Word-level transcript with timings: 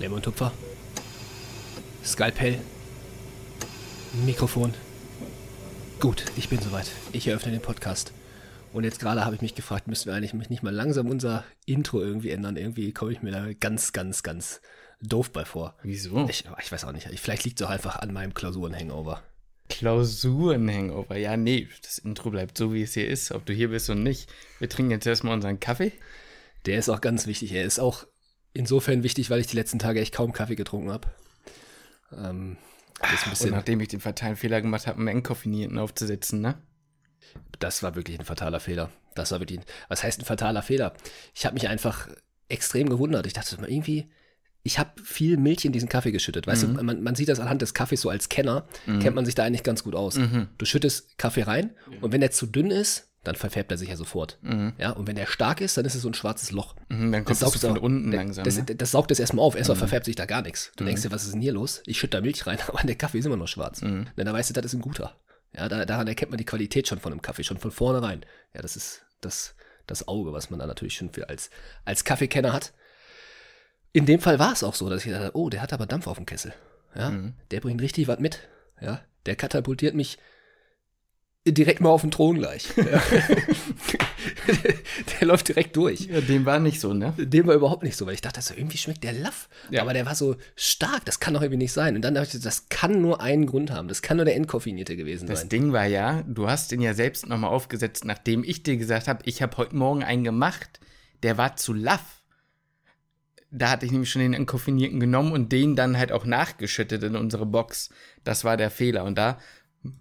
Klemmer 0.00 0.16
und 0.16 0.22
Tupfer. 0.22 0.50
Skalpell. 2.02 2.58
Mikrofon. 4.24 4.72
Gut, 6.00 6.24
ich 6.38 6.48
bin 6.48 6.58
soweit. 6.58 6.90
Ich 7.12 7.28
eröffne 7.28 7.52
den 7.52 7.60
Podcast. 7.60 8.14
Und 8.72 8.84
jetzt 8.84 8.98
gerade 8.98 9.26
habe 9.26 9.34
ich 9.34 9.42
mich 9.42 9.54
gefragt, 9.54 9.88
müssen 9.88 10.06
wir 10.06 10.14
eigentlich 10.14 10.32
nicht 10.48 10.62
mal 10.62 10.74
langsam 10.74 11.10
unser 11.10 11.44
Intro 11.66 12.00
irgendwie 12.00 12.30
ändern? 12.30 12.56
Irgendwie 12.56 12.94
komme 12.94 13.12
ich 13.12 13.20
mir 13.20 13.30
da 13.30 13.52
ganz, 13.52 13.92
ganz, 13.92 14.22
ganz 14.22 14.62
doof 15.02 15.32
bei 15.32 15.44
vor. 15.44 15.74
Wieso? 15.82 16.26
Ich, 16.30 16.46
ich 16.62 16.72
weiß 16.72 16.86
auch 16.86 16.92
nicht. 16.92 17.06
Vielleicht 17.20 17.44
liegt 17.44 17.60
es 17.60 17.66
auch 17.66 17.70
einfach 17.70 17.96
an 17.96 18.14
meinem 18.14 18.32
Klausuren-Hangover. 18.32 19.22
Klausuren-Hangover. 19.68 21.18
Ja, 21.18 21.36
nee, 21.36 21.68
das 21.82 21.98
Intro 21.98 22.30
bleibt 22.30 22.56
so, 22.56 22.72
wie 22.72 22.84
es 22.84 22.94
hier 22.94 23.06
ist, 23.06 23.32
ob 23.32 23.44
du 23.44 23.52
hier 23.52 23.68
bist 23.68 23.90
und 23.90 24.02
nicht. 24.02 24.32
Wir 24.60 24.70
trinken 24.70 24.92
jetzt 24.92 25.06
erstmal 25.06 25.34
unseren 25.34 25.60
Kaffee. 25.60 25.92
Der 26.64 26.78
ist 26.78 26.88
auch 26.88 27.02
ganz 27.02 27.26
wichtig. 27.26 27.52
Er 27.52 27.64
ist 27.64 27.78
auch 27.78 28.06
insofern 28.54 29.02
wichtig, 29.02 29.30
weil 29.30 29.40
ich 29.40 29.46
die 29.46 29.56
letzten 29.56 29.78
Tage 29.78 30.00
echt 30.00 30.14
kaum 30.14 30.32
Kaffee 30.32 30.56
getrunken 30.56 30.92
habe. 30.92 31.08
Ähm, 32.12 32.56
und 33.40 33.50
nachdem 33.50 33.80
ich 33.80 33.88
den 33.88 34.00
fatalen 34.00 34.36
Fehler 34.36 34.60
gemacht 34.60 34.86
habe, 34.86 34.98
einen 34.98 35.08
Entkoffinierten 35.08 35.78
aufzusetzen, 35.78 36.40
ne? 36.40 36.56
Das 37.58 37.82
war 37.82 37.94
wirklich 37.94 38.18
ein 38.18 38.24
fataler 38.24 38.60
Fehler. 38.60 38.90
Das 39.14 39.32
war 39.32 39.40
wirklich 39.40 39.60
ein, 39.60 39.64
was 39.88 40.02
heißt 40.02 40.20
ein 40.20 40.24
fataler 40.24 40.62
Fehler? 40.62 40.94
Ich 41.34 41.46
habe 41.46 41.54
mich 41.54 41.68
einfach 41.68 42.08
extrem 42.48 42.88
gewundert. 42.88 43.26
Ich 43.26 43.32
dachte 43.32 43.58
mal 43.60 43.70
irgendwie, 43.70 44.10
ich 44.62 44.78
habe 44.78 44.90
viel 45.02 45.36
Milch 45.36 45.64
in 45.64 45.72
diesen 45.72 45.88
Kaffee 45.88 46.12
geschüttet. 46.12 46.46
Weißt 46.46 46.66
mhm. 46.66 46.76
du, 46.76 46.82
man, 46.82 47.02
man, 47.02 47.14
sieht 47.14 47.28
das 47.28 47.40
anhand 47.40 47.62
des 47.62 47.72
Kaffees 47.72 48.02
so 48.02 48.10
als 48.10 48.28
Kenner, 48.28 48.66
mhm. 48.86 49.00
kennt 49.00 49.16
man 49.16 49.24
sich 49.24 49.34
da 49.34 49.44
eigentlich 49.44 49.62
ganz 49.62 49.84
gut 49.84 49.94
aus. 49.94 50.16
Mhm. 50.16 50.48
Du 50.58 50.66
schüttest 50.66 51.16
Kaffee 51.16 51.42
rein 51.42 51.74
und 52.00 52.12
wenn 52.12 52.20
der 52.20 52.30
zu 52.30 52.46
dünn 52.46 52.70
ist, 52.70 53.09
dann 53.22 53.34
verfärbt 53.34 53.70
er 53.70 53.76
sich 53.76 53.90
ja 53.90 53.96
sofort. 53.96 54.38
Mhm. 54.40 54.72
Ja, 54.78 54.92
und 54.92 55.06
wenn 55.06 55.16
der 55.16 55.26
stark 55.26 55.60
ist, 55.60 55.76
dann 55.76 55.84
ist 55.84 55.94
es 55.94 56.02
so 56.02 56.08
ein 56.08 56.14
schwarzes 56.14 56.52
Loch. 56.52 56.74
Mhm, 56.88 57.12
dann 57.12 57.24
kommt 57.24 57.42
das, 57.42 57.52
das 57.52 57.60
von 57.60 57.78
auch, 57.78 57.82
unten 57.82 58.10
langsam. 58.12 58.44
Das, 58.44 58.56
ne? 58.56 58.64
das, 58.64 58.76
das, 58.76 58.90
saugt 58.92 59.10
es 59.10 59.20
erstmal 59.20 59.44
auf. 59.44 59.56
Erstmal 59.56 59.76
mhm. 59.76 59.80
verfärbt 59.80 60.06
sich 60.06 60.16
da 60.16 60.24
gar 60.24 60.42
nichts. 60.42 60.72
Du 60.76 60.84
denkst 60.84 61.02
dir, 61.02 61.10
was 61.10 61.24
ist 61.24 61.34
denn 61.34 61.42
hier 61.42 61.52
los? 61.52 61.82
Ich 61.84 61.98
schütte 61.98 62.16
da 62.16 62.22
Milch 62.22 62.46
rein, 62.46 62.58
aber 62.66 62.82
der 62.82 62.96
Kaffee 62.96 63.18
ist 63.18 63.26
immer 63.26 63.36
noch 63.36 63.48
schwarz. 63.48 63.82
Mhm. 63.82 64.06
Denn 64.16 64.26
da 64.26 64.32
weißt 64.32 64.50
du, 64.50 64.54
das 64.54 64.64
ist 64.64 64.74
ein 64.74 64.80
guter. 64.80 65.16
Ja, 65.52 65.68
da, 65.68 65.84
daran 65.84 66.06
erkennt 66.06 66.30
man 66.30 66.38
die 66.38 66.44
Qualität 66.44 66.88
schon 66.88 67.00
von 67.00 67.12
einem 67.12 67.22
Kaffee, 67.22 67.44
schon 67.44 67.58
von 67.58 67.70
vornherein. 67.70 68.24
Ja, 68.54 68.62
das 68.62 68.76
ist 68.76 69.02
das, 69.20 69.54
das 69.86 70.08
Auge, 70.08 70.32
was 70.32 70.48
man 70.48 70.58
da 70.58 70.66
natürlich 70.66 70.94
schon 70.94 71.10
für 71.10 71.28
als, 71.28 71.50
als 71.84 72.04
Kaffeekenner 72.04 72.52
hat. 72.52 72.72
In 73.92 74.06
dem 74.06 74.20
Fall 74.20 74.38
war 74.38 74.52
es 74.52 74.62
auch 74.62 74.74
so, 74.74 74.88
dass 74.88 75.04
ich 75.04 75.12
dachte, 75.12 75.32
oh, 75.34 75.50
der 75.50 75.60
hat 75.60 75.72
aber 75.72 75.86
Dampf 75.86 76.06
auf 76.06 76.16
dem 76.16 76.26
Kessel. 76.26 76.54
Ja, 76.94 77.10
mhm. 77.10 77.34
der 77.50 77.60
bringt 77.60 77.82
richtig 77.82 78.08
was 78.08 78.18
mit. 78.18 78.48
Ja, 78.80 79.02
der 79.26 79.36
katapultiert 79.36 79.94
mich 79.94 80.18
direkt 81.46 81.80
mal 81.80 81.88
auf 81.88 82.02
den 82.02 82.10
Thron 82.10 82.36
gleich. 82.36 82.68
Der 85.20 85.26
läuft 85.26 85.48
direkt 85.48 85.74
durch. 85.76 86.00
Ja, 86.02 86.20
dem 86.20 86.44
war 86.44 86.58
nicht 86.58 86.80
so, 86.80 86.92
ne? 86.92 87.14
Dem 87.16 87.46
war 87.46 87.54
überhaupt 87.54 87.82
nicht 87.82 87.96
so, 87.96 88.04
weil 88.06 88.12
ich 88.14 88.20
dachte, 88.20 88.42
so, 88.42 88.52
irgendwie 88.54 88.76
schmeckt 88.76 89.02
der 89.04 89.14
Laff. 89.14 89.48
Ja. 89.70 89.80
Aber 89.82 89.94
der 89.94 90.04
war 90.04 90.14
so 90.14 90.36
stark, 90.54 91.04
das 91.06 91.20
kann 91.20 91.32
doch 91.34 91.40
irgendwie 91.40 91.58
nicht 91.58 91.72
sein. 91.72 91.96
Und 91.96 92.02
dann 92.02 92.14
dachte 92.14 92.36
ich, 92.36 92.42
das 92.42 92.68
kann 92.68 93.00
nur 93.00 93.22
einen 93.22 93.46
Grund 93.46 93.70
haben. 93.70 93.88
Das 93.88 94.02
kann 94.02 94.18
nur 94.18 94.26
der 94.26 94.36
Entkoffinierte 94.36 94.96
gewesen 94.96 95.26
das 95.26 95.40
sein. 95.40 95.48
Das 95.48 95.58
Ding 95.58 95.72
war 95.72 95.86
ja, 95.86 96.22
du 96.26 96.48
hast 96.48 96.72
den 96.72 96.82
ja 96.82 96.92
selbst 96.92 97.26
nochmal 97.26 97.50
aufgesetzt, 97.50 98.04
nachdem 98.04 98.44
ich 98.44 98.62
dir 98.62 98.76
gesagt 98.76 99.08
habe, 99.08 99.22
ich 99.24 99.40
habe 99.40 99.56
heute 99.56 99.76
Morgen 99.76 100.02
einen 100.02 100.24
gemacht, 100.24 100.80
der 101.22 101.38
war 101.38 101.56
zu 101.56 101.72
Laff 101.72 102.20
da 103.50 103.70
hatte 103.70 103.84
ich 103.84 103.92
nämlich 103.92 104.10
schon 104.10 104.22
den 104.22 104.34
Entkoffinierten 104.34 105.00
genommen 105.00 105.32
und 105.32 105.50
den 105.50 105.74
dann 105.74 105.98
halt 105.98 106.12
auch 106.12 106.24
nachgeschüttet 106.24 107.02
in 107.02 107.16
unsere 107.16 107.46
Box. 107.46 107.90
Das 108.22 108.44
war 108.44 108.56
der 108.56 108.70
Fehler. 108.70 109.04
Und 109.04 109.18
da 109.18 109.38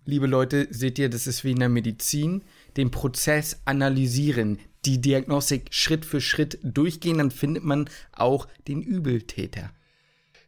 liebe 0.05 0.27
Leute, 0.27 0.67
seht 0.71 0.99
ihr, 0.99 1.09
das 1.09 1.27
ist 1.27 1.43
wie 1.43 1.51
in 1.51 1.59
der 1.59 1.69
Medizin, 1.69 2.43
den 2.77 2.91
Prozess 2.91 3.61
analysieren, 3.65 4.59
die 4.85 5.01
Diagnostik 5.01 5.67
Schritt 5.71 6.05
für 6.05 6.21
Schritt 6.21 6.59
durchgehen, 6.63 7.17
dann 7.17 7.31
findet 7.31 7.63
man 7.63 7.89
auch 8.13 8.47
den 8.67 8.81
Übeltäter. 8.81 9.71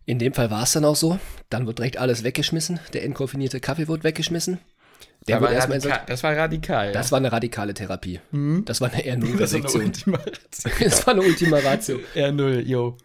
In 0.05 0.19
dem 0.19 0.33
Fall 0.33 0.49
war 0.49 0.63
es 0.63 0.71
dann 0.73 0.85
auch 0.85 0.95
so. 0.95 1.19
Dann 1.49 1.67
wird 1.67 1.77
direkt 1.77 1.97
alles 1.97 2.23
weggeschmissen. 2.23 2.79
Der 2.93 3.03
entkoffinierte 3.03 3.59
Kaffee 3.59 3.87
wird 3.87 4.03
weggeschmissen. 4.03 4.59
Der 5.27 5.39
das, 5.39 5.51
war 5.51 5.69
radikal, 5.69 6.03
das 6.07 6.23
war 6.23 6.35
radikal. 6.35 6.87
Ja. 6.87 6.93
Das 6.93 7.11
war 7.11 7.17
eine 7.19 7.31
radikale 7.31 7.73
Therapie. 7.75 8.19
Mhm. 8.31 8.65
Das 8.65 8.81
war 8.81 8.91
eine 8.91 9.03
R0-Resektion. 9.03 9.91
Das 10.79 11.05
war 11.05 11.13
eine 11.13 11.21
Ultima 11.21 11.59
Ratio. 11.59 11.99
R0, 12.15 12.61
yo. 12.61 12.97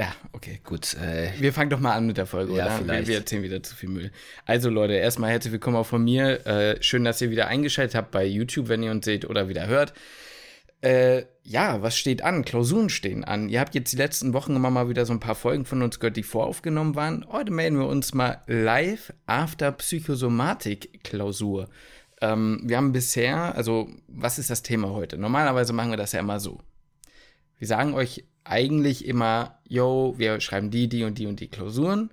Ja, 0.00 0.14
okay, 0.32 0.60
gut. 0.64 0.94
Äh, 0.94 1.30
wir 1.40 1.52
fangen 1.52 1.68
doch 1.68 1.78
mal 1.78 1.92
an 1.92 2.06
mit 2.06 2.16
der 2.16 2.24
Folge, 2.24 2.56
ja, 2.56 2.64
oder? 2.64 2.78
Vielleicht. 2.78 3.02
Wir, 3.02 3.08
wir 3.08 3.18
erzählen 3.18 3.42
wieder 3.42 3.62
zu 3.62 3.76
viel 3.76 3.90
Müll. 3.90 4.10
Also 4.46 4.70
Leute, 4.70 4.94
erstmal 4.94 5.30
herzlich 5.30 5.52
willkommen 5.52 5.76
auch 5.76 5.84
von 5.84 6.02
mir. 6.02 6.46
Äh, 6.46 6.82
schön, 6.82 7.04
dass 7.04 7.20
ihr 7.20 7.30
wieder 7.30 7.48
eingeschaltet 7.48 7.94
habt 7.94 8.10
bei 8.10 8.24
YouTube, 8.24 8.68
wenn 8.68 8.82
ihr 8.82 8.92
uns 8.92 9.04
seht 9.04 9.28
oder 9.28 9.50
wieder 9.50 9.66
hört. 9.66 9.92
Äh, 10.80 11.24
ja, 11.42 11.82
was 11.82 11.98
steht 11.98 12.22
an? 12.22 12.46
Klausuren 12.46 12.88
stehen 12.88 13.24
an. 13.24 13.50
Ihr 13.50 13.60
habt 13.60 13.74
jetzt 13.74 13.92
die 13.92 13.98
letzten 13.98 14.32
Wochen 14.32 14.56
immer 14.56 14.70
mal 14.70 14.88
wieder 14.88 15.04
so 15.04 15.12
ein 15.12 15.20
paar 15.20 15.34
Folgen 15.34 15.66
von 15.66 15.82
uns 15.82 16.00
gehört, 16.00 16.16
die 16.16 16.22
voraufgenommen 16.22 16.94
waren. 16.94 17.26
Heute 17.30 17.52
melden 17.52 17.78
wir 17.78 17.86
uns 17.86 18.14
mal 18.14 18.40
live 18.46 19.12
after 19.26 19.70
Psychosomatik-Klausur. 19.70 21.68
Ähm, 22.22 22.62
wir 22.64 22.78
haben 22.78 22.92
bisher, 22.92 23.54
also 23.54 23.90
was 24.08 24.38
ist 24.38 24.48
das 24.48 24.62
Thema 24.62 24.88
heute? 24.92 25.18
Normalerweise 25.18 25.74
machen 25.74 25.90
wir 25.90 25.98
das 25.98 26.12
ja 26.12 26.20
immer 26.20 26.40
so. 26.40 26.58
Wir 27.58 27.66
sagen 27.66 27.92
euch 27.92 28.24
eigentlich 28.44 29.06
immer, 29.06 29.58
yo, 29.68 30.14
wir 30.16 30.40
schreiben 30.40 30.70
die, 30.70 30.88
die 30.88 31.04
und 31.04 31.18
die 31.18 31.26
und 31.26 31.40
die 31.40 31.48
Klausuren. 31.48 32.10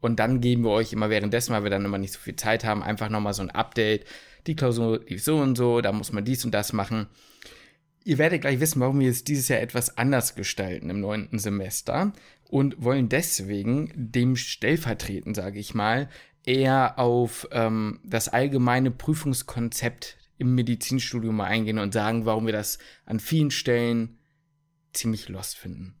Und 0.00 0.20
dann 0.20 0.40
geben 0.40 0.62
wir 0.64 0.70
euch 0.70 0.92
immer 0.92 1.10
währenddessen, 1.10 1.52
weil 1.52 1.64
wir 1.64 1.70
dann 1.70 1.84
immer 1.84 1.98
nicht 1.98 2.12
so 2.12 2.18
viel 2.18 2.36
Zeit 2.36 2.64
haben, 2.64 2.82
einfach 2.82 3.08
nochmal 3.08 3.34
so 3.34 3.42
ein 3.42 3.50
Update. 3.50 4.04
Die 4.46 4.54
Klausur 4.54 5.00
lief 5.08 5.22
so 5.24 5.38
und 5.38 5.56
so, 5.56 5.80
da 5.80 5.92
muss 5.92 6.12
man 6.12 6.24
dies 6.24 6.44
und 6.44 6.52
das 6.52 6.72
machen. 6.72 7.06
Ihr 8.04 8.18
werdet 8.18 8.42
gleich 8.42 8.60
wissen, 8.60 8.80
warum 8.80 9.00
wir 9.00 9.10
es 9.10 9.24
dieses 9.24 9.48
Jahr 9.48 9.60
etwas 9.60 9.98
anders 9.98 10.36
gestalten 10.36 10.90
im 10.90 11.00
neunten 11.00 11.40
Semester 11.40 12.12
und 12.44 12.82
wollen 12.82 13.08
deswegen 13.08 13.90
dem 13.96 14.36
stellvertreten, 14.36 15.34
sage 15.34 15.58
ich 15.58 15.74
mal, 15.74 16.08
eher 16.44 16.98
auf 16.98 17.48
ähm, 17.50 17.98
das 18.04 18.28
allgemeine 18.28 18.92
Prüfungskonzept 18.92 20.16
im 20.38 20.54
Medizinstudium 20.54 21.36
mal 21.36 21.46
eingehen 21.46 21.78
und 21.78 21.92
sagen, 21.92 22.24
warum 22.24 22.46
wir 22.46 22.52
das 22.52 22.78
an 23.04 23.18
vielen 23.18 23.50
Stellen 23.50 24.15
ziemlich 24.96 25.28
lost 25.28 25.56
finden. 25.56 25.94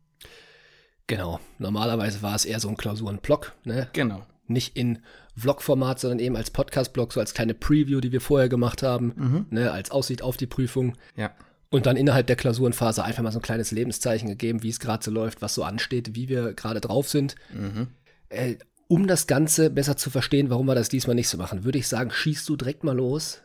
Genau. 1.06 1.40
Normalerweise 1.58 2.22
war 2.22 2.34
es 2.34 2.44
eher 2.44 2.60
so 2.60 2.68
ein 2.68 2.76
Klausurenblock, 2.76 3.54
ne? 3.64 3.88
Genau. 3.92 4.26
Nicht 4.48 4.76
in 4.76 5.00
Vlog-Format, 5.36 6.00
sondern 6.00 6.18
eben 6.18 6.36
als 6.36 6.50
Podcast-Blog, 6.50 7.12
so 7.12 7.20
als 7.20 7.34
kleine 7.34 7.54
Preview, 7.54 8.00
die 8.00 8.12
wir 8.12 8.20
vorher 8.20 8.48
gemacht 8.48 8.82
haben, 8.82 9.12
mhm. 9.16 9.46
ne? 9.50 9.70
Als 9.70 9.90
Aussicht 9.90 10.22
auf 10.22 10.36
die 10.36 10.46
Prüfung. 10.46 10.96
Ja. 11.16 11.32
Und 11.70 11.86
dann 11.86 11.96
innerhalb 11.96 12.26
der 12.26 12.36
Klausurenphase 12.36 13.04
einfach 13.04 13.22
mal 13.22 13.32
so 13.32 13.38
ein 13.38 13.42
kleines 13.42 13.70
Lebenszeichen 13.70 14.28
gegeben, 14.28 14.62
wie 14.62 14.68
es 14.68 14.80
gerade 14.80 15.04
so 15.04 15.10
läuft, 15.10 15.42
was 15.42 15.54
so 15.54 15.64
ansteht, 15.64 16.14
wie 16.14 16.28
wir 16.28 16.54
gerade 16.54 16.80
drauf 16.80 17.08
sind. 17.08 17.34
Mhm. 17.52 17.88
Äh, 18.28 18.56
um 18.88 19.08
das 19.08 19.26
Ganze 19.26 19.70
besser 19.70 19.96
zu 19.96 20.10
verstehen, 20.10 20.48
warum 20.48 20.66
wir 20.66 20.76
das 20.76 20.88
diesmal 20.88 21.16
nicht 21.16 21.28
so 21.28 21.38
machen, 21.38 21.64
würde 21.64 21.78
ich 21.78 21.88
sagen, 21.88 22.10
schießt 22.10 22.48
du 22.48 22.56
direkt 22.56 22.84
mal 22.84 22.96
los. 22.96 23.42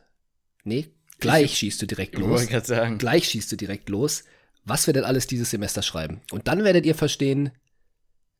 Nee, 0.64 0.90
gleich 1.20 1.58
schießt 1.58 1.82
du 1.82 1.88
direkt 1.88 2.18
los. 2.18 2.44
Ich 2.44 2.64
sagen. 2.64 3.00
Gleich 3.00 3.26
schießt 3.28 3.52
du 3.52 3.56
direkt 3.56 3.90
los 3.90 4.24
was 4.64 4.88
wir 4.88 4.94
denn 4.94 5.04
alles 5.04 5.28
dieses 5.28 5.50
Semester 5.50 5.82
schreiben. 5.82 6.22
Und 6.32 6.48
dann 6.48 6.64
werdet 6.64 6.86
ihr 6.86 6.96
verstehen, 6.96 7.52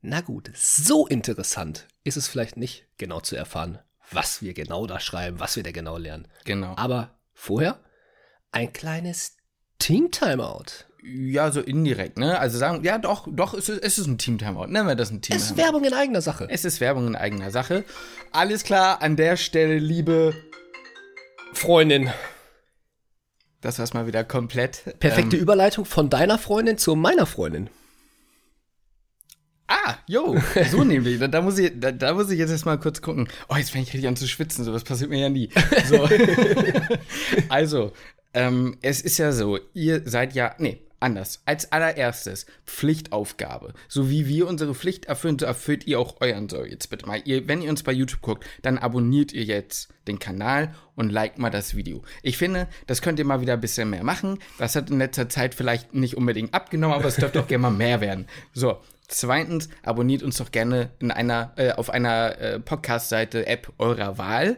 na 0.00 0.20
gut, 0.20 0.50
so 0.54 1.06
interessant 1.06 1.86
ist 2.04 2.16
es 2.16 2.28
vielleicht 2.28 2.56
nicht, 2.56 2.86
genau 2.98 3.20
zu 3.20 3.36
erfahren, 3.36 3.78
was 4.10 4.42
wir 4.42 4.54
genau 4.54 4.86
da 4.86 5.00
schreiben, 5.00 5.40
was 5.40 5.56
wir 5.56 5.62
da 5.62 5.70
genau 5.70 5.96
lernen. 5.96 6.28
Genau. 6.44 6.74
Aber 6.76 7.18
vorher 7.32 7.78
ein 8.50 8.72
kleines 8.72 9.36
Team-Timeout. 9.78 10.86
Ja, 11.04 11.50
so 11.50 11.60
indirekt, 11.60 12.18
ne? 12.18 12.38
Also 12.38 12.58
sagen, 12.58 12.84
ja, 12.84 12.98
doch, 12.98 13.26
doch, 13.28 13.54
es 13.54 13.68
ist, 13.68 13.82
es 13.82 13.98
ist 13.98 14.06
ein 14.06 14.18
Team-Timeout. 14.18 14.66
Nennen 14.66 14.86
wir 14.86 14.94
das 14.94 15.10
ein 15.10 15.20
Team-Timeout. 15.20 15.44
Es 15.44 15.50
ist 15.50 15.56
Werbung 15.56 15.84
in 15.84 15.94
eigener 15.94 16.20
Sache. 16.20 16.46
Es 16.48 16.64
ist 16.64 16.80
Werbung 16.80 17.08
in 17.08 17.16
eigener 17.16 17.50
Sache. 17.50 17.84
Alles 18.30 18.62
klar, 18.62 19.02
an 19.02 19.16
der 19.16 19.36
Stelle, 19.36 19.78
liebe 19.78 20.34
Freundin, 21.52 22.10
das 23.62 23.78
war's 23.78 23.94
mal 23.94 24.06
wieder 24.06 24.24
komplett. 24.24 24.98
Perfekte 25.00 25.36
ähm, 25.36 25.42
Überleitung 25.42 25.84
von 25.86 26.10
deiner 26.10 26.38
Freundin 26.38 26.76
zu 26.76 26.94
meiner 26.94 27.26
Freundin. 27.26 27.70
Ah, 29.68 29.94
jo, 30.06 30.36
so 30.70 30.84
nämlich. 30.84 31.18
Da, 31.18 31.28
da, 31.28 31.40
muss 31.40 31.58
ich, 31.58 31.72
da, 31.74 31.92
da, 31.92 32.12
muss 32.12 32.30
ich 32.30 32.38
jetzt 32.38 32.50
erstmal 32.50 32.78
kurz 32.78 33.00
gucken. 33.00 33.28
Oh, 33.48 33.56
jetzt 33.56 33.70
fange 33.70 33.84
ich 33.84 33.92
richtig 33.92 34.08
an 34.08 34.16
zu 34.16 34.28
schwitzen. 34.28 34.64
So, 34.64 34.72
das 34.72 34.84
passiert 34.84 35.08
mir 35.08 35.20
ja 35.20 35.28
nie. 35.30 35.48
So. 35.88 36.06
also, 37.48 37.92
ähm, 38.34 38.76
es 38.82 39.00
ist 39.00 39.16
ja 39.18 39.32
so, 39.32 39.58
ihr 39.72 40.02
seid 40.04 40.34
ja, 40.34 40.54
nee, 40.58 40.82
anders. 41.02 41.42
Als 41.44 41.72
allererstes 41.72 42.46
Pflichtaufgabe. 42.66 43.74
So 43.88 44.10
wie 44.10 44.26
wir 44.28 44.48
unsere 44.48 44.74
Pflicht 44.74 45.06
erfüllen, 45.06 45.38
so 45.38 45.46
erfüllt 45.46 45.86
ihr 45.86 46.00
auch 46.00 46.20
euren. 46.20 46.48
So, 46.48 46.64
jetzt 46.64 46.88
bitte 46.88 47.06
mal. 47.06 47.20
Ihr, 47.24 47.48
wenn 47.48 47.62
ihr 47.62 47.70
uns 47.70 47.82
bei 47.82 47.92
YouTube 47.92 48.22
guckt, 48.22 48.46
dann 48.62 48.78
abonniert 48.78 49.32
ihr 49.32 49.44
jetzt 49.44 49.92
den 50.08 50.18
Kanal 50.18 50.74
und 50.94 51.10
liked 51.10 51.38
mal 51.38 51.50
das 51.50 51.74
Video. 51.74 52.02
Ich 52.22 52.38
finde, 52.38 52.68
das 52.86 53.02
könnt 53.02 53.18
ihr 53.18 53.24
mal 53.24 53.40
wieder 53.40 53.54
ein 53.54 53.60
bisschen 53.60 53.90
mehr 53.90 54.04
machen. 54.04 54.38
Das 54.58 54.76
hat 54.76 54.90
in 54.90 54.98
letzter 54.98 55.28
Zeit 55.28 55.54
vielleicht 55.54 55.94
nicht 55.94 56.16
unbedingt 56.16 56.54
abgenommen, 56.54 56.96
aber 56.96 57.08
es 57.08 57.16
dürfte 57.16 57.40
auch 57.40 57.48
gerne 57.48 57.62
mal 57.62 57.70
mehr 57.70 58.00
werden. 58.00 58.26
So. 58.52 58.78
Zweitens, 59.08 59.68
abonniert 59.82 60.22
uns 60.22 60.38
doch 60.38 60.52
gerne 60.52 60.88
in 60.98 61.10
einer, 61.10 61.52
äh, 61.56 61.72
auf 61.72 61.90
einer 61.90 62.38
äh, 62.40 62.58
Podcast-Seite, 62.58 63.46
App 63.46 63.70
eurer 63.76 64.16
Wahl. 64.16 64.56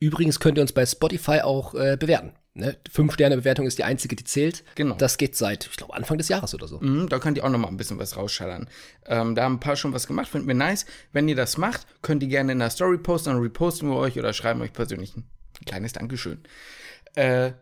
Übrigens 0.00 0.40
könnt 0.40 0.58
ihr 0.58 0.62
uns 0.62 0.72
bei 0.72 0.84
Spotify 0.84 1.42
auch 1.42 1.74
äh, 1.76 1.96
bewerten. 1.96 2.32
Ne? 2.54 2.76
Fünf-Sterne-Bewertung 2.90 3.66
ist 3.66 3.78
die 3.78 3.84
einzige, 3.84 4.14
die 4.14 4.24
zählt. 4.24 4.62
Genau. 4.74 4.94
Das 4.96 5.16
geht 5.16 5.36
seit, 5.36 5.66
ich 5.70 5.76
glaube, 5.76 5.94
Anfang 5.94 6.18
des 6.18 6.28
Jahres 6.28 6.54
oder 6.54 6.68
so. 6.68 6.80
Mhm, 6.80 7.08
da 7.08 7.18
könnt 7.18 7.38
ihr 7.38 7.44
auch 7.44 7.50
noch 7.50 7.58
mal 7.58 7.68
ein 7.68 7.78
bisschen 7.78 7.98
was 7.98 8.16
rausschallern. 8.16 8.68
Ähm, 9.06 9.34
da 9.34 9.44
haben 9.44 9.54
ein 9.54 9.60
paar 9.60 9.76
schon 9.76 9.94
was 9.94 10.06
gemacht, 10.06 10.28
finden 10.28 10.48
wir 10.48 10.54
nice. 10.54 10.84
Wenn 11.12 11.28
ihr 11.28 11.36
das 11.36 11.56
macht, 11.56 11.86
könnt 12.02 12.22
ihr 12.22 12.28
gerne 12.28 12.52
in 12.52 12.58
der 12.58 12.68
Story 12.68 12.98
posten, 12.98 13.30
dann 13.30 13.40
reposten 13.40 13.88
wir 13.88 13.96
euch 13.96 14.18
oder 14.18 14.34
schreiben 14.34 14.60
euch 14.60 14.74
persönlich 14.74 15.16
ein 15.16 15.24
kleines 15.64 15.94
Dankeschön. 15.94 16.42
Äh, 17.14 17.52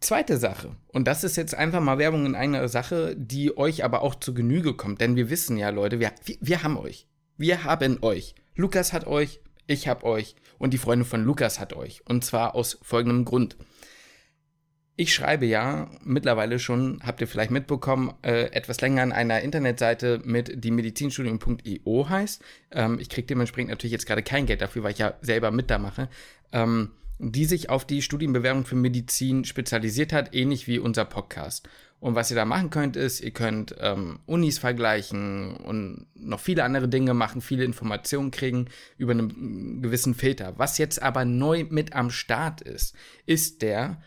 zweite 0.00 0.38
Sache, 0.38 0.74
und 0.88 1.06
das 1.06 1.22
ist 1.22 1.36
jetzt 1.36 1.54
einfach 1.54 1.80
mal 1.80 1.98
Werbung 1.98 2.26
in 2.26 2.34
einer 2.34 2.66
Sache, 2.66 3.14
die 3.16 3.56
euch 3.56 3.84
aber 3.84 4.02
auch 4.02 4.16
zu 4.16 4.34
Genüge 4.34 4.74
kommt, 4.74 5.00
denn 5.00 5.14
wir 5.14 5.30
wissen 5.30 5.56
ja, 5.56 5.70
Leute, 5.70 6.00
wir, 6.00 6.12
wir, 6.40 6.64
haben 6.64 6.76
euch. 6.78 7.06
Wir 7.36 7.62
haben 7.62 7.98
euch. 8.02 8.34
Lukas 8.56 8.92
hat 8.92 9.06
euch, 9.06 9.40
ich 9.68 9.86
hab 9.86 10.02
euch 10.02 10.34
und 10.58 10.72
die 10.72 10.78
Freundin 10.78 11.06
von 11.06 11.24
Lukas 11.24 11.60
hat 11.60 11.74
euch. 11.74 12.02
Und 12.08 12.24
zwar 12.24 12.54
aus 12.56 12.78
folgendem 12.82 13.24
Grund. 13.24 13.56
Ich 14.98 15.12
schreibe 15.12 15.44
ja 15.44 15.90
mittlerweile 16.02 16.58
schon, 16.58 17.00
habt 17.04 17.20
ihr 17.20 17.28
vielleicht 17.28 17.50
mitbekommen, 17.50 18.14
äh, 18.22 18.46
etwas 18.52 18.80
länger 18.80 19.02
an 19.02 19.12
einer 19.12 19.42
Internetseite 19.42 20.22
mit 20.24 20.64
die 20.64 20.70
medizinstudium.io 20.70 22.08
heißt. 22.08 22.42
Ähm, 22.70 22.98
ich 22.98 23.10
kriege 23.10 23.26
dementsprechend 23.26 23.70
natürlich 23.70 23.92
jetzt 23.92 24.06
gerade 24.06 24.22
kein 24.22 24.46
Geld 24.46 24.62
dafür, 24.62 24.82
weil 24.82 24.92
ich 24.92 24.98
ja 24.98 25.14
selber 25.20 25.50
mit 25.50 25.70
da 25.70 25.78
mache. 25.78 26.08
Ähm, 26.52 26.92
die 27.18 27.44
sich 27.46 27.70
auf 27.70 27.86
die 27.86 28.02
Studienbewerbung 28.02 28.64
für 28.66 28.74
Medizin 28.74 29.44
spezialisiert 29.44 30.12
hat, 30.12 30.34
ähnlich 30.34 30.66
wie 30.66 30.78
unser 30.78 31.04
Podcast. 31.04 31.68
Und 31.98 32.14
was 32.14 32.30
ihr 32.30 32.36
da 32.36 32.44
machen 32.44 32.68
könnt, 32.68 32.94
ist, 32.96 33.20
ihr 33.20 33.30
könnt 33.30 33.74
ähm, 33.80 34.18
Unis 34.26 34.58
vergleichen 34.58 35.56
und 35.56 36.06
noch 36.14 36.40
viele 36.40 36.62
andere 36.62 36.88
Dinge 36.88 37.14
machen, 37.14 37.40
viele 37.40 37.64
Informationen 37.64 38.30
kriegen 38.30 38.66
über 38.98 39.12
einen 39.12 39.80
gewissen 39.80 40.14
Filter. 40.14 40.54
Was 40.58 40.76
jetzt 40.76 41.02
aber 41.02 41.24
neu 41.24 41.64
mit 41.68 41.94
am 41.94 42.10
Start 42.10 42.60
ist, 42.60 42.94
ist 43.24 43.62
der 43.62 43.98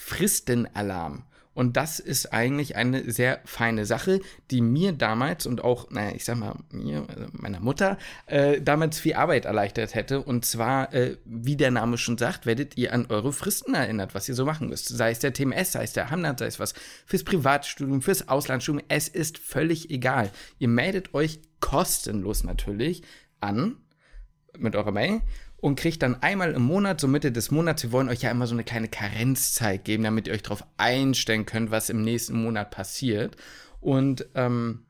Fristenalarm. 0.00 1.24
Und 1.52 1.76
das 1.76 1.98
ist 1.98 2.32
eigentlich 2.32 2.76
eine 2.76 3.10
sehr 3.10 3.40
feine 3.44 3.84
Sache, 3.84 4.20
die 4.52 4.60
mir 4.60 4.92
damals 4.92 5.44
und 5.44 5.64
auch, 5.64 5.90
naja, 5.90 6.14
ich 6.14 6.24
sag 6.24 6.36
mal, 6.36 6.54
mir, 6.70 7.04
also 7.08 7.26
meiner 7.32 7.58
Mutter, 7.58 7.98
äh, 8.26 8.60
damals 8.60 9.00
viel 9.00 9.14
Arbeit 9.14 9.44
erleichtert 9.44 9.96
hätte. 9.96 10.22
Und 10.22 10.44
zwar, 10.44 10.94
äh, 10.94 11.16
wie 11.24 11.56
der 11.56 11.72
Name 11.72 11.98
schon 11.98 12.16
sagt, 12.16 12.46
werdet 12.46 12.76
ihr 12.76 12.92
an 12.92 13.06
eure 13.08 13.32
Fristen 13.32 13.74
erinnert, 13.74 14.14
was 14.14 14.28
ihr 14.28 14.36
so 14.36 14.44
machen 14.44 14.68
müsst. 14.68 14.86
Sei 14.86 15.10
es 15.10 15.18
der 15.18 15.32
TMS, 15.32 15.72
sei 15.72 15.82
es 15.82 15.94
der 15.94 16.10
Hamnat, 16.10 16.38
sei 16.38 16.46
es 16.46 16.60
was 16.60 16.74
fürs 17.04 17.24
Privatstudium, 17.24 18.02
fürs 18.02 18.28
Auslandsstudium. 18.28 18.84
Es 18.86 19.08
ist 19.08 19.38
völlig 19.38 19.90
egal. 19.90 20.30
Ihr 20.60 20.68
meldet 20.68 21.12
euch 21.12 21.40
kostenlos 21.58 22.44
natürlich 22.44 23.02
an 23.40 23.78
mit 24.56 24.76
eurer 24.76 24.92
Mail 24.92 25.22
und 25.60 25.78
kriegt 25.78 26.02
dann 26.02 26.22
einmal 26.22 26.52
im 26.52 26.62
Monat, 26.62 27.00
so 27.00 27.08
Mitte 27.08 27.32
des 27.32 27.50
Monats, 27.50 27.82
wir 27.82 27.92
wollen 27.92 28.08
euch 28.08 28.22
ja 28.22 28.30
immer 28.30 28.46
so 28.46 28.54
eine 28.54 28.64
kleine 28.64 28.88
Karenzzeit 28.88 29.84
geben, 29.84 30.04
damit 30.04 30.28
ihr 30.28 30.32
euch 30.32 30.42
darauf 30.42 30.64
einstellen 30.76 31.46
könnt, 31.46 31.70
was 31.70 31.90
im 31.90 32.02
nächsten 32.02 32.40
Monat 32.40 32.70
passiert. 32.70 33.36
Und 33.80 34.26
ähm, 34.34 34.84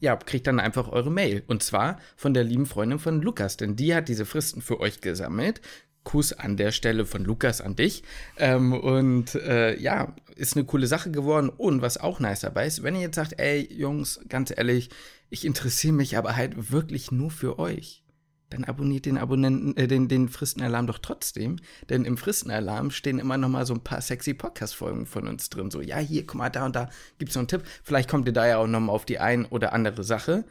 ja, 0.00 0.14
kriegt 0.16 0.46
dann 0.46 0.60
einfach 0.60 0.88
eure 0.88 1.10
Mail. 1.10 1.42
Und 1.48 1.62
zwar 1.62 1.98
von 2.16 2.34
der 2.34 2.44
lieben 2.44 2.66
Freundin 2.66 3.00
von 3.00 3.20
Lukas, 3.20 3.56
denn 3.56 3.74
die 3.74 3.94
hat 3.94 4.08
diese 4.08 4.26
Fristen 4.26 4.62
für 4.62 4.78
euch 4.78 5.00
gesammelt. 5.00 5.60
Kuss 6.04 6.32
an 6.32 6.56
der 6.56 6.70
Stelle 6.70 7.04
von 7.04 7.24
Lukas 7.24 7.60
an 7.60 7.74
dich. 7.74 8.04
Ähm, 8.36 8.72
und 8.72 9.34
äh, 9.34 9.76
ja, 9.78 10.14
ist 10.36 10.56
eine 10.56 10.66
coole 10.66 10.86
Sache 10.86 11.10
geworden. 11.10 11.48
Und 11.48 11.82
was 11.82 11.98
auch 11.98 12.20
nice 12.20 12.40
dabei 12.40 12.66
ist, 12.66 12.84
wenn 12.84 12.94
ihr 12.94 13.02
jetzt 13.02 13.16
sagt, 13.16 13.40
ey 13.40 13.68
Jungs, 13.72 14.20
ganz 14.28 14.52
ehrlich, 14.56 14.90
ich 15.30 15.44
interessiere 15.44 15.94
mich 15.94 16.16
aber 16.16 16.36
halt 16.36 16.70
wirklich 16.70 17.10
nur 17.10 17.32
für 17.32 17.58
euch 17.58 18.04
dann 18.50 18.64
abonniert 18.64 19.06
den 19.06 19.18
Abonnenten, 19.18 19.76
äh, 19.76 19.86
den, 19.86 20.08
den 20.08 20.28
Fristenalarm 20.28 20.86
doch 20.86 20.98
trotzdem. 20.98 21.56
Denn 21.88 22.04
im 22.04 22.16
Fristenalarm 22.16 22.90
stehen 22.90 23.18
immer 23.18 23.36
noch 23.36 23.48
mal 23.48 23.66
so 23.66 23.74
ein 23.74 23.84
paar 23.84 24.00
sexy 24.00 24.34
Podcast-Folgen 24.34 25.06
von 25.06 25.28
uns 25.28 25.50
drin. 25.50 25.70
So, 25.70 25.80
ja, 25.80 25.98
hier, 25.98 26.26
guck 26.26 26.36
mal, 26.36 26.50
da 26.50 26.64
und 26.64 26.74
da 26.74 26.88
gibt's 27.18 27.34
so 27.34 27.40
einen 27.40 27.48
Tipp. 27.48 27.62
Vielleicht 27.82 28.08
kommt 28.08 28.26
ihr 28.26 28.32
da 28.32 28.46
ja 28.46 28.58
auch 28.58 28.66
noch 28.66 28.80
mal 28.80 28.92
auf 28.92 29.04
die 29.04 29.18
ein 29.18 29.44
oder 29.44 29.72
andere 29.72 30.02
Sache. 30.02 30.44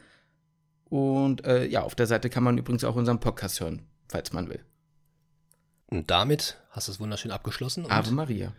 Und 0.84 1.44
äh, 1.44 1.66
ja, 1.66 1.82
auf 1.82 1.94
der 1.94 2.06
Seite 2.06 2.30
kann 2.30 2.42
man 2.42 2.56
übrigens 2.56 2.84
auch 2.84 2.96
unseren 2.96 3.20
Podcast 3.20 3.60
hören, 3.60 3.82
falls 4.08 4.32
man 4.32 4.48
will. 4.48 4.64
Und 5.86 6.10
damit 6.10 6.58
hast 6.70 6.88
du 6.88 6.92
es 6.92 7.00
wunderschön 7.00 7.30
abgeschlossen. 7.30 7.90
Ave 7.90 8.12
Maria. 8.12 8.52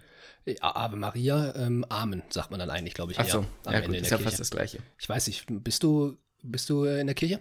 Ave 0.62 0.96
Maria, 0.96 1.56
ähm, 1.56 1.86
Amen, 1.90 2.24
sagt 2.30 2.50
man 2.52 2.60
dann 2.60 2.70
eigentlich, 2.70 2.94
glaube 2.94 3.12
ich. 3.12 3.20
Ach 3.20 3.28
so, 3.28 3.46
ja, 3.70 3.82
gut, 3.82 3.96
ist 3.96 4.10
ja 4.10 4.18
fast 4.18 4.40
das 4.40 4.50
Gleiche. 4.50 4.80
Ich 4.98 5.08
weiß 5.08 5.28
nicht, 5.28 5.46
bist 5.48 5.84
du, 5.84 6.18
bist 6.42 6.70
du 6.70 6.86
in 6.86 7.08
der 7.08 7.16
Kirche? 7.16 7.40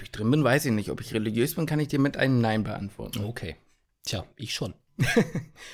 Ob 0.00 0.04
ich 0.04 0.12
drin 0.12 0.30
bin, 0.30 0.42
weiß 0.42 0.64
ich 0.64 0.72
nicht. 0.72 0.90
Ob 0.90 1.02
ich 1.02 1.12
religiös 1.12 1.56
bin, 1.56 1.66
kann 1.66 1.78
ich 1.78 1.88
dir 1.88 1.98
mit 1.98 2.16
einem 2.16 2.40
Nein 2.40 2.64
beantworten. 2.64 3.22
Okay. 3.22 3.56
Tja, 4.06 4.24
ich 4.36 4.54
schon. 4.54 4.72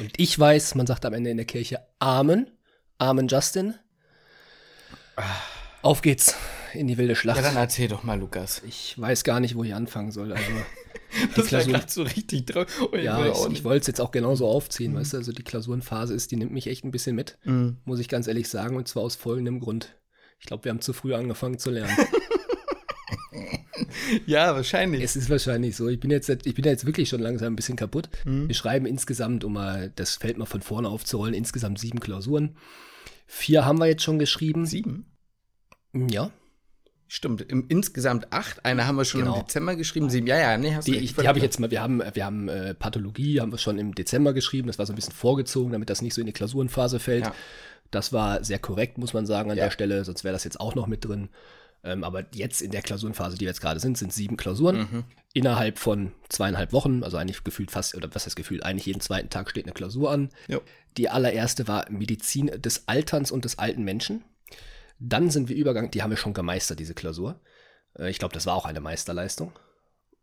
Und 0.01 0.11
ich 0.17 0.37
weiß, 0.37 0.75
man 0.75 0.85
sagt 0.85 1.05
am 1.05 1.13
Ende 1.13 1.31
in 1.31 1.37
der 1.37 1.47
Kirche 1.47 1.87
Amen. 2.01 2.51
Amen, 2.99 3.29
Justin. 3.29 3.75
Auf 5.81 6.03
geht's 6.03 6.35
in 6.75 6.89
die 6.89 6.99
wilde 6.99 7.15
Schlacht. 7.15 7.37
Ja, 7.37 7.45
dann 7.45 7.55
erzähl 7.55 7.87
doch 7.87 8.03
mal, 8.03 8.19
Lukas. 8.19 8.63
Ich 8.67 9.01
weiß 9.01 9.23
gar 9.23 9.39
nicht, 9.39 9.55
wo 9.55 9.63
ich 9.63 9.75
anfangen 9.75 10.11
soll. 10.11 10.33
Also, 10.33 10.51
die 11.23 11.35
das 11.37 11.47
Klausur, 11.47 11.83
so 11.87 12.03
richtig 12.03 12.47
drauf. 12.47 12.67
Oh, 12.81 12.97
ja, 12.97 13.27
ich, 13.27 13.53
ich 13.53 13.63
wollte 13.63 13.83
es 13.83 13.87
jetzt 13.87 14.01
auch 14.01 14.11
genauso 14.11 14.49
aufziehen, 14.49 14.91
mhm. 14.91 14.97
weißt 14.97 15.13
du? 15.13 15.19
Also 15.19 15.31
die 15.31 15.45
Klausurenphase 15.45 16.15
ist, 16.15 16.33
die 16.33 16.37
nimmt 16.37 16.51
mich 16.51 16.67
echt 16.67 16.85
ein 16.85 16.91
bisschen 16.91 17.15
mit, 17.15 17.39
mhm. 17.45 17.77
muss 17.85 18.01
ich 18.01 18.09
ganz 18.09 18.27
ehrlich 18.27 18.49
sagen. 18.49 18.77
Und 18.77 18.89
zwar 18.89 19.05
aus 19.05 19.15
folgendem 19.15 19.61
Grund. 19.61 19.95
Ich 20.41 20.47
glaube, 20.47 20.65
wir 20.65 20.71
haben 20.71 20.81
zu 20.81 20.93
früh 20.93 21.15
angefangen 21.15 21.61
zu 21.61 21.71
lernen. 21.71 21.97
ja, 24.27 24.55
wahrscheinlich. 24.55 25.03
Es 25.03 25.17
ist 25.17 25.31
wahrscheinlich 25.31 25.77
so. 25.77 25.89
Ich 25.89 26.01
bin 26.01 26.11
jetzt, 26.11 26.29
ich 26.29 26.55
bin 26.55 26.65
jetzt 26.65 26.87
wirklich 26.87 27.09
schon 27.09 27.21
langsam 27.21 27.53
ein 27.53 27.57
bisschen 27.57 27.77
kaputt. 27.77 28.09
Mhm. 28.25 28.49
Wir 28.49 28.55
schreiben 28.55 28.87
insgesamt, 28.87 29.45
um 29.45 29.55
mal 29.55 29.93
das 29.97 30.17
Feld 30.17 30.39
mal 30.39 30.47
von 30.47 30.63
vorne 30.63 30.89
aufzurollen, 30.89 31.35
insgesamt 31.35 31.79
sieben 31.79 32.01
Klausuren. 32.01 32.57
Vier 33.27 33.65
haben 33.65 33.79
wir 33.79 33.87
jetzt 33.87 34.03
schon 34.03 34.19
geschrieben. 34.19 34.67
Sieben? 34.67 35.07
Ja. 35.93 36.31
Stimmt, 37.09 37.43
im, 37.43 37.67
insgesamt 37.69 38.33
acht. 38.33 38.65
Eine 38.65 38.87
haben 38.87 38.97
wir 38.97 39.05
schon 39.05 39.21
genau. 39.21 39.37
im 39.37 39.43
Dezember 39.43 39.77
geschrieben. 39.77 40.11
Sieben, 40.11 40.27
ja, 40.27 40.39
ja, 40.39 40.59
nee, 40.59 40.75
hast 40.75 40.89
die, 40.89 41.07
du 41.07 41.23
Die 41.23 41.29
habe 41.29 41.39
ich 41.39 41.45
jetzt 41.45 41.61
mal, 41.61 41.71
wir 41.71 41.81
haben, 41.81 42.03
wir 42.13 42.25
haben 42.25 42.49
äh, 42.49 42.75
Pathologie, 42.75 43.41
haben 43.41 43.53
wir 43.53 43.59
schon 43.59 43.79
im 43.79 43.95
Dezember 43.95 44.33
geschrieben. 44.33 44.67
Das 44.67 44.79
war 44.79 44.87
so 44.87 44.93
ein 44.93 44.97
bisschen 44.97 45.13
vorgezogen, 45.13 45.73
damit 45.73 45.89
das 45.89 46.03
nicht 46.03 46.15
so 46.15 46.21
in 46.21 46.27
die 46.27 46.33
Klausurenphase 46.33 46.99
fällt. 46.99 47.27
Ja. 47.27 47.35
Das 47.93 48.13
war 48.13 48.43
sehr 48.43 48.59
korrekt, 48.59 48.99
muss 48.99 49.15
man 49.15 49.25
sagen, 49.25 49.53
an 49.53 49.57
ja. 49.57 49.65
der 49.65 49.71
Stelle, 49.71 50.05
sonst 50.05 50.25
wäre 50.25 50.33
das 50.33 50.43
jetzt 50.43 50.59
auch 50.59 50.75
noch 50.75 50.89
mit 50.89 51.05
drin. 51.05 51.29
Ähm, 51.87 52.03
aber 52.03 52.25
jetzt 52.35 52.61
in 52.61 52.73
der 52.73 52.83
Klausurenphase, 52.83 53.37
die 53.37 53.43
wir 53.43 53.49
jetzt 53.49 53.61
gerade 53.61 53.79
sind, 53.79 53.97
sind 53.97 54.13
sieben 54.13 54.37
Klausuren 54.37 54.79
mhm. 54.79 55.05
innerhalb 55.33 55.79
von 55.79 56.13
zweieinhalb 56.29 56.73
Wochen. 56.73 57.05
Also 57.05 57.17
eigentlich 57.17 57.45
gefühlt 57.45 57.71
fast, 57.71 57.95
oder 57.95 58.13
was 58.13 58.27
heißt 58.27 58.35
gefühlt, 58.35 58.65
eigentlich 58.65 58.87
jeden 58.87 59.01
zweiten 59.01 59.31
Tag 59.31 59.49
steht 59.49 59.65
eine 59.65 59.73
Klausur 59.73 60.11
an. 60.11 60.31
Jo. 60.49 60.61
Die 60.97 61.09
allererste 61.09 61.69
war 61.69 61.89
Medizin 61.89 62.47
des 62.47 62.89
Alterns 62.89 63.31
und 63.31 63.45
des 63.45 63.59
alten 63.59 63.85
Menschen. 63.85 64.25
Dann 64.99 65.31
sind 65.31 65.49
wir 65.49 65.57
übergegangen, 65.57 65.93
die 65.93 66.03
haben 66.03 66.11
wir 66.11 66.17
schon 66.17 66.35
gemeistert, 66.35 66.81
diese 66.81 66.95
Klausur. 66.95 67.41
Äh, 67.97 68.11
ich 68.11 68.19
glaube, 68.19 68.35
das 68.35 68.47
war 68.47 68.57
auch 68.57 68.65
eine 68.67 68.81
Meisterleistung. 68.81 69.53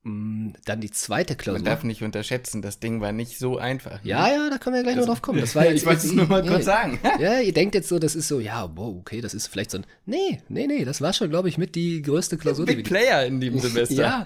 Mm, 0.06 0.50
dann 0.66 0.82
die 0.82 0.92
zweite 0.92 1.38
Klausur. 1.38 1.60
Man 1.60 1.66
darf 1.66 1.84
nicht 1.86 2.04
unterschätzen, 2.04 2.62
das 2.62 2.80
Ding 2.80 3.00
war 3.00 3.14
nicht 3.14 3.40
so 3.40 3.58
einfach. 3.58 4.04
Ne? 4.04 4.10
Ja, 4.10 4.28
ja, 4.28 4.50
da 4.50 4.58
können 4.58 4.76
wir 4.76 4.84
gleich 4.84 4.98
also, 4.98 5.08
noch 5.08 5.16
drauf 5.16 5.22
kommen. 5.22 5.40
Das 5.40 5.56
war, 5.56 5.66
ich 5.72 5.86
wollte 5.86 6.06
es 6.06 6.12
nur 6.12 6.28
mal 6.28 6.46
kurz 6.46 6.66
sagen. 6.66 7.00
ja, 7.20 7.40
ihr 7.40 7.54
denkt 7.54 7.74
jetzt 7.74 7.88
so, 7.88 8.00
das 8.00 8.14
ist 8.14 8.28
so, 8.28 8.42
ja, 8.42 8.70
wow, 8.76 8.98
okay, 9.00 9.22
das 9.22 9.34
ist 9.34 9.48
vielleicht 9.48 9.72
so 9.72 9.78
ein. 9.78 9.86
Nee, 10.06 10.42
nee, 10.50 10.68
nee, 10.68 10.84
das 10.84 11.00
war 11.00 11.14
schon, 11.14 11.30
glaube 11.30 11.48
ich, 11.48 11.58
mit 11.58 11.76
die 11.76 12.02
größte 12.02 12.38
Klausur. 12.38 12.66
Big 12.66 12.84
Player 12.84 13.26
in 13.26 13.40
dem 13.40 13.60
Semester. 13.60 13.96
ja. 13.96 14.26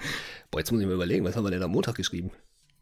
Boah, 0.49 0.59
jetzt 0.59 0.71
muss 0.71 0.81
ich 0.81 0.87
mal 0.87 0.93
überlegen, 0.93 1.23
was 1.25 1.35
haben 1.35 1.43
wir 1.43 1.51
denn 1.51 1.61
am 1.61 1.71
Montag 1.71 1.95
geschrieben? 1.95 2.31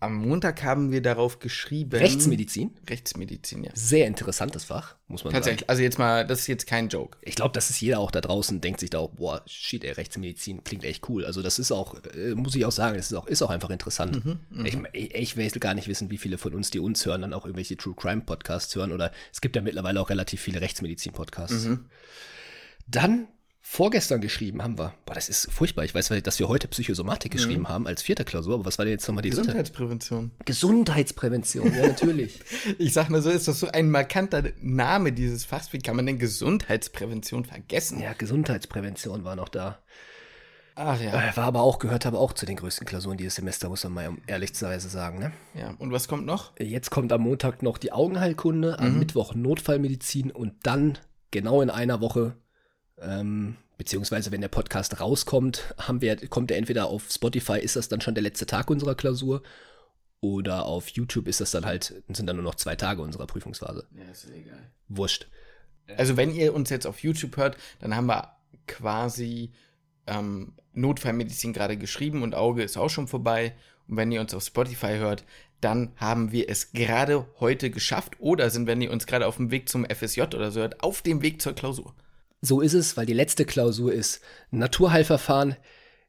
Am 0.06 0.16
Montag 0.16 0.64
haben 0.64 0.92
wir 0.92 1.02
darauf 1.02 1.40
geschrieben. 1.40 1.98
Rechtsmedizin? 1.98 2.72
Rechtsmedizin, 2.88 3.64
ja. 3.64 3.72
Sehr 3.74 4.08
interessantes 4.08 4.66
Fach, 4.66 4.96
muss 5.08 5.24
man 5.24 5.34
Tatsächlich, 5.34 5.62
sagen. 5.62 5.70
also 5.70 5.82
jetzt 5.82 5.98
mal, 5.98 6.28
das 6.28 6.42
ist 6.42 6.48
jetzt 6.48 6.68
kein 6.68 6.90
Joke. 6.90 7.18
Ich 7.22 7.36
glaube, 7.36 7.54
das 7.54 7.70
ist 7.70 7.82
jeder 7.82 8.00
auch 8.00 8.12
da 8.12 8.22
draußen, 8.22 8.62
denkt 8.62 8.80
sich 8.80 8.92
da 8.92 9.00
auch, 9.00 9.10
boah, 9.10 9.42
shit, 9.48 9.84
ey, 9.84 9.92
Rechtsmedizin 9.92 10.64
klingt 10.64 10.84
echt 10.84 11.10
cool. 11.10 11.26
Also 11.26 11.42
das 11.42 11.58
ist 11.58 11.72
auch, 11.72 11.96
äh, 12.14 12.36
muss 12.36 12.56
ich 12.56 12.66
auch 12.66 12.72
sagen, 12.72 12.98
das 12.98 13.12
ist 13.12 13.18
auch, 13.18 13.28
ist 13.28 13.42
auch 13.42 13.50
einfach 13.50 13.72
interessant. 13.72 14.24
Mhm, 14.24 14.40
mhm. 14.50 14.66
ich, 14.66 14.78
ich, 14.94 15.16
ich 15.16 15.38
will 15.38 15.50
gar 15.60 15.74
nicht 15.74 15.88
wissen, 15.88 16.12
wie 16.12 16.18
viele 16.18 16.38
von 16.38 16.54
uns, 16.54 16.70
die 16.70 16.80
uns 16.80 17.06
hören, 17.06 17.22
dann 17.22 17.34
auch 17.34 17.46
irgendwelche 17.46 17.76
True 17.76 17.96
Crime 17.96 18.22
Podcasts 18.22 18.76
hören 18.76 18.92
oder 18.92 19.12
es 19.34 19.42
gibt 19.42 19.56
ja 19.56 19.62
mittlerweile 19.62 20.00
auch 20.00 20.10
relativ 20.10 20.42
viele 20.42 20.62
Rechtsmedizin 20.62 21.14
Podcasts. 21.14 21.66
Mhm. 21.66 21.86
Dann 22.88 23.28
vorgestern 23.68 24.22
geschrieben 24.22 24.62
haben 24.62 24.78
wir. 24.78 24.94
Boah, 25.08 25.16
das 25.16 25.28
ist 25.28 25.52
furchtbar. 25.52 25.86
Ich 25.86 25.96
weiß, 25.96 26.14
dass 26.24 26.38
wir 26.38 26.48
heute 26.48 26.68
Psychosomatik 26.68 27.34
mhm. 27.34 27.38
geschrieben 27.38 27.68
haben 27.68 27.88
als 27.88 28.04
vierte 28.04 28.24
Klausur, 28.24 28.54
aber 28.54 28.66
was 28.66 28.78
war 28.78 28.86
denn 28.86 28.94
jetzt 28.94 29.08
nochmal 29.08 29.24
die 29.24 29.32
Gesundheitsprävention. 29.32 30.30
Dritte? 30.30 30.46
Gesundheitsprävention, 30.46 31.74
ja, 31.74 31.88
natürlich. 31.88 32.40
ich 32.78 32.94
sag 32.94 33.10
mal 33.10 33.24
so, 33.24 33.32
ist 33.32 33.48
das 33.48 33.60
so 33.60 33.68
ein 33.68 33.90
markanter 33.90 34.44
Name 34.62 35.12
dieses 35.12 35.46
Fachs. 35.46 35.74
Wie 35.74 35.80
kann 35.80 35.96
man 35.96 36.06
denn 36.06 36.20
Gesundheitsprävention 36.20 37.44
vergessen? 37.44 38.00
Ja, 38.00 38.14
Gesundheitsprävention 38.14 39.24
war 39.24 39.36
noch 39.36 39.50
da. 39.50 39.80
Ach 40.76 41.02
ja. 41.02 41.30
Äh, 41.30 41.36
war 41.36 41.46
aber 41.46 41.62
auch, 41.62 41.80
gehört 41.80 42.06
aber 42.06 42.20
auch 42.20 42.34
zu 42.34 42.46
den 42.46 42.58
größten 42.58 42.86
Klausuren 42.86 43.18
dieses 43.18 43.36
Semester, 43.36 43.70
muss 43.70 43.84
man 43.84 43.94
mal 43.94 44.18
ehrlicherweise 44.28 44.90
sagen, 44.90 45.18
ne? 45.18 45.32
Ja, 45.56 45.74
und 45.80 45.92
was 45.92 46.08
kommt 46.08 46.28
noch? 46.28 46.52
Jetzt 46.60 46.92
kommt 46.92 47.12
am 47.12 47.22
Montag 47.22 47.64
noch 47.64 47.80
die 47.80 47.92
Augenheilkunde, 47.92 48.78
am 48.78 48.94
mhm. 48.94 49.00
Mittwoch 49.00 49.34
Notfallmedizin 49.34 50.32
und 50.32 50.54
dann 50.64 51.00
genau 51.32 51.62
in 51.62 51.72
einer 51.72 52.00
Woche 52.00 52.36
ähm, 53.02 53.56
beziehungsweise 53.78 54.32
wenn 54.32 54.42
der 54.42 54.48
Podcast 54.48 55.00
rauskommt, 55.00 55.74
haben 55.78 56.02
wir, 56.02 56.16
kommt 56.28 56.52
er 56.52 56.58
entweder 56.58 56.88
auf 56.88 57.10
Spotify, 57.12 57.60
ist 57.60 57.76
das 57.76 57.90
dann 57.90 58.02
schon 58.02 58.16
der 58.16 58.24
letzte 58.24 58.46
Tag 58.46 58.70
unserer 58.70 58.96
Klausur, 58.96 59.42
Oder 60.22 60.66
auf 60.66 60.90
YouTube 60.90 61.28
ist 61.28 61.40
das 61.42 61.52
dann 61.52 61.66
halt, 61.66 62.02
sind 62.08 62.26
dann 62.26 62.38
nur 62.38 62.44
noch 62.44 62.56
zwei 62.56 62.76
Tage 62.76 63.02
unserer 63.02 63.28
Prüfungsphase. 63.28 63.86
Ja, 63.96 64.12
ist 64.12 64.28
egal. 64.32 64.72
Wurscht. 64.88 65.28
Also 65.98 66.18
wenn 66.18 66.34
ihr 66.34 66.54
uns 66.56 66.72
jetzt 66.72 66.88
auf 66.88 67.00
YouTube 67.00 67.38
hört, 67.38 67.58
dann 67.80 67.96
haben 67.96 68.08
wir 68.08 68.36
quasi 68.66 69.52
ähm, 70.08 70.54
Notfallmedizin 70.74 71.54
gerade 71.54 71.78
geschrieben 71.78 72.24
und 72.24 72.34
Auge 72.34 72.64
ist 72.64 72.78
auch 72.78 72.90
schon 72.90 73.08
vorbei. 73.08 73.56
Und 73.88 73.98
wenn 73.98 74.12
ihr 74.12 74.20
uns 74.22 74.34
auf 74.34 74.44
Spotify 74.44 74.98
hört, 74.98 75.26
dann 75.62 75.92
haben 75.98 76.32
wir 76.32 76.50
es 76.50 76.72
gerade 76.72 77.28
heute 77.40 77.70
geschafft 77.70 78.16
oder 78.20 78.50
sind, 78.50 78.66
wenn 78.66 78.82
ihr 78.82 78.92
uns 78.92 79.06
gerade 79.06 79.28
auf 79.28 79.36
dem 79.38 79.52
Weg 79.52 79.70
zum 79.70 79.86
FSJ 79.86 80.22
oder 80.22 80.50
so 80.52 80.62
hört, 80.62 80.82
auf 80.82 81.04
dem 81.04 81.22
Weg 81.22 81.40
zur 81.42 81.54
Klausur. 81.54 81.94
So 82.46 82.62
ist 82.62 82.74
es, 82.74 82.96
weil 82.96 83.08
die 83.08 83.14
letzte 83.14 83.44
Klausur 83.44 83.92
ist 83.92 84.22
Naturheilverfahren, 84.52 85.56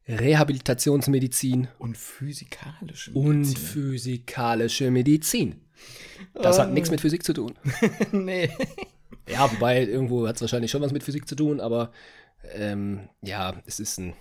Rehabilitationsmedizin 0.07 1.69
und 1.79 1.97
physikalische 1.97 3.11
Medizin. 3.11 3.31
Und 3.31 3.59
physikalische 3.59 4.91
Medizin. 4.91 5.63
Das 6.35 6.59
oh. 6.59 6.63
hat 6.63 6.73
nichts 6.73 6.91
mit 6.91 7.01
Physik 7.01 7.25
zu 7.25 7.33
tun. 7.33 7.55
nee. 8.13 8.51
Ja, 9.27 9.51
wobei 9.51 9.83
irgendwo 9.83 10.29
hat 10.29 10.37
es 10.37 10.43
wahrscheinlich 10.43 10.71
schon 10.71 10.83
was 10.83 10.93
mit 10.93 11.05
Physik 11.05 11.27
zu 11.27 11.35
tun, 11.35 11.59
aber 11.59 11.91
ähm, 12.55 13.09
ja, 13.23 13.63
es 13.67 13.81
ist 13.81 13.99
ein. 13.99 14.13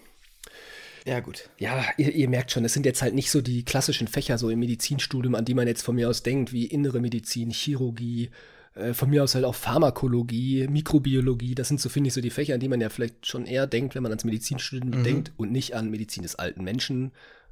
Ja, 1.06 1.20
gut. 1.20 1.50
Ja, 1.60 1.84
ihr, 1.98 2.16
ihr, 2.16 2.30
merkt 2.30 2.52
schon, 2.52 2.64
es 2.64 2.74
sind 2.74 2.86
jetzt 2.86 3.02
halt 3.02 3.14
nicht 3.14 3.30
so 3.30 3.42
die 3.42 3.66
klassischen 3.66 4.08
Fächer 4.08 4.38
so 4.38 4.50
im 4.50 4.60
Medizinstudium, 4.60 5.36
an 5.36 5.46
die 5.46 5.54
man 5.54 5.68
jetzt 5.68 5.84
von 5.84 5.96
mir 5.96 6.10
aus 6.10 6.24
denkt, 6.24 6.54
wie 6.54 6.66
innere 6.66 7.02
Medizin, 7.02 7.52
Chirurgie, 7.52 8.32
äh, 8.76 8.94
von 8.94 9.10
mir 9.10 9.24
aus 9.24 9.36
halt 9.36 9.46
auch 9.46 9.56
Pharmakologie, 9.56 10.68
Mikrobiologie. 10.68 11.56
Das 11.56 11.70
sind 11.70 11.80
so, 11.80 11.90
finde 11.90 12.10
ich, 12.10 12.14
so 12.14 12.22
die 12.22 12.30
Fächer, 12.30 12.54
an 12.54 12.60
die 12.60 12.68
man 12.68 12.82
ja 12.82 12.90
vielleicht 12.90 13.26
schon 13.26 13.46
eher 13.46 13.68
denkt, 13.68 13.96
wenn 13.96 14.04
man 14.04 14.12
ans 14.12 14.26
Medizinstudium 14.26 15.00
mhm. 15.00 15.04
denkt 15.04 15.34
und 15.38 15.52
nicht 15.52 15.76
an 15.76 15.90
Medizin 15.90 16.24
des 16.24 16.36
alten 16.36 16.64
Menschen, 16.64 17.12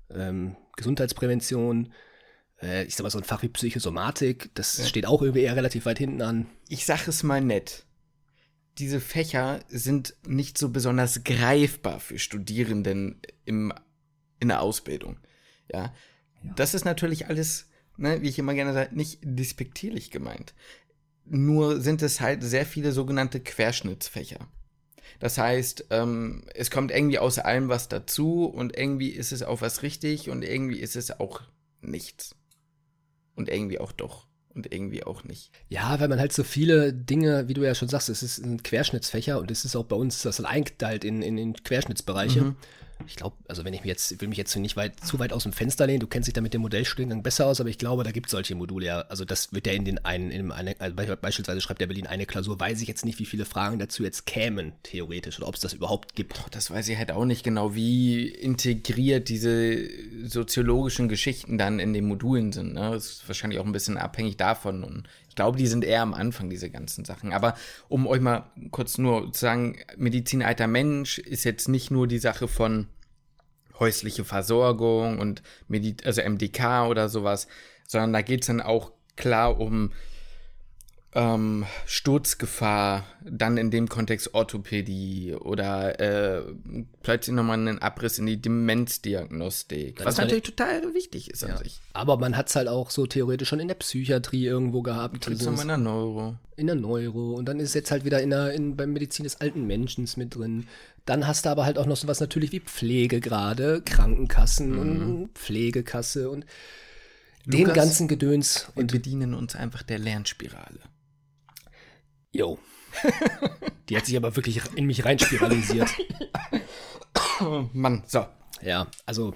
ähm, 0.10 0.58
Gesundheitsprävention, 0.76 1.94
äh, 2.62 2.84
ich 2.84 2.96
sag 2.96 3.04
mal, 3.04 3.10
so 3.10 3.20
ein 3.20 3.24
Fach 3.24 3.42
wie 3.42 3.48
Psychosomatik, 3.48 4.52
das 4.54 4.78
ja. 4.78 4.86
steht 4.86 5.06
auch 5.06 5.22
irgendwie 5.22 5.44
eher 5.44 5.56
relativ 5.56 5.86
weit 5.86 5.98
hinten 5.98 6.22
an. 6.22 6.48
Ich 6.68 6.86
sag 6.86 7.08
es 7.08 7.24
mal 7.24 7.42
nett. 7.42 7.86
Diese 8.80 9.00
Fächer 9.00 9.62
sind 9.70 10.16
nicht 10.28 10.58
so 10.58 10.70
besonders 10.70 11.24
greifbar 11.24 12.00
für 12.00 12.20
Studierenden 12.20 13.22
im, 13.46 13.72
in 14.40 14.50
der 14.50 14.62
Ausbildung. 14.62 15.20
Ja. 15.72 15.94
ja. 16.44 16.54
Das 16.56 16.74
ist 16.74 16.84
natürlich 16.84 17.28
alles, 17.28 17.70
ne, 17.98 18.22
wie 18.22 18.30
ich 18.30 18.40
immer 18.40 18.56
gerne 18.56 18.74
sage, 18.74 18.94
nicht 18.96 19.20
despektierlich 19.22 20.12
gemeint. 20.12 20.54
Nur 21.26 21.80
sind 21.80 22.02
es 22.02 22.22
halt 22.22 22.44
sehr 22.44 22.66
viele 22.66 22.92
sogenannte 22.92 23.40
Querschnittsfächer. 23.40 24.40
Das 25.20 25.38
heißt, 25.38 25.86
ähm, 25.90 26.44
es 26.54 26.70
kommt 26.70 26.92
irgendwie 26.92 27.20
aus 27.20 27.40
allem 27.40 27.70
was 27.70 27.88
dazu 27.88 28.46
und 28.46 28.78
irgendwie 28.78 29.10
ist 29.10 29.32
es 29.32 29.44
auch 29.44 29.62
was 29.62 29.84
richtig 29.84 30.30
und 30.30 30.44
irgendwie 30.44 30.80
ist 30.80 30.96
es 30.96 31.18
auch 31.20 31.42
nichts 31.82 32.36
und 33.36 33.50
irgendwie 33.50 33.80
auch 33.80 33.92
doch 33.92 34.28
und 34.54 34.72
irgendwie 34.74 35.04
auch 35.04 35.24
nicht. 35.24 35.52
Ja, 35.70 36.00
weil 36.00 36.10
man 36.10 36.20
halt 36.20 36.34
so 36.34 36.44
viele 36.44 36.94
Dinge, 36.94 37.48
wie 37.48 37.54
du 37.54 37.64
ja 37.64 37.74
schon 37.74 37.88
sagst, 37.88 38.10
es 38.10 38.22
ist 38.22 38.40
ein 38.40 38.64
Querschnittsfächer 38.64 39.40
und 39.40 39.50
es 39.50 39.66
ist 39.66 39.76
auch 39.76 39.86
bei 39.86 39.96
uns 39.96 40.22
das 40.24 40.44
eingeteilt 40.44 41.04
in, 41.04 41.22
in, 41.22 41.38
in 41.38 41.54
Querschnittsbereiche. 41.54 42.42
Mhm 42.42 42.56
ich 43.08 43.16
glaube, 43.16 43.36
also 43.48 43.66
wenn 43.66 43.74
ich 43.74 43.84
mir 43.84 43.90
jetzt, 43.90 44.20
will 44.22 44.28
mich 44.28 44.38
jetzt 44.38 44.56
nicht 44.56 44.76
weit, 44.76 45.00
zu 45.00 45.20
weit 45.20 45.34
aus 45.34 45.44
dem 45.44 45.54
Fenster 45.54 45.88
lehnen, 45.88 46.00
du 46.00 46.08
kennst 46.08 46.28
dich 46.28 46.34
da 46.34 46.42
mit 46.42 46.54
dem 46.54 46.62
Modellstudiengang 46.62 47.24
besser 47.24 47.48
aus, 47.48 47.60
aber 47.60 47.70
ich 47.70 47.78
glaube, 47.78 48.04
da 48.04 48.12
gibt 48.12 48.28
es 48.28 48.32
solche 48.32 48.56
Module 48.56 48.86
ja. 48.86 49.02
Also 49.10 49.26
das 49.26 49.54
wird 49.54 49.68
ja 49.68 49.74
in 49.74 49.86
den 49.86 50.04
einen, 50.06 50.32
in 50.32 50.52
eine, 50.52 50.76
also 50.80 50.96
beispielsweise 50.96 51.62
schreibt 51.62 51.82
der 51.82 51.88
Berlin 51.88 52.08
eine 52.08 52.26
Klausur, 52.26 52.60
weiß 52.60 52.82
ich 52.82 52.88
jetzt 52.88 53.06
nicht, 53.06 53.20
wie 53.20 53.26
viele 53.26 53.46
Fragen 53.46 53.80
dazu 53.80 54.04
jetzt 54.04 54.26
kämen, 54.26 54.74
theoretisch, 54.84 55.40
oder 55.40 55.48
ob 55.48 55.56
es 55.56 55.62
das 55.62 55.74
überhaupt 55.74 56.16
gibt. 56.16 56.38
Doch, 56.38 56.50
das 56.50 56.72
weiß 56.72 56.88
ich 56.90 56.98
halt 56.98 57.12
auch 57.12 57.26
nicht 57.26 57.44
genau, 57.44 57.76
wie 57.76 58.28
integriert 58.28 59.30
diese 59.30 59.88
soziologischen 60.26 61.10
Geschichten 61.10 61.58
dann 61.58 61.80
in 61.80 61.94
den 61.94 62.06
Modulen 62.06 62.52
sind. 62.52 62.74
Ne? 62.74 62.92
Das 62.92 63.06
ist 63.06 63.28
wahrscheinlich 63.28 63.60
auch 63.60 63.66
ein 63.66 63.72
bisschen 63.72 63.98
abhängig 63.98 64.38
davon. 64.38 64.84
Und 64.84 65.08
ich 65.34 65.36
glaube, 65.36 65.58
die 65.58 65.66
sind 65.66 65.84
eher 65.84 66.04
am 66.04 66.14
Anfang, 66.14 66.52
diese 66.52 66.70
ganzen 66.70 67.06
Sachen. 67.06 67.34
Aber 67.34 67.56
um 67.90 68.06
euch 68.06 68.22
mal 68.22 68.44
kurz 68.70 69.00
nur 69.00 69.34
zu 69.34 69.40
sagen, 69.42 69.78
Medizin 69.98 70.44
alter 70.44 70.68
Mensch 70.68 71.18
ist 71.18 71.44
jetzt 71.44 71.68
nicht 71.68 71.90
nur 71.90 72.08
die 72.08 72.20
Sache 72.20 72.48
von 72.48 72.88
häusliche 73.80 74.26
Versorgung 74.26 75.20
und 75.20 75.42
Medi 75.68 75.96
also 76.04 76.22
MDK 76.22 76.88
oder 76.88 77.10
sowas, 77.10 77.48
sondern 77.88 78.14
da 78.14 78.22
geht 78.22 78.42
es 78.42 78.48
dann 78.48 78.62
auch 78.62 78.92
klar 79.16 79.60
um 79.60 79.92
ähm, 81.16 81.66
Sturzgefahr, 81.86 83.06
dann 83.24 83.58
in 83.58 83.70
dem 83.72 83.88
Kontext 83.88 84.34
Orthopädie 84.34 85.36
oder 85.36 86.00
äh, 86.00 86.42
plötzlich 87.04 87.36
nochmal 87.36 87.60
einen 87.60 87.80
Abriss 87.80 88.18
in 88.18 88.26
die 88.26 88.42
Demenzdiagnostik, 88.42 89.98
das 89.98 90.06
was 90.06 90.18
natürlich 90.18 90.44
total 90.44 90.94
wichtig 90.94 91.30
ist 91.30 91.44
ja. 91.44 91.50
an 91.50 91.58
sich. 91.58 91.82
Aber 91.94 92.18
man 92.18 92.36
hat 92.36 92.50
es 92.50 92.56
halt 92.56 92.68
auch 92.68 92.90
so 92.90 93.06
theoretisch 93.06 93.50
schon 93.50 93.60
in 93.60 93.68
der 93.68 93.76
Psychiatrie 93.76 94.46
irgendwo 94.46 94.82
gehabt. 94.82 95.28
Das 95.28 95.46
in 95.46 95.68
der 95.68 95.78
Neuro. 95.78 96.36
In 96.56 96.68
der 96.68 96.76
Neuro 96.76 97.34
und 97.34 97.46
dann 97.46 97.60
ist 97.60 97.70
es 97.70 97.74
jetzt 97.76 97.92
halt 97.92 98.06
wieder 98.06 98.22
in 98.22 98.32
der, 98.32 98.54
in, 98.54 98.76
beim 98.76 98.94
Medizin 98.94 99.24
des 99.24 99.40
alten 99.40 99.66
Menschen 99.66 100.08
mit 100.16 100.36
drin. 100.36 100.68
Dann 101.06 101.28
hast 101.28 101.46
du 101.46 101.50
aber 101.50 101.66
halt 101.66 101.78
auch 101.78 101.86
noch 101.86 101.98
so 101.98 102.08
was 102.08 102.20
natürlich 102.20 102.52
wie 102.52 102.62
Pflege 102.62 103.20
gerade, 103.20 103.82
Krankenkassen 103.82 104.72
mhm. 104.72 104.80
und 104.80 105.30
Pflegekasse 105.38 106.30
und 106.30 106.46
Lukas, 107.46 107.66
den 107.66 107.74
ganzen 107.74 108.08
Gedöns. 108.08 108.72
Und 108.76 108.92
bedienen 108.92 109.34
uns 109.34 109.56
einfach 109.56 109.84
der 109.84 110.00
Lernspirale. 110.00 110.80
Jo. 112.32 112.58
Die 113.90 113.98
hat 113.98 114.06
sich 114.06 114.16
aber 114.16 114.36
wirklich 114.36 114.62
in 114.76 114.86
mich 114.86 115.04
reinspiralisiert. 115.04 115.90
Mann, 117.74 118.04
so. 118.08 118.26
Ja, 118.62 118.88
also 119.06 119.36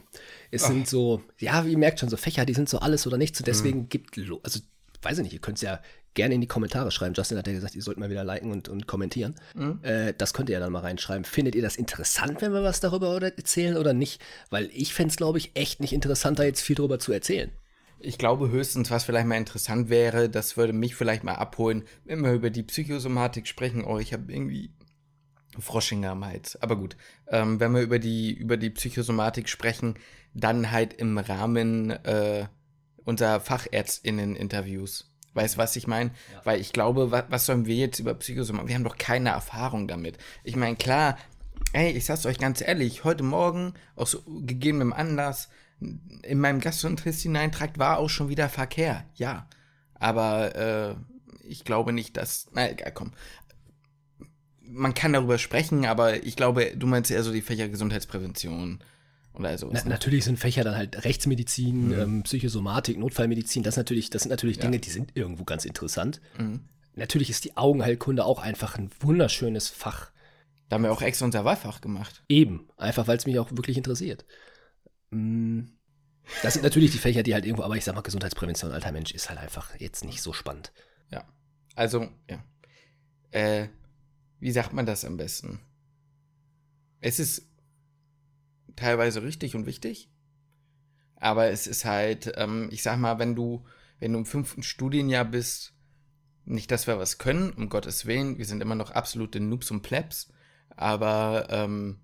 es 0.52 0.64
oh. 0.64 0.68
sind 0.68 0.88
so, 0.88 1.22
ja, 1.38 1.66
wie 1.66 1.72
ihr 1.72 1.78
merkt 1.78 2.00
schon, 2.00 2.08
so 2.08 2.16
Fächer, 2.16 2.46
die 2.46 2.54
sind 2.54 2.70
so 2.70 2.80
alles 2.80 3.06
oder 3.06 3.18
nichts. 3.18 3.40
Und 3.40 3.48
deswegen 3.48 3.80
mhm. 3.80 3.90
gibt, 3.90 4.18
also 4.18 4.62
weiß 5.02 5.18
ich 5.18 5.24
nicht, 5.24 5.34
ihr 5.34 5.42
könnt 5.42 5.58
es 5.58 5.64
ja 5.64 5.82
gerne 6.18 6.36
in 6.36 6.42
die 6.42 6.48
Kommentare 6.48 6.92
schreiben. 6.92 7.14
Justin 7.16 7.38
hat 7.38 7.48
ja 7.48 7.54
gesagt, 7.54 7.76
ihr 7.76 7.82
sollt 7.82 7.98
mal 7.98 8.10
wieder 8.10 8.26
liken 8.26 8.52
und, 8.52 8.68
und 8.68 8.88
kommentieren. 8.88 9.36
Mhm. 9.56 9.80
Äh, 9.84 10.14
das 10.18 10.34
könnt 10.34 10.50
ihr 10.50 10.54
ja 10.54 10.60
dann 10.60 10.74
mal 10.74 10.82
reinschreiben. 10.82 11.24
Findet 11.24 11.56
ihr 11.56 11.62
das 11.62 11.78
interessant, 11.78 12.42
wenn 12.42 12.52
wir 12.52 12.64
was 12.64 12.82
darüber 12.82 13.22
erzählen 13.22 13.78
oder 13.78 13.94
nicht? 13.94 14.22
Weil 14.50 14.70
ich 14.74 14.94
fände 14.94 15.12
es, 15.12 15.16
glaube 15.16 15.38
ich, 15.38 15.52
echt 15.56 15.80
nicht 15.80 15.94
interessanter, 15.94 16.44
jetzt 16.44 16.62
viel 16.62 16.76
darüber 16.76 17.00
zu 17.00 17.14
erzählen. 17.14 17.52
Ich 18.00 18.18
glaube 18.18 18.50
höchstens, 18.50 18.92
was 18.92 19.06
vielleicht 19.06 19.28
mal 19.28 19.38
interessant 19.38 19.90
wäre, 19.90 20.30
das 20.30 20.58
würde 20.58 20.74
mich 20.74 20.96
vielleicht 20.96 21.24
mal 21.24 21.36
abholen, 21.36 21.84
wenn 22.06 22.24
wir 22.24 22.34
über 22.34 22.50
die 22.50 22.64
Psychosomatik 22.64 23.48
sprechen. 23.48 23.86
Oh, 23.86 23.98
ich 23.98 24.14
habe 24.14 24.32
irgendwie 24.32 24.72
Froschinger 25.60 26.12
am 26.12 26.26
Hals. 26.26 26.62
Aber 26.62 26.76
gut, 26.76 26.98
ähm, 27.28 27.60
wenn 27.60 27.74
wir 27.74 27.82
über 27.82 28.00
die, 28.00 28.34
über 28.34 28.58
die 28.58 28.70
Psychosomatik 28.70 29.50
sprechen, 29.50 29.96
dann 30.34 30.72
halt 30.72 30.94
im 30.94 31.18
Rahmen 31.18 31.92
äh, 31.92 32.48
unserer 33.04 33.40
Fachärztinnen-Interviews. 33.40 35.12
Weißt 35.38 35.56
du, 35.56 35.60
was 35.60 35.76
ich 35.76 35.86
meine? 35.86 36.10
Ja. 36.34 36.42
Weil 36.46 36.60
ich 36.60 36.74
glaube, 36.74 37.12
was, 37.12 37.26
was 37.30 37.46
sollen 37.46 37.68
wir 37.68 37.76
jetzt 37.76 38.00
über 38.00 38.16
Psychosomatik? 38.16 38.70
Wir 38.70 38.76
haben 38.76 38.84
doch 38.84 38.98
keine 38.98 39.30
Erfahrung 39.30 39.88
damit. 39.88 40.18
Ich 40.44 40.56
meine, 40.56 40.76
klar, 40.76 41.16
ey, 41.74 41.92
ich 41.92 42.06
sag's 42.06 42.26
euch 42.26 42.40
ganz 42.40 42.60
ehrlich, 42.60 43.04
heute 43.04 43.24
Morgen, 43.24 43.76
aus 43.96 44.18
gegebenem 44.26 44.94
Anlass, 44.94 45.50
in 46.24 46.40
meinem 46.40 46.60
Gastrointestineintrakt 46.60 47.78
war 47.78 48.00
auch 48.00 48.10
schon 48.10 48.30
wieder 48.30 48.50
Verkehr, 48.50 49.06
ja. 49.14 49.48
Aber 49.94 50.56
äh, 50.56 50.96
ich 51.48 51.64
glaube 51.64 51.94
nicht, 51.94 52.18
dass. 52.18 52.48
Na 52.54 52.72
egal, 52.72 52.92
komm. 52.92 53.12
Man 54.62 54.96
kann 54.96 55.14
darüber 55.14 55.38
sprechen, 55.38 55.86
aber 55.86 56.24
ich 56.24 56.36
glaube, 56.36 56.74
du 56.76 56.88
meinst 56.88 57.12
eher 57.12 57.24
so 57.24 57.32
die 57.32 57.42
Fächer 57.42 57.70
Gesundheitsprävention 57.70 58.80
oder 59.38 59.58
so. 59.58 59.70
Na, 59.72 59.84
ne? 59.84 59.90
natürlich 59.90 60.26
sind 60.26 60.40
Fächer 60.40 60.64
dann 60.64 60.76
halt 60.76 61.04
Rechtsmedizin, 61.04 61.88
mhm. 61.88 62.00
ähm, 62.00 62.24
Psychosomatik, 62.24 62.98
Notfallmedizin, 62.98 63.64
das 63.64 63.78
natürlich, 63.78 64.10
das 64.10 64.24
sind 64.24 64.30
natürlich 64.30 64.60
Dinge, 64.60 64.78
ja. 64.78 64.82
die 64.82 64.90
sind 64.90 65.12
irgendwo 65.16 65.44
ganz 65.44 65.66
interessant. 65.66 66.22
Mhm. 66.38 66.62
Natürlich 66.96 67.30
ist 67.30 67.46
die 67.46 67.56
Augenheilkunde 67.56 68.26
auch 68.26 68.40
einfach 68.40 68.78
ein 68.78 68.90
wunderschönes 69.00 69.70
Fach. 69.70 70.12
Da 70.68 70.76
haben 70.76 70.84
wir 70.84 70.92
auch 70.92 71.02
extra 71.02 71.26
unser 71.26 71.46
Wahlfach 71.46 71.80
gemacht. 71.80 72.24
Eben, 72.28 72.68
einfach 72.76 73.08
weil 73.08 73.18
es 73.18 73.26
mich 73.26 73.40
auch 73.40 73.52
wirklich 73.52 73.78
interessiert. 73.78 74.26
Mm. 75.12 75.66
Das 76.42 76.54
sind 76.54 76.64
natürlich 76.64 76.92
die 76.92 76.98
Fächer, 76.98 77.24
die 77.24 77.34
halt 77.34 77.46
irgendwo, 77.46 77.64
aber 77.64 77.78
ich 77.78 77.86
sag 77.86 77.96
mal, 77.96 78.02
Gesundheitsprävention 78.02 78.74
alter 78.74 78.92
Mensch 78.92 79.12
ist 79.12 79.30
halt 79.30 79.40
einfach 79.40 79.80
jetzt 79.80 80.04
nicht 80.04 80.22
so 80.22 80.34
spannend. 80.34 80.74
Ja. 81.10 81.24
Also, 81.76 82.10
ja. 82.30 82.44
Äh, 83.32 83.70
wie 84.40 84.52
sagt 84.52 84.74
man 84.74 84.86
das 84.86 85.06
am 85.06 85.16
besten? 85.16 85.60
Es 87.00 87.20
ist 87.20 87.48
teilweise 88.78 89.24
richtig 89.24 89.56
und 89.56 89.66
wichtig, 89.66 90.10
aber 91.18 91.50
es 91.50 91.68
ist 91.68 91.84
halt, 91.84 92.32
ähm, 92.36 92.70
ich 92.72 92.84
sag 92.84 92.98
mal, 92.98 93.20
wenn 93.20 93.36
du, 93.36 93.66
wenn 94.00 94.14
du 94.14 94.20
im 94.20 94.26
fünften 94.26 94.64
Studienjahr 94.64 95.26
bist, 95.26 95.74
nicht, 96.46 96.72
dass 96.72 96.88
wir 96.88 96.98
was 96.98 97.18
können, 97.18 97.52
um 97.52 97.68
Gottes 97.68 98.06
Willen, 98.06 98.38
wir 98.38 98.46
sind 98.46 98.62
immer 98.62 98.76
noch 98.76 98.92
absolute 98.92 99.42
Noobs 99.42 99.70
und 99.72 99.82
Plebs, 99.82 100.32
aber 100.70 101.48
ähm, 101.50 101.98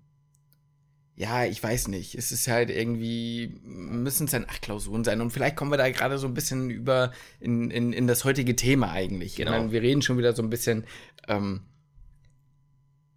ja, 1.16 1.44
ich 1.44 1.62
weiß 1.62 1.88
nicht. 1.88 2.16
Es 2.16 2.32
ist 2.32 2.48
halt 2.48 2.70
irgendwie, 2.70 3.60
müssen 3.62 4.24
es 4.24 4.32
dann 4.32 4.46
acht 4.48 4.62
Klausuren 4.62 5.04
sein. 5.04 5.20
Und 5.20 5.30
vielleicht 5.30 5.54
kommen 5.54 5.70
wir 5.70 5.76
da 5.76 5.88
gerade 5.90 6.18
so 6.18 6.26
ein 6.26 6.34
bisschen 6.34 6.70
über 6.70 7.12
in, 7.38 7.70
in, 7.70 7.92
in 7.92 8.08
das 8.08 8.24
heutige 8.24 8.56
Thema 8.56 8.90
eigentlich. 8.90 9.36
Genau. 9.36 9.52
Meine, 9.52 9.70
wir 9.70 9.80
reden 9.82 10.02
schon 10.02 10.18
wieder 10.18 10.34
so 10.34 10.42
ein 10.42 10.50
bisschen. 10.50 10.84
Ähm, 11.28 11.60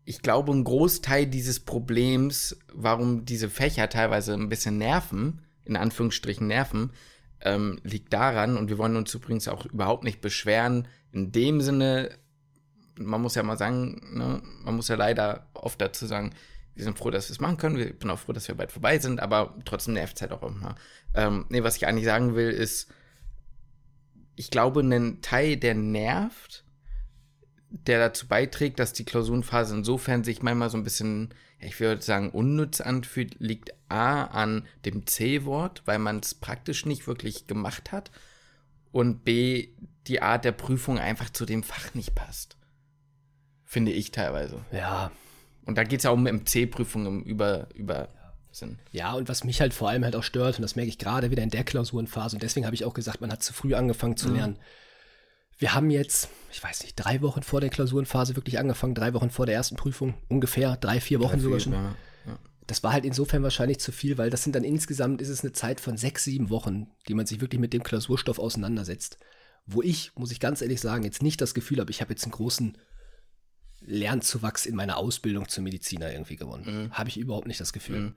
ich 0.08 0.22
glaube, 0.22 0.54
ein 0.54 0.64
Großteil 0.64 1.28
dieses 1.28 1.60
Problems, 1.60 2.58
warum 2.74 3.26
diese 3.26 3.50
Fächer 3.50 3.90
teilweise 3.90 4.34
ein 4.36 4.48
bisschen 4.48 4.78
nerven, 4.78 5.42
in 5.66 5.76
Anführungsstrichen 5.76 6.48
nerven, 6.48 6.92
ähm, 7.42 7.82
liegt 7.84 8.14
daran, 8.14 8.56
und 8.56 8.70
wir 8.70 8.78
wollen 8.78 8.96
uns 8.96 9.14
übrigens 9.14 9.50
auch 9.50 9.66
überhaupt 9.66 10.06
nicht 10.06 10.22
beschweren, 10.22 10.88
in 11.12 11.34
dem 11.34 11.60
Sinne, 11.60 12.12
man 12.98 13.22
muss 13.22 13.36
ja 13.36 13.44
mal 13.44 13.58
sagen, 13.58 14.02
ne, 14.14 14.42
man 14.64 14.78
muss 14.78 14.88
ja 14.88 14.96
leider 14.96 15.50
oft 15.54 15.82
dazu 15.82 16.06
sagen, 16.06 16.32
wir 16.74 16.86
sind 16.86 16.98
froh, 16.98 17.12
dass 17.12 17.28
wir 17.28 17.34
es 17.34 17.42
machen 17.42 17.58
können. 17.58 17.78
Ich 17.78 18.00
bin 18.00 18.10
auch 18.10 18.20
froh, 18.20 18.32
dass 18.32 18.48
wir 18.48 18.56
bald 18.56 18.72
vorbei 18.72 19.00
sind, 19.00 19.20
aber 19.20 19.58
trotzdem 19.66 19.96
nervt 19.96 20.16
es 20.16 20.22
halt 20.22 20.32
auch 20.32 20.44
immer. 20.44 20.76
Ähm, 21.16 21.48
nee, 21.50 21.64
was 21.64 21.76
ich 21.76 21.86
eigentlich 21.86 22.06
sagen 22.06 22.34
will, 22.34 22.52
ist, 22.52 22.88
ich 24.38 24.52
glaube, 24.52 24.80
ein 24.80 25.22
Teil, 25.22 25.58
der 25.58 25.76
nervt, 25.76 26.64
der 27.70 28.00
dazu 28.00 28.28
beiträgt, 28.28 28.80
dass 28.80 28.94
die 28.94 29.06
Klausurenphase 29.06 29.76
insofern 29.76 30.24
sich 30.24 30.42
manchmal 30.42 30.70
so 30.70 30.78
ein 30.78 30.84
bisschen, 30.84 31.34
ich 31.60 31.80
würde 31.80 32.02
sagen, 32.02 32.30
unnütz 32.32 32.82
anfühlt, 32.82 33.36
liegt 33.40 33.74
A 33.90 34.24
an 34.24 34.66
dem 34.86 35.06
C-Wort, 35.06 35.84
weil 35.86 36.00
man 36.00 36.20
es 36.20 36.34
praktisch 36.34 36.86
nicht 36.86 37.08
wirklich 37.08 37.48
gemacht 37.48 37.92
hat 37.92 38.12
und 38.92 39.24
B, 39.26 39.70
die 40.08 40.22
Art 40.22 40.46
der 40.46 40.54
Prüfung 40.54 40.98
einfach 40.98 41.30
zu 41.30 41.46
dem 41.46 41.64
Fach 41.64 41.94
nicht 41.94 42.16
passt. 42.16 42.58
Finde 43.66 43.92
ich 43.92 44.12
teilweise. 44.12 44.64
Ja. 44.72 45.12
Und 45.66 45.78
da 45.78 45.84
geht 45.84 46.00
es 46.00 46.04
ja 46.06 46.12
um 46.12 46.24
MC-Prüfungen 46.24 47.08
um 47.08 47.24
über, 47.24 47.68
über 47.76 48.08
Sinn. 48.52 48.80
Ja, 48.92 49.14
und 49.14 49.28
was 49.28 49.44
mich 49.44 49.60
halt 49.60 49.74
vor 49.74 49.90
allem 49.90 50.06
halt 50.06 50.16
auch 50.16 50.24
stört, 50.24 50.56
und 50.56 50.62
das 50.62 50.78
merke 50.78 50.90
ich 50.90 50.98
gerade 50.98 51.32
wieder 51.32 51.44
in 51.44 51.50
der 51.50 51.66
Klausurenphase, 51.66 52.38
und 52.38 52.44
deswegen 52.44 52.66
habe 52.66 52.76
ich 52.76 52.86
auch 52.86 52.94
gesagt, 52.94 53.20
man 53.20 53.32
hat 53.32 53.44
zu 53.44 53.54
früh 53.54 53.76
angefangen 53.76 54.16
zu 54.16 54.30
mhm. 54.30 54.58
Wir 55.58 55.74
haben 55.74 55.90
jetzt, 55.90 56.30
ich 56.52 56.64
weiß 56.64 56.84
nicht, 56.84 56.96
drei 56.96 57.22
Wochen 57.22 57.42
vor 57.42 57.62
der 57.62 57.70
Klausurenphase 57.70 58.36
wirklich 58.36 58.60
angefangen, 58.60 58.96
drei 58.96 59.14
Wochen 59.14 59.30
vor 59.30 59.46
der 59.46 59.56
ersten 59.56 59.76
Prüfung, 59.76 60.14
ungefähr, 60.28 60.78
drei, 60.78 61.00
vier 61.00 61.20
Wochen 61.20 61.38
drei, 61.38 61.44
sogar 61.44 61.60
schon. 61.60 61.74
Ja, 61.74 61.96
ja. 62.26 62.40
Das 62.68 62.84
war 62.84 62.94
halt 62.94 63.06
insofern 63.06 63.44
wahrscheinlich 63.44 63.80
zu 63.80 63.92
viel, 63.92 64.18
weil 64.18 64.30
das 64.30 64.44
sind 64.44 64.56
dann 64.56 64.64
insgesamt, 64.64 65.22
ist 65.22 65.30
es 65.30 65.42
eine 65.42 65.54
Zeit 65.54 65.80
von 65.80 65.98
sechs, 65.98 66.24
sieben 66.24 66.50
Wochen, 66.50 66.88
die 67.08 67.14
man 67.14 67.26
sich 67.26 67.42
wirklich 67.42 67.60
mit 67.60 67.74
dem 67.74 67.84
Klausurstoff 67.84 68.40
auseinandersetzt. 68.40 69.18
Wo 69.66 69.82
ich, 69.82 70.12
muss 70.16 70.32
ich 70.32 70.40
ganz 70.40 70.62
ehrlich 70.62 70.80
sagen, 70.80 71.04
jetzt 71.04 71.24
nicht 71.24 71.42
das 71.42 71.54
Gefühl 71.54 71.80
habe, 71.80 71.92
ich 71.92 72.02
habe 72.02 72.12
jetzt 72.12 72.24
einen 72.24 72.32
großen 72.32 72.78
Lernzuwachs 73.82 74.66
in 74.66 74.76
meiner 74.76 74.98
Ausbildung 74.98 75.48
zum 75.48 75.64
Mediziner 75.64 76.12
irgendwie 76.12 76.36
gewonnen. 76.36 76.86
Mhm. 76.86 76.92
Habe 76.92 77.10
ich 77.10 77.18
überhaupt 77.18 77.48
nicht 77.48 77.60
das 77.60 77.74
Gefühl. 77.74 78.00
Mhm. 78.00 78.16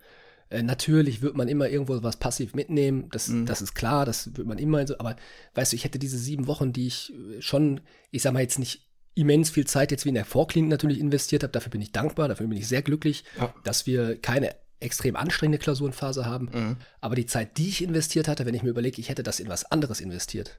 Äh, 0.50 0.64
natürlich 0.64 1.22
wird 1.22 1.36
man 1.36 1.48
immer 1.48 1.68
irgendwo 1.68 2.02
was 2.02 2.16
passiv 2.16 2.54
mitnehmen, 2.54 3.08
das, 3.10 3.28
mhm. 3.28 3.46
das 3.46 3.62
ist 3.62 3.74
klar, 3.74 4.04
das 4.04 4.36
wird 4.36 4.46
man 4.46 4.58
immer 4.58 4.84
so, 4.86 4.98
aber 4.98 5.16
weißt 5.54 5.72
du, 5.72 5.76
ich 5.76 5.84
hätte 5.84 5.98
diese 5.98 6.18
sieben 6.18 6.48
Wochen, 6.48 6.72
die 6.72 6.88
ich 6.88 7.12
äh, 7.14 7.40
schon, 7.40 7.80
ich 8.10 8.22
sag 8.22 8.32
mal 8.32 8.42
jetzt 8.42 8.58
nicht 8.58 8.88
immens 9.14 9.50
viel 9.50 9.66
Zeit 9.66 9.92
jetzt 9.92 10.04
wie 10.04 10.10
in 10.10 10.14
der 10.16 10.24
Vorklinik 10.24 10.70
natürlich 10.70 10.98
investiert 10.98 11.44
habe, 11.44 11.52
dafür 11.52 11.70
bin 11.70 11.80
ich 11.80 11.92
dankbar, 11.92 12.28
dafür 12.28 12.48
bin 12.48 12.58
ich 12.58 12.66
sehr 12.66 12.82
glücklich, 12.82 13.24
ja. 13.38 13.54
dass 13.64 13.86
wir 13.86 14.20
keine 14.20 14.54
extrem 14.80 15.14
anstrengende 15.14 15.58
Klausurenphase 15.58 16.26
haben, 16.26 16.48
mhm. 16.52 16.76
aber 17.00 17.14
die 17.14 17.26
Zeit, 17.26 17.56
die 17.56 17.68
ich 17.68 17.82
investiert 17.82 18.26
hatte, 18.26 18.44
wenn 18.44 18.54
ich 18.54 18.62
mir 18.62 18.70
überlege, 18.70 19.00
ich 19.00 19.08
hätte 19.08 19.22
das 19.22 19.38
in 19.38 19.48
was 19.48 19.70
anderes 19.70 20.00
investiert, 20.00 20.58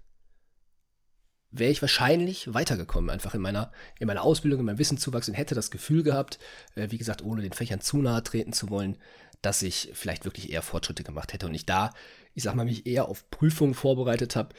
wäre 1.52 1.72
ich 1.72 1.82
wahrscheinlich 1.82 2.54
weitergekommen, 2.54 3.10
einfach 3.10 3.36
in 3.36 3.42
meiner, 3.42 3.72
in 4.00 4.08
meiner 4.08 4.24
Ausbildung, 4.24 4.62
in 4.62 4.66
meinem 4.66 4.80
Wissenszuwachs 4.80 5.28
und 5.28 5.36
hätte 5.36 5.56
das 5.56 5.70
Gefühl 5.70 6.02
gehabt, 6.04 6.40
äh, 6.76 6.88
wie 6.92 6.98
gesagt, 6.98 7.24
ohne 7.24 7.42
den 7.42 7.52
Fächern 7.52 7.82
zu 7.82 7.98
nahe 7.98 8.24
treten 8.24 8.54
zu 8.54 8.70
wollen, 8.70 8.98
dass 9.42 9.62
ich 9.62 9.90
vielleicht 9.94 10.26
wirklich 10.26 10.52
eher 10.52 10.62
Fortschritte 10.62 11.04
gemacht 11.04 11.34
hätte 11.34 11.48
und 11.48 11.54
ich 11.54 11.66
da, 11.66 11.92
ich 12.34 12.44
sag 12.44 12.56
mal, 12.56 12.66
mich 12.66 12.86
eher 12.86 13.08
auf 13.08 13.30
Prüfungen 13.30 13.74
vorbereitet 13.74 14.36
habe, 14.36 14.56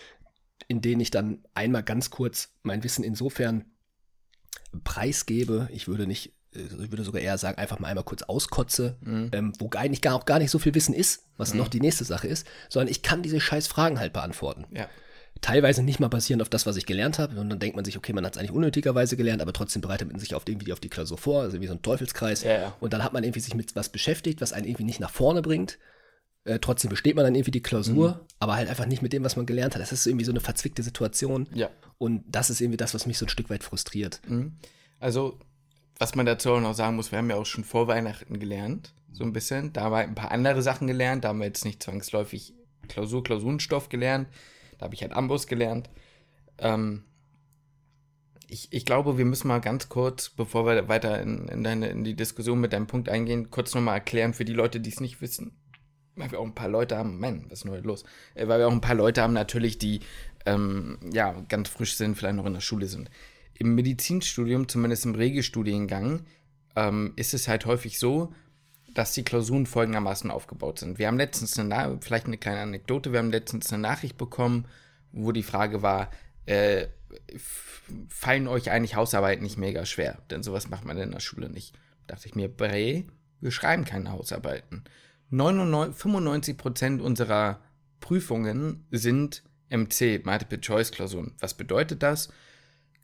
in 0.69 0.81
denen 0.81 1.01
ich 1.01 1.11
dann 1.11 1.45
einmal 1.55 1.83
ganz 1.83 2.11
kurz 2.11 2.53
mein 2.63 2.85
Wissen 2.85 3.05
insofern 3.05 3.65
preisgebe. 4.85 5.69
Ich 5.73 5.89
würde 5.89 6.07
nicht, 6.07 6.35
äh, 6.55 6.63
ich 6.63 6.91
würde 6.91 7.05
sogar 7.05 7.23
eher 7.23 7.39
sagen, 7.39 7.59
einfach 7.59 7.79
mal 7.79 7.89
einmal 7.89 8.05
kurz 8.05 8.23
auskotze, 8.23 8.97
mhm. 9.01 9.31
ähm, 9.33 9.53
wo 9.59 9.71
eigentlich 9.71 10.03
gar, 10.03 10.15
auch 10.15 10.25
gar 10.25 10.39
nicht 10.39 10.51
so 10.51 10.59
viel 10.59 10.75
Wissen 10.75 10.95
ist, 10.95 11.27
was 11.37 11.53
mhm. 11.53 11.61
noch 11.61 11.69
die 11.69 11.81
nächste 11.81 12.05
Sache 12.05 12.29
ist, 12.29 12.47
sondern 12.69 12.91
ich 12.91 13.03
kann 13.03 13.23
diese 13.23 13.41
scheiß 13.41 13.67
Fragen 13.67 13.99
halt 13.99 14.13
beantworten. 14.13 14.67
Ja 14.71 14.89
teilweise 15.43 15.83
nicht 15.83 16.01
mal 16.01 16.09
basierend 16.09 16.41
auf 16.41 16.49
das, 16.49 16.65
was 16.65 16.77
ich 16.77 16.87
gelernt 16.87 17.19
habe. 17.19 17.39
Und 17.39 17.51
dann 17.51 17.59
denkt 17.59 17.77
man 17.77 17.85
sich, 17.85 17.99
okay, 17.99 18.13
man 18.13 18.25
hat 18.25 18.35
es 18.35 18.39
eigentlich 18.39 18.53
unnötigerweise 18.53 19.17
gelernt, 19.17 19.43
aber 19.43 19.53
trotzdem 19.53 19.83
bereitet 19.83 20.11
man 20.11 20.19
sich 20.19 20.35
auf, 20.35 20.45
irgendwie 20.47 20.73
auf 20.73 20.81
die 20.81 20.89
Klausur 20.89 21.19
vor, 21.19 21.43
also 21.43 21.61
wie 21.61 21.67
so 21.67 21.75
ein 21.75 21.83
Teufelskreis. 21.83 22.45
Ja, 22.45 22.53
ja. 22.53 22.77
Und 22.81 22.93
dann 22.95 23.05
hat 23.05 23.13
man 23.13 23.25
irgendwie 23.25 23.41
sich 23.41 23.55
mit 23.55 23.77
was 23.77 23.91
beschäftigt, 23.91 24.41
was 24.41 24.53
einen 24.53 24.67
irgendwie 24.67 24.85
nicht 24.85 25.01
nach 25.01 25.11
vorne 25.11 25.43
bringt. 25.43 25.79
Äh, 26.45 26.61
trotzdem 26.61 26.91
besteht 26.91 27.17
man 27.17 27.25
dann 27.25 27.35
irgendwie 27.35 27.51
die 27.51 27.63
Klausur, 27.63 28.11
mhm. 28.15 28.21
aber 28.39 28.55
halt 28.55 28.69
einfach 28.69 28.87
nicht 28.87 29.03
mit 29.03 29.13
dem, 29.13 29.25
was 29.25 29.37
man 29.37 29.45
gelernt 29.45 29.75
hat. 29.75 29.83
Das 29.83 29.93
ist 29.93 30.07
irgendwie 30.07 30.25
so 30.25 30.33
eine 30.33 30.41
verzwickte 30.41 30.83
Situation. 30.83 31.49
Ja. 31.55 31.71
Und 31.99 32.25
das 32.27 32.49
ist 32.49 32.61
irgendwie 32.61 32.79
das, 32.79 32.95
was 32.95 33.07
mich 33.07 33.19
so 33.19 33.27
ein 33.27 33.29
Stück 33.29 33.51
weit 33.51 33.65
frustriert. 33.65 34.21
Mhm. 34.27 34.57
Also, 35.01 35.39
was 35.99 36.15
man 36.15 36.27
dazu 36.27 36.53
auch 36.53 36.61
noch 36.61 36.75
sagen 36.75 36.97
muss, 36.97 37.11
wir 37.11 37.19
haben 37.19 37.31
ja 37.31 37.37
auch 37.37 37.47
schon 37.47 37.65
vor 37.65 37.89
Weihnachten 37.89 38.39
gelernt, 38.39 38.95
so 39.13 39.25
ein 39.25 39.33
bisschen. 39.33 39.73
Da 39.73 39.83
haben 39.83 39.93
wir 39.93 39.99
ein 39.99 40.15
paar 40.15 40.31
andere 40.31 40.63
Sachen 40.63 40.87
gelernt, 40.87 41.25
da 41.25 41.29
haben 41.29 41.41
wir 41.41 41.47
jetzt 41.47 41.65
nicht 41.65 41.83
zwangsläufig 41.83 42.55
Klausur, 42.89 43.23
Klausurenstoff 43.23 43.89
gelernt. 43.89 44.29
Da 44.83 44.87
habe 44.87 44.97
ich 44.97 45.03
halt 45.03 45.13
Amboss 45.13 45.47
gelernt. 45.47 45.89
Ähm, 46.59 47.05
ich, 48.49 48.73
ich 48.73 48.85
glaube, 48.85 49.17
wir 49.17 49.25
müssen 49.25 49.47
mal 49.47 49.61
ganz 49.61 49.89
kurz, 49.89 50.29
bevor 50.29 50.67
wir 50.67 50.89
weiter 50.89 51.23
in, 51.23 51.47
in, 51.47 51.63
deine, 51.63 51.87
in 51.87 52.03
die 52.03 52.17
Diskussion 52.17 52.61
mit 52.61 52.73
deinem 52.73 52.89
Punkt 52.89 53.09
eingehen, 53.09 53.53
kurz 53.53 53.77
nochmal 53.77 53.95
erklären 53.95 54.35
für 54.35 54.45
die 54.45 54.53
Leute, 54.53 54.81
die 54.81 54.91
es 54.91 54.99
nicht 54.99 55.21
wissen. 55.21 55.57
Weil 56.17 56.33
wir 56.33 56.41
auch 56.41 56.45
ein 56.45 56.57
paar 56.57 56.69
Leute 56.69 56.97
haben, 56.97 57.21
Mann, 57.21 57.45
was 57.45 57.61
ist 57.61 57.65
denn 57.65 57.71
heute 57.71 57.87
los? 57.87 58.03
Äh, 58.35 58.49
weil 58.49 58.59
wir 58.59 58.67
auch 58.67 58.73
ein 58.73 58.81
paar 58.81 58.97
Leute 58.97 59.23
haben 59.23 59.33
natürlich, 59.35 59.79
die 59.79 60.01
ähm, 60.47 60.99
ja 61.13 61.31
ganz 61.49 61.69
frisch 61.69 61.95
sind, 61.95 62.17
vielleicht 62.17 62.35
noch 62.35 62.47
in 62.47 62.55
der 62.55 62.61
Schule 62.61 62.89
sind. 62.89 63.09
Im 63.55 63.77
Medizinstudium, 63.77 64.67
zumindest 64.67 65.07
im 65.07 65.15
Regelstudiengang, 65.15 66.25
ähm, 66.75 67.13
ist 67.15 67.35
es 67.35 67.47
halt 67.47 67.67
häufig 67.67 68.01
so, 68.01 68.35
dass 68.95 69.13
die 69.13 69.25
Klausuren 69.25 69.67
folgendermaßen 69.67 70.31
aufgebaut 70.31 70.79
sind. 70.79 70.99
Wir 70.99 71.07
haben 71.07 71.17
letztens 71.17 71.59
eine, 71.59 71.99
vielleicht 72.01 72.27
eine 72.27 72.39
kleine 72.39 72.61
Anekdote, 72.61 73.13
wir 73.13 73.19
haben 73.19 73.31
letztens 73.31 73.73
eine 73.73 73.83
Nachricht 73.83 74.19
bekommen, 74.19 74.67
wo 75.13 75.33
die 75.33 75.43
Frage 75.43 75.83
war, 75.83 76.11
äh, 76.47 76.87
fallen 78.09 78.49
euch 78.49 78.71
eigentlich 78.71 78.97
Hausarbeiten 78.97 79.43
nicht 79.43 79.59
mega 79.59 79.85
schwer? 79.85 80.19
Denn 80.31 80.43
sowas 80.43 80.69
macht 80.69 80.85
man 80.85 80.97
in 80.97 81.11
der 81.11 81.21
Schule 81.21 81.49
nicht. 81.49 81.75
Da 82.07 82.15
dachte 82.15 82.29
ich 82.29 82.35
mir, 82.35 82.49
Bre, 82.49 83.05
wir 83.41 83.51
schreiben 83.51 83.85
keine 83.85 84.13
Hausarbeiten. 84.13 84.85
99, 85.31 86.01
95% 86.01 87.01
unserer 87.01 87.61
Prüfungen 88.01 88.87
sind 88.91 89.43
MC, 89.71 90.25
Multiple-Choice-Klausuren. 90.25 91.35
Was 91.41 91.55
bedeutet 91.55 92.03
das? 92.03 92.29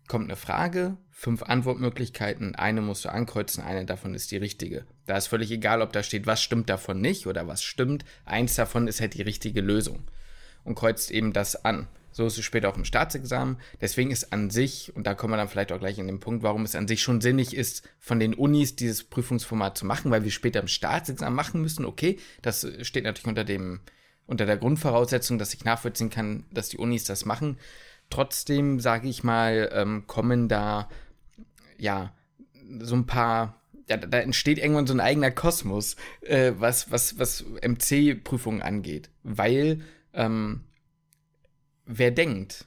Kommt 0.08 0.24
eine 0.24 0.36
Frage, 0.36 0.96
fünf 1.18 1.42
Antwortmöglichkeiten, 1.42 2.54
eine 2.54 2.80
musst 2.80 3.04
du 3.04 3.08
ankreuzen, 3.08 3.64
eine 3.64 3.84
davon 3.84 4.14
ist 4.14 4.30
die 4.30 4.36
richtige. 4.36 4.84
Da 5.04 5.16
ist 5.16 5.26
völlig 5.26 5.50
egal, 5.50 5.82
ob 5.82 5.92
da 5.92 6.04
steht, 6.04 6.28
was 6.28 6.40
stimmt 6.40 6.70
davon 6.70 7.00
nicht 7.00 7.26
oder 7.26 7.48
was 7.48 7.64
stimmt. 7.64 8.04
Eins 8.24 8.54
davon 8.54 8.86
ist 8.86 9.00
halt 9.00 9.14
die 9.14 9.22
richtige 9.22 9.60
Lösung 9.60 10.04
und 10.62 10.76
kreuzt 10.76 11.10
eben 11.10 11.32
das 11.32 11.64
an. 11.64 11.88
So 12.12 12.24
ist 12.24 12.38
es 12.38 12.44
später 12.44 12.68
auch 12.68 12.76
im 12.76 12.84
Staatsexamen. 12.84 13.56
Deswegen 13.80 14.12
ist 14.12 14.32
an 14.32 14.50
sich, 14.50 14.94
und 14.94 15.08
da 15.08 15.14
kommen 15.14 15.32
wir 15.32 15.38
dann 15.38 15.48
vielleicht 15.48 15.72
auch 15.72 15.80
gleich 15.80 15.98
in 15.98 16.06
den 16.06 16.20
Punkt, 16.20 16.44
warum 16.44 16.62
es 16.62 16.76
an 16.76 16.86
sich 16.86 17.02
schon 17.02 17.20
sinnig 17.20 17.56
ist, 17.56 17.82
von 17.98 18.20
den 18.20 18.32
Unis 18.32 18.76
dieses 18.76 19.02
Prüfungsformat 19.02 19.76
zu 19.76 19.86
machen, 19.86 20.12
weil 20.12 20.22
wir 20.22 20.30
später 20.30 20.60
im 20.60 20.68
Staatsexamen 20.68 21.34
machen 21.34 21.60
müssen. 21.60 21.84
Okay, 21.84 22.20
das 22.42 22.64
steht 22.82 23.02
natürlich 23.02 23.26
unter 23.26 23.44
dem, 23.44 23.80
unter 24.28 24.46
der 24.46 24.56
Grundvoraussetzung, 24.56 25.36
dass 25.36 25.52
ich 25.52 25.64
nachvollziehen 25.64 26.10
kann, 26.10 26.44
dass 26.52 26.68
die 26.68 26.78
Unis 26.78 27.02
das 27.02 27.24
machen. 27.24 27.58
Trotzdem, 28.08 28.78
sage 28.78 29.08
ich 29.08 29.24
mal, 29.24 29.68
ähm, 29.72 30.04
kommen 30.06 30.48
da, 30.48 30.88
ja, 31.78 32.12
so 32.80 32.94
ein 32.94 33.06
paar 33.06 33.58
ja, 33.88 33.96
da 33.96 34.18
entsteht 34.18 34.58
irgendwann 34.58 34.86
so 34.86 34.92
ein 34.92 35.00
eigener 35.00 35.30
Kosmos, 35.30 35.96
äh, 36.20 36.52
was, 36.58 36.90
was, 36.90 37.18
was 37.18 37.44
MC-Prüfungen 37.62 38.62
angeht. 38.62 39.10
Weil 39.22 39.80
ähm, 40.12 40.64
wer 41.86 42.10
denkt, 42.10 42.66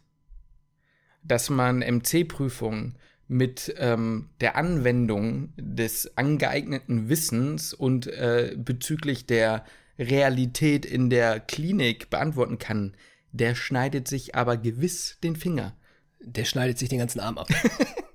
dass 1.23 1.49
man 1.49 1.79
MC-Prüfungen 1.79 2.95
mit 3.27 3.73
ähm, 3.77 4.29
der 4.41 4.57
Anwendung 4.57 5.53
des 5.55 6.17
angeeigneten 6.17 7.07
Wissens 7.07 7.73
und 7.73 8.07
äh, 8.07 8.55
bezüglich 8.57 9.25
der 9.25 9.63
Realität 9.97 10.85
in 10.85 11.09
der 11.09 11.39
Klinik 11.39 12.09
beantworten 12.09 12.57
kann, 12.57 12.95
der 13.31 13.55
schneidet 13.55 14.07
sich 14.07 14.35
aber 14.35 14.57
gewiss 14.57 15.17
den 15.23 15.35
Finger. 15.35 15.77
Der 16.19 16.45
schneidet 16.45 16.77
sich 16.77 16.89
den 16.89 16.99
ganzen 16.99 17.19
Arm 17.19 17.37
ab. 17.37 17.47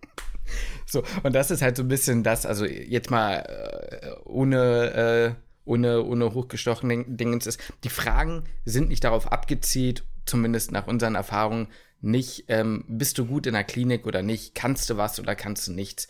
so, 0.91 1.03
und 1.23 1.35
das 1.35 1.51
ist 1.51 1.63
halt 1.63 1.77
so 1.77 1.83
ein 1.83 1.89
bisschen 1.89 2.23
das, 2.23 2.47
also 2.47 2.65
jetzt 2.65 3.11
mal 3.11 3.39
äh, 3.39 4.11
ohne 4.25 5.37
äh, 5.37 5.47
ohne, 5.67 6.05
ohne 6.05 6.33
hochgestochen 6.33 7.17
Dingens 7.17 7.47
ist. 7.47 7.61
Die 7.85 7.91
Fragen 7.91 8.45
sind 8.65 8.89
nicht 8.89 9.05
darauf 9.05 9.33
abgezielt, 9.33 10.05
zumindest 10.25 10.73
nach 10.73 10.87
unseren 10.87 11.15
Erfahrungen, 11.15 11.69
nicht, 12.01 12.45
ähm, 12.49 12.85
bist 12.89 13.19
du 13.19 13.27
gut 13.27 13.47
in 13.47 13.55
der 13.55 13.65
Klinik 13.65 14.07
oder 14.07 14.23
nicht, 14.23 14.55
kannst 14.55 14.89
du 14.91 14.97
was 14.97 15.19
oder 15.19 15.35
kannst 15.35 15.67
du 15.67 15.73
nichts. 15.73 16.09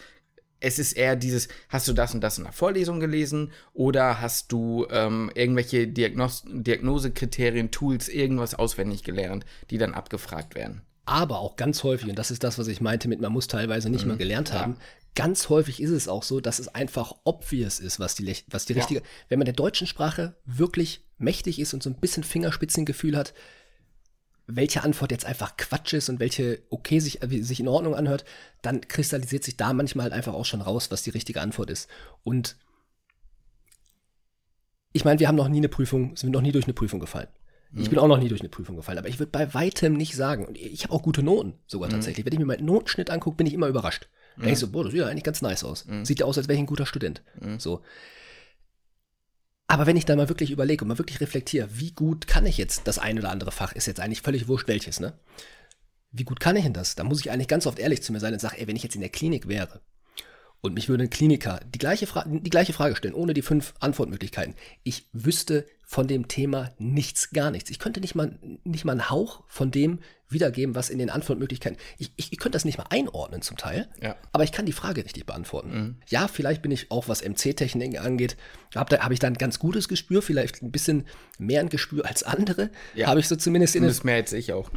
Es 0.59 0.79
ist 0.79 0.93
eher 0.93 1.17
dieses, 1.17 1.49
hast 1.69 1.87
du 1.87 1.93
das 1.93 2.15
und 2.15 2.23
das 2.23 2.39
in 2.39 2.45
der 2.45 2.53
Vorlesung 2.53 2.99
gelesen 2.99 3.53
oder 3.73 4.21
hast 4.21 4.53
du 4.53 4.87
ähm, 4.91 5.31
irgendwelche 5.35 5.87
Diagnos 5.87 6.45
Diagnosekriterien, 6.47 7.71
Tools, 7.71 8.09
irgendwas 8.09 8.55
auswendig 8.55 9.05
gelernt, 9.05 9.45
die 9.71 9.79
dann 9.79 9.95
abgefragt 9.95 10.55
werden. 10.55 10.83
Aber 11.07 11.39
auch 11.39 11.57
ganz 11.57 11.83
häufig, 11.83 12.11
und 12.11 12.19
das 12.19 12.31
ist 12.31 12.45
das, 12.45 12.59
was 12.59 12.67
ich 12.67 12.81
meinte 12.81 13.09
mit, 13.09 13.21
man 13.21 13.33
muss 13.33 13.47
teilweise 13.47 13.89
nicht 13.89 14.03
mhm. 14.03 14.13
mal 14.13 14.17
gelernt 14.19 14.53
haben, 14.53 14.75
ja 14.75 14.81
ganz 15.17 15.49
häufig 15.49 15.83
ist 15.83 15.91
es 15.91 16.07
auch 16.07 16.23
so, 16.23 16.41
dass 16.41 16.61
es 16.61 16.69
einfach 16.69 17.17
obvious 17.25 17.81
ist, 17.81 17.99
was 17.99 18.15
die, 18.15 18.37
was 18.49 18.67
die 18.67 18.75
richtige, 18.75 19.01
ja. 19.01 19.07
wenn 19.29 19.41
man 19.41 19.47
der 19.47 19.55
deutschen 19.55 19.89
Sprache 19.89 20.37
wirklich 20.45 21.05
mächtig 21.19 21.59
ist 21.59 21.75
und 21.75 21.83
so 21.83 21.91
ein 21.91 21.97
bisschen 21.97 22.23
Fingerspitzengefühl 22.23 23.17
hat, 23.17 23.35
welche 24.47 24.85
Antwort 24.85 25.11
jetzt 25.11 25.25
einfach 25.25 25.57
Quatsch 25.57 25.95
ist 25.95 26.09
und 26.09 26.21
welche 26.21 26.63
okay 26.71 27.01
sich, 27.01 27.23
äh, 27.23 27.43
sich 27.43 27.59
in 27.59 27.67
Ordnung 27.67 27.97
anhört, 27.97 28.25
dann 28.63 28.83
kristallisiert 28.83 29.43
sich 29.43 29.57
da 29.57 29.73
manchmal 29.73 30.05
halt 30.05 30.13
einfach 30.13 30.35
auch 30.35 30.45
schon 30.45 30.61
raus, 30.61 30.91
was 30.93 31.03
die 31.03 31.11
richtige 31.11 31.41
Antwort 31.41 31.71
ist. 31.71 31.89
Und 32.23 32.57
ich 34.93 35.05
meine, 35.05 35.19
wir 35.19 35.29
haben 35.29 35.35
noch 35.35 35.49
nie 35.49 35.59
eine 35.59 35.69
Prüfung, 35.69 36.15
sind 36.17 36.31
noch 36.31 36.43
nie 36.43 36.53
durch 36.53 36.67
eine 36.67 36.75
Prüfung 36.75 37.01
gefallen. 37.01 37.29
Mhm. 37.71 37.83
Ich 37.83 37.91
bin 37.91 37.99
auch 37.99 38.09
noch 38.09 38.19
nie 38.19 38.29
durch 38.29 38.41
eine 38.41 38.49
Prüfung 38.49 38.77
gefallen, 38.77 38.99
aber 38.99 39.09
ich 39.09 39.19
würde 39.19 39.33
bei 39.33 39.55
weitem 39.55 39.95
nicht 39.95 40.15
sagen, 40.15 40.47
und 40.47 40.57
ich 40.57 40.85
habe 40.85 40.95
auch 40.95 41.03
gute 41.03 41.23
Noten 41.23 41.55
sogar 41.67 41.89
mhm. 41.89 41.95
tatsächlich. 41.95 42.25
Wenn 42.25 42.33
ich 42.33 42.39
mir 42.39 42.47
meinen 42.47 42.65
Notenschnitt 42.65 43.11
angucke, 43.11 43.37
bin 43.37 43.47
ich 43.47 43.55
immer 43.55 43.69
überrascht. 43.69 44.09
Mhm. 44.37 44.41
Da 44.41 44.43
denke 44.43 44.53
ich 44.53 44.59
so, 44.59 44.69
boah, 44.69 44.85
das 44.85 44.93
sieht 44.93 45.01
ja 45.01 45.07
eigentlich 45.07 45.25
ganz 45.25 45.43
nice 45.43 45.65
aus. 45.65 45.87
Mhm. 45.87 46.05
Sieht 46.05 46.21
ja 46.21 46.27
aus, 46.27 46.39
als 46.39 46.49
wäre 46.49 46.57
ich 46.57 46.63
ein 46.63 46.67
guter 46.67 46.87
Student. 46.87 47.23
Mhm. 47.41 47.59
So. 47.59 47.83
Aber 49.69 49.87
wenn 49.87 49.97
ich 49.97 50.05
da 50.05 50.15
mal 50.15 50.29
wirklich 50.29 50.51
überlege 50.51 50.85
und 50.85 50.89
mal 50.89 50.99
wirklich 50.99 51.21
reflektiere, 51.21 51.69
wie 51.73 51.93
gut 51.93 52.27
kann 52.27 52.47
ich 52.47 52.57
jetzt 52.57 52.83
das 52.87 52.99
ein 52.99 53.19
oder 53.19 53.31
andere 53.31 53.51
Fach, 53.51 53.73
ist 53.73 53.87
jetzt 53.87 54.01
eigentlich 54.01 54.23
völlig 54.23 54.47
wurscht 54.47 54.69
welches, 54.69 55.01
ne? 55.01 55.19
Wie 56.13 56.25
gut 56.25 56.41
kann 56.41 56.57
ich 56.57 56.63
denn 56.63 56.73
das? 56.73 56.95
Da 56.95 57.05
muss 57.05 57.21
ich 57.21 57.31
eigentlich 57.31 57.49
ganz 57.49 57.67
oft 57.67 57.79
ehrlich 57.79 58.03
zu 58.03 58.13
mir 58.13 58.21
sein 58.21 58.33
und 58.33 58.39
sagen, 58.39 58.57
ey, 58.59 58.67
wenn 58.69 58.77
ich 58.77 58.85
jetzt 58.85 58.95
in 58.95 59.01
der 59.01 59.11
Klinik 59.11 59.49
wäre 59.49 59.81
und 60.61 60.75
mich 60.75 60.89
würde 60.89 61.05
ein 61.05 61.11
Kliniker 61.11 61.61
die 61.75 61.79
gleiche, 61.79 62.07
Fra 62.07 62.25
die 62.27 62.51
gleiche 62.51 62.73
Frage 62.73 62.97
stellen, 62.97 63.15
ohne 63.15 63.35
die 63.35 63.43
fünf 63.43 63.75
Antwortmöglichkeiten, 63.81 64.55
ich 64.85 65.09
wüsste 65.13 65.67
von 65.89 66.09
dem 66.09 66.27
Thema 66.27 66.73
nichts, 66.79 67.31
gar 67.31 67.53
nichts. 67.53 67.71
Ich 67.71 67.79
könnte 67.79 68.01
nicht 68.01 68.17
mal, 68.17 68.37
nicht 68.65 68.85
mal 68.85 68.91
einen 68.93 69.09
Hauch 69.09 69.45
von 69.47 69.71
dem 69.71 70.01
wiedergeben, 70.29 70.75
was 70.75 70.91
in 70.91 70.99
den 70.99 71.11
Antwortmöglichkeiten. 71.11 71.79
Ich, 71.97 72.11
ich, 72.17 72.33
ich 72.33 72.39
könnte 72.41 72.57
das 72.57 72.65
nicht 72.65 72.77
mal 72.77 72.87
einordnen 72.91 73.41
zum 73.41 73.57
Teil, 73.57 73.89
ja. 74.03 74.17
aber 74.33 74.43
ich 74.43 74.51
kann 74.51 74.67
die 74.67 74.73
Frage 74.73 75.05
richtig 75.05 75.27
beantworten. 75.27 75.71
Mhm. 75.71 75.97
Ja, 76.09 76.27
vielleicht 76.27 76.61
bin 76.61 76.73
ich 76.73 76.91
auch, 76.91 77.07
was 77.07 77.23
MC-Techniken 77.23 77.99
angeht, 77.99 78.37
habe 78.75 78.99
hab 78.99 79.13
ich 79.13 79.21
da 79.21 79.29
ein 79.29 79.35
ganz 79.35 79.61
gutes 79.61 79.87
Gespür, 79.87 80.23
vielleicht 80.23 80.61
ein 80.61 80.73
bisschen 80.73 81.07
mehr 81.39 81.61
ein 81.61 81.69
Gespür 81.69 82.05
als 82.05 82.25
andere. 82.25 82.71
Ja. 82.97 83.07
Habe 83.07 83.21
ich 83.21 83.29
so 83.29 83.37
zumindest 83.37 83.77
in 83.77 83.85
Das 83.85 84.03
mehr 84.03 84.17
als 84.17 84.33
ich 84.33 84.53
auch. 84.53 84.73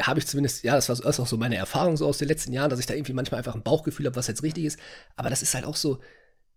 Habe 0.00 0.18
ich 0.18 0.26
zumindest, 0.26 0.64
ja, 0.64 0.74
das 0.74 0.88
war 0.88 0.96
das 0.96 1.20
auch 1.20 1.26
so 1.26 1.36
meine 1.36 1.56
Erfahrung 1.56 1.98
so 1.98 2.06
aus 2.06 2.16
den 2.16 2.28
letzten 2.28 2.54
Jahren, 2.54 2.70
dass 2.70 2.80
ich 2.80 2.86
da 2.86 2.94
irgendwie 2.94 3.12
manchmal 3.12 3.36
einfach 3.38 3.54
ein 3.54 3.62
Bauchgefühl 3.62 4.06
habe, 4.06 4.16
was 4.16 4.28
jetzt 4.28 4.42
richtig 4.42 4.64
ist. 4.64 4.78
Aber 5.16 5.28
das 5.28 5.42
ist 5.42 5.54
halt 5.54 5.66
auch 5.66 5.76
so, 5.76 6.00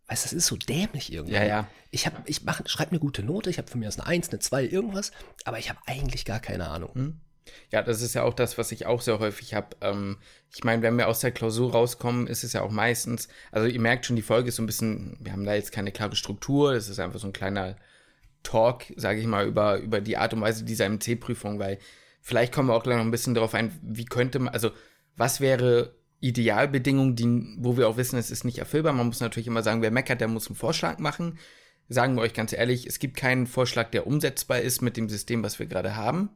Weißt 0.08 0.24
du, 0.24 0.28
das 0.28 0.34
ist 0.34 0.48
so 0.48 0.56
dämlich 0.56 1.12
irgendwie. 1.12 1.36
Ja, 1.36 1.44
ja. 1.44 1.68
Ich, 1.92 2.06
hab, 2.06 2.28
ich 2.28 2.42
schreibe 2.66 2.92
eine 2.92 3.00
gute 3.00 3.24
Note, 3.24 3.50
ich 3.50 3.58
habe 3.58 3.68
von 3.68 3.80
mir 3.80 3.88
aus 3.88 4.00
eine 4.00 4.08
1, 4.08 4.30
eine 4.30 4.40
2, 4.40 4.66
irgendwas, 4.66 5.12
aber 5.44 5.60
ich 5.60 5.70
habe 5.70 5.80
eigentlich 5.86 6.24
gar 6.26 6.40
keine 6.40 6.68
Ahnung. 6.68 6.92
Hm. 6.94 7.22
Ja, 7.72 7.82
das 7.82 8.02
ist 8.02 8.14
ja 8.14 8.24
auch 8.24 8.34
das, 8.34 8.58
was 8.58 8.72
ich 8.72 8.86
auch 8.86 9.02
sehr 9.02 9.20
häufig 9.20 9.54
habe. 9.54 9.76
Ähm, 9.82 10.18
ich 10.54 10.64
meine, 10.64 10.82
wenn 10.82 10.98
wir 10.98 11.08
aus 11.08 11.20
der 11.20 11.32
Klausur 11.32 11.72
rauskommen, 11.72 12.28
ist 12.28 12.44
es 12.44 12.54
ja 12.54 12.62
auch 12.62 12.72
meistens, 12.72 13.28
also 13.52 13.68
ihr 13.68 13.80
merkt 13.80 14.06
schon, 14.06 14.16
die 14.16 14.22
Folge 14.22 14.50
ist 14.50 14.56
so 14.56 14.64
ein 14.64 14.68
bisschen, 14.68 15.18
wir 15.20 15.32
haben 15.32 15.46
da 15.46 15.54
jetzt 15.54 15.72
keine 15.72 15.92
klare 15.92 16.16
Struktur, 16.16 16.74
es 16.74 16.90
ist 16.90 17.00
einfach 17.00 17.20
so 17.20 17.28
ein 17.28 17.34
kleiner 17.34 17.76
Talk, 18.44 18.86
sage 18.96 19.20
ich 19.20 19.28
mal, 19.28 19.46
über, 19.46 19.78
über 19.80 20.00
die 20.00 20.18
Art 20.18 20.34
und 20.34 20.42
Weise 20.42 20.64
dieser 20.64 20.90
MC-Prüfung, 20.90 21.60
weil 21.60 21.80
vielleicht 22.22 22.54
kommen 22.54 22.70
wir 22.70 22.76
auch 22.76 22.84
gleich 22.84 22.98
noch 22.98 23.04
ein 23.04 23.12
bisschen 23.12 23.34
darauf 23.34 23.54
ein, 23.54 23.78
wie 23.82 24.06
könnte 24.06 24.40
man, 24.40 24.54
also 24.54 24.72
was 25.16 25.42
wäre 25.42 25.96
Idealbedingungen, 26.20 27.16
die, 27.16 27.56
wo 27.58 27.78
wir 27.78 27.88
auch 27.88 27.98
wissen, 27.98 28.18
es 28.18 28.32
ist 28.32 28.44
nicht 28.44 28.58
erfüllbar. 28.58 28.94
Man 28.94 29.08
muss 29.08 29.20
natürlich 29.20 29.48
immer 29.48 29.64
sagen, 29.64 29.82
wer 29.82 29.92
meckert, 29.92 30.22
der 30.22 30.28
muss 30.28 30.48
einen 30.48 30.56
Vorschlag 30.56 31.00
machen. 31.00 31.38
Sagen 31.90 32.16
wir 32.16 32.22
euch 32.22 32.34
ganz 32.34 32.54
ehrlich, 32.54 32.86
es 32.88 33.00
gibt 33.00 33.16
keinen 33.16 33.48
Vorschlag, 33.48 33.92
der 33.92 34.08
umsetzbar 34.08 34.60
ist 34.60 34.82
mit 34.82 34.98
dem 34.98 35.10
System, 35.10 35.44
was 35.44 35.60
wir 35.60 35.68
gerade 35.68 35.96
haben. 35.96 36.30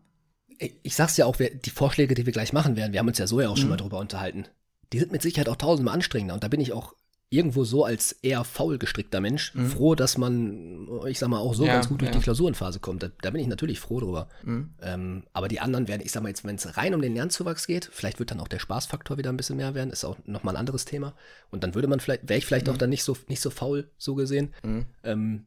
Ich 0.84 0.96
sag's 0.96 1.17
ja 1.17 1.26
auch, 1.26 1.36
die 1.36 1.70
Vorschläge, 1.70 2.13
die 2.13 2.26
wir 2.26 2.34
gleich 2.34 2.54
machen 2.54 2.76
werden, 2.76 2.94
wir 2.94 3.00
haben 3.00 3.08
uns 3.08 3.17
ja 3.17 3.28
so 3.28 3.41
ja 3.41 3.50
auch 3.50 3.58
schon 3.58 3.65
mhm. 3.65 3.72
mal 3.72 3.78
drüber 3.78 4.00
unterhalten. 4.00 4.46
Die 4.94 5.00
sind 5.00 5.12
mit 5.12 5.22
Sicherheit 5.22 5.50
auch 5.50 5.56
tausendmal 5.56 5.96
anstrengender. 5.96 6.36
Und 6.36 6.44
da 6.44 6.48
bin 6.48 6.62
ich 6.62 6.74
auch 6.74 6.94
irgendwo 7.32 7.63
so 7.63 7.86
als 7.86 8.12
eher 8.12 8.44
faul 8.44 8.78
gestrickter 8.78 9.22
Mensch 9.22 9.56
mhm. 9.56 9.67
froh, 9.67 9.96
dass 9.96 10.17
man, 10.17 10.88
ich 11.08 11.17
sag 11.17 11.30
mal, 11.30 11.39
auch 11.39 11.54
so 11.54 11.65
ja, 11.65 11.74
ganz 11.74 11.88
gut 11.88 12.02
durch 12.02 12.12
ja. 12.12 12.17
die 12.17 12.22
Klausurenphase 12.22 12.82
kommt. 12.82 13.04
Da, 13.04 13.10
da, 13.22 13.30
bin 13.30 13.39
ich 13.39 13.48
natürlich 13.48 13.80
froh 13.80 14.02
drüber. 14.02 14.28
Mhm. 14.44 14.74
Ähm, 14.82 15.24
aber 15.32 15.48
die 15.48 15.62
anderen 15.62 15.88
werden, 15.88 16.02
ich 16.04 16.12
sag 16.12 16.24
mal 16.24 16.30
jetzt, 16.30 16.44
wenn 16.44 16.58
es 16.58 16.76
rein 16.76 16.94
um 16.94 17.02
den 17.02 17.15
Lernzuwachs 17.15 17.67
geht, 17.67 17.89
vielleicht 17.89 18.20
wird 18.20 18.32
dann 18.32 18.41
auch 18.41 18.50
der 18.50 18.60
Spaßfaktor 18.60 19.17
wieder 19.17 19.30
ein 19.30 19.38
bisschen 19.38 19.56
mehr 19.56 19.74
werden, 19.74 19.91
ist 19.91 20.04
auch 20.04 20.17
nochmal 20.26 20.56
ein 20.56 20.60
anderes 20.60 20.84
Thema. 20.84 21.13
Und 21.52 21.63
dann 21.63 21.74
würde 21.74 21.88
man 21.88 22.02
vielleicht, 22.02 22.28
wäre 22.28 22.38
ich 22.38 22.46
vielleicht 22.46 22.67
mhm. 22.67 22.74
auch 22.74 22.78
dann 22.78 22.89
nicht 22.89 23.06
so, 23.06 23.15
nicht 23.30 23.41
so 23.41 23.50
faul, 23.50 23.89
so 23.98 24.13
gesehen. 24.13 24.54
Mhm. 24.63 24.86
Ähm, 25.06 25.46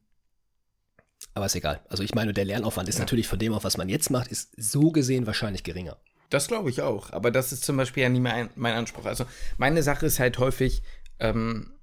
aber 1.34 1.44
ist 1.44 1.54
egal. 1.54 1.80
Also 1.90 2.02
ich 2.02 2.14
meine, 2.14 2.32
der 2.32 2.46
Lernaufwand 2.46 2.88
ist 2.88 2.96
ja. 2.96 3.00
natürlich 3.00 3.28
von 3.28 3.38
dem 3.38 3.52
auf, 3.52 3.64
was 3.64 3.76
man 3.76 3.90
jetzt 3.90 4.10
macht, 4.10 4.32
ist 4.32 4.52
so 4.56 4.90
gesehen 4.90 5.26
wahrscheinlich 5.26 5.64
geringer. 5.64 5.98
Das 6.30 6.48
glaube 6.48 6.70
ich 6.70 6.80
auch. 6.80 7.12
Aber 7.12 7.30
das 7.30 7.52
ist 7.52 7.62
zum 7.62 7.76
Beispiel 7.76 8.04
ja 8.04 8.08
nie 8.08 8.20
mein, 8.20 8.48
mein 8.56 8.74
Anspruch. 8.74 9.04
Also 9.04 9.26
meine 9.58 9.82
Sache 9.82 10.06
ist 10.06 10.18
halt 10.18 10.38
häufig, 10.38 10.82
ähm, 11.20 11.73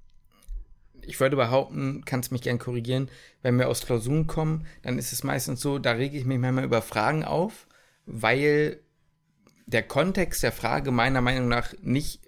ich 1.02 1.18
würde 1.20 1.36
behaupten, 1.36 2.02
kannst 2.04 2.32
mich 2.32 2.42
gern 2.42 2.58
korrigieren, 2.58 3.08
wenn 3.42 3.58
wir 3.58 3.68
aus 3.68 3.84
Klausuren 3.84 4.26
kommen, 4.26 4.66
dann 4.82 4.98
ist 4.98 5.12
es 5.12 5.24
meistens 5.24 5.60
so, 5.60 5.78
da 5.78 5.92
rege 5.92 6.16
ich 6.16 6.24
mich 6.24 6.38
manchmal 6.38 6.64
über 6.64 6.82
Fragen 6.82 7.24
auf, 7.24 7.66
weil 8.06 8.80
der 9.66 9.82
Kontext 9.82 10.42
der 10.42 10.52
Frage 10.52 10.90
meiner 10.90 11.20
Meinung 11.20 11.48
nach 11.48 11.74
nicht 11.80 12.20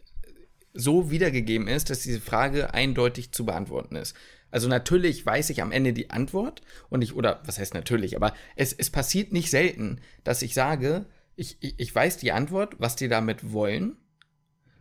so 0.72 1.10
wiedergegeben 1.10 1.68
ist, 1.68 1.90
dass 1.90 2.00
diese 2.00 2.20
Frage 2.20 2.74
eindeutig 2.74 3.32
zu 3.32 3.44
beantworten 3.44 3.96
ist. 3.96 4.16
Also 4.50 4.68
natürlich 4.68 5.24
weiß 5.24 5.50
ich 5.50 5.62
am 5.62 5.72
Ende 5.72 5.92
die 5.92 6.10
Antwort 6.10 6.62
und 6.88 7.02
ich, 7.02 7.14
oder 7.14 7.42
was 7.44 7.58
heißt 7.58 7.74
natürlich, 7.74 8.16
aber 8.16 8.34
es, 8.56 8.72
es 8.72 8.90
passiert 8.90 9.32
nicht 9.32 9.50
selten, 9.50 10.00
dass 10.22 10.42
ich 10.42 10.54
sage, 10.54 11.06
ich, 11.36 11.56
ich, 11.60 11.74
ich 11.78 11.94
weiß 11.94 12.18
die 12.18 12.32
Antwort, 12.32 12.76
was 12.78 12.96
die 12.96 13.08
damit 13.08 13.52
wollen. 13.52 13.96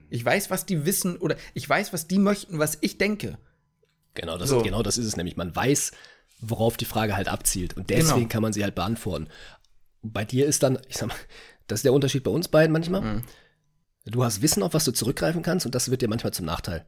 Ich 0.10 0.24
weiß, 0.24 0.52
was 0.52 0.68
die 0.68 0.86
wissen 0.86 1.18
oder 1.18 1.38
ich 1.56 1.68
weiß, 1.68 1.92
was 1.92 2.08
die 2.08 2.20
möchten, 2.20 2.60
was 2.60 2.78
ich 2.82 3.00
denke. 3.00 3.40
Genau 4.14 4.38
das, 4.38 4.50
so. 4.50 4.62
genau 4.62 4.84
das 4.84 4.98
ist 4.98 5.06
es 5.06 5.18
nämlich. 5.18 5.38
Man 5.38 5.56
weiß, 5.56 5.92
worauf 6.40 6.78
die 6.78 6.86
Frage 6.86 7.16
halt 7.16 7.28
abzielt. 7.28 7.76
Und 7.76 7.90
deswegen 7.90 8.22
genau. 8.22 8.30
kann 8.30 8.42
man 8.42 8.54
sie 8.54 8.64
halt 8.64 8.76
beantworten. 8.76 9.28
Bei 10.02 10.26
dir 10.26 10.46
ist 10.46 10.64
dann, 10.64 10.80
ich 10.88 10.98
sag 10.98 11.08
mal, 11.10 11.16
das 11.68 11.80
ist 11.80 11.86
der 11.86 11.94
Unterschied 11.94 12.24
bei 12.24 12.32
uns 12.32 12.48
beiden 12.48 12.74
manchmal. 12.74 13.02
Mhm. 13.02 13.24
Du 14.06 14.24
hast 14.24 14.42
Wissen, 14.42 14.64
auf 14.64 14.74
was 14.74 14.84
du 14.84 14.92
zurückgreifen 14.92 15.44
kannst, 15.44 15.66
und 15.66 15.74
das 15.74 15.90
wird 15.90 16.02
dir 16.02 16.10
manchmal 16.10 16.34
zum 16.34 16.46
Nachteil. 16.46 16.86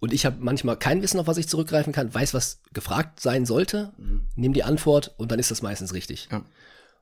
Und 0.00 0.12
ich 0.12 0.26
habe 0.26 0.36
manchmal 0.40 0.76
kein 0.76 1.00
Wissen, 1.00 1.20
auf 1.20 1.28
was 1.28 1.38
ich 1.38 1.48
zurückgreifen 1.48 1.92
kann, 1.92 2.12
weiß, 2.12 2.34
was 2.34 2.60
gefragt 2.72 3.20
sein 3.20 3.46
sollte, 3.46 3.92
mhm. 3.96 4.26
nehme 4.34 4.54
die 4.54 4.64
Antwort 4.64 5.14
und 5.16 5.30
dann 5.30 5.38
ist 5.38 5.50
das 5.50 5.62
meistens 5.62 5.94
richtig. 5.94 6.28
Ja. 6.30 6.44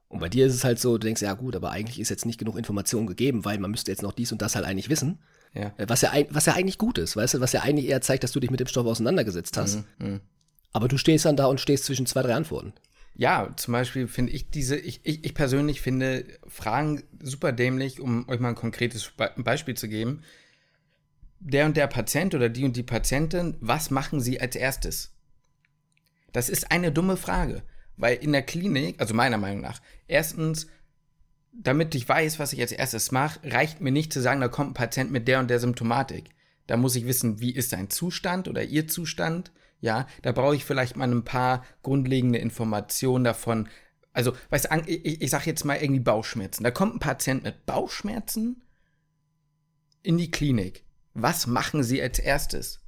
Und 0.08 0.20
bei 0.20 0.28
dir 0.28 0.46
ist 0.46 0.54
es 0.54 0.64
halt 0.64 0.78
so, 0.78 0.98
du 0.98 1.06
denkst, 1.06 1.22
ja 1.22 1.32
gut, 1.34 1.56
aber 1.56 1.70
eigentlich 1.70 1.98
ist 1.98 2.10
jetzt 2.10 2.26
nicht 2.26 2.38
genug 2.38 2.58
Information 2.58 3.06
gegeben, 3.06 3.44
weil 3.44 3.58
man 3.58 3.70
müsste 3.70 3.90
jetzt 3.90 4.02
noch 4.02 4.12
dies 4.12 4.32
und 4.32 4.42
das 4.42 4.54
halt 4.54 4.66
eigentlich 4.66 4.90
wissen. 4.90 5.20
Ja. 5.54 5.72
Äh, 5.76 5.88
was, 5.88 6.02
ja, 6.02 6.12
was 6.30 6.46
ja 6.46 6.54
eigentlich 6.54 6.78
gut 6.78 6.98
ist, 6.98 7.16
weißt 7.16 7.34
du, 7.34 7.40
was 7.40 7.52
ja 7.52 7.62
eigentlich 7.62 7.88
eher 7.88 8.00
zeigt, 8.00 8.24
dass 8.24 8.32
du 8.32 8.40
dich 8.40 8.50
mit 8.50 8.60
dem 8.60 8.66
Stoff 8.66 8.86
auseinandergesetzt 8.86 9.56
hast. 9.56 9.84
Mhm, 9.98 10.12
mh. 10.12 10.20
Aber 10.72 10.88
du 10.88 10.96
stehst 10.98 11.24
dann 11.24 11.36
da 11.36 11.46
und 11.46 11.60
stehst 11.60 11.84
zwischen 11.84 12.06
zwei, 12.06 12.22
drei 12.22 12.34
Antworten. 12.34 12.72
Ja, 13.14 13.52
zum 13.56 13.72
Beispiel 13.72 14.06
finde 14.06 14.32
ich 14.32 14.50
diese, 14.50 14.76
ich, 14.76 15.00
ich, 15.02 15.24
ich 15.24 15.34
persönlich 15.34 15.80
finde 15.80 16.24
Fragen 16.46 17.02
super 17.20 17.52
dämlich, 17.52 18.00
um 18.00 18.28
euch 18.28 18.38
mal 18.40 18.50
ein 18.50 18.54
konkretes 18.54 19.12
Beispiel 19.36 19.76
zu 19.76 19.88
geben. 19.88 20.22
Der 21.40 21.66
und 21.66 21.76
der 21.76 21.86
Patient 21.86 22.34
oder 22.34 22.48
die 22.48 22.64
und 22.64 22.76
die 22.76 22.82
Patientin, 22.82 23.56
was 23.60 23.90
machen 23.90 24.20
sie 24.20 24.40
als 24.40 24.54
erstes? 24.54 25.12
Das 26.32 26.48
ist 26.48 26.70
eine 26.70 26.92
dumme 26.92 27.16
Frage, 27.16 27.62
weil 27.96 28.16
in 28.16 28.32
der 28.32 28.42
Klinik, 28.42 29.00
also 29.00 29.14
meiner 29.14 29.38
Meinung 29.38 29.60
nach, 29.60 29.80
erstens 30.06 30.68
damit 31.52 31.94
ich 31.94 32.08
weiß, 32.08 32.38
was 32.38 32.52
ich 32.52 32.60
als 32.60 32.72
erstes 32.72 33.12
mache, 33.12 33.40
reicht 33.44 33.80
mir 33.80 33.90
nicht 33.90 34.12
zu 34.12 34.20
sagen, 34.20 34.40
da 34.40 34.48
kommt 34.48 34.70
ein 34.70 34.74
Patient 34.74 35.10
mit 35.10 35.28
der 35.28 35.40
und 35.40 35.48
der 35.48 35.60
Symptomatik. 35.60 36.30
Da 36.66 36.76
muss 36.76 36.96
ich 36.96 37.06
wissen, 37.06 37.40
wie 37.40 37.54
ist 37.54 37.70
sein 37.70 37.90
Zustand 37.90 38.48
oder 38.48 38.62
ihr 38.62 38.86
Zustand. 38.86 39.52
Ja, 39.80 40.06
da 40.22 40.32
brauche 40.32 40.54
ich 40.54 40.64
vielleicht 40.64 40.96
mal 40.96 41.10
ein 41.10 41.24
paar 41.24 41.64
grundlegende 41.82 42.38
Informationen 42.38 43.24
davon. 43.24 43.68
Also, 44.12 44.32
weißt 44.50 44.66
du, 44.66 44.82
ich, 44.86 45.22
ich 45.22 45.30
sage 45.30 45.46
jetzt 45.46 45.64
mal 45.64 45.76
irgendwie 45.76 46.00
Bauchschmerzen. 46.00 46.62
Da 46.62 46.70
kommt 46.70 46.94
ein 46.94 47.00
Patient 47.00 47.42
mit 47.42 47.66
Bauchschmerzen 47.66 48.62
in 50.02 50.18
die 50.18 50.30
Klinik. 50.30 50.84
Was 51.14 51.46
machen 51.46 51.82
Sie 51.82 52.00
als 52.00 52.18
erstes? 52.18 52.80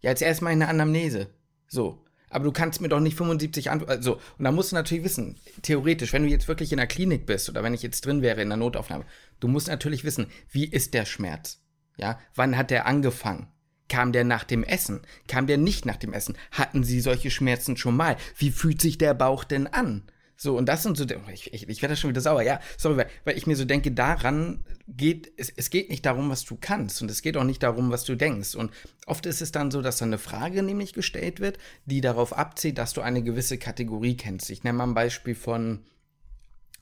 Ja, 0.00 0.10
als 0.10 0.22
erstes 0.22 0.42
mal 0.42 0.50
eine 0.50 0.68
Anamnese. 0.68 1.30
So 1.66 2.04
aber 2.30 2.44
du 2.44 2.52
kannst 2.52 2.80
mir 2.80 2.88
doch 2.88 3.00
nicht 3.00 3.16
75 3.16 3.70
Antworten. 3.70 3.92
Also, 3.92 4.14
und 4.38 4.44
da 4.44 4.52
musst 4.52 4.72
du 4.72 4.76
natürlich 4.76 5.04
wissen, 5.04 5.36
theoretisch, 5.62 6.12
wenn 6.12 6.24
du 6.24 6.28
jetzt 6.28 6.48
wirklich 6.48 6.72
in 6.72 6.78
der 6.78 6.86
Klinik 6.86 7.26
bist 7.26 7.48
oder 7.48 7.62
wenn 7.62 7.74
ich 7.74 7.82
jetzt 7.82 8.04
drin 8.06 8.22
wäre 8.22 8.42
in 8.42 8.48
der 8.48 8.58
Notaufnahme, 8.58 9.04
du 9.40 9.48
musst 9.48 9.68
natürlich 9.68 10.04
wissen, 10.04 10.26
wie 10.50 10.66
ist 10.66 10.94
der 10.94 11.04
Schmerz? 11.04 11.60
Ja, 11.96 12.18
wann 12.34 12.56
hat 12.56 12.70
der 12.70 12.86
angefangen? 12.86 13.48
Kam 13.88 14.12
der 14.12 14.24
nach 14.24 14.44
dem 14.44 14.64
Essen? 14.64 15.02
Kam 15.28 15.46
der 15.46 15.58
nicht 15.58 15.84
nach 15.86 15.96
dem 15.96 16.12
Essen? 16.12 16.36
Hatten 16.50 16.84
sie 16.84 17.00
solche 17.00 17.30
Schmerzen 17.30 17.76
schon 17.76 17.96
mal? 17.96 18.16
Wie 18.36 18.50
fühlt 18.50 18.80
sich 18.80 18.98
der 18.98 19.14
Bauch 19.14 19.44
denn 19.44 19.66
an? 19.66 20.04
So, 20.44 20.58
und 20.58 20.68
das 20.68 20.82
sind 20.82 20.98
so, 20.98 21.06
ich, 21.32 21.54
ich, 21.54 21.70
ich 21.70 21.80
werde 21.80 21.96
schon 21.96 22.10
wieder 22.10 22.20
sauer, 22.20 22.42
ja, 22.42 22.60
sorry, 22.76 22.98
weil, 22.98 23.06
weil 23.24 23.38
ich 23.38 23.46
mir 23.46 23.56
so 23.56 23.64
denke, 23.64 23.92
daran 23.92 24.62
geht, 24.86 25.32
es, 25.38 25.48
es 25.48 25.70
geht 25.70 25.88
nicht 25.88 26.04
darum, 26.04 26.28
was 26.28 26.44
du 26.44 26.58
kannst 26.60 27.00
und 27.00 27.10
es 27.10 27.22
geht 27.22 27.38
auch 27.38 27.44
nicht 27.44 27.62
darum, 27.62 27.90
was 27.90 28.04
du 28.04 28.14
denkst. 28.14 28.54
Und 28.54 28.70
oft 29.06 29.24
ist 29.24 29.40
es 29.40 29.52
dann 29.52 29.70
so, 29.70 29.80
dass 29.80 29.96
dann 29.96 30.10
eine 30.10 30.18
Frage 30.18 30.62
nämlich 30.62 30.92
gestellt 30.92 31.40
wird, 31.40 31.56
die 31.86 32.02
darauf 32.02 32.36
abzielt, 32.36 32.76
dass 32.76 32.92
du 32.92 33.00
eine 33.00 33.22
gewisse 33.22 33.56
Kategorie 33.56 34.18
kennst. 34.18 34.50
Ich 34.50 34.64
nenne 34.64 34.76
mal 34.76 34.84
ein 34.84 34.92
Beispiel 34.92 35.34
von, 35.34 35.86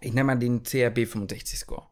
ich 0.00 0.12
nenne 0.12 0.24
mal 0.24 0.38
den 0.40 0.64
CRB 0.64 1.06
65 1.06 1.60
Score. 1.60 1.86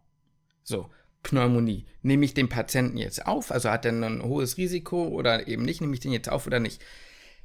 So, 0.64 0.90
Pneumonie. 1.22 1.86
Nehme 2.02 2.24
ich 2.24 2.34
den 2.34 2.48
Patienten 2.48 2.96
jetzt 2.96 3.24
auf, 3.24 3.52
also 3.52 3.70
hat 3.70 3.84
er 3.84 3.92
ein 3.92 4.24
hohes 4.24 4.56
Risiko 4.56 5.06
oder 5.06 5.46
eben 5.46 5.62
nicht, 5.62 5.80
nehme 5.80 5.94
ich 5.94 6.00
den 6.00 6.10
jetzt 6.10 6.30
auf 6.30 6.48
oder 6.48 6.58
nicht? 6.58 6.82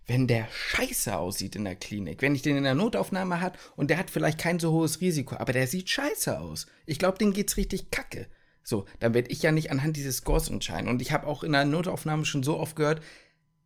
Wenn 0.07 0.27
der 0.27 0.47
scheiße 0.51 1.17
aussieht 1.17 1.55
in 1.55 1.65
der 1.65 1.75
Klinik, 1.75 2.21
wenn 2.21 2.35
ich 2.35 2.41
den 2.41 2.57
in 2.57 2.63
der 2.63 2.75
Notaufnahme 2.75 3.41
hat 3.41 3.57
und 3.75 3.89
der 3.89 3.97
hat 3.97 4.09
vielleicht 4.09 4.39
kein 4.39 4.59
so 4.59 4.71
hohes 4.71 5.01
Risiko, 5.01 5.35
aber 5.35 5.53
der 5.53 5.67
sieht 5.67 5.89
scheiße 5.89 6.39
aus. 6.39 6.67
Ich 6.85 6.99
glaube, 6.99 7.17
dem 7.17 7.33
geht's 7.33 7.57
richtig 7.57 7.91
kacke. 7.91 8.27
So, 8.63 8.85
dann 8.99 9.13
werde 9.13 9.29
ich 9.29 9.43
ja 9.43 9.51
nicht 9.51 9.71
anhand 9.71 9.95
dieses 9.95 10.17
Scores 10.17 10.49
entscheiden. 10.49 10.89
Und 10.89 11.01
ich 11.01 11.11
habe 11.11 11.27
auch 11.27 11.43
in 11.43 11.51
der 11.51 11.65
Notaufnahme 11.65 12.25
schon 12.25 12.43
so 12.43 12.57
oft 12.57 12.75
gehört, 12.75 13.01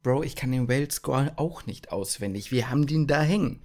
Bro, 0.01 0.23
ich 0.23 0.35
kann 0.35 0.51
den 0.51 0.69
Well-Score 0.69 1.33
auch 1.35 1.65
nicht 1.65 1.91
auswendig. 1.91 2.51
Wir 2.51 2.69
haben 2.69 2.87
den 2.87 3.07
da 3.07 3.21
hängen. 3.21 3.61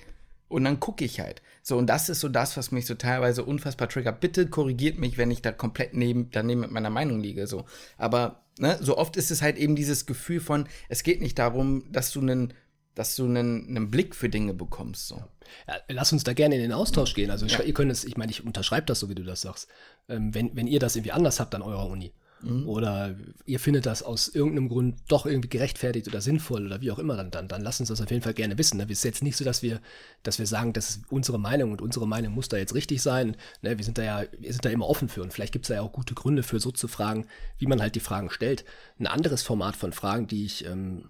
Und 0.49 0.65
dann 0.65 0.81
gucke 0.81 1.05
ich 1.05 1.21
halt. 1.21 1.43
So, 1.63 1.77
und 1.77 1.87
das 1.87 2.09
ist 2.09 2.21
so 2.21 2.29
das, 2.29 2.57
was 2.57 2.71
mich 2.71 2.87
so 2.87 2.95
teilweise 2.95 3.45
unfassbar 3.45 3.89
triggert. 3.89 4.21
Bitte 4.21 4.49
korrigiert 4.49 4.99
mich, 4.99 5.17
wenn 5.17 5.31
ich 5.31 5.43
da 5.43 5.53
komplett 5.53 5.95
neben, 5.95 6.31
daneben 6.31 6.61
mit 6.61 6.71
meiner 6.71 6.91
Meinung 6.91 7.21
liege. 7.21 7.47
So. 7.47 7.65
Aber 7.99 8.45
ne, 8.59 8.79
so 8.81 8.97
oft 8.97 9.17
ist 9.17 9.31
es 9.31 9.43
halt 9.43 9.57
eben 9.57 9.75
dieses 9.75 10.07
Gefühl 10.07 10.41
von, 10.41 10.69
es 10.89 11.03
geht 11.03 11.21
nicht 11.21 11.39
darum, 11.39 11.91
dass 11.91 12.13
du 12.13 12.21
einen 12.21 12.55
dass 12.94 13.16
du 13.16 13.24
einen, 13.24 13.68
einen 13.68 13.90
Blick 13.90 14.14
für 14.14 14.28
Dinge 14.28 14.54
bekommst. 14.54 15.09
So. 15.09 15.22
Ja, 15.66 15.74
lass 15.88 16.12
uns 16.12 16.24
da 16.24 16.33
gerne 16.33 16.57
in 16.57 16.62
den 16.62 16.72
Austausch 16.72 17.14
gehen. 17.14 17.30
Also 17.30 17.46
ja. 17.46 17.62
ihr 17.62 17.74
könnt 17.74 17.90
es, 17.90 18.04
ich 18.04 18.16
meine, 18.16 18.30
ich 18.30 18.44
unterschreibe 18.44 18.87
das 18.87 19.00
so, 19.00 19.09
wie 19.09 19.14
du 19.14 19.24
das 19.24 19.40
sagst. 19.40 19.68
Ähm, 20.09 20.35
wenn, 20.35 20.57
wenn 20.57 20.66
ihr 20.66 20.80
das 20.80 20.96
irgendwie 20.96 21.12
anders 21.12 21.40
habt 21.40 21.54
an 21.54 21.62
eurer 21.62 21.88
Uni 21.88 22.12
mhm. 22.44 22.68
oder 22.68 23.14
ihr 23.46 23.59
findet 23.59 23.87
das 23.87 24.02
aus 24.02 24.28
irgendeinem 24.28 24.68
Grund 24.68 24.96
doch 25.09 25.26
irgendwie 25.26 25.48
gerechtfertigt 25.48 26.07
oder 26.09 26.20
sinnvoll 26.20 26.66
oder 26.66 26.80
wie 26.80 26.90
auch 26.90 26.98
immer, 26.98 27.16
dann, 27.16 27.30
dann, 27.30 27.48
dann 27.48 27.62
lasst 27.62 27.80
uns 27.80 27.88
das 27.88 28.00
auf 28.00 28.11
jeden 28.11 28.22
Fall 28.22 28.35
gerne 28.35 28.59
wissen. 28.59 28.76
Ne? 28.76 28.85
Es 28.85 28.98
ist 28.98 29.04
jetzt 29.04 29.22
nicht 29.22 29.37
so, 29.37 29.44
dass 29.44 29.62
wir, 29.62 29.80
dass 30.22 30.38
wir 30.38 30.46
sagen, 30.46 30.72
das 30.72 30.90
ist 30.90 31.02
unsere 31.11 31.38
Meinung 31.38 31.72
und 31.72 31.83
unsere 31.83 32.07
Meinung 32.07 32.35
muss 32.35 32.48
da 32.48 32.57
jetzt 32.57 32.74
richtig 32.74 33.02
sein. 33.02 33.37
Ne? 33.62 33.76
Wir 33.78 33.85
sind 33.85 33.98
da 33.98 34.02
ja, 34.02 34.24
wir 34.38 34.52
sind 34.52 34.64
da 34.64 34.70
immer 34.70 34.88
offen 34.88 35.09
für 35.09 35.22
und 35.22 35.33
vielleicht 35.33 35.52
gibt 35.52 35.64
es 35.64 35.68
da 35.68 35.74
ja 35.74 35.83
auch 35.83 35.92
gute 35.92 36.14
Gründe 36.14 36.42
für, 36.42 36.61
so 36.61 36.70
zu 36.70 36.88
fragen, 36.88 37.26
wie 37.59 37.66
man 37.66 37.80
halt 37.80 37.94
die 37.94 38.00
Fragen 38.00 38.30
stellt. 38.30 38.64
Ein 38.98 39.07
anderes 39.07 39.42
Format 39.42 39.76
von 39.76 39.92
Fragen, 39.92 40.26
die 40.26 40.44
ich 40.44 40.64
ähm, 40.66 41.09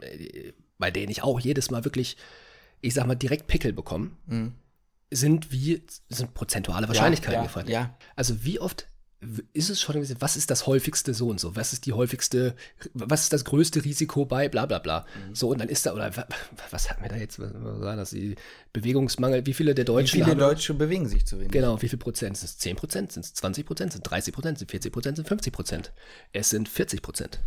bei 0.78 0.90
denen 0.90 1.10
ich 1.10 1.22
auch 1.22 1.40
jedes 1.40 1.70
Mal 1.70 1.84
wirklich, 1.84 2.16
ich 2.80 2.94
sag 2.94 3.06
mal, 3.06 3.14
direkt 3.14 3.46
Pickel 3.46 3.72
bekomme, 3.72 4.10
mhm. 4.26 4.52
sind 5.10 5.52
wie, 5.52 5.82
sind 6.08 6.34
prozentuale 6.34 6.88
Wahrscheinlichkeiten 6.88 7.34
ja, 7.34 7.40
ja, 7.40 7.46
gefallen. 7.46 7.68
Ja. 7.68 7.98
Also 8.16 8.44
wie 8.44 8.60
oft 8.60 8.86
ist 9.52 9.70
es 9.70 9.80
schon, 9.80 9.96
was 10.20 10.36
ist 10.36 10.50
das 10.50 10.66
häufigste 10.66 11.14
so 11.14 11.28
und 11.28 11.40
so? 11.40 11.56
Was 11.56 11.72
ist 11.72 11.86
die 11.86 11.92
häufigste, 11.92 12.54
was 12.92 13.22
ist 13.22 13.32
das 13.32 13.44
größte 13.44 13.84
Risiko 13.84 14.24
bei 14.24 14.48
bla 14.48 14.66
bla 14.66 14.78
bla? 14.78 15.06
Mhm. 15.28 15.34
So, 15.34 15.48
und 15.48 15.58
dann 15.60 15.68
ist 15.68 15.86
da, 15.86 15.94
oder 15.94 16.10
was 16.70 16.90
hat 16.90 17.00
mir 17.00 17.08
da 17.08 17.16
jetzt, 17.16 17.38
was 17.38 17.52
war 17.54 17.96
das, 17.96 18.10
die 18.10 18.36
Bewegungsmangel, 18.72 19.46
wie 19.46 19.54
viele 19.54 19.74
der 19.74 19.84
Deutschen 19.84 20.20
Wie 20.20 20.24
viele 20.24 20.36
Deutsche 20.36 20.74
bewegen 20.74 21.08
sich 21.08 21.26
zu 21.26 21.38
wenig? 21.38 21.52
Genau, 21.52 21.80
wie 21.80 21.88
viel 21.88 21.98
Prozent? 21.98 22.36
Sind 22.36 22.48
es 22.48 22.58
10 22.58 22.76
Prozent? 22.76 23.12
Sind 23.12 23.24
es 23.24 23.34
20 23.34 23.66
Prozent? 23.66 23.92
Sind 23.92 24.06
es 24.06 24.10
30 24.10 24.34
Prozent? 24.34 24.58
Sind 24.58 24.68
es 24.68 24.72
40 24.72 24.92
Prozent? 24.92 25.16
Sind 25.16 25.24
es 25.24 25.28
50 25.28 25.52
Prozent? 25.52 25.92
Es 26.32 26.50
sind 26.50 26.68
40 26.68 27.02
Prozent. 27.02 27.40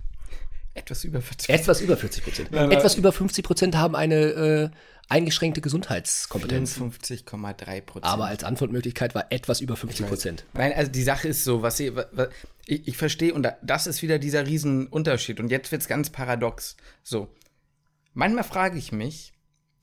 Etwas 0.77 1.03
über 1.03 1.21
40 1.21 1.49
Etwas 1.49 1.81
über 1.81 1.97
40 1.97 2.23
Prozent. 2.23 2.53
Etwas 2.53 2.95
über 2.95 3.11
50 3.11 3.43
Prozent 3.43 3.75
haben 3.75 3.95
eine 3.95 4.15
äh, 4.15 4.69
eingeschränkte 5.09 5.61
Gesundheitskompetenz. 5.61 6.77
54,3 6.77 7.81
Prozent. 7.81 8.05
Aber 8.05 8.25
als 8.25 8.43
Antwortmöglichkeit 8.43 9.15
war 9.15 9.25
etwas 9.31 9.61
über 9.61 9.75
50 9.75 10.07
Prozent. 10.07 10.45
Nein, 10.53 10.73
also 10.73 10.91
die 10.91 11.03
Sache 11.03 11.29
ist 11.29 11.43
so, 11.43 11.61
was, 11.61 11.79
ich, 11.79 11.95
was 11.95 12.29
ich, 12.65 12.87
ich 12.87 12.97
verstehe, 12.97 13.33
und 13.33 13.47
das 13.61 13.87
ist 13.87 14.01
wieder 14.01 14.19
dieser 14.19 14.45
Riesenunterschied. 14.45 15.39
Und 15.39 15.49
jetzt 15.49 15.71
wird 15.71 15.81
es 15.81 15.87
ganz 15.87 16.09
paradox. 16.09 16.77
So. 17.03 17.29
Manchmal 18.13 18.43
frage 18.43 18.77
ich 18.77 18.91
mich, 18.91 19.33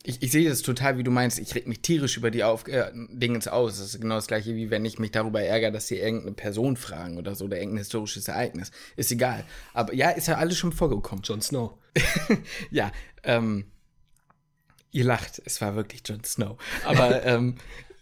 ich, 0.06 0.22
ich 0.22 0.32
sehe 0.32 0.48
das 0.48 0.60
total, 0.60 0.98
wie 0.98 1.02
du 1.02 1.10
meinst, 1.10 1.38
ich 1.38 1.54
reg 1.54 1.66
mich 1.66 1.80
tierisch 1.80 2.18
über 2.18 2.30
die 2.30 2.44
Auf 2.44 2.68
äh, 2.68 2.90
Dingens 3.08 3.48
aus. 3.48 3.78
Das 3.78 3.94
ist 3.94 4.00
genau 4.00 4.16
das 4.16 4.26
gleiche, 4.26 4.54
wie 4.54 4.70
wenn 4.70 4.84
ich 4.84 4.98
mich 4.98 5.12
darüber 5.12 5.40
ärgere, 5.40 5.72
dass 5.72 5.88
sie 5.88 5.96
irgendeine 5.96 6.32
Person 6.32 6.76
fragen 6.76 7.16
oder 7.16 7.34
so, 7.34 7.46
oder 7.46 7.56
irgendein 7.56 7.78
historisches 7.78 8.28
Ereignis. 8.28 8.70
Ist 8.96 9.10
egal. 9.10 9.44
Aber 9.72 9.94
ja, 9.94 10.10
ist 10.10 10.28
ja 10.28 10.36
alles 10.36 10.58
schon 10.58 10.72
vorgekommen. 10.72 11.22
Jon 11.24 11.40
Snow. 11.40 11.78
ja, 12.70 12.92
ähm, 13.22 13.64
ihr 14.90 15.04
lacht, 15.04 15.40
es 15.46 15.62
war 15.62 15.74
wirklich 15.74 16.02
Jon 16.04 16.22
Snow. 16.22 16.58
Aber, 16.84 17.22
ähm, 17.24 17.56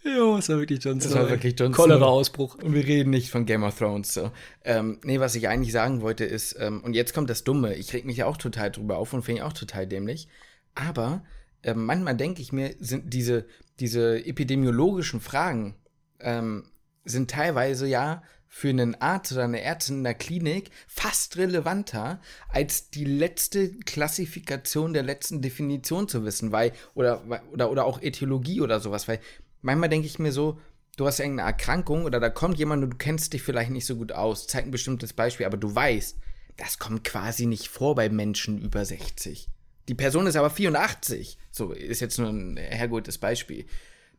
Jo, 0.05 0.37
es 0.37 0.49
war 0.49 0.57
wirklich 0.57 0.83
Jon 0.83 0.99
Snow. 0.99 1.11
Es 1.11 1.17
war 1.17 1.29
wirklich 1.29 1.57
Jon 1.57 1.73
Snow. 1.73 1.85
Cholera-Ausbruch. 1.85 2.55
Und 2.55 2.73
wir 2.73 2.85
reden 2.85 3.11
nicht 3.11 3.29
von 3.29 3.45
Game 3.45 3.63
of 3.63 3.77
Thrones. 3.77 4.13
So. 4.13 4.31
Ähm, 4.65 4.99
nee, 5.03 5.21
was 5.21 5.35
ich 5.35 5.47
eigentlich 5.47 5.71
sagen 5.71 6.01
wollte 6.01 6.25
ist, 6.25 6.57
ähm, 6.59 6.83
und 6.83 6.93
jetzt 6.93 7.13
kommt 7.13 7.29
das 7.29 7.45
Dumme, 7.45 7.75
ich 7.75 7.93
reg 7.93 8.03
mich 8.03 8.17
ja 8.17 8.25
auch 8.25 8.35
total 8.35 8.71
drüber 8.71 8.97
auf 8.97 9.13
und 9.13 9.23
finde 9.23 9.39
ich 9.39 9.43
auch 9.43 9.53
total 9.53 9.87
dämlich. 9.87 10.27
Aber 10.75 11.23
äh, 11.63 11.73
manchmal 11.73 12.15
denke 12.15 12.41
ich 12.41 12.51
mir, 12.53 12.75
sind 12.79 13.13
diese, 13.13 13.45
diese 13.79 14.25
epidemiologischen 14.25 15.21
Fragen 15.21 15.75
ähm, 16.19 16.69
sind 17.05 17.31
teilweise 17.31 17.87
ja 17.87 18.21
für 18.47 18.69
einen 18.69 18.93
Arzt 19.01 19.31
oder 19.31 19.45
eine 19.45 19.61
Ärztin 19.61 19.97
in 19.97 20.03
der 20.03 20.13
Klinik 20.13 20.69
fast 20.87 21.37
relevanter, 21.37 22.21
als 22.49 22.91
die 22.91 23.03
letzte 23.03 23.71
Klassifikation 23.79 24.93
der 24.93 25.01
letzten 25.01 25.41
Definition 25.41 26.07
zu 26.07 26.23
wissen, 26.23 26.51
weil, 26.51 26.71
oder, 26.93 27.23
oder, 27.51 27.71
oder 27.71 27.85
auch 27.85 27.99
Äthiologie 27.99 28.61
oder 28.61 28.79
sowas, 28.79 29.07
weil 29.07 29.19
manchmal 29.63 29.89
denke 29.89 30.05
ich 30.05 30.19
mir 30.19 30.31
so, 30.31 30.59
du 30.97 31.07
hast 31.07 31.19
irgendeine 31.19 31.49
Erkrankung 31.49 32.05
oder 32.05 32.19
da 32.19 32.29
kommt 32.29 32.59
jemand 32.59 32.83
und 32.83 32.91
du 32.91 32.97
kennst 32.97 33.33
dich 33.33 33.41
vielleicht 33.41 33.71
nicht 33.71 33.87
so 33.87 33.95
gut 33.95 34.11
aus, 34.11 34.45
zeig 34.45 34.65
ein 34.65 34.71
bestimmtes 34.71 35.13
Beispiel, 35.13 35.47
aber 35.47 35.57
du 35.57 35.73
weißt, 35.73 36.19
das 36.57 36.77
kommt 36.77 37.03
quasi 37.03 37.47
nicht 37.47 37.69
vor 37.69 37.95
bei 37.95 38.09
Menschen 38.09 38.61
über 38.61 38.85
60. 38.85 39.49
Die 39.87 39.95
Person 39.95 40.27
ist 40.27 40.35
aber 40.35 40.49
84. 40.49 41.37
So, 41.51 41.71
ist 41.71 41.99
jetzt 41.99 42.19
nur 42.19 42.29
ein 42.29 42.57
hergeholtes 42.57 43.17
Beispiel. 43.17 43.65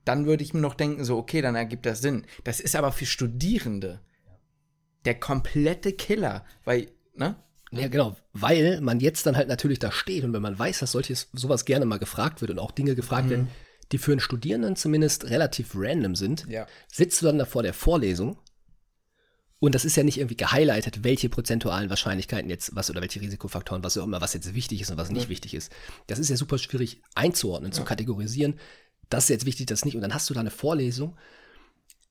Dann 0.04 0.26
würde 0.26 0.44
ich 0.44 0.52
mir 0.52 0.60
noch 0.60 0.74
denken, 0.74 1.04
so, 1.04 1.16
okay, 1.16 1.40
dann 1.40 1.54
ergibt 1.54 1.86
das 1.86 2.00
Sinn. 2.00 2.26
Das 2.44 2.60
ist 2.60 2.76
aber 2.76 2.92
für 2.92 3.06
Studierende 3.06 4.00
der 5.04 5.18
komplette 5.18 5.92
Killer, 5.92 6.44
weil, 6.64 6.88
ne? 7.14 7.36
Ja, 7.70 7.88
genau, 7.88 8.16
weil 8.32 8.80
man 8.80 9.00
jetzt 9.00 9.26
dann 9.26 9.36
halt 9.36 9.48
natürlich 9.48 9.78
da 9.78 9.90
steht 9.90 10.22
und 10.24 10.32
wenn 10.32 10.42
man 10.42 10.58
weiß, 10.58 10.78
dass 10.78 10.92
solches 10.92 11.28
sowas 11.32 11.64
gerne 11.64 11.86
mal 11.86 11.98
gefragt 11.98 12.40
wird 12.40 12.50
und 12.50 12.58
auch 12.58 12.70
Dinge 12.70 12.94
gefragt 12.94 13.26
mhm. 13.26 13.30
werden, 13.30 13.48
die 13.90 13.98
für 13.98 14.12
einen 14.12 14.20
Studierenden 14.20 14.76
zumindest 14.76 15.28
relativ 15.30 15.72
random 15.74 16.14
sind, 16.14 16.46
ja. 16.48 16.66
sitzt 16.90 17.20
du 17.20 17.26
dann 17.26 17.38
da 17.38 17.44
vor 17.44 17.62
der 17.62 17.74
Vorlesung 17.74 18.38
und 19.64 19.74
das 19.74 19.86
ist 19.86 19.96
ja 19.96 20.02
nicht 20.02 20.18
irgendwie 20.18 20.36
gehighlightet, 20.36 21.04
welche 21.04 21.30
prozentualen 21.30 21.88
Wahrscheinlichkeiten 21.88 22.50
jetzt 22.50 22.76
was 22.76 22.90
oder 22.90 23.00
welche 23.00 23.22
Risikofaktoren, 23.22 23.82
was 23.82 23.96
auch 23.96 24.04
immer, 24.04 24.20
was 24.20 24.34
jetzt 24.34 24.54
wichtig 24.54 24.82
ist 24.82 24.90
und 24.90 24.98
was 24.98 25.10
nicht 25.10 25.24
ja. 25.24 25.28
wichtig 25.30 25.54
ist. 25.54 25.72
Das 26.06 26.18
ist 26.18 26.28
ja 26.28 26.36
super 26.36 26.58
schwierig 26.58 27.00
einzuordnen, 27.14 27.72
ja. 27.72 27.74
zu 27.74 27.82
kategorisieren. 27.82 28.60
Das 29.08 29.24
ist 29.24 29.30
jetzt 29.30 29.46
wichtig, 29.46 29.64
das 29.64 29.86
nicht. 29.86 29.94
Und 29.94 30.02
dann 30.02 30.12
hast 30.12 30.28
du 30.28 30.34
da 30.34 30.40
eine 30.40 30.50
Vorlesung, 30.50 31.16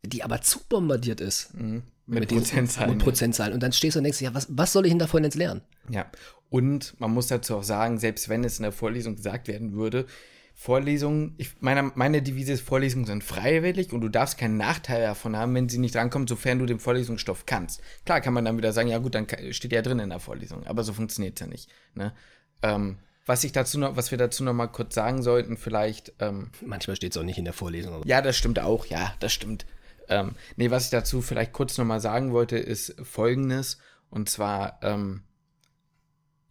die 0.04 0.24
aber 0.24 0.42
zu 0.42 0.62
bombardiert 0.68 1.22
ist. 1.22 1.54
Mhm. 1.54 1.84
Mit, 2.08 2.22
mit 2.22 2.30
Prozentzahlen. 2.30 2.96
Mit 2.96 3.04
Prozentzahlen. 3.04 3.54
Und 3.54 3.62
dann 3.62 3.72
stehst 3.72 3.96
du 3.96 4.00
und 4.00 4.06
denkst, 4.06 4.22
ja, 4.22 4.34
was, 4.34 4.48
was 4.50 4.74
soll 4.74 4.88
ich 4.88 4.92
denn 4.92 4.98
davon 4.98 5.24
jetzt 5.24 5.36
lernen? 5.36 5.62
Ja. 5.90 6.10
Und 6.50 7.00
man 7.00 7.12
muss 7.12 7.28
dazu 7.28 7.58
auch 7.58 7.64
sagen, 7.64 8.00
selbst 8.00 8.30
wenn 8.30 8.44
es 8.44 8.58
in 8.58 8.64
der 8.64 8.72
Vorlesung 8.72 9.16
gesagt 9.16 9.48
werden 9.48 9.74
würde, 9.74 10.08
Vorlesungen, 10.56 11.34
ich, 11.38 11.62
meine, 11.62 11.92
meine 11.96 12.22
Devise 12.22 12.54
ist, 12.54 12.62
Vorlesungen 12.62 13.06
sind 13.06 13.24
freiwillig 13.24 13.92
und 13.92 14.02
du 14.02 14.10
darfst 14.10 14.38
keinen 14.38 14.56
Nachteil 14.56 15.02
davon 15.02 15.36
haben, 15.36 15.54
wenn 15.56 15.68
sie 15.68 15.80
nicht 15.80 15.96
drankommt, 15.96 16.30
sofern 16.30 16.60
du 16.60 16.66
den 16.66 16.80
Vorlesungsstoff 16.80 17.46
kannst. 17.46 17.82
Klar 18.06 18.22
kann 18.22 18.34
man 18.34 18.46
dann 18.46 18.58
wieder 18.58 18.72
sagen, 18.72 18.88
ja 18.88 19.00
gut, 19.00 19.16
dann 19.16 19.28
steht 19.52 19.74
ja 19.74 19.82
drin 19.82 20.00
in 20.00 20.10
der 20.10 20.20
Vorlesung, 20.20 20.66
aber 20.68 20.84
so 20.84 20.94
funktioniert 20.94 21.36
es 21.36 21.42
ja 21.42 21.48
nicht. 21.48 21.70
Ne? 21.96 22.14
Ähm, 22.62 22.98
was 23.26 23.44
ich 23.44 23.52
dazu 23.52 23.80
noch, 23.80 23.96
was 23.96 24.12
wir 24.12 24.18
dazu 24.18 24.44
noch 24.44 24.54
mal 24.54 24.68
kurz 24.68 24.96
sagen 24.96 25.22
sollten, 25.22 25.58
vielleicht. 25.58 26.14
Ähm, 26.20 26.52
Manchmal 26.62 26.96
steht 26.96 27.14
es 27.14 27.18
auch 27.18 27.24
nicht 27.24 27.38
in 27.38 27.46
der 27.46 27.54
Vorlesung. 27.54 28.04
Ja, 28.06 28.22
das 28.22 28.38
stimmt 28.38 28.60
auch, 28.60 28.86
ja, 28.86 29.16
das 29.20 29.34
stimmt. 29.34 29.66
Ähm, 30.10 30.36
nee, 30.58 30.70
was 30.70 30.86
ich 30.86 30.90
dazu 30.92 31.22
vielleicht 31.22 31.54
kurz 31.54 31.78
noch 31.78 31.86
mal 31.86 32.02
sagen 32.02 32.34
wollte, 32.34 32.58
ist 32.58 32.96
folgendes. 33.02 33.78
Und 34.10 34.30
zwar, 34.30 34.80
ähm, 34.84 35.24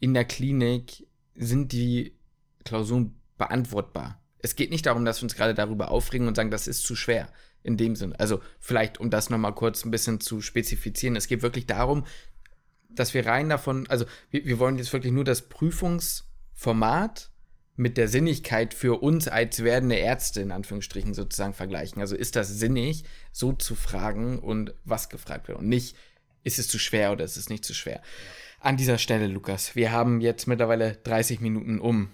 in 0.01 0.15
der 0.15 0.25
Klinik 0.25 1.07
sind 1.35 1.73
die 1.73 2.17
Klausuren 2.65 3.22
beantwortbar. 3.43 4.21
Es 4.39 4.55
geht 4.55 4.71
nicht 4.71 4.87
darum, 4.87 5.05
dass 5.05 5.21
wir 5.21 5.25
uns 5.25 5.35
gerade 5.35 5.55
darüber 5.55 5.91
aufregen 5.91 6.29
und 6.29 6.37
sagen, 6.37 6.53
das 6.53 6.69
ist 6.69 6.85
zu 6.85 6.95
schwer. 6.95 7.29
In 7.65 7.77
dem 7.77 7.95
Sinn. 7.95 8.13
Also 8.17 8.41
vielleicht, 8.59 8.99
um 8.99 9.09
das 9.09 9.31
nochmal 9.31 9.55
kurz 9.55 9.85
ein 9.85 9.93
bisschen 9.93 10.19
zu 10.19 10.41
spezifizieren. 10.41 11.15
Es 11.15 11.29
geht 11.29 11.43
wirklich 11.43 11.67
darum, 11.67 12.05
dass 12.91 13.15
wir 13.15 13.25
rein 13.25 13.49
davon, 13.49 13.87
also 13.89 14.05
wir, 14.31 14.45
wir 14.45 14.59
wollen 14.59 14.79
jetzt 14.79 14.93
wirklich 14.93 15.13
nur 15.13 15.23
das 15.23 15.43
Prüfungsformat 15.43 17.31
mit 17.77 17.97
der 17.97 18.09
Sinnigkeit 18.09 18.75
für 18.75 19.01
uns 19.01 19.29
als 19.29 19.63
werdende 19.63 19.95
Ärzte 19.95 20.41
in 20.41 20.51
Anführungsstrichen 20.51 21.15
sozusagen 21.15 21.55
vergleichen. 21.55 22.01
Also 22.01 22.17
ist 22.17 22.35
das 22.35 22.49
sinnig, 22.49 23.05
so 23.31 23.53
zu 23.53 23.77
fragen 23.77 24.41
und 24.41 24.75
was 24.85 25.09
gefragt 25.09 25.47
wird 25.47 25.59
und 25.59 25.69
nicht, 25.69 25.97
ist 26.43 26.59
es 26.59 26.67
zu 26.67 26.81
schwer 26.81 27.13
oder 27.13 27.25
ist 27.25 27.37
es 27.37 27.49
nicht 27.49 27.65
zu 27.65 27.75
schwer. 27.75 28.03
An 28.59 28.77
dieser 28.77 28.99
Stelle, 28.99 29.29
Lukas, 29.29 29.77
wir 29.77 29.93
haben 29.93 30.21
jetzt 30.21 30.47
mittlerweile 30.47 30.97
30 30.97 31.41
Minuten 31.41 31.81
um. 31.81 32.11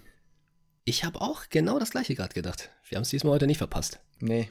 Ich 0.88 1.04
habe 1.04 1.20
auch 1.20 1.50
genau 1.50 1.78
das 1.78 1.90
gleiche 1.90 2.14
gerade 2.14 2.32
gedacht. 2.32 2.70
Wir 2.88 2.96
haben 2.96 3.02
es 3.02 3.10
diesmal 3.10 3.34
heute 3.34 3.46
nicht 3.46 3.58
verpasst. 3.58 4.00
Nee. 4.20 4.48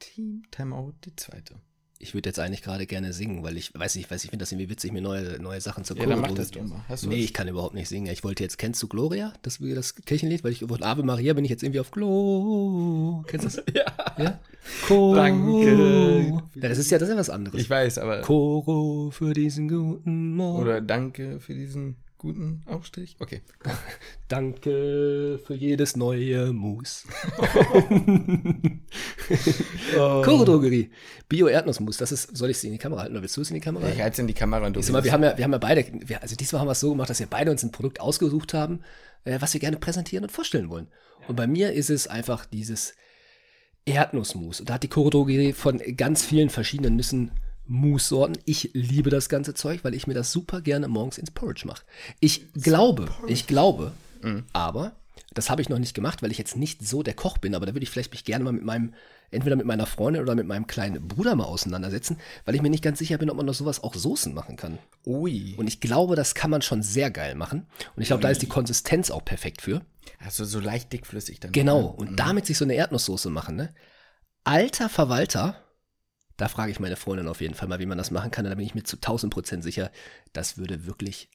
Team 0.00 0.42
Timeout, 0.50 0.94
die 1.04 1.14
zweite. 1.14 1.54
Ich 2.00 2.14
würde 2.14 2.28
jetzt 2.28 2.40
eigentlich 2.40 2.62
gerade 2.62 2.84
gerne 2.84 3.12
singen, 3.12 3.44
weil 3.44 3.56
ich 3.56 3.72
weiß 3.72 3.94
nicht, 3.94 4.10
weiß 4.10 4.24
ich 4.24 4.30
finde 4.30 4.42
das 4.42 4.50
irgendwie 4.50 4.68
witzig, 4.68 4.90
mir 4.90 5.02
neue, 5.02 5.40
neue 5.40 5.60
Sachen 5.60 5.84
zu 5.84 5.94
gucken. 5.94 6.10
Ja, 6.10 6.16
dann 6.16 6.22
mach 6.22 6.36
das 6.36 6.50
doch 6.50 6.64
mal. 6.64 6.84
Hast 6.88 7.04
du 7.04 7.10
nee, 7.10 7.18
was? 7.18 7.24
ich 7.26 7.32
kann 7.32 7.46
überhaupt 7.46 7.74
nicht 7.74 7.88
singen. 7.88 8.12
Ich 8.12 8.24
wollte 8.24 8.42
jetzt, 8.42 8.58
kennst 8.58 8.82
du 8.82 8.88
Gloria? 8.88 9.34
Das, 9.42 9.60
das 9.60 9.94
Kirchenlied, 9.94 10.42
weil 10.42 10.50
ich 10.50 10.64
von 10.66 10.82
Ave 10.82 11.04
Maria 11.04 11.32
bin 11.32 11.44
ich 11.44 11.50
jetzt 11.52 11.62
irgendwie 11.62 11.78
auf 11.78 11.92
Glo. 11.92 13.22
Kennst 13.28 13.56
du 13.56 13.62
das? 13.62 13.64
ja. 13.72 13.84
ja? 14.18 14.40
Ko 14.88 15.14
Danke. 15.14 16.42
Ja, 16.56 16.68
das 16.68 16.78
ist 16.78 16.90
ja, 16.90 16.98
das 16.98 17.08
ist 17.08 17.14
ja 17.14 17.20
was 17.20 17.30
anderes. 17.30 17.60
Ich 17.60 17.70
weiß, 17.70 17.98
aber. 17.98 18.22
Koro 18.22 19.12
für 19.12 19.32
diesen 19.32 19.68
guten 19.68 20.34
Morgen. 20.34 20.60
Oder 20.60 20.80
Danke 20.80 21.38
für 21.38 21.54
diesen 21.54 21.98
guten 22.18 22.62
Aufstrich? 22.66 23.16
Okay. 23.18 23.42
Danke 24.28 25.40
für 25.44 25.54
jedes 25.54 25.96
neue 25.96 26.52
Mus. 26.52 27.04
oh. 29.98 30.22
Drogerie. 30.24 30.90
Bio-Erdnussmus. 31.28 31.96
Das 31.96 32.12
ist, 32.12 32.36
soll 32.36 32.50
ich 32.50 32.58
sie 32.58 32.68
in 32.68 32.72
die 32.72 32.78
Kamera 32.78 33.02
halten 33.02 33.14
oder 33.14 33.22
willst 33.22 33.36
du 33.36 33.40
es 33.40 33.50
in 33.50 33.54
die 33.54 33.60
Kamera 33.60 33.84
halten? 33.84 33.96
Ich 33.96 34.02
halte 34.02 34.14
es 34.14 34.18
in 34.18 34.26
die 34.26 34.34
Kamera 34.34 34.66
und 34.66 34.76
du 34.76 34.92
mal, 34.92 35.04
wir 35.04 35.12
haben 35.12 35.22
ja, 35.22 35.36
wir 35.36 35.44
haben 35.44 35.52
ja 35.52 35.58
beide, 35.58 35.84
wir, 36.06 36.22
also 36.22 36.36
diesmal 36.36 36.60
haben 36.60 36.68
wir 36.68 36.72
es 36.72 36.80
so 36.80 36.90
gemacht, 36.90 37.10
dass 37.10 37.20
wir 37.20 37.26
beide 37.26 37.50
uns 37.50 37.62
ein 37.62 37.72
Produkt 37.72 38.00
ausgesucht 38.00 38.54
haben, 38.54 38.80
äh, 39.24 39.40
was 39.40 39.52
wir 39.54 39.60
gerne 39.60 39.76
präsentieren 39.76 40.24
und 40.24 40.30
vorstellen 40.30 40.68
wollen. 40.68 40.88
Ja. 41.20 41.28
Und 41.28 41.36
bei 41.36 41.46
mir 41.46 41.72
ist 41.72 41.90
es 41.90 42.08
einfach 42.08 42.46
dieses 42.46 42.94
Erdnussmus. 43.84 44.60
Und 44.60 44.68
da 44.68 44.74
hat 44.74 44.82
die 44.82 44.88
Choro 44.88 45.10
Drogerie 45.10 45.52
von 45.52 45.80
ganz 45.96 46.24
vielen 46.24 46.50
verschiedenen 46.50 46.96
Nüssen 46.96 47.30
Mousse-Sorten. 47.68 48.38
Ich 48.44 48.70
liebe 48.72 49.10
das 49.10 49.28
ganze 49.28 49.54
Zeug, 49.54 49.80
weil 49.82 49.94
ich 49.94 50.06
mir 50.06 50.14
das 50.14 50.32
super 50.32 50.60
gerne 50.60 50.88
morgens 50.88 51.18
ins 51.18 51.30
Porridge 51.30 51.66
mache. 51.66 51.82
Ich 52.20 52.52
glaube, 52.52 53.08
ich 53.26 53.46
glaube, 53.46 53.92
mhm. 54.22 54.44
aber 54.52 54.96
das 55.34 55.50
habe 55.50 55.60
ich 55.60 55.68
noch 55.68 55.78
nicht 55.78 55.94
gemacht, 55.94 56.22
weil 56.22 56.30
ich 56.30 56.38
jetzt 56.38 56.56
nicht 56.56 56.86
so 56.86 57.02
der 57.02 57.14
Koch 57.14 57.38
bin, 57.38 57.54
aber 57.54 57.66
da 57.66 57.74
würde 57.74 57.82
ich 57.82 57.90
vielleicht 57.90 58.12
mich 58.12 58.24
gerne 58.24 58.44
mal 58.44 58.52
mit 58.52 58.64
meinem, 58.64 58.94
entweder 59.30 59.56
mit 59.56 59.66
meiner 59.66 59.86
Freundin 59.86 60.22
oder 60.22 60.34
mit 60.34 60.46
meinem 60.46 60.66
kleinen 60.66 61.06
Bruder 61.06 61.34
mal 61.34 61.44
auseinandersetzen, 61.44 62.18
weil 62.44 62.54
ich 62.54 62.62
mir 62.62 62.70
nicht 62.70 62.82
ganz 62.82 62.98
sicher 62.98 63.18
bin, 63.18 63.28
ob 63.28 63.36
man 63.36 63.48
aus 63.48 63.58
sowas 63.58 63.82
auch 63.82 63.94
Soßen 63.94 64.32
machen 64.32 64.56
kann. 64.56 64.78
Ui. 65.04 65.54
Und 65.56 65.66
ich 65.66 65.80
glaube, 65.80 66.16
das 66.16 66.34
kann 66.34 66.50
man 66.50 66.62
schon 66.62 66.82
sehr 66.82 67.10
geil 67.10 67.34
machen. 67.34 67.66
Und 67.94 68.02
ich 68.02 68.08
glaube, 68.08 68.22
da 68.22 68.30
ist 68.30 68.42
die 68.42 68.48
Konsistenz 68.48 69.10
auch 69.10 69.24
perfekt 69.24 69.62
für. 69.62 69.82
Also 70.24 70.44
so 70.44 70.60
leicht 70.60 70.92
dickflüssig 70.92 71.40
dann. 71.40 71.52
Genau. 71.52 71.86
Und 71.86 72.12
mhm. 72.12 72.16
damit 72.16 72.46
sich 72.46 72.56
so 72.56 72.64
eine 72.64 72.74
Erdnusssoße 72.74 73.30
machen, 73.30 73.56
ne? 73.56 73.74
Alter 74.44 74.88
Verwalter, 74.88 75.56
da 76.36 76.48
frage 76.48 76.70
ich 76.70 76.80
meine 76.80 76.96
Freundin 76.96 77.28
auf 77.28 77.40
jeden 77.40 77.54
Fall 77.54 77.68
mal, 77.68 77.78
wie 77.78 77.86
man 77.86 77.98
das 77.98 78.10
machen 78.10 78.30
kann. 78.30 78.44
Da 78.44 78.54
bin 78.54 78.66
ich 78.66 78.74
mir 78.74 78.84
zu 78.84 78.96
1000 78.96 79.32
Prozent 79.32 79.62
sicher, 79.62 79.90
das 80.32 80.58
würde 80.58 80.86
wirklich 80.86 81.30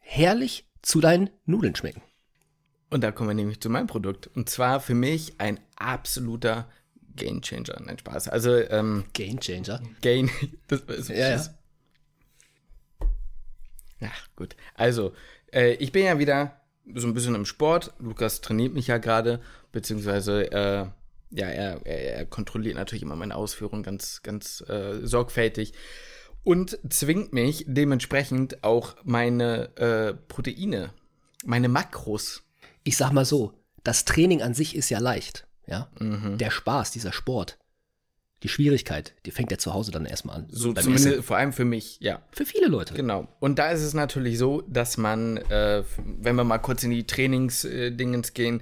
herrlich 0.00 0.68
zu 0.82 1.00
deinen 1.00 1.30
Nudeln 1.46 1.74
schmecken. 1.74 2.02
Und 2.90 3.02
da 3.02 3.10
kommen 3.12 3.30
wir 3.30 3.34
nämlich 3.34 3.60
zu 3.60 3.70
meinem 3.70 3.86
Produkt. 3.86 4.26
Und 4.34 4.50
zwar 4.50 4.80
für 4.80 4.94
mich 4.94 5.40
ein 5.40 5.58
absoluter 5.76 6.68
Game 7.16 7.40
Changer. 7.40 7.80
Nein, 7.80 7.98
Spaß. 7.98 8.28
Also, 8.28 8.54
ähm, 8.54 9.04
Game 9.12 9.40
Changer? 9.40 9.80
Gain. 10.02 10.30
Das 10.68 10.80
ist, 10.82 11.08
ja, 11.08 11.30
ja. 11.30 11.42
ja, 14.00 14.10
gut. 14.36 14.56
Also, 14.74 15.14
äh, 15.52 15.74
ich 15.74 15.92
bin 15.92 16.04
ja 16.04 16.18
wieder 16.18 16.60
so 16.94 17.06
ein 17.06 17.14
bisschen 17.14 17.34
im 17.34 17.46
Sport. 17.46 17.94
Lukas 17.98 18.40
trainiert 18.40 18.74
mich 18.74 18.88
ja 18.88 18.98
gerade, 18.98 19.40
beziehungsweise 19.70 20.50
äh, 20.52 20.86
ja, 21.32 21.48
er, 21.48 21.80
er, 21.84 22.16
er, 22.16 22.26
kontrolliert 22.26 22.76
natürlich 22.76 23.02
immer 23.02 23.16
meine 23.16 23.36
Ausführungen 23.36 23.82
ganz, 23.82 24.22
ganz 24.22 24.62
äh, 24.68 25.00
sorgfältig 25.02 25.72
und 26.44 26.78
zwingt 26.88 27.32
mich 27.32 27.64
dementsprechend 27.66 28.64
auch 28.64 28.96
meine 29.04 29.76
äh, 29.76 30.14
Proteine, 30.14 30.90
meine 31.44 31.68
Makros. 31.68 32.42
Ich 32.84 32.96
sag 32.96 33.12
mal 33.12 33.24
so, 33.24 33.54
das 33.84 34.04
Training 34.04 34.42
an 34.42 34.54
sich 34.54 34.76
ist 34.76 34.90
ja 34.90 34.98
leicht, 34.98 35.46
ja. 35.66 35.88
Mhm. 35.98 36.38
Der 36.38 36.50
Spaß, 36.50 36.90
dieser 36.90 37.12
Sport, 37.12 37.58
die 38.42 38.48
Schwierigkeit, 38.48 39.14
die 39.24 39.30
fängt 39.30 39.52
ja 39.52 39.58
zu 39.58 39.72
Hause 39.72 39.92
dann 39.92 40.04
erstmal 40.04 40.36
an. 40.36 40.46
So 40.50 40.72
zumindest 40.72 41.24
vor 41.24 41.36
allem 41.36 41.52
für 41.52 41.64
mich, 41.64 41.98
ja. 42.00 42.22
Für 42.32 42.44
viele 42.44 42.66
Leute. 42.66 42.94
Genau. 42.94 43.28
Und 43.38 43.58
da 43.60 43.70
ist 43.70 43.82
es 43.82 43.94
natürlich 43.94 44.36
so, 44.36 44.62
dass 44.62 44.96
man, 44.96 45.36
äh, 45.36 45.84
wenn 46.04 46.34
wir 46.34 46.44
mal 46.44 46.58
kurz 46.58 46.82
in 46.82 46.90
die 46.90 47.06
Trainingsdingens 47.06 48.30
äh, 48.30 48.32
gehen, 48.32 48.60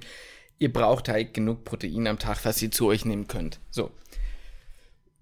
ihr 0.61 0.71
braucht 0.71 1.09
halt 1.09 1.33
genug 1.33 1.63
Protein 1.63 2.05
am 2.05 2.19
Tag, 2.19 2.45
was 2.45 2.61
ihr 2.61 2.69
zu 2.69 2.85
euch 2.85 3.03
nehmen 3.03 3.27
könnt. 3.27 3.59
So. 3.71 3.91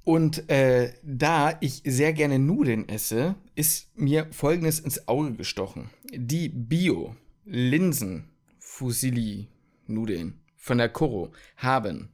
Und 0.03 0.49
äh, 0.49 0.93
da 1.01 1.57
ich 1.61 1.81
sehr 1.85 2.11
gerne 2.11 2.39
Nudeln 2.39 2.89
esse, 2.89 3.35
ist 3.55 3.87
mir 3.97 4.27
folgendes 4.31 4.81
ins 4.81 5.07
Auge 5.07 5.33
gestochen. 5.33 5.89
Die 6.11 6.49
Bio 6.49 7.15
Linsen 7.45 8.29
Fusilli 8.59 9.47
Nudeln 9.87 10.41
von 10.57 10.77
der 10.77 10.89
Koro 10.89 11.31
haben 11.55 12.09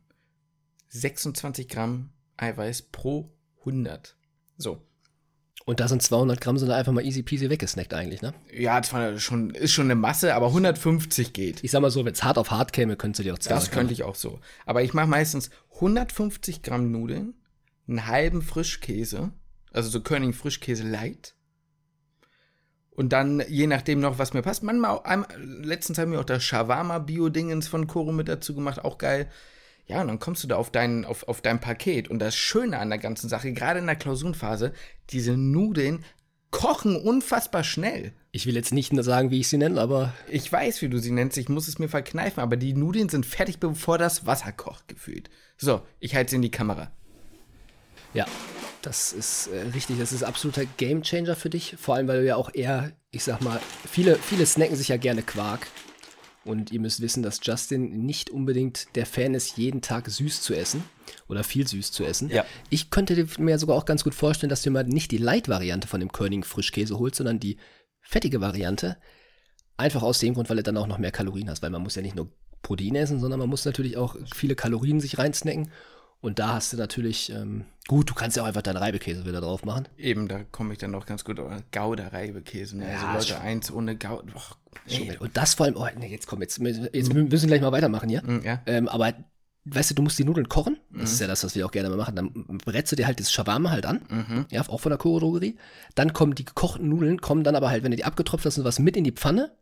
26 0.89 1.67
Gramm 1.67 2.11
Eiweiß 2.37 2.83
pro 2.83 3.31
100. 3.61 4.15
So. 4.57 4.81
Und 5.67 5.79
da 5.79 5.87
sind 5.87 6.03
200 6.03 6.39
Gramm 6.39 6.59
sind 6.59 6.69
einfach 6.69 6.91
mal 6.91 7.03
easy 7.03 7.23
peasy 7.23 7.49
weggesnackt 7.49 7.93
eigentlich, 7.95 8.21
ne? 8.21 8.35
Ja, 8.53 8.81
zwar 8.83 9.17
schon, 9.17 9.49
ist 9.49 9.73
schon 9.73 9.85
eine 9.85 9.95
Masse, 9.95 10.35
aber 10.35 10.47
150 10.47 11.33
geht. 11.33 11.63
Ich 11.63 11.71
sag 11.71 11.81
mal 11.81 11.89
so, 11.89 12.05
wenn 12.05 12.13
es 12.13 12.23
hart 12.23 12.37
auf 12.37 12.51
hart 12.51 12.71
käme, 12.71 12.95
könntest 12.95 13.19
du 13.19 13.23
dir 13.23 13.33
auch 13.33 13.39
200 13.39 13.63
Das 13.63 13.71
könnte 13.71 13.93
ich 13.93 14.03
auch 14.03 14.13
so. 14.13 14.39
Aber 14.67 14.83
ich 14.83 14.93
mache 14.93 15.07
meistens 15.07 15.49
150 15.73 16.61
Gramm 16.61 16.91
Nudeln, 16.91 17.33
einen 17.87 18.05
halben 18.05 18.43
Frischkäse, 18.43 19.31
also 19.71 19.89
so 19.89 20.01
König 20.01 20.35
Frischkäse 20.35 20.83
light. 20.83 21.33
Und 22.91 23.11
dann, 23.11 23.43
je 23.49 23.65
nachdem 23.65 23.99
noch, 23.99 24.19
was 24.19 24.33
mir 24.33 24.43
passt, 24.43 24.61
manchmal, 24.61 24.91
auch, 24.91 25.03
letztens 25.37 25.97
haben 25.97 26.11
wir 26.11 26.19
auch 26.19 26.25
das 26.25 26.43
Shawarma-Bio-Dingens 26.43 27.67
von 27.67 27.87
Koro 27.87 28.11
mit 28.11 28.29
dazu 28.29 28.53
gemacht, 28.53 28.85
auch 28.85 28.99
geil. 28.99 29.29
Ja, 29.87 30.01
und 30.01 30.07
dann 30.07 30.19
kommst 30.19 30.43
du 30.43 30.47
da 30.47 30.55
auf 30.55 30.71
dein, 30.71 31.05
auf, 31.05 31.27
auf 31.27 31.41
dein 31.41 31.59
Paket. 31.61 32.07
Und 32.09 32.19
das 32.19 32.35
Schöne 32.35 32.79
an 32.79 32.89
der 32.89 32.97
ganzen 32.97 33.29
Sache, 33.29 33.51
gerade 33.53 33.79
in 33.79 33.85
der 33.85 33.95
Klausurenphase, 33.95 34.73
diese 35.11 35.37
Nudeln 35.37 36.03
kochen 36.49 36.95
unfassbar 36.95 37.63
schnell. 37.63 38.13
Ich 38.31 38.45
will 38.45 38.55
jetzt 38.55 38.73
nicht 38.73 38.91
sagen, 39.03 39.29
wie 39.29 39.41
ich 39.41 39.49
sie 39.49 39.57
nenne, 39.57 39.79
aber. 39.79 40.13
Ich 40.29 40.51
weiß, 40.51 40.81
wie 40.81 40.89
du 40.89 40.99
sie 40.99 41.11
nennst, 41.11 41.37
ich 41.37 41.49
muss 41.49 41.67
es 41.67 41.79
mir 41.79 41.89
verkneifen, 41.89 42.41
aber 42.41 42.57
die 42.57 42.73
Nudeln 42.73 43.09
sind 43.09 43.25
fertig, 43.25 43.59
bevor 43.59 43.97
das 43.97 44.25
Wasser 44.25 44.51
kocht, 44.51 44.87
gefühlt. 44.87 45.29
So, 45.57 45.81
ich 45.99 46.15
halte 46.15 46.31
sie 46.31 46.35
in 46.37 46.41
die 46.41 46.51
Kamera. 46.51 46.91
Ja, 48.13 48.25
das 48.81 49.13
ist 49.13 49.47
äh, 49.47 49.61
richtig, 49.73 49.99
das 49.99 50.13
ist 50.13 50.23
absoluter 50.23 50.63
Gamechanger 50.77 51.35
für 51.35 51.49
dich. 51.49 51.75
Vor 51.77 51.95
allem, 51.95 52.07
weil 52.07 52.21
du 52.21 52.25
ja 52.25 52.37
auch 52.37 52.53
eher, 52.53 52.91
ich 53.11 53.23
sag 53.23 53.41
mal, 53.41 53.59
viele, 53.89 54.15
viele 54.15 54.45
snacken 54.45 54.75
sich 54.75 54.87
ja 54.87 54.97
gerne 54.97 55.21
Quark. 55.21 55.67
Und 56.45 56.71
ihr 56.71 56.79
müsst 56.79 57.01
wissen, 57.01 57.23
dass 57.23 57.39
Justin 57.41 58.05
nicht 58.05 58.29
unbedingt 58.29 58.87
der 58.95 59.07
Fan 59.07 59.33
ist, 59.33 59.57
jeden 59.57 59.81
Tag 59.81 60.07
süß 60.07 60.41
zu 60.41 60.53
essen 60.53 60.83
oder 61.27 61.43
viel 61.43 61.67
süß 61.67 61.91
zu 61.91 62.05
essen. 62.05 62.29
Ja. 62.29 62.45
Ich 62.69 62.91
könnte 62.91 63.27
mir 63.39 63.57
sogar 63.57 63.75
auch 63.75 63.85
ganz 63.85 64.03
gut 64.03 64.13
vorstellen, 64.13 64.51
dass 64.51 64.61
du 64.61 64.69
mal 64.69 64.83
nicht 64.83 65.09
die 65.09 65.17
Light-Variante 65.17 65.87
von 65.87 65.99
dem 65.99 66.11
König 66.11 66.45
Frischkäse 66.45 66.99
holst, 66.99 67.17
sondern 67.17 67.39
die 67.39 67.57
fettige 67.99 68.41
Variante. 68.41 68.97
Einfach 69.75 70.03
aus 70.03 70.19
dem 70.19 70.35
Grund, 70.35 70.49
weil 70.49 70.57
du 70.57 70.63
dann 70.63 70.77
auch 70.77 70.87
noch 70.87 70.99
mehr 70.99 71.11
Kalorien 71.11 71.49
hast, 71.49 71.63
weil 71.63 71.71
man 71.71 71.81
muss 71.81 71.95
ja 71.95 72.03
nicht 72.03 72.15
nur 72.15 72.31
Protein 72.61 72.95
essen, 72.95 73.19
sondern 73.19 73.39
man 73.39 73.49
muss 73.49 73.65
natürlich 73.65 73.97
auch 73.97 74.15
viele 74.33 74.55
Kalorien 74.55 74.99
sich 74.99 75.17
reinsnacken. 75.17 75.71
Und 76.25 76.39
da 76.39 76.53
hast 76.53 76.73
du 76.73 76.77
natürlich, 76.77 77.31
ähm, 77.31 77.65
gut, 77.87 78.09
du 78.09 78.15
kannst 78.15 78.35
ja 78.35 78.41
auch 78.41 78.47
einfach 78.47 78.63
deinen 78.63 78.77
Reibekäse 78.77 79.27
wieder 79.27 79.41
drauf 79.41 79.63
machen. 79.63 79.87
Eben, 79.95 80.27
da 80.27 80.43
komme 80.43 80.73
ich 80.73 80.79
dann 80.79 80.89
noch 80.89 81.05
ganz 81.05 81.23
gut. 81.23 81.39
Gouda-Reibekäse. 81.71 82.77
Ne? 82.77 82.91
Ja, 82.91 83.09
also 83.09 83.35
Leute, 83.35 83.41
eins 83.41 83.71
ohne 83.71 83.95
Gouda. 83.95 84.33
Nee, 84.87 85.15
und 85.19 85.37
das 85.37 85.53
vor 85.53 85.67
allem, 85.67 85.75
oh, 85.77 85.85
nee, 85.99 86.07
jetzt 86.07 86.25
komm, 86.25 86.41
jetzt, 86.41 86.57
jetzt 86.57 87.13
müssen 87.13 87.29
wir 87.29 87.47
gleich 87.47 87.61
mal 87.61 87.71
weitermachen 87.71 88.09
hier. 88.09 88.23
Mm, 88.23 88.43
ja. 88.43 88.59
Ähm, 88.65 88.87
aber 88.87 89.13
weißt 89.65 89.91
du, 89.91 89.93
du 89.93 90.01
musst 90.01 90.17
die 90.17 90.23
Nudeln 90.23 90.49
kochen. 90.49 90.77
Das 90.89 90.97
mhm. 90.97 91.03
ist 91.03 91.21
ja 91.21 91.27
das, 91.27 91.43
was 91.43 91.53
wir 91.53 91.63
auch 91.63 91.71
gerne 91.71 91.89
mal 91.89 91.97
machen. 91.97 92.15
Dann 92.15 92.57
brätst 92.65 92.91
du 92.91 92.95
dir 92.95 93.05
halt 93.05 93.19
das 93.19 93.31
Shawarma 93.31 93.69
halt 93.69 93.85
an. 93.85 94.01
Mhm. 94.09 94.45
Ja, 94.49 94.67
auch 94.67 94.79
von 94.79 94.89
der 94.89 94.97
Choro-Drogerie. 94.97 95.57
Dann 95.93 96.13
kommen 96.13 96.33
die 96.33 96.45
gekochten 96.45 96.89
Nudeln, 96.89 97.21
kommen 97.21 97.43
dann 97.43 97.55
aber 97.55 97.69
halt, 97.69 97.83
wenn 97.83 97.91
du 97.91 97.97
die 97.97 98.03
abgetropft 98.03 98.47
hast, 98.47 98.63
was 98.63 98.79
mit 98.79 98.97
in 98.97 99.03
die 99.03 99.11
Pfanne. 99.11 99.55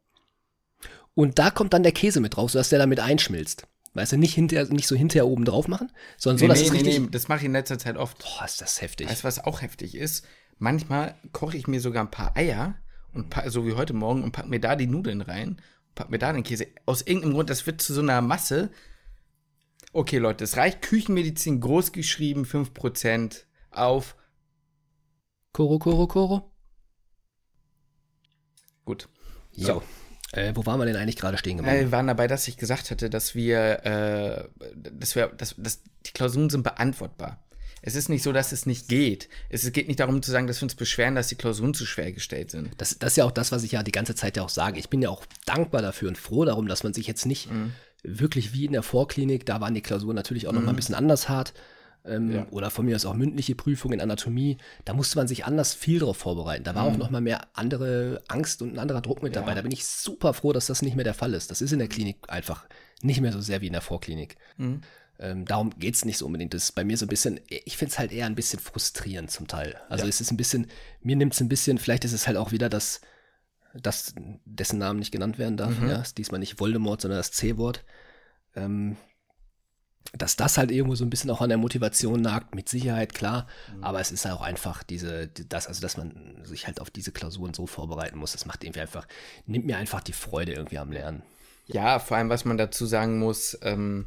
Und 1.14 1.40
da 1.40 1.52
kommt 1.52 1.74
dann 1.74 1.84
der 1.84 1.92
Käse 1.92 2.22
mit 2.22 2.38
drauf, 2.38 2.52
sodass 2.52 2.70
der 2.70 2.80
damit 2.80 3.02
einschmilzt. 3.02 3.68
Weißt 3.94 4.14
du, 4.14 4.18
nicht, 4.18 4.34
hinter, 4.34 4.66
nicht 4.66 4.88
so 4.88 4.96
hinterher 4.96 5.28
oben 5.28 5.46
drauf 5.46 5.68
machen, 5.68 5.92
sondern 6.18 6.40
so, 6.40 6.48
dass 6.48 6.60
nee, 6.60 6.66
es 6.66 6.74
richtig... 6.74 7.00
Nee, 7.00 7.08
das 7.12 7.28
mache 7.28 7.40
ich 7.40 7.46
in 7.46 7.52
letzter 7.52 7.78
Zeit 7.78 7.96
oft. 7.96 8.18
Boah, 8.20 8.46
ist 8.46 8.60
das 8.60 8.82
heftig. 8.82 9.08
Weißt 9.08 9.24
du, 9.24 9.28
was 9.28 9.44
auch 9.44 9.62
heftig 9.62 9.96
ist? 9.96 10.26
Manchmal 10.58 11.16
koche 11.32 11.58
ich 11.58 11.68
mir 11.68 11.80
sogar 11.80 12.04
ein 12.04 12.12
paar 12.12 12.36
Eier, 12.36 12.76
und 13.14 13.36
so 13.48 13.68
wie 13.68 13.74
heute 13.74 13.94
Morgen, 13.94 14.24
und 14.24 14.32
pack 14.32 14.48
mir 14.48 14.60
da 14.60 14.76
die 14.76 14.88
Nudeln 14.88 15.22
rein, 15.22 15.62
pack 15.94 16.10
mir 16.10 16.18
da 16.18 16.34
den 16.34 16.44
Käse. 16.44 16.68
Aus 16.86 17.04
irgendeinem 17.04 17.34
Grund, 17.34 17.50
das 17.50 17.68
wird 17.68 17.82
zu 17.82 17.94
so 17.94 18.02
einer 18.02 18.22
Masse. 18.22 18.72
Okay, 19.92 20.18
Leute, 20.18 20.44
es 20.44 20.58
reicht. 20.58 20.82
Küchenmedizin 20.82 21.60
groß 21.62 21.92
geschrieben, 21.92 22.46
5% 22.46 23.44
auf. 23.70 24.16
Koro, 25.52 25.78
Koro, 25.78 26.08
Koro. 26.08 26.52
Gut. 28.86 29.08
So. 29.52 29.84
Äh, 30.34 30.52
wo 30.56 30.66
waren 30.66 30.80
wir 30.80 30.86
denn 30.86 30.96
eigentlich 30.96 31.16
gerade 31.16 31.38
stehen 31.38 31.58
geblieben? 31.58 31.78
Äh, 31.78 31.82
wir 31.82 31.92
waren 31.92 32.08
dabei, 32.08 32.28
dass 32.28 32.48
ich 32.48 32.58
gesagt 32.58 32.92
hatte, 32.92 33.10
dass 33.10 33.36
wir, 33.36 33.86
äh, 33.86 34.44
dass 34.76 35.16
wir, 35.16 35.28
dass, 35.28 35.56
dass 35.58 35.82
die 36.06 36.12
Klausuren 36.12 36.50
sind 36.50 36.64
beantwortbar. 36.64 37.40
Es 37.86 37.96
ist 37.96 38.10
nicht 38.10 38.24
so, 38.24 38.32
dass 38.32 38.52
es 38.52 38.66
nicht 38.66 38.88
geht. 38.88 39.30
Es 39.50 39.70
geht 39.72 39.88
nicht 39.88 40.00
darum 40.00 40.22
zu 40.22 40.32
sagen, 40.32 40.48
dass 40.48 40.62
wir 40.62 40.64
uns 40.64 40.76
beschweren, 40.76 41.16
dass 41.16 41.28
die 41.28 41.36
Klausuren 41.36 41.74
zu 41.74 41.86
schwer 41.86 42.12
gestellt 42.14 42.50
sind. 42.50 42.70
Das, 42.78 42.98
das 42.98 43.14
ist 43.14 43.18
ja 43.18 43.26
auch 43.26 43.32
das, 43.32 43.52
was 43.52 43.64
ich 43.64 43.74
ja 43.74 43.84
die 43.84 43.92
ganze 43.92 44.16
Zeit 44.16 44.38
ja 44.38 44.44
auch 44.44 44.50
sage. 44.50 44.80
Ich 44.80 44.90
bin 44.90 45.02
ja 45.02 45.10
auch 45.10 45.26
dankbar 45.46 45.82
dafür 45.82 46.08
und 46.08 46.18
froh 46.18 46.46
darum, 46.46 46.68
dass 46.68 46.84
man 46.84 46.94
sich 46.94 47.08
jetzt 47.08 47.26
nicht 47.26 47.52
mhm. 47.52 47.74
wirklich 48.02 48.54
wie 48.54 48.66
in 48.66 48.72
der 48.72 48.84
Vorklinik, 48.84 49.46
da 49.46 49.60
waren 49.60 49.74
die 49.74 49.82
Klausuren 49.82 50.16
natürlich 50.16 50.48
auch 50.48 50.54
mhm. 50.54 50.60
noch 50.60 50.66
mal 50.66 50.72
ein 50.72 50.78
bisschen 50.78 50.96
anders 50.96 51.28
hart, 51.28 51.54
ähm, 52.06 52.32
ja. 52.32 52.48
oder 52.52 52.70
von 52.70 52.86
mir 52.86 52.96
aus 52.96 53.06
auch 53.06 53.14
mündliche 53.14 53.56
Prüfungen 53.56 53.96
in 53.96 54.02
Anatomie, 54.02 54.58
da 54.86 54.94
musste 54.94 55.18
man 55.18 55.28
sich 55.28 55.46
anders 55.46 55.74
viel 55.74 56.00
darauf 56.00 56.18
vorbereiten. 56.18 56.64
Da 56.64 56.76
war 56.76 56.90
mhm. 56.90 56.94
auch 56.94 56.98
noch 56.98 57.10
mal 57.10 57.22
mehr 57.22 57.48
andere 57.54 58.22
Angst 58.28 58.62
und 58.62 58.74
ein 58.74 58.80
anderer 58.80 59.02
Druck 59.02 59.24
mit 59.24 59.36
ja. 59.36 59.42
dabei. 59.42 59.56
Da 59.56 59.62
bin 59.62 59.72
ich 59.72 59.86
super 59.86 60.34
froh, 60.34 60.54
dass 60.54 60.68
das 60.68 60.82
nicht 60.82 60.96
mehr 60.96 61.06
der 61.06 61.14
Fall 61.14 61.34
ist. 61.34 61.52
Das 61.52 61.62
ist 61.62 61.72
in 61.72 61.80
der 61.80 61.88
Klinik 61.88 62.18
einfach 62.28 62.66
nicht 63.02 63.22
mehr 63.22 63.32
so 63.32 63.42
sehr 63.42 63.62
wie 63.62 63.68
in 63.68 63.74
der 63.74 63.82
Vorklinik. 63.82 64.38
Mhm. 64.58 64.82
Ähm, 65.20 65.46
darum 65.46 65.70
geht 65.78 65.96
es 65.96 66.06
nicht 66.06 66.18
so 66.18 66.26
unbedingt. 66.26 66.54
Das 66.54 66.66
ist 66.66 66.72
bei 66.74 66.84
mir 66.84 66.98
so 66.98 67.06
ein 67.06 67.10
bisschen, 67.10 67.40
ich 67.48 67.78
finde 67.78 67.92
es 67.92 68.00
halt 68.00 68.12
eher 68.12 68.26
ein 68.26 68.36
bisschen 68.36 68.60
frustrierend 68.60 69.32
zum 69.32 69.48
Teil. 69.48 69.76
Also 69.90 70.06
ja. 70.06 70.10
es 70.10 70.20
ist 70.20 70.32
ein 70.32 70.38
bisschen, 70.38 70.68
mir 71.02 71.16
nimmt 71.16 71.34
es 71.34 71.42
ein 71.42 71.50
bisschen, 71.50 71.78
vielleicht 71.78 72.06
ist 72.06 72.14
es 72.14 72.28
halt 72.28 72.38
auch 72.38 72.52
wieder 72.52 72.68
das, 72.70 73.02
das, 73.74 74.16
dessen 74.46 74.80
Namen 74.80 75.00
nicht 75.00 75.12
genannt 75.12 75.38
werden 75.38 75.58
darf. 75.58 75.80
Mhm. 75.80 75.90
Ja, 75.90 76.02
ist 76.02 76.18
diesmal 76.18 76.40
nicht 76.40 76.60
Voldemort, 76.60 77.02
sondern 77.02 77.20
das 77.20 77.32
C-Wort. 77.32 77.86
Ähm, 78.56 78.98
dass 80.16 80.36
das 80.36 80.58
halt 80.58 80.72
irgendwo 80.72 80.96
so 80.96 81.04
ein 81.04 81.10
bisschen 81.10 81.32
auch 81.32 81.42
an 81.42 81.50
der 81.50 81.58
Motivation 81.58 82.22
nagt, 82.22 82.54
mit 82.54 82.70
Sicherheit, 82.70 83.14
klar. 83.16 83.48
Mhm. 83.76 83.84
Aber 83.84 84.00
es 84.00 84.12
ist 84.12 84.26
halt 84.26 84.36
auch 84.36 84.42
einfach 84.42 84.84
diese, 84.84 85.28
das, 85.28 85.68
also 85.68 85.82
dass 85.82 85.98
man 85.98 86.40
sich 86.44 86.68
halt 86.68 86.80
auf 86.80 86.92
diese 86.92 87.12
Klausuren 87.12 87.54
so 87.54 87.66
vorbereiten 87.66 88.18
muss, 88.20 88.34
das 88.34 88.46
macht 88.46 88.64
irgendwie 88.64 88.82
einfach, 88.82 89.08
nimmt 89.48 89.66
mir 89.66 89.78
einfach 89.78 90.02
die 90.02 90.14
Freude 90.14 90.54
irgendwie 90.54 90.78
am 90.78 90.92
Lernen. 90.92 91.24
Ja, 91.66 91.98
vor 92.00 92.18
allem, 92.18 92.30
was 92.30 92.46
man 92.46 92.58
dazu 92.58 92.86
sagen 92.86 93.18
muss, 93.20 93.58
ähm, 93.64 94.06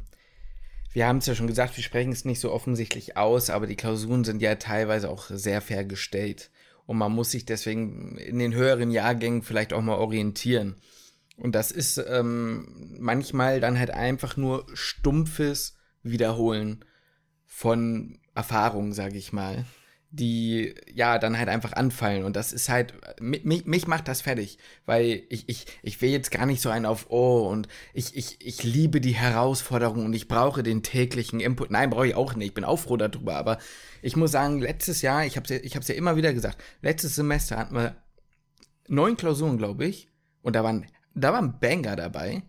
wir 0.93 1.07
haben 1.07 1.17
es 1.17 1.25
ja 1.25 1.35
schon 1.35 1.47
gesagt, 1.47 1.75
wir 1.75 1.83
sprechen 1.83 2.13
es 2.13 2.23
nicht 2.23 2.39
so 2.39 2.51
offensichtlich 2.51 3.17
aus, 3.17 3.49
aber 3.49 3.67
die 3.67 3.75
Klausuren 3.75 4.23
sind 4.23 4.41
ja 4.41 4.55
teilweise 4.55 5.09
auch 5.09 5.25
sehr 5.29 5.61
fair 5.61 5.83
gestellt. 5.83 6.49
Und 6.85 6.97
man 6.97 7.11
muss 7.11 7.31
sich 7.31 7.45
deswegen 7.45 8.17
in 8.17 8.39
den 8.39 8.53
höheren 8.53 8.91
Jahrgängen 8.91 9.43
vielleicht 9.43 9.73
auch 9.73 9.81
mal 9.81 9.97
orientieren. 9.97 10.77
Und 11.35 11.53
das 11.53 11.71
ist 11.71 11.97
ähm, 11.97 12.95
manchmal 12.97 13.59
dann 13.59 13.77
halt 13.77 13.91
einfach 13.91 14.37
nur 14.37 14.65
stumpfes 14.73 15.76
Wiederholen 16.11 16.83
von 17.45 18.19
Erfahrungen, 18.35 18.93
sage 18.93 19.17
ich 19.17 19.33
mal, 19.33 19.65
die 20.09 20.73
ja 20.93 21.19
dann 21.19 21.37
halt 21.37 21.49
einfach 21.49 21.73
anfallen. 21.73 22.23
Und 22.23 22.35
das 22.35 22.53
ist 22.53 22.69
halt, 22.69 22.93
mich, 23.19 23.65
mich 23.65 23.87
macht 23.87 24.07
das 24.07 24.21
fertig, 24.21 24.57
weil 24.85 25.23
ich, 25.29 25.49
ich, 25.49 25.65
ich 25.81 26.01
will 26.01 26.09
jetzt 26.09 26.31
gar 26.31 26.45
nicht 26.45 26.61
so 26.61 26.69
einen 26.69 26.85
auf 26.85 27.07
Oh 27.09 27.47
und 27.49 27.67
ich, 27.93 28.15
ich, 28.15 28.37
ich 28.45 28.63
liebe 28.63 29.01
die 29.01 29.15
Herausforderung 29.15 30.05
und 30.05 30.13
ich 30.13 30.27
brauche 30.27 30.63
den 30.63 30.83
täglichen 30.83 31.39
Input. 31.39 31.71
Nein, 31.71 31.89
brauche 31.89 32.07
ich 32.07 32.15
auch 32.15 32.35
nicht, 32.35 32.49
ich 32.49 32.53
bin 32.53 32.63
auch 32.63 32.77
froh 32.79 32.97
darüber, 32.97 33.35
aber 33.35 33.57
ich 34.01 34.15
muss 34.15 34.31
sagen, 34.31 34.61
letztes 34.61 35.01
Jahr, 35.01 35.25
ich 35.25 35.35
habe 35.35 35.53
es 35.53 35.61
ich 35.61 35.73
ja 35.73 35.95
immer 35.95 36.15
wieder 36.15 36.33
gesagt, 36.33 36.63
letztes 36.81 37.15
Semester 37.15 37.57
hatten 37.57 37.75
wir 37.75 37.95
neun 38.87 39.17
Klausuren, 39.17 39.57
glaube 39.57 39.85
ich, 39.85 40.09
und 40.41 40.55
da 40.55 40.63
waren, 40.63 40.85
da 41.13 41.33
waren 41.33 41.59
Banger 41.59 41.95
dabei. 41.95 42.43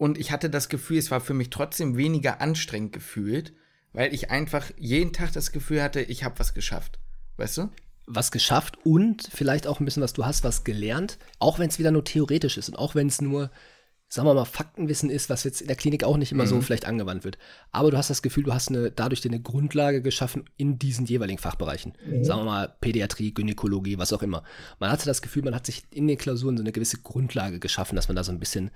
Und 0.00 0.16
ich 0.16 0.32
hatte 0.32 0.48
das 0.48 0.70
Gefühl, 0.70 0.96
es 0.96 1.10
war 1.10 1.20
für 1.20 1.34
mich 1.34 1.50
trotzdem 1.50 1.98
weniger 1.98 2.40
anstrengend 2.40 2.94
gefühlt, 2.94 3.52
weil 3.92 4.14
ich 4.14 4.30
einfach 4.30 4.70
jeden 4.78 5.12
Tag 5.12 5.34
das 5.34 5.52
Gefühl 5.52 5.82
hatte, 5.82 6.00
ich 6.00 6.24
habe 6.24 6.38
was 6.38 6.54
geschafft. 6.54 6.98
Weißt 7.36 7.58
du? 7.58 7.68
Was 8.06 8.30
geschafft 8.30 8.78
und 8.82 9.28
vielleicht 9.30 9.66
auch 9.66 9.78
ein 9.78 9.84
bisschen 9.84 10.02
was 10.02 10.14
du 10.14 10.24
hast, 10.24 10.42
was 10.42 10.64
gelernt, 10.64 11.18
auch 11.38 11.58
wenn 11.58 11.68
es 11.68 11.78
wieder 11.78 11.90
nur 11.90 12.02
theoretisch 12.02 12.56
ist 12.56 12.70
und 12.70 12.76
auch 12.76 12.94
wenn 12.94 13.08
es 13.08 13.20
nur, 13.20 13.50
sagen 14.08 14.26
wir 14.26 14.32
mal, 14.32 14.46
Faktenwissen 14.46 15.10
ist, 15.10 15.28
was 15.28 15.44
jetzt 15.44 15.60
in 15.60 15.66
der 15.66 15.76
Klinik 15.76 16.02
auch 16.02 16.16
nicht 16.16 16.32
immer 16.32 16.44
mhm. 16.44 16.48
so 16.48 16.60
vielleicht 16.62 16.86
angewandt 16.86 17.24
wird. 17.24 17.36
Aber 17.70 17.90
du 17.90 17.98
hast 17.98 18.08
das 18.08 18.22
Gefühl, 18.22 18.44
du 18.44 18.54
hast 18.54 18.70
eine, 18.70 18.90
dadurch 18.90 19.22
eine 19.26 19.42
Grundlage 19.42 20.00
geschaffen 20.00 20.48
in 20.56 20.78
diesen 20.78 21.04
jeweiligen 21.04 21.38
Fachbereichen. 21.38 21.92
Mhm. 22.06 22.24
Sagen 22.24 22.40
wir 22.40 22.44
mal 22.46 22.74
Pädiatrie, 22.80 23.34
Gynäkologie, 23.34 23.98
was 23.98 24.14
auch 24.14 24.22
immer. 24.22 24.44
Man 24.78 24.90
hatte 24.90 25.04
das 25.04 25.20
Gefühl, 25.20 25.42
man 25.42 25.54
hat 25.54 25.66
sich 25.66 25.82
in 25.90 26.08
den 26.08 26.16
Klausuren 26.16 26.56
so 26.56 26.62
eine 26.62 26.72
gewisse 26.72 27.02
Grundlage 27.02 27.60
geschaffen, 27.60 27.96
dass 27.96 28.08
man 28.08 28.16
da 28.16 28.24
so 28.24 28.32
ein 28.32 28.40
bisschen 28.40 28.70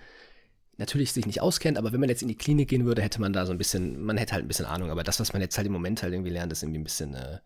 natürlich 0.78 1.12
sich 1.12 1.26
nicht 1.26 1.40
auskennt, 1.40 1.78
aber 1.78 1.92
wenn 1.92 2.00
man 2.00 2.08
jetzt 2.08 2.22
in 2.22 2.28
die 2.28 2.36
Klinik 2.36 2.68
gehen 2.68 2.84
würde, 2.84 3.02
hätte 3.02 3.20
man 3.20 3.32
da 3.32 3.46
so 3.46 3.52
ein 3.52 3.58
bisschen, 3.58 4.02
man 4.02 4.16
hätte 4.16 4.34
halt 4.34 4.44
ein 4.44 4.48
bisschen 4.48 4.66
Ahnung, 4.66 4.90
aber 4.90 5.04
das, 5.04 5.20
was 5.20 5.32
man 5.32 5.42
jetzt 5.42 5.56
halt 5.56 5.66
im 5.66 5.72
Moment 5.72 6.02
halt 6.02 6.12
irgendwie 6.12 6.30
lernt, 6.30 6.52
ist 6.52 6.62
irgendwie 6.62 6.80
ein 6.80 6.84
bisschen, 6.84 7.14
äh, 7.14 7.38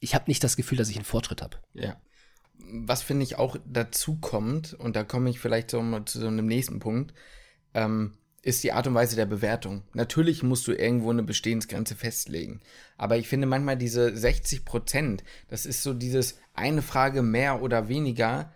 ich 0.00 0.14
habe 0.14 0.24
nicht 0.28 0.44
das 0.44 0.56
Gefühl, 0.56 0.78
dass 0.78 0.90
ich 0.90 0.96
einen 0.96 1.04
Fortschritt 1.04 1.42
habe. 1.42 1.56
Ja. 1.72 1.96
Was 2.58 3.02
finde 3.02 3.24
ich 3.24 3.36
auch 3.36 3.56
dazu 3.66 4.16
kommt, 4.20 4.74
und 4.74 4.96
da 4.96 5.04
komme 5.04 5.30
ich 5.30 5.40
vielleicht 5.40 5.70
so 5.70 5.80
zu 6.00 6.20
so 6.20 6.26
einem 6.26 6.46
nächsten 6.46 6.78
Punkt, 6.78 7.14
ähm, 7.72 8.12
ist 8.44 8.62
die 8.62 8.72
Art 8.72 8.86
und 8.86 8.94
Weise 8.94 9.16
der 9.16 9.26
Bewertung. 9.26 9.82
Natürlich 9.94 10.42
musst 10.42 10.68
du 10.68 10.72
irgendwo 10.72 11.10
eine 11.10 11.22
Bestehensgrenze 11.22 11.96
festlegen. 11.96 12.60
Aber 12.98 13.16
ich 13.16 13.26
finde 13.26 13.46
manchmal 13.46 13.78
diese 13.78 14.14
60 14.14 14.64
Prozent, 14.64 15.24
das 15.48 15.64
ist 15.64 15.82
so 15.82 15.94
dieses 15.94 16.38
eine 16.52 16.82
Frage 16.82 17.22
mehr 17.22 17.62
oder 17.62 17.88
weniger. 17.88 18.52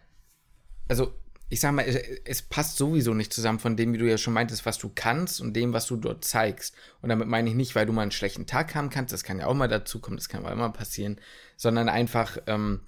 Also 0.88 1.14
ich 1.50 1.60
sag 1.60 1.72
mal, 1.72 1.86
es 2.24 2.42
passt 2.42 2.76
sowieso 2.76 3.14
nicht 3.14 3.32
zusammen 3.32 3.58
von 3.58 3.76
dem, 3.76 3.92
wie 3.92 3.98
du 3.98 4.08
ja 4.08 4.18
schon 4.18 4.34
meintest, 4.34 4.66
was 4.66 4.76
du 4.78 4.90
kannst 4.94 5.40
und 5.40 5.54
dem, 5.54 5.72
was 5.72 5.86
du 5.86 5.96
dort 5.96 6.24
zeigst. 6.24 6.74
Und 7.00 7.08
damit 7.08 7.26
meine 7.26 7.48
ich 7.48 7.54
nicht, 7.54 7.74
weil 7.74 7.86
du 7.86 7.92
mal 7.92 8.02
einen 8.02 8.10
schlechten 8.10 8.46
Tag 8.46 8.74
haben 8.74 8.90
kannst, 8.90 9.12
das 9.14 9.24
kann 9.24 9.38
ja 9.38 9.46
auch 9.46 9.54
mal 9.54 9.68
dazu 9.68 10.00
kommen, 10.00 10.18
das 10.18 10.28
kann 10.28 10.44
auch 10.44 10.50
immer 10.50 10.70
passieren, 10.70 11.18
sondern 11.56 11.88
einfach 11.88 12.36
ähm, 12.46 12.86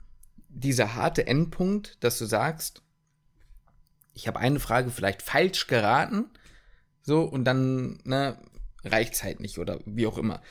dieser 0.48 0.94
harte 0.94 1.26
Endpunkt, 1.26 1.96
dass 2.04 2.18
du 2.18 2.26
sagst, 2.26 2.82
ich 4.12 4.28
habe 4.28 4.38
eine 4.38 4.60
Frage 4.60 4.90
vielleicht 4.90 5.22
falsch 5.22 5.66
geraten, 5.66 6.26
so, 7.02 7.22
und 7.22 7.44
dann, 7.44 8.00
ne, 8.04 8.36
reicht's 8.84 9.22
halt 9.22 9.40
nicht 9.40 9.58
oder 9.58 9.80
wie 9.86 10.06
auch 10.06 10.18
immer. 10.18 10.42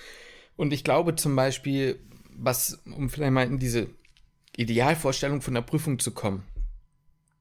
Und 0.56 0.74
ich 0.74 0.84
glaube 0.84 1.16
zum 1.16 1.36
Beispiel, 1.36 2.00
was, 2.32 2.82
um 2.86 3.10
vielleicht 3.10 3.34
mal 3.34 3.46
in 3.46 3.60
diese 3.60 3.88
Idealvorstellung 4.58 5.42
von 5.42 5.54
der 5.54 5.62
Prüfung 5.62 6.00
zu 6.00 6.12
kommen, 6.12 6.44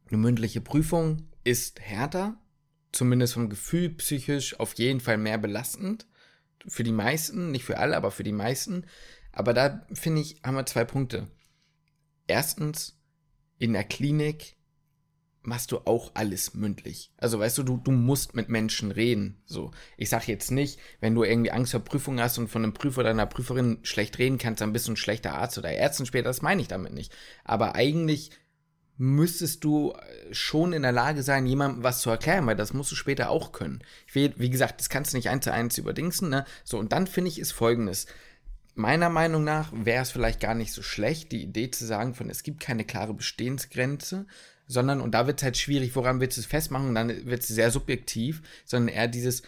eine 0.09 0.19
mündliche 0.19 0.61
Prüfung 0.61 1.29
ist 1.45 1.81
härter, 1.81 2.37
zumindest 2.93 3.35
vom 3.35 3.49
Gefühl 3.49 3.91
psychisch 3.91 4.59
auf 4.59 4.75
jeden 4.75 5.01
Fall 5.01 5.19
mehr 5.19 5.39
belastend. 5.39 6.07
Für 6.67 6.83
die 6.83 6.93
meisten, 6.93 7.51
nicht 7.51 7.65
für 7.65 7.79
alle, 7.79 7.97
aber 7.97 8.11
für 8.11 8.25
die 8.25 8.33
meisten. 8.33 8.85
Aber 9.33 9.55
da 9.55 9.87
finde 9.93 10.21
ich, 10.21 10.41
haben 10.45 10.57
wir 10.57 10.67
zwei 10.67 10.85
Punkte. 10.85 11.29
Erstens, 12.27 12.99
in 13.59 13.73
der 13.73 13.85
Klinik 13.85 14.57
machst 15.43 15.73
du 15.73 15.79
auch 15.79 16.13
alles 16.15 16.55
mündlich. 16.55 17.13
Also 17.17 17.39
weißt 17.39 17.59
du, 17.59 17.63
du, 17.63 17.77
du 17.79 17.91
musst 17.91 18.35
mit 18.35 18.49
Menschen 18.49 18.91
reden. 18.91 19.41
So, 19.47 19.71
ich 19.97 20.11
sag 20.11 20.29
jetzt 20.29 20.51
nicht, 20.51 20.79
wenn 21.01 21.15
du 21.15 21.25
irgendwie 21.25 21.51
Angst 21.51 21.73
vor 21.73 21.81
Prüfung 21.81 22.21
hast 22.21 22.39
und 22.39 22.49
von 22.49 22.63
einem 22.63 22.75
Prüfer 22.75 23.01
oder 23.01 23.11
einer 23.11 23.27
Prüferin 23.27 23.79
schlecht 23.83 24.19
reden 24.19 24.39
kannst, 24.39 24.61
dann 24.61 24.73
bist 24.73 24.89
du 24.89 24.93
ein 24.93 24.97
schlechter 24.97 25.35
Arzt 25.35 25.59
oder 25.59 25.71
Ärztin 25.71 26.07
später. 26.07 26.29
Das 26.29 26.43
meine 26.43 26.61
ich 26.61 26.69
damit 26.69 26.93
nicht. 26.93 27.13
Aber 27.45 27.75
eigentlich 27.75 28.31
müsstest 28.99 29.65
du 29.65 29.93
äh, 29.93 30.35
schon 30.35 30.73
in 30.73 30.83
der 30.83 30.93
Lage 30.93 31.23
sein, 31.23 31.47
jemandem 31.47 31.83
was 31.83 32.01
zu 32.01 32.11
erklären, 32.11 32.47
weil 32.47 32.57
das 32.57 32.75
musst 32.75 32.93
du 32.93 32.97
später 32.97 33.31
auch 33.31 33.53
können. 33.53 33.83
Will, 34.13 34.35
wie 34.37 34.51
gesagt, 34.51 34.81
das 34.81 34.91
kannst 34.91 35.13
du 35.13 35.17
nicht 35.17 35.31
eins 35.31 35.45
zu 35.45 35.53
eins 35.53 35.79
überdingsen, 35.79 36.29
ne? 36.29 36.45
So, 36.65 36.79
und 36.79 36.93
dann 36.93 37.07
finde 37.07 37.31
ich 37.31 37.39
ist 37.39 37.53
folgendes. 37.53 38.07
Meiner 38.75 39.09
Meinung 39.09 39.43
nach 39.45 39.73
wäre 39.73 40.03
es 40.03 40.11
vielleicht 40.11 40.41
gar 40.41 40.55
nicht 40.55 40.73
so 40.73 40.83
schlecht, 40.83 41.33
die 41.33 41.43
Idee 41.43 41.71
zu 41.71 41.87
sagen, 41.87 42.15
von 42.15 42.29
es 42.29 42.43
gibt 42.43 42.61
keine 42.61 42.85
klare 42.85 43.15
Bestehensgrenze, 43.15 44.27
sondern, 44.67 45.01
und 45.01 45.13
da 45.13 45.27
wird 45.27 45.41
es 45.41 45.45
halt 45.45 45.57
schwierig, 45.57 45.97
woran 45.97 46.21
willst 46.21 46.37
du 46.37 46.43
es 46.43 46.47
festmachen, 46.47 46.89
und 46.89 46.95
dann 46.95 47.27
wird 47.27 47.43
es 47.43 47.49
sehr 47.49 47.71
subjektiv, 47.71 48.43
sondern 48.65 48.95
eher 48.95 49.09
dieses, 49.09 49.43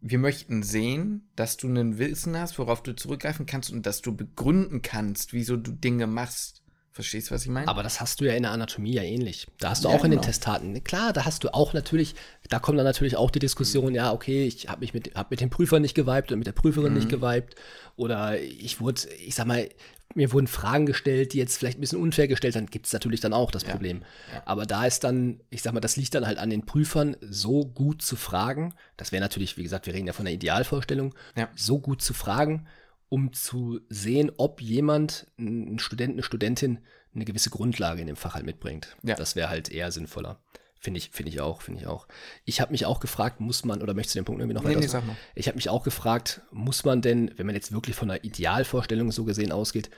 wir 0.00 0.18
möchten 0.18 0.62
sehen, 0.62 1.28
dass 1.34 1.56
du 1.56 1.68
ein 1.68 1.98
Wissen 1.98 2.38
hast, 2.38 2.58
worauf 2.58 2.82
du 2.82 2.94
zurückgreifen 2.94 3.46
kannst 3.46 3.72
und 3.72 3.86
dass 3.86 4.02
du 4.02 4.14
begründen 4.14 4.82
kannst, 4.82 5.32
wieso 5.32 5.56
du 5.56 5.72
Dinge 5.72 6.06
machst. 6.06 6.62
Verstehst 6.98 7.30
du, 7.30 7.34
was 7.36 7.44
ich 7.44 7.48
meine? 7.48 7.68
Aber 7.68 7.84
das 7.84 8.00
hast 8.00 8.20
du 8.20 8.24
ja 8.24 8.32
in 8.32 8.42
der 8.42 8.50
Anatomie 8.50 8.92
ja 8.92 9.04
ähnlich. 9.04 9.46
Da 9.60 9.70
hast 9.70 9.84
du 9.84 9.88
ja, 9.88 9.94
auch 9.94 10.02
in 10.02 10.10
genau. 10.10 10.20
den 10.20 10.26
Testaten. 10.26 10.82
Klar, 10.82 11.12
da 11.12 11.24
hast 11.24 11.44
du 11.44 11.54
auch 11.54 11.72
natürlich, 11.72 12.16
da 12.48 12.58
kommt 12.58 12.76
dann 12.76 12.84
natürlich 12.84 13.14
auch 13.16 13.30
die 13.30 13.38
Diskussion, 13.38 13.94
ja, 13.94 14.12
okay, 14.12 14.48
ich 14.48 14.68
habe 14.68 14.80
mich 14.80 14.94
mit, 14.94 15.14
hab 15.14 15.30
mit 15.30 15.40
dem 15.40 15.48
Prüfer 15.48 15.78
nicht 15.78 15.94
geweibt 15.94 16.32
oder 16.32 16.38
mit 16.38 16.48
der 16.48 16.52
Prüferin 16.54 16.90
mhm. 16.90 16.98
nicht 16.98 17.08
geweibt. 17.08 17.54
Oder 17.94 18.40
ich 18.40 18.80
wurde, 18.80 19.02
ich 19.24 19.36
sag 19.36 19.46
mal, 19.46 19.68
mir 20.16 20.32
wurden 20.32 20.48
Fragen 20.48 20.86
gestellt, 20.86 21.34
die 21.34 21.38
jetzt 21.38 21.56
vielleicht 21.56 21.78
ein 21.78 21.82
bisschen 21.82 22.02
unfair 22.02 22.26
gestellt 22.26 22.54
sind, 22.54 22.72
gibt 22.72 22.86
es 22.86 22.92
natürlich 22.92 23.20
dann 23.20 23.32
auch 23.32 23.52
das 23.52 23.62
ja. 23.62 23.70
Problem. 23.70 24.02
Ja. 24.34 24.42
Aber 24.44 24.66
da 24.66 24.84
ist 24.84 25.04
dann, 25.04 25.38
ich 25.50 25.62
sag 25.62 25.74
mal, 25.74 25.80
das 25.80 25.94
liegt 25.94 26.16
dann 26.16 26.26
halt 26.26 26.38
an 26.38 26.50
den 26.50 26.66
Prüfern, 26.66 27.16
so 27.20 27.64
gut 27.64 28.02
zu 28.02 28.16
fragen. 28.16 28.74
Das 28.96 29.12
wäre 29.12 29.22
natürlich, 29.22 29.56
wie 29.56 29.62
gesagt, 29.62 29.86
wir 29.86 29.94
reden 29.94 30.08
ja 30.08 30.12
von 30.12 30.24
der 30.24 30.34
Idealvorstellung, 30.34 31.14
ja. 31.36 31.48
so 31.54 31.78
gut 31.78 32.02
zu 32.02 32.12
fragen 32.12 32.66
um 33.08 33.32
zu 33.32 33.80
sehen, 33.88 34.30
ob 34.36 34.60
jemand, 34.60 35.26
ein 35.38 35.78
Student, 35.78 36.12
eine 36.14 36.22
Studentin, 36.22 36.78
eine 37.14 37.24
gewisse 37.24 37.50
Grundlage 37.50 38.00
in 38.00 38.06
dem 38.06 38.16
Fach 38.16 38.34
halt 38.34 38.46
mitbringt. 38.46 38.96
Ja. 39.02 39.14
Das 39.14 39.36
wäre 39.36 39.48
halt 39.48 39.70
eher 39.70 39.90
sinnvoller. 39.90 40.40
Finde 40.80 40.98
ich, 40.98 41.10
finde 41.10 41.30
ich 41.30 41.40
auch, 41.40 41.62
finde 41.62 41.80
ich 41.80 41.86
auch. 41.88 42.06
Ich 42.44 42.60
habe 42.60 42.70
mich 42.70 42.86
auch 42.86 43.00
gefragt, 43.00 43.40
muss 43.40 43.64
man, 43.64 43.82
oder 43.82 43.94
möchtest 43.94 44.14
du 44.14 44.20
den 44.20 44.24
Punkt 44.24 44.40
irgendwie 44.40 44.54
noch 44.54 44.62
nee, 44.62 44.76
weiter? 44.76 45.02
Nee, 45.02 45.12
ich 45.34 45.48
habe 45.48 45.56
mich 45.56 45.68
auch 45.68 45.82
gefragt, 45.82 46.42
muss 46.52 46.84
man 46.84 47.02
denn, 47.02 47.32
wenn 47.36 47.46
man 47.46 47.56
jetzt 47.56 47.72
wirklich 47.72 47.96
von 47.96 48.10
einer 48.10 48.22
Idealvorstellung 48.22 49.10
so 49.10 49.24
gesehen 49.24 49.50
ausgeht, 49.50 49.90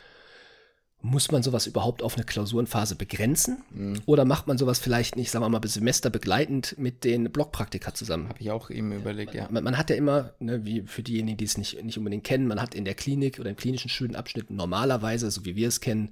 muss 1.03 1.31
man 1.31 1.43
sowas 1.43 1.67
überhaupt 1.67 2.03
auf 2.03 2.17
eine 2.17 2.25
Klausurenphase 2.25 2.95
begrenzen? 2.95 3.63
Mhm. 3.71 4.01
Oder 4.07 4.25
macht 4.25 4.47
man 4.47 4.59
sowas 4.59 4.79
vielleicht 4.79 5.17
nicht, 5.17 5.31
sagen 5.31 5.45
wir 5.45 5.49
mal, 5.49 5.61
semesterbegleitend 5.67 6.77
mit 6.79 7.05
den 7.05 7.33
Blockpraktika 7.33 7.95
zusammen? 7.95 8.29
Habe 8.29 8.41
ich 8.41 8.51
auch 8.51 8.71
eben 8.71 8.93
überlegt, 8.93 9.35
ja. 9.35 9.49
Man, 9.51 9.65
man 9.65 9.79
hat 9.79 9.89
ja 9.91 9.97
immer, 9.97 10.35
ne, 10.41 10.65
wie 10.65 10.83
für 10.83 11.03
diejenigen, 11.03 11.39
die 11.39 11.45
es 11.45 11.57
nicht, 11.57 11.83
nicht 11.83 11.97
unbedingt 11.97 12.25
kennen, 12.25 12.47
man 12.47 12.61
hat 12.61 12.75
in 12.75 12.85
der 12.85 12.95
Klinik 12.95 13.39
oder 13.39 13.51
im 13.51 13.57
klinischen 13.57 13.89
Studienabschnitt 13.89 14.51
normalerweise, 14.51 15.31
so 15.31 15.45
wie 15.45 15.57
wir 15.57 15.69
es 15.69 15.81
kennen, 15.81 16.11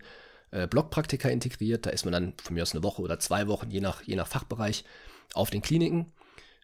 äh, 0.51 0.67
Blockpraktika 0.67 1.29
integriert. 1.29 1.85
Da 1.85 1.91
ist 1.91 2.05
man 2.05 2.13
dann 2.13 2.33
von 2.43 2.55
mir 2.55 2.63
aus 2.63 2.73
eine 2.73 2.83
Woche 2.83 3.03
oder 3.03 3.19
zwei 3.19 3.47
Wochen, 3.47 3.71
je 3.71 3.81
nach, 3.81 4.03
je 4.03 4.17
nach 4.17 4.27
Fachbereich, 4.27 4.85
auf 5.35 5.51
den 5.51 5.61
Kliniken. 5.61 6.07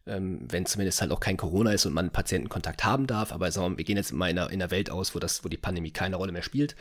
Ähm, 0.06 0.40
wenn 0.50 0.66
zumindest 0.66 1.00
halt 1.00 1.12
auch 1.12 1.20
kein 1.20 1.38
Corona 1.38 1.72
ist 1.72 1.86
und 1.86 1.94
man 1.94 2.10
Patientenkontakt 2.10 2.84
haben 2.84 3.06
darf. 3.06 3.32
Aber 3.32 3.50
sagen 3.50 3.64
wir, 3.64 3.70
mal, 3.70 3.78
wir 3.78 3.84
gehen 3.84 3.96
jetzt 3.96 4.12
mal 4.12 4.30
in 4.30 4.38
einer, 4.38 4.50
in 4.50 4.60
einer 4.60 4.70
Welt 4.70 4.90
aus, 4.90 5.14
wo, 5.14 5.18
das, 5.18 5.44
wo 5.44 5.48
die 5.48 5.56
Pandemie 5.56 5.92
keine 5.92 6.16
Rolle 6.16 6.32
mehr 6.32 6.42
spielt. 6.42 6.76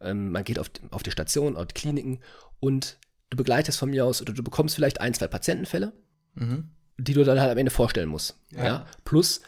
Ähm, 0.00 0.30
man 0.32 0.44
geht 0.44 0.58
auf, 0.58 0.70
auf 0.90 1.02
die 1.02 1.10
Station, 1.10 1.56
auf 1.56 1.66
die 1.66 1.74
Kliniken 1.74 2.20
und 2.60 2.98
du 3.30 3.36
begleitest 3.36 3.78
von 3.78 3.90
mir 3.90 4.04
aus 4.04 4.22
oder 4.22 4.32
du 4.32 4.42
bekommst 4.42 4.74
vielleicht 4.74 5.00
ein, 5.00 5.14
zwei 5.14 5.26
Patientenfälle, 5.26 5.92
mhm. 6.34 6.70
die 6.96 7.14
du 7.14 7.24
dann 7.24 7.40
halt 7.40 7.50
am 7.50 7.58
Ende 7.58 7.70
vorstellen 7.70 8.08
musst. 8.08 8.36
Ja. 8.52 8.64
ja. 8.64 8.86
Plus 9.04 9.40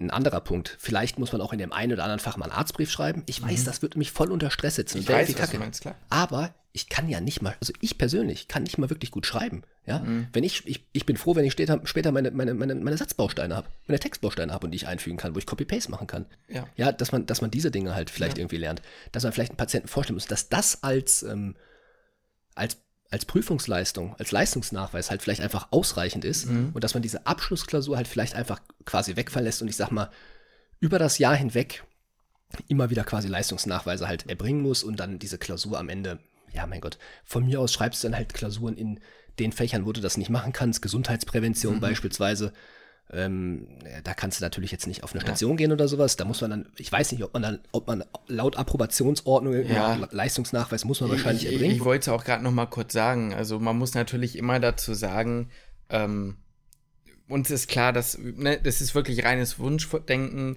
ein 0.00 0.10
anderer 0.10 0.40
Punkt, 0.40 0.76
vielleicht 0.80 1.18
muss 1.18 1.32
man 1.32 1.42
auch 1.42 1.52
in 1.52 1.58
dem 1.58 1.72
einen 1.72 1.92
oder 1.92 2.04
anderen 2.04 2.20
Fach 2.20 2.38
mal 2.38 2.46
einen 2.46 2.54
Arztbrief 2.54 2.90
schreiben. 2.90 3.22
Ich 3.26 3.42
weiß, 3.42 3.60
mhm. 3.60 3.64
das 3.66 3.82
wird 3.82 3.96
mich 3.96 4.12
voll 4.12 4.32
unter 4.32 4.50
Stress 4.50 4.76
setzen. 4.76 4.98
Ich 4.98 5.08
weiß, 5.08 5.34
du 5.34 5.58
meinst, 5.58 5.82
klar. 5.82 5.94
Aber 6.08 6.54
ich 6.72 6.88
kann 6.88 7.08
ja 7.08 7.20
nicht 7.20 7.42
mal, 7.42 7.56
also 7.60 7.72
ich 7.80 7.98
persönlich 7.98 8.46
kann 8.46 8.62
nicht 8.62 8.78
mal 8.78 8.90
wirklich 8.90 9.10
gut 9.10 9.26
schreiben. 9.26 9.62
Ja, 9.86 10.00
mhm. 10.00 10.28
wenn 10.32 10.44
ich, 10.44 10.66
ich, 10.66 10.84
ich 10.92 11.04
bin 11.04 11.16
froh, 11.16 11.34
wenn 11.34 11.44
ich 11.44 11.52
später, 11.52 11.80
später 11.84 12.12
meine, 12.12 12.30
meine, 12.30 12.54
meine, 12.54 12.74
meine 12.76 12.96
Satzbausteine 12.96 13.56
habe, 13.56 13.68
meine 13.88 13.98
Textbausteine 13.98 14.52
habe 14.52 14.66
und 14.66 14.70
die 14.70 14.76
ich 14.76 14.86
einfügen 14.86 15.16
kann, 15.16 15.34
wo 15.34 15.38
ich 15.38 15.46
Copy-Paste 15.46 15.90
machen 15.90 16.06
kann. 16.06 16.26
Ja. 16.48 16.68
ja, 16.76 16.92
dass 16.92 17.10
man, 17.10 17.26
dass 17.26 17.40
man 17.40 17.50
diese 17.50 17.70
Dinge 17.72 17.94
halt 17.94 18.10
vielleicht 18.10 18.38
ja. 18.38 18.42
irgendwie 18.42 18.58
lernt. 18.58 18.82
Dass 19.10 19.24
man 19.24 19.32
vielleicht 19.32 19.50
einen 19.50 19.56
Patienten 19.56 19.88
vorstellen 19.88 20.14
muss, 20.14 20.26
dass 20.26 20.48
das 20.48 20.84
als, 20.84 21.24
ähm, 21.24 21.56
als, 22.54 22.76
als 23.10 23.24
Prüfungsleistung, 23.24 24.14
als 24.16 24.30
Leistungsnachweis 24.30 25.10
halt 25.10 25.22
vielleicht 25.22 25.40
einfach 25.40 25.68
ausreichend 25.72 26.24
ist 26.24 26.46
mhm. 26.46 26.70
und 26.72 26.84
dass 26.84 26.94
man 26.94 27.02
diese 27.02 27.26
Abschlussklausur 27.26 27.96
halt 27.96 28.06
vielleicht 28.06 28.36
einfach 28.36 28.60
quasi 28.84 29.16
wegfallen 29.16 29.46
lässt 29.46 29.62
und 29.62 29.68
ich 29.68 29.76
sag 29.76 29.90
mal, 29.90 30.10
über 30.78 31.00
das 31.00 31.18
Jahr 31.18 31.34
hinweg 31.34 31.82
immer 32.68 32.90
wieder 32.90 33.04
quasi 33.04 33.28
Leistungsnachweise 33.28 34.06
halt 34.06 34.28
erbringen 34.28 34.62
muss 34.62 34.82
und 34.82 34.98
dann 34.98 35.18
diese 35.18 35.38
Klausur 35.38 35.78
am 35.78 35.88
Ende 35.88 36.20
ja, 36.52 36.66
mein 36.66 36.80
Gott, 36.80 36.98
von 37.24 37.44
mir 37.44 37.60
aus 37.60 37.72
schreibst 37.72 38.02
du 38.02 38.08
dann 38.08 38.16
halt 38.16 38.34
Klausuren 38.34 38.76
in 38.76 39.00
den 39.38 39.52
Fächern, 39.52 39.86
wo 39.86 39.92
du 39.92 40.00
das 40.00 40.16
nicht 40.16 40.30
machen 40.30 40.52
kannst, 40.52 40.82
Gesundheitsprävention 40.82 41.76
mhm. 41.76 41.80
beispielsweise. 41.80 42.52
Ähm, 43.12 43.66
da 44.04 44.14
kannst 44.14 44.38
du 44.38 44.44
natürlich 44.44 44.70
jetzt 44.70 44.86
nicht 44.86 45.02
auf 45.02 45.12
eine 45.12 45.20
Station 45.20 45.52
ja. 45.52 45.56
gehen 45.56 45.72
oder 45.72 45.88
sowas. 45.88 46.16
Da 46.16 46.24
muss 46.24 46.40
man 46.42 46.50
dann, 46.50 46.68
ich 46.76 46.92
weiß 46.92 47.10
nicht, 47.10 47.24
ob 47.24 47.32
man 47.32 47.42
dann, 47.42 47.60
ob 47.72 47.88
man 47.88 48.04
laut 48.28 48.56
Approbationsordnung 48.56 49.66
ja. 49.66 49.96
Leistungsnachweis 50.12 50.84
muss 50.84 51.00
man 51.00 51.10
wahrscheinlich 51.10 51.46
ich, 51.46 51.52
erbringen. 51.52 51.72
Ich, 51.72 51.78
ich 51.78 51.84
wollte 51.84 52.02
es 52.02 52.08
auch 52.08 52.24
gerade 52.24 52.44
noch 52.44 52.52
mal 52.52 52.66
kurz 52.66 52.92
sagen. 52.92 53.34
Also 53.34 53.58
man 53.58 53.76
muss 53.76 53.94
natürlich 53.94 54.38
immer 54.38 54.60
dazu 54.60 54.94
sagen, 54.94 55.50
ähm, 55.88 56.36
uns 57.28 57.50
ist 57.50 57.68
klar, 57.68 57.92
dass 57.92 58.16
ne, 58.18 58.60
das 58.62 58.80
ist 58.80 58.94
wirklich 58.94 59.24
reines 59.24 59.58
Wunschdenken 59.58 60.56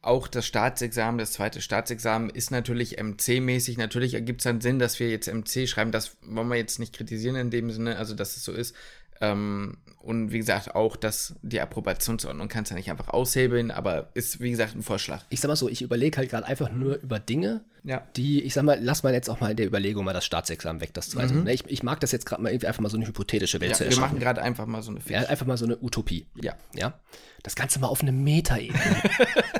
auch 0.00 0.28
das 0.28 0.46
Staatsexamen, 0.46 1.18
das 1.18 1.32
zweite 1.32 1.60
Staatsexamen 1.60 2.30
ist 2.30 2.50
natürlich 2.50 2.98
MC-mäßig. 2.98 3.78
Natürlich 3.78 4.14
ergibt 4.14 4.40
es 4.40 4.44
dann 4.44 4.60
Sinn, 4.60 4.78
dass 4.78 5.00
wir 5.00 5.10
jetzt 5.10 5.32
MC 5.32 5.68
schreiben. 5.68 5.92
Das 5.92 6.16
wollen 6.22 6.48
wir 6.48 6.56
jetzt 6.56 6.78
nicht 6.78 6.94
kritisieren 6.94 7.36
in 7.36 7.50
dem 7.50 7.70
Sinne, 7.70 7.96
also 7.96 8.14
dass 8.14 8.36
es 8.36 8.44
so 8.44 8.52
ist. 8.52 8.74
Ähm, 9.20 9.78
und 9.98 10.30
wie 10.30 10.38
gesagt, 10.38 10.74
auch, 10.74 10.96
dass 10.96 11.34
die 11.42 11.60
Approbationsordnung 11.60 12.48
kannst 12.48 12.70
du 12.70 12.74
ja 12.74 12.78
nicht 12.78 12.90
einfach 12.90 13.08
aushebeln, 13.08 13.70
aber 13.70 14.10
ist, 14.14 14.40
wie 14.40 14.50
gesagt, 14.50 14.76
ein 14.76 14.82
Vorschlag. 14.82 15.24
Ich 15.28 15.40
sag 15.40 15.48
mal 15.48 15.56
so, 15.56 15.68
ich 15.68 15.82
überlege 15.82 16.16
halt 16.16 16.30
gerade 16.30 16.46
einfach 16.46 16.70
nur 16.70 16.96
über 17.02 17.18
Dinge, 17.18 17.64
ja. 17.82 18.06
die, 18.16 18.42
ich 18.42 18.54
sag 18.54 18.62
mal, 18.62 18.78
lass 18.80 19.02
mal 19.02 19.12
jetzt 19.12 19.28
auch 19.28 19.40
mal 19.40 19.50
in 19.50 19.56
der 19.56 19.66
Überlegung 19.66 20.04
mal 20.04 20.12
das 20.12 20.24
Staatsexamen 20.24 20.80
weg, 20.80 20.94
das 20.94 21.10
zweite. 21.10 21.34
Mhm. 21.34 21.44
Ne, 21.44 21.52
ich, 21.52 21.64
ich, 21.66 21.82
mag 21.82 22.00
das 22.00 22.12
jetzt 22.12 22.26
gerade 22.26 22.42
mal 22.42 22.50
irgendwie 22.50 22.68
einfach 22.68 22.80
mal 22.80 22.88
so 22.88 22.96
eine 22.96 23.06
hypothetische 23.06 23.60
Welt 23.60 23.72
ja, 23.72 23.76
zu 23.76 23.84
erschaffen. 23.84 24.02
Wir 24.02 24.08
machen 24.08 24.20
gerade 24.20 24.42
einfach 24.42 24.66
mal 24.66 24.82
so 24.82 24.92
eine 24.92 25.00
Ja, 25.08 25.28
einfach 25.28 25.46
mal 25.46 25.58
so 25.58 25.64
eine 25.64 25.76
Utopie. 25.82 26.26
Ja. 26.40 26.54
Ja. 26.74 26.94
Das 27.42 27.56
Ganze 27.56 27.80
mal 27.80 27.88
auf 27.88 28.00
eine 28.00 28.12
Metaebene. 28.12 28.78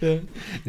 ja. 0.00 0.18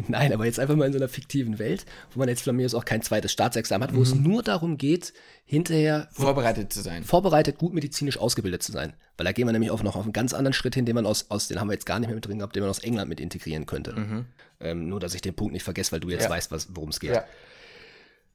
Nein, 0.08 0.32
aber 0.32 0.44
jetzt 0.44 0.58
einfach 0.58 0.76
mal 0.76 0.86
in 0.86 0.92
so 0.92 0.98
einer 0.98 1.08
fiktiven 1.08 1.58
Welt, 1.58 1.86
wo 2.12 2.18
man 2.18 2.28
jetzt 2.28 2.42
von 2.42 2.56
mir 2.56 2.66
aus 2.66 2.74
auch 2.74 2.84
kein 2.84 3.02
zweites 3.02 3.32
Staatsexamen 3.32 3.88
hat, 3.88 3.94
wo 3.94 3.98
mhm. 3.98 4.02
es 4.02 4.14
nur 4.14 4.42
darum 4.42 4.78
geht, 4.78 5.12
hinterher 5.44 6.08
vorbereitet 6.12 6.72
zu 6.72 6.80
sein. 6.80 7.04
Vorbereitet, 7.04 7.58
gut 7.58 7.72
medizinisch 7.72 8.18
ausgebildet 8.18 8.62
zu 8.62 8.72
sein. 8.72 8.94
Weil 9.16 9.24
da 9.24 9.32
gehen 9.32 9.46
wir 9.46 9.52
nämlich 9.52 9.70
auch 9.70 9.82
noch 9.82 9.96
auf 9.96 10.02
einen 10.02 10.12
ganz 10.12 10.34
anderen 10.34 10.52
Schritt 10.52 10.74
hin, 10.74 10.86
den 10.86 10.94
man 10.94 11.06
aus, 11.06 11.30
aus 11.30 11.48
den 11.48 11.60
haben 11.60 11.68
wir 11.68 11.74
jetzt 11.74 11.86
gar 11.86 11.98
nicht 11.98 12.08
mehr 12.08 12.16
mit 12.16 12.26
drin 12.26 12.38
gehabt, 12.38 12.56
den 12.56 12.62
man 12.62 12.70
aus 12.70 12.80
England 12.80 13.08
mit 13.08 13.20
integrieren 13.20 13.66
könnte. 13.66 13.92
Mhm. 13.92 14.24
Ähm, 14.60 14.88
nur, 14.88 15.00
dass 15.00 15.14
ich 15.14 15.22
den 15.22 15.34
Punkt 15.34 15.52
nicht 15.52 15.62
vergesse, 15.62 15.92
weil 15.92 16.00
du 16.00 16.10
jetzt 16.10 16.24
ja. 16.24 16.30
weißt, 16.30 16.50
worum 16.74 16.90
es 16.90 17.00
geht. 17.00 17.14
Ja. 17.14 17.24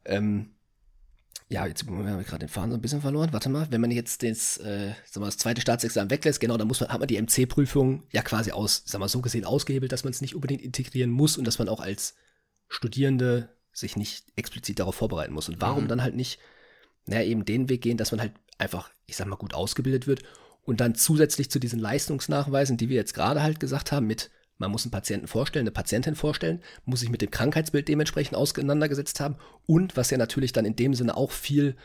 Ähm, 0.05 0.51
ja, 1.51 1.65
jetzt 1.65 1.85
haben 1.85 2.05
wir 2.05 2.23
gerade 2.23 2.45
den 2.45 2.49
Faden 2.49 2.71
so 2.71 2.77
ein 2.77 2.81
bisschen 2.81 3.01
verloren. 3.01 3.33
Warte 3.33 3.49
mal, 3.49 3.67
wenn 3.71 3.81
man 3.81 3.91
jetzt 3.91 4.23
das, 4.23 4.57
äh, 4.57 4.93
sag 5.05 5.19
mal, 5.19 5.25
das 5.25 5.37
zweite 5.37 5.59
Staatsexamen 5.59 6.09
weglässt, 6.09 6.39
genau, 6.39 6.55
dann 6.55 6.67
muss 6.67 6.79
man, 6.79 6.89
hat 6.89 6.99
man 6.99 7.07
die 7.07 7.21
MC-Prüfung 7.21 8.03
ja 8.11 8.21
quasi 8.21 8.51
aus, 8.51 8.83
sag 8.85 8.99
mal, 8.99 9.09
so 9.09 9.21
gesehen 9.21 9.43
ausgehebelt, 9.43 9.91
dass 9.91 10.05
man 10.05 10.11
es 10.11 10.21
nicht 10.21 10.33
unbedingt 10.33 10.61
integrieren 10.61 11.09
muss 11.09 11.37
und 11.37 11.45
dass 11.45 11.59
man 11.59 11.67
auch 11.67 11.81
als 11.81 12.15
Studierende 12.69 13.49
sich 13.73 13.97
nicht 13.97 14.25
explizit 14.37 14.79
darauf 14.79 14.95
vorbereiten 14.95 15.33
muss. 15.33 15.49
Und 15.49 15.59
warum 15.59 15.83
mhm. 15.83 15.87
dann 15.89 16.01
halt 16.01 16.15
nicht, 16.15 16.39
naja, 17.05 17.23
eben 17.23 17.43
den 17.43 17.67
Weg 17.67 17.81
gehen, 17.81 17.97
dass 17.97 18.11
man 18.11 18.21
halt 18.21 18.31
einfach, 18.57 18.89
ich 19.05 19.17
sag 19.17 19.27
mal, 19.27 19.35
gut 19.35 19.53
ausgebildet 19.53 20.07
wird 20.07 20.23
und 20.63 20.79
dann 20.79 20.95
zusätzlich 20.95 21.51
zu 21.51 21.59
diesen 21.59 21.79
Leistungsnachweisen, 21.79 22.77
die 22.77 22.87
wir 22.87 22.95
jetzt 22.95 23.13
gerade 23.13 23.43
halt 23.43 23.59
gesagt 23.59 23.91
haben, 23.91 24.07
mit 24.07 24.31
man 24.61 24.71
muss 24.71 24.85
einen 24.85 24.91
Patienten 24.91 25.27
vorstellen, 25.27 25.63
eine 25.63 25.71
Patientin 25.71 26.15
vorstellen, 26.15 26.61
muss 26.85 27.01
sich 27.01 27.09
mit 27.09 27.21
dem 27.21 27.31
Krankheitsbild 27.31 27.87
dementsprechend 27.87 28.37
auseinandergesetzt 28.37 29.19
haben 29.19 29.35
und 29.65 29.97
was 29.97 30.09
ja 30.09 30.17
natürlich 30.17 30.53
dann 30.53 30.65
in 30.65 30.77
dem 30.77 30.93
Sinne 30.93 31.17
auch 31.17 31.31
viel 31.31 31.75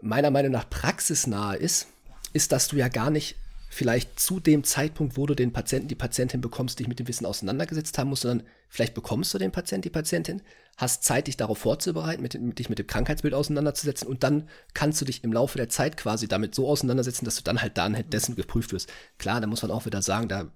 meiner 0.00 0.30
Meinung 0.30 0.52
nach 0.52 0.68
praxisnah 0.68 1.54
ist, 1.54 1.86
ist, 2.32 2.52
dass 2.52 2.68
du 2.68 2.76
ja 2.76 2.88
gar 2.88 3.10
nicht 3.10 3.36
vielleicht 3.68 4.18
zu 4.18 4.40
dem 4.40 4.64
Zeitpunkt, 4.64 5.16
wo 5.16 5.26
du 5.26 5.34
den 5.34 5.52
Patienten, 5.52 5.88
die 5.88 5.94
Patientin 5.94 6.40
bekommst, 6.40 6.78
dich 6.78 6.88
mit 6.88 6.98
dem 6.98 7.08
Wissen 7.08 7.26
auseinandergesetzt 7.26 7.98
haben 7.98 8.08
musst, 8.08 8.22
sondern 8.22 8.46
vielleicht 8.68 8.94
bekommst 8.94 9.34
du 9.34 9.38
den 9.38 9.52
Patienten, 9.52 9.82
die 9.82 9.90
Patientin, 9.90 10.42
hast 10.76 11.04
Zeit, 11.04 11.26
dich 11.26 11.36
darauf 11.36 11.58
vorzubereiten, 11.58 12.22
mit, 12.22 12.58
dich 12.58 12.68
mit 12.68 12.78
dem 12.78 12.86
Krankheitsbild 12.86 13.34
auseinanderzusetzen 13.34 14.08
und 14.08 14.22
dann 14.22 14.48
kannst 14.74 15.00
du 15.00 15.04
dich 15.04 15.24
im 15.24 15.32
Laufe 15.32 15.58
der 15.58 15.68
Zeit 15.68 15.96
quasi 15.96 16.28
damit 16.28 16.54
so 16.54 16.68
auseinandersetzen, 16.68 17.24
dass 17.24 17.36
du 17.36 17.42
dann 17.42 17.60
halt 17.60 17.76
dann 17.76 18.02
dessen 18.10 18.34
geprüft 18.34 18.72
wirst. 18.72 18.90
Klar, 19.18 19.40
da 19.40 19.46
muss 19.46 19.62
man 19.62 19.70
auch 19.70 19.86
wieder 19.86 20.02
sagen, 20.02 20.28
da 20.28 20.50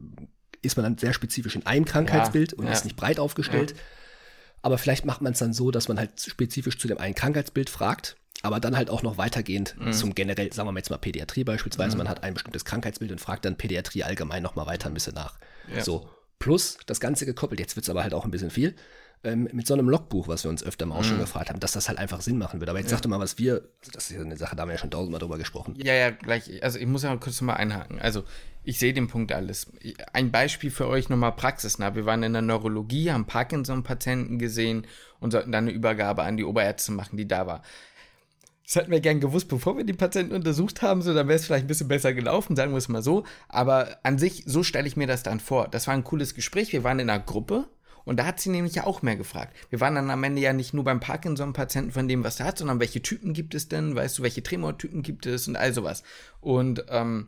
ist 0.63 0.77
man 0.77 0.85
dann 0.85 0.99
sehr 0.99 1.13
spezifisch 1.13 1.57
in 1.57 1.67
einem 1.67 1.85
Krankheitsbild 1.85 2.53
ja, 2.53 2.59
und 2.59 2.67
ja. 2.67 2.73
ist 2.73 2.85
nicht 2.85 2.97
breit 2.97 3.19
aufgestellt. 3.19 3.75
Aber 4.63 4.79
vielleicht 4.79 5.07
macht 5.07 5.23
man 5.23 5.33
es 5.33 5.39
dann 5.39 5.53
so, 5.53 5.71
dass 5.71 5.89
man 5.89 5.99
halt 5.99 6.21
spezifisch 6.21 6.79
zu 6.79 6.87
dem 6.87 6.99
einen 6.99 7.15
Krankheitsbild 7.15 7.71
fragt, 7.71 8.17
aber 8.43 8.61
dann 8.61 8.77
halt 8.77 8.91
auch 8.91 9.03
noch 9.03 9.17
weitergehend 9.19 9.75
mhm. 9.79 9.93
zum 9.93 10.15
generell, 10.15 10.53
sagen 10.53 10.69
wir 10.69 10.73
mal 10.73 10.81
jetzt 10.81 10.91
mal 10.91 10.99
Pädiatrie 10.99 11.45
beispielsweise, 11.45 11.93
mhm. 11.93 11.99
man 11.99 12.09
hat 12.09 12.23
ein 12.23 12.35
bestimmtes 12.35 12.65
Krankheitsbild 12.65 13.11
und 13.11 13.21
fragt 13.21 13.45
dann 13.45 13.57
Pädiatrie 13.57 14.05
allgemein 14.05 14.43
nochmal 14.43 14.67
weiter 14.67 14.89
ein 14.89 14.95
bisschen 14.95 15.15
nach. 15.15 15.39
So, 15.81 16.09
plus 16.39 16.79
das 16.87 17.01
Ganze 17.01 17.27
gekoppelt, 17.27 17.61
jetzt 17.61 17.77
wird 17.77 17.85
es 17.85 17.91
aber 17.91 18.03
halt 18.03 18.13
auch 18.13 18.25
ein 18.25 18.31
bisschen 18.31 18.51
viel, 18.51 18.75
ähm, 19.23 19.49
mit 19.53 19.67
so 19.67 19.75
einem 19.75 19.89
Logbuch, 19.89 20.29
was 20.29 20.45
wir 20.45 20.51
uns 20.51 20.65
öfter 20.65 20.87
mal 20.87 20.97
auch 20.97 21.03
mhm. 21.03 21.09
schon 21.09 21.19
gefragt 21.19 21.51
haben, 21.51 21.61
dass 21.61 21.73
das 21.73 21.89
halt 21.89 21.99
einfach 21.99 22.23
Sinn 22.23 22.39
machen 22.39 22.61
würde. 22.61 22.71
Aber 22.71 22.79
jetzt 22.79 22.91
ja. 22.91 22.97
sag 22.97 23.03
doch 23.03 23.11
mal, 23.11 23.21
was 23.21 23.39
wir, 23.39 23.55
also 23.81 23.93
das 23.93 24.11
ist 24.11 24.17
ja 24.17 24.23
eine 24.23 24.37
Sache, 24.37 24.57
da 24.57 24.63
haben 24.63 24.69
wir 24.69 24.75
ja 24.75 24.79
schon 24.79 24.91
tausendmal 24.91 25.21
drüber 25.21 25.37
gesprochen. 25.37 25.75
Ja, 25.77 25.93
ja, 25.93 26.11
gleich. 26.11 26.63
Also 26.63 26.79
ich 26.79 26.87
muss 26.87 27.03
ja 27.03 27.15
kurz 27.17 27.41
mal 27.43 27.55
einhaken. 27.55 28.01
Also 28.01 28.25
ich 28.63 28.79
sehe 28.79 28.93
den 28.93 29.09
Punkt 29.09 29.33
alles. 29.33 29.73
Ein 30.13 30.31
Beispiel 30.31 30.71
für 30.71 30.87
euch 30.87 31.09
nochmal 31.09 31.33
praxisnah. 31.33 31.95
Wir 31.95 32.07
waren 32.07 32.23
in 32.23 32.33
der 32.33 32.43
Neurologie, 32.43 33.11
haben 33.11 33.25
Parkinson-Patienten 33.25 34.39
gesehen 34.39 34.87
und 35.19 35.31
sollten 35.31 35.53
dann 35.53 35.65
eine 35.65 35.73
Übergabe 35.73 36.23
an 36.23 36.37
die 36.37 36.45
Oberärzte 36.45 36.93
machen, 36.93 37.17
die 37.17 37.27
da 37.27 37.47
war. 37.47 37.63
Das 38.65 38.77
hätten 38.77 38.93
wir 38.93 39.01
gern 39.01 39.19
gewusst, 39.19 39.49
bevor 39.49 39.77
wir 39.77 39.85
die 39.85 39.95
Patienten 39.95 40.35
untersucht 40.35 40.83
haben, 40.83 41.03
so 41.03 41.13
dann 41.13 41.27
wäre 41.27 41.37
es 41.37 41.47
vielleicht 41.47 41.65
ein 41.65 41.69
bisschen 41.69 41.89
besser 41.89 42.13
gelaufen, 42.13 42.55
sagen 42.55 42.71
wir 42.73 42.79
es 42.79 42.89
mal 42.89 43.03
so. 43.03 43.25
Aber 43.49 43.99
an 44.05 44.19
sich, 44.19 44.45
so 44.47 44.63
stelle 44.63 44.87
ich 44.87 44.97
mir 44.97 45.09
das 45.09 45.25
dann 45.25 45.41
vor. 45.41 45.67
Das 45.67 45.89
war 45.89 45.95
ein 45.95 46.05
cooles 46.05 46.35
Gespräch. 46.35 46.73
Wir 46.73 46.85
waren 46.85 47.01
in 47.01 47.11
einer 47.11 47.19
Gruppe 47.19 47.67
und 48.05 48.19
da 48.19 48.27
hat 48.27 48.39
sie 48.39 48.51
nämlich 48.51 48.77
ja 48.77 48.87
auch 48.87 49.03
mehr 49.03 49.17
gefragt. 49.17 49.57
Wir 49.71 49.81
waren 49.81 49.97
dann 49.97 50.11
am 50.11 50.23
Ende 50.23 50.41
ja 50.41 50.53
nicht 50.53 50.75
nur 50.75 50.85
beim 50.85 51.01
Parkinson-Patienten 51.01 51.91
von 51.91 52.07
dem, 52.07 52.23
was 52.23 52.39
er 52.39 52.47
hat, 52.47 52.59
sondern 52.59 52.79
welche 52.79 53.03
Typen 53.03 53.33
gibt 53.33 53.55
es 53.55 53.69
denn? 53.69 53.97
Weißt 53.97 54.19
du, 54.19 54.23
welche 54.23 54.43
Tremortypen 54.43 55.03
gibt 55.03 55.27
es 55.27 55.49
und 55.49 55.57
all 55.57 55.73
sowas. 55.73 56.05
Und 56.41 56.85
ähm, 56.91 57.27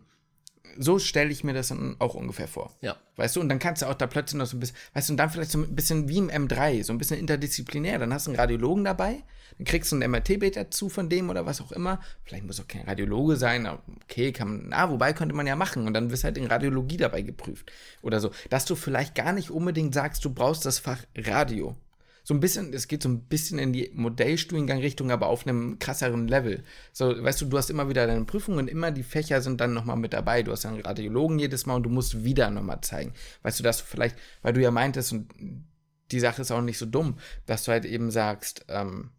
so 0.79 0.99
stelle 0.99 1.31
ich 1.31 1.45
mir 1.45 1.55
das 1.55 1.69
dann 1.69 1.97
auch 1.99 2.15
ungefähr 2.15 2.49
vor. 2.49 2.75
Ja. 2.81 2.97
Weißt 3.17 3.37
du, 3.37 3.41
und 3.41 3.49
dann 3.49 3.59
kannst 3.59 3.83
du 3.83 3.87
auch 3.87 3.95
da 3.95 4.07
plötzlich 4.07 4.39
noch 4.39 4.47
so 4.47 4.57
ein 4.57 4.61
bisschen, 4.61 4.77
weißt 4.95 5.09
du, 5.09 5.13
und 5.13 5.17
dann 5.17 5.31
vielleicht 5.31 5.51
so 5.51 5.59
ein 5.59 5.75
bisschen 5.75 6.09
wie 6.09 6.19
im 6.19 6.31
M3, 6.31 6.85
so 6.85 6.93
ein 6.93 6.99
bisschen 6.99 7.19
interdisziplinär. 7.19 7.99
Dann 7.99 8.13
hast 8.13 8.27
du 8.27 8.31
einen 8.31 8.41
Radiologen 8.41 8.85
dabei, 8.85 9.23
dann 9.59 9.65
kriegst 9.65 9.93
du 9.93 9.97
ein 9.97 10.11
MRT-Bild 10.11 10.57
dazu 10.57 10.89
von 10.89 11.09
dem 11.09 11.31
oder 11.31 11.47
was 11.47 11.61
auch 11.61 11.73
immer. 11.73 12.01
Vielleicht 12.25 12.45
muss 12.45 12.61
auch 12.61 12.69
kein 12.69 12.87
Radiologe 12.87 13.37
sein, 13.37 13.69
okay, 14.05 14.33
kann 14.33 14.49
man, 14.49 14.67
na, 14.69 14.91
wobei 14.91 15.13
könnte 15.13 15.35
man 15.35 15.47
ja 15.47 15.57
machen 15.57 15.87
und 15.87 15.95
dann 15.95 16.11
wirst 16.11 16.25
halt 16.25 16.39
in 16.39 16.47
Radiologie 16.47 16.97
dabei 16.97 17.23
geprüft 17.23 17.71
oder 18.03 18.21
so. 18.21 18.31
Dass 18.51 18.65
du 18.65 18.75
vielleicht 18.75 19.15
gar 19.15 19.33
nicht 19.33 19.51
unbedingt 19.51 19.95
sagst, 19.95 20.25
du 20.25 20.33
brauchst 20.33 20.65
das 20.65 20.79
Fach 20.79 20.99
Radio 21.17 21.77
so 22.25 22.35
ein 22.35 22.41
bisschen, 22.41 22.73
es 22.73 22.87
geht 22.87 23.03
so 23.03 23.09
ein 23.09 23.25
bisschen 23.25 23.59
in 23.59 23.73
die 23.73 23.91
Modellstudiengang-Richtung, 23.95 25.11
aber 25.11 25.27
auf 25.27 25.47
einem 25.47 25.79
krasseren 25.79 26.29
Level. 26.29 26.63
So, 26.93 27.23
weißt 27.23 27.41
du, 27.41 27.47
du 27.47 27.59
hast 27.59 27.71
immer 27.71 27.89
wieder 27.89 28.07
deine 28.07 28.25
Prüfungen 28.25 28.61
und 28.61 28.69
immer 28.69 28.93
die 28.93 29.03
Fächer 29.03 29.41
sind 29.41 29.61
dann 29.61 29.75
nochmal 29.75 29.97
mit 29.97 30.13
dabei. 30.13 30.43
Du 30.43 30.53
hast 30.53 30.65
einen 30.65 30.81
Radiologen 30.81 31.39
jedes 31.39 31.67
Mal 31.67 31.77
und 31.77 31.83
du 31.83 31.91
musst 31.91 32.25
wieder 32.25 32.51
nochmal 32.51 32.81
zeigen. 32.83 33.13
Weißt 33.43 33.59
du, 33.59 33.65
dass 33.65 33.79
du 33.79 33.85
vielleicht, 33.85 34.17
weil 34.43 34.53
du 34.53 34.61
ja 34.61 34.71
meintest, 34.71 35.13
und 35.13 35.67
die 36.13 36.21
Sache 36.21 36.43
ist 36.43 36.53
auch 36.53 36.61
nicht 36.61 36.79
so 36.79 36.87
dumm, 36.87 37.19
dass 37.47 37.65
du 37.65 37.73
halt 37.73 37.85
eben 37.85 38.11
sagst, 38.11 38.67
ähm, 38.69 39.11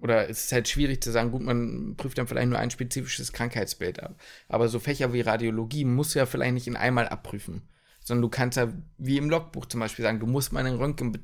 oder 0.00 0.28
es 0.28 0.44
ist 0.44 0.52
halt 0.52 0.68
schwierig 0.68 1.02
zu 1.02 1.10
sagen, 1.10 1.30
gut, 1.30 1.42
man 1.42 1.96
prüft 1.96 2.18
dann 2.18 2.26
vielleicht 2.26 2.48
nur 2.48 2.58
ein 2.58 2.70
spezifisches 2.70 3.32
Krankheitsbild 3.32 4.02
ab. 4.02 4.20
Aber 4.48 4.68
so 4.68 4.78
Fächer 4.78 5.12
wie 5.14 5.22
Radiologie 5.22 5.86
musst 5.86 6.14
du 6.14 6.18
ja 6.18 6.26
vielleicht 6.26 6.54
nicht 6.54 6.66
in 6.66 6.76
einmal 6.76 7.08
abprüfen. 7.08 7.62
Sondern 8.02 8.20
du 8.20 8.28
kannst 8.28 8.58
ja, 8.58 8.70
wie 8.98 9.16
im 9.16 9.30
Logbuch 9.30 9.64
zum 9.64 9.80
Beispiel 9.80 10.02
sagen, 10.02 10.20
du 10.20 10.26
musst 10.26 10.52
mal 10.52 10.60
einen 10.64 10.76
Röntgen 10.76 11.18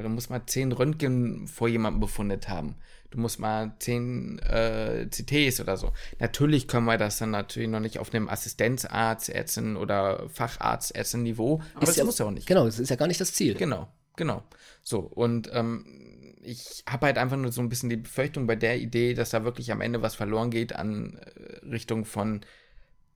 oder 0.00 0.08
du 0.08 0.14
musst 0.14 0.30
mal 0.30 0.46
zehn 0.46 0.72
Röntgen 0.72 1.46
vor 1.46 1.68
jemandem 1.68 2.00
befundet 2.00 2.48
haben. 2.48 2.76
Du 3.10 3.20
musst 3.20 3.38
mal 3.38 3.74
zehn 3.80 4.38
äh, 4.38 5.06
CTs 5.10 5.60
oder 5.60 5.76
so. 5.76 5.92
Natürlich 6.18 6.68
können 6.68 6.86
wir 6.86 6.96
das 6.96 7.18
dann 7.18 7.30
natürlich 7.30 7.68
noch 7.68 7.80
nicht 7.80 7.98
auf 7.98 8.14
einem 8.14 8.28
Assistenzarzt, 8.28 9.28
Ärztin 9.28 9.76
oder 9.76 10.26
Facharzt, 10.30 10.94
Ärztin 10.94 11.22
Niveau. 11.22 11.60
Aber 11.74 11.82
ist 11.82 11.90
das 11.90 11.96
ja, 11.96 12.04
muss 12.04 12.18
ja 12.18 12.26
auch 12.26 12.30
nicht. 12.30 12.46
Genau, 12.46 12.64
das 12.64 12.78
ist 12.78 12.88
ja 12.88 12.96
gar 12.96 13.08
nicht 13.08 13.20
das 13.20 13.34
Ziel. 13.34 13.54
Genau, 13.54 13.88
genau. 14.16 14.42
So, 14.82 15.00
und 15.00 15.50
ähm, 15.52 15.84
ich 16.42 16.82
habe 16.88 17.06
halt 17.06 17.18
einfach 17.18 17.36
nur 17.36 17.52
so 17.52 17.60
ein 17.60 17.68
bisschen 17.68 17.90
die 17.90 17.96
Befürchtung 17.96 18.46
bei 18.46 18.56
der 18.56 18.78
Idee, 18.78 19.12
dass 19.12 19.30
da 19.30 19.44
wirklich 19.44 19.70
am 19.70 19.82
Ende 19.82 20.00
was 20.00 20.14
verloren 20.14 20.50
geht 20.50 20.74
an 20.74 21.18
äh, 21.18 21.66
Richtung 21.66 22.06
von 22.06 22.40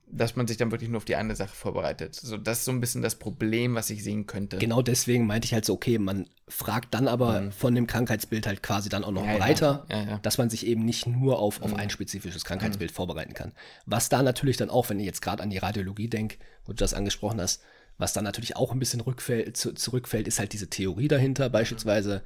dass 0.07 0.35
man 0.35 0.47
sich 0.47 0.57
dann 0.57 0.71
wirklich 0.71 0.89
nur 0.89 0.97
auf 0.97 1.05
die 1.05 1.15
eine 1.15 1.35
Sache 1.35 1.55
vorbereitet. 1.55 2.15
So, 2.15 2.37
das 2.37 2.59
ist 2.59 2.65
so 2.65 2.71
ein 2.71 2.79
bisschen 2.79 3.01
das 3.01 3.15
Problem, 3.15 3.75
was 3.75 3.89
ich 3.89 4.03
sehen 4.03 4.27
könnte. 4.27 4.57
Genau 4.57 4.81
deswegen 4.81 5.25
meinte 5.25 5.45
ich 5.45 5.53
halt 5.53 5.65
so, 5.65 5.73
okay, 5.73 5.97
man 5.97 6.27
fragt 6.47 6.93
dann 6.93 7.07
aber 7.07 7.41
mhm. 7.41 7.51
von 7.51 7.73
dem 7.73 7.87
Krankheitsbild 7.87 8.45
halt 8.45 8.61
quasi 8.61 8.89
dann 8.89 9.03
auch 9.03 9.11
noch 9.11 9.25
ja, 9.25 9.37
breiter, 9.37 9.85
ja. 9.89 10.03
Ja, 10.03 10.17
dass 10.19 10.37
man 10.37 10.49
sich 10.49 10.65
eben 10.67 10.85
nicht 10.85 11.07
nur 11.07 11.39
auf, 11.39 11.61
auf 11.61 11.71
mhm. 11.71 11.77
ein 11.77 11.89
spezifisches 11.89 12.45
Krankheitsbild 12.45 12.91
mhm. 12.91 12.95
vorbereiten 12.95 13.33
kann. 13.33 13.51
Was 13.85 14.09
da 14.09 14.21
natürlich 14.21 14.57
dann 14.57 14.69
auch, 14.69 14.89
wenn 14.89 14.99
ich 14.99 15.05
jetzt 15.05 15.21
gerade 15.21 15.41
an 15.41 15.49
die 15.49 15.57
Radiologie 15.57 16.07
denke, 16.07 16.37
wo 16.65 16.71
du 16.71 16.77
das 16.77 16.93
angesprochen 16.93 17.41
hast, 17.41 17.63
was 17.97 18.13
dann 18.13 18.23
natürlich 18.23 18.55
auch 18.55 18.71
ein 18.71 18.79
bisschen 18.79 19.01
rückfällt, 19.01 19.57
zu, 19.57 19.73
zurückfällt, 19.73 20.27
ist 20.27 20.39
halt 20.39 20.53
diese 20.53 20.69
Theorie 20.69 21.07
dahinter, 21.07 21.49
beispielsweise. 21.49 22.21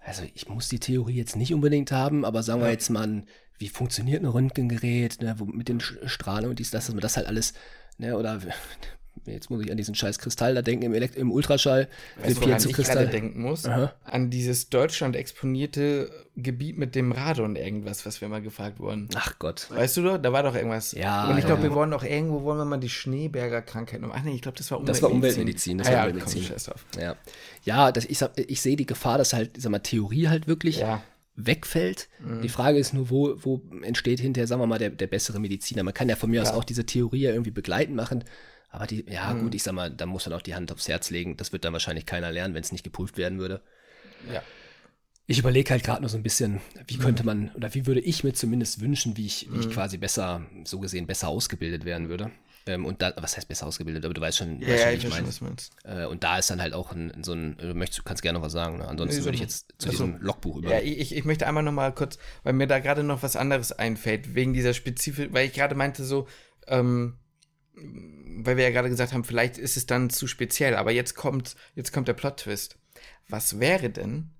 Also 0.00 0.22
ich 0.34 0.48
muss 0.48 0.68
die 0.68 0.80
Theorie 0.80 1.16
jetzt 1.16 1.36
nicht 1.36 1.54
unbedingt 1.54 1.92
haben, 1.92 2.24
aber 2.24 2.42
sagen 2.42 2.62
wir 2.62 2.70
jetzt 2.70 2.90
mal, 2.90 3.22
wie 3.58 3.68
funktioniert 3.68 4.22
ein 4.22 4.28
Röntgengerät, 4.28 5.20
ne, 5.20 5.34
wo, 5.38 5.44
mit 5.44 5.68
den 5.68 5.80
Strahlen 5.80 6.48
und 6.48 6.58
dies, 6.58 6.70
das, 6.70 6.86
dass 6.86 6.94
man 6.94 7.02
das 7.02 7.16
halt 7.16 7.26
alles, 7.26 7.52
ne, 7.98 8.16
oder 8.16 8.40
jetzt 9.26 9.50
muss 9.50 9.62
ich 9.62 9.70
an 9.70 9.76
diesen 9.76 9.94
scheiß 9.94 10.18
Kristall 10.18 10.54
da 10.54 10.62
denken 10.62 10.84
im, 10.84 10.94
Elekt 10.94 11.16
im 11.16 11.30
Ultraschall. 11.30 11.88
Weißt 12.22 12.40
woran 12.40 12.56
ich 12.56 12.72
gerade 12.72 13.08
denken 13.08 13.42
muss? 13.42 13.66
Aha. 13.66 13.92
An 14.04 14.30
dieses 14.30 14.68
Deutschland 14.68 15.16
exponierte 15.16 16.10
Gebiet 16.36 16.78
mit 16.78 16.94
dem 16.94 17.12
Radon 17.12 17.56
irgendwas, 17.56 18.06
was 18.06 18.20
wir 18.20 18.28
mal 18.28 18.42
gefragt 18.42 18.80
wurden. 18.80 19.08
Ach 19.14 19.38
Gott. 19.38 19.66
Weißt 19.70 19.96
du 19.96 20.02
doch, 20.02 20.18
da 20.18 20.32
war 20.32 20.42
doch 20.42 20.54
irgendwas. 20.54 20.92
Ja. 20.92 21.28
Und 21.28 21.38
ich 21.38 21.44
glaube, 21.44 21.62
ja. 21.62 21.70
wir 21.70 21.74
wollen 21.74 21.90
doch 21.90 22.04
irgendwo, 22.04 22.42
wollen 22.42 22.58
wir 22.58 22.64
mal 22.64 22.78
die 22.78 22.88
Schneeberger 22.88 23.62
Krankheit 23.62 24.00
Ach 24.02 24.22
nee, 24.22 24.34
ich 24.34 24.42
glaube, 24.42 24.56
das 24.56 24.70
war 24.70 24.80
Umweltmedizin. 24.80 24.98
Das 24.98 25.02
war 25.02 25.10
Umweltmedizin. 25.10 25.78
Das 25.78 25.88
ah, 25.88 25.92
war 25.92 26.08
Umweltmedizin. 26.08 26.54
Ja, 26.96 27.02
ja. 27.02 27.16
ja 27.64 27.92
das, 27.92 28.04
ich, 28.06 28.20
ich 28.36 28.60
sehe 28.60 28.76
die 28.76 28.86
Gefahr, 28.86 29.18
dass 29.18 29.32
halt, 29.32 29.60
sag 29.60 29.70
mal, 29.70 29.78
Theorie 29.80 30.28
halt 30.28 30.46
wirklich 30.46 30.78
ja 30.78 31.02
wegfällt. 31.46 32.08
Mhm. 32.20 32.42
Die 32.42 32.48
Frage 32.48 32.78
ist 32.78 32.92
nur, 32.92 33.10
wo, 33.10 33.34
wo 33.38 33.62
entsteht 33.82 34.20
hinterher, 34.20 34.46
sagen 34.46 34.60
wir 34.60 34.66
mal, 34.66 34.78
der, 34.78 34.90
der 34.90 35.06
bessere 35.06 35.40
Mediziner. 35.40 35.82
Man 35.82 35.94
kann 35.94 36.08
ja 36.08 36.16
von 36.16 36.30
mir 36.30 36.36
ja. 36.36 36.42
aus 36.42 36.50
auch 36.50 36.64
diese 36.64 36.86
Theorie 36.86 37.22
ja 37.22 37.30
irgendwie 37.30 37.50
begleiten 37.50 37.94
machen. 37.94 38.24
Aber 38.70 38.86
die, 38.86 39.04
ja 39.08 39.34
mhm. 39.34 39.42
gut, 39.42 39.54
ich 39.54 39.62
sag 39.62 39.72
mal, 39.72 39.90
da 39.90 40.06
muss 40.06 40.26
man 40.26 40.38
auch 40.38 40.42
die 40.42 40.54
Hand 40.54 40.72
aufs 40.72 40.88
Herz 40.88 41.10
legen. 41.10 41.36
Das 41.36 41.52
wird 41.52 41.64
dann 41.64 41.72
wahrscheinlich 41.72 42.06
keiner 42.06 42.30
lernen, 42.30 42.54
wenn 42.54 42.62
es 42.62 42.72
nicht 42.72 42.84
geprüft 42.84 43.18
werden 43.18 43.38
würde. 43.38 43.62
Ja. 44.32 44.42
Ich 45.26 45.38
überlege 45.38 45.70
halt 45.70 45.84
gerade 45.84 46.00
nur 46.00 46.08
so 46.08 46.16
ein 46.16 46.22
bisschen, 46.22 46.60
wie 46.86 46.96
mhm. 46.96 47.00
könnte 47.00 47.24
man, 47.24 47.50
oder 47.54 47.72
wie 47.74 47.86
würde 47.86 48.00
ich 48.00 48.24
mir 48.24 48.32
zumindest 48.32 48.80
wünschen, 48.80 49.16
wie 49.16 49.26
ich, 49.26 49.48
wie 49.52 49.60
ich 49.60 49.66
mhm. 49.66 49.72
quasi 49.72 49.96
besser, 49.96 50.46
so 50.64 50.80
gesehen, 50.80 51.06
besser 51.06 51.28
ausgebildet 51.28 51.84
werden 51.84 52.08
würde. 52.08 52.30
Ähm, 52.66 52.84
und 52.84 53.00
da, 53.00 53.14
was 53.16 53.36
heißt 53.36 53.48
besser 53.48 53.66
ausgebildet, 53.66 54.04
aber 54.04 54.12
du 54.12 54.20
weißt 54.20 54.38
schon, 54.38 54.60
ja, 54.60 54.68
weißt 54.68 54.84
ja, 54.84 54.90
ich, 54.90 55.04
ich 55.04 55.10
meine. 55.10 55.26
was 55.26 55.40
meinst. 55.40 55.72
Äh, 55.84 56.06
und 56.06 56.24
da 56.24 56.38
ist 56.38 56.50
dann 56.50 56.60
halt 56.60 56.74
auch 56.74 56.92
ein, 56.92 57.22
so 57.22 57.32
ein, 57.32 57.56
du 57.56 57.74
möchtest, 57.74 58.04
kannst 58.04 58.22
gerne 58.22 58.38
noch 58.38 58.44
was 58.44 58.52
sagen, 58.52 58.78
ne? 58.78 58.88
ansonsten 58.88 59.20
nee, 59.20 59.24
würde 59.24 59.36
ich 59.36 59.40
jetzt 59.40 59.72
zu 59.78 59.88
also, 59.88 60.04
diesem 60.04 60.20
Logbuch 60.20 60.56
über. 60.56 60.70
Ja, 60.70 60.80
ich, 60.80 61.14
ich 61.14 61.24
möchte 61.24 61.46
einmal 61.46 61.62
noch 61.62 61.72
mal 61.72 61.92
kurz, 61.92 62.18
weil 62.42 62.52
mir 62.52 62.66
da 62.66 62.78
gerade 62.80 63.02
noch 63.02 63.22
was 63.22 63.36
anderes 63.36 63.72
einfällt, 63.72 64.34
wegen 64.34 64.52
dieser 64.52 64.74
Spezifik, 64.74 65.32
weil 65.32 65.46
ich 65.46 65.54
gerade 65.54 65.74
meinte 65.74 66.04
so, 66.04 66.26
ähm, 66.66 67.18
weil 67.74 68.56
wir 68.56 68.64
ja 68.64 68.70
gerade 68.70 68.88
gesagt 68.88 69.12
haben, 69.12 69.24
vielleicht 69.24 69.58
ist 69.58 69.76
es 69.76 69.86
dann 69.86 70.10
zu 70.10 70.26
speziell, 70.26 70.74
aber 70.74 70.92
jetzt 70.92 71.14
kommt, 71.14 71.56
jetzt 71.74 71.92
kommt 71.92 72.08
der 72.08 72.14
Plot-Twist. 72.14 72.78
Was 73.28 73.60
wäre 73.60 73.90
denn, 73.90 74.30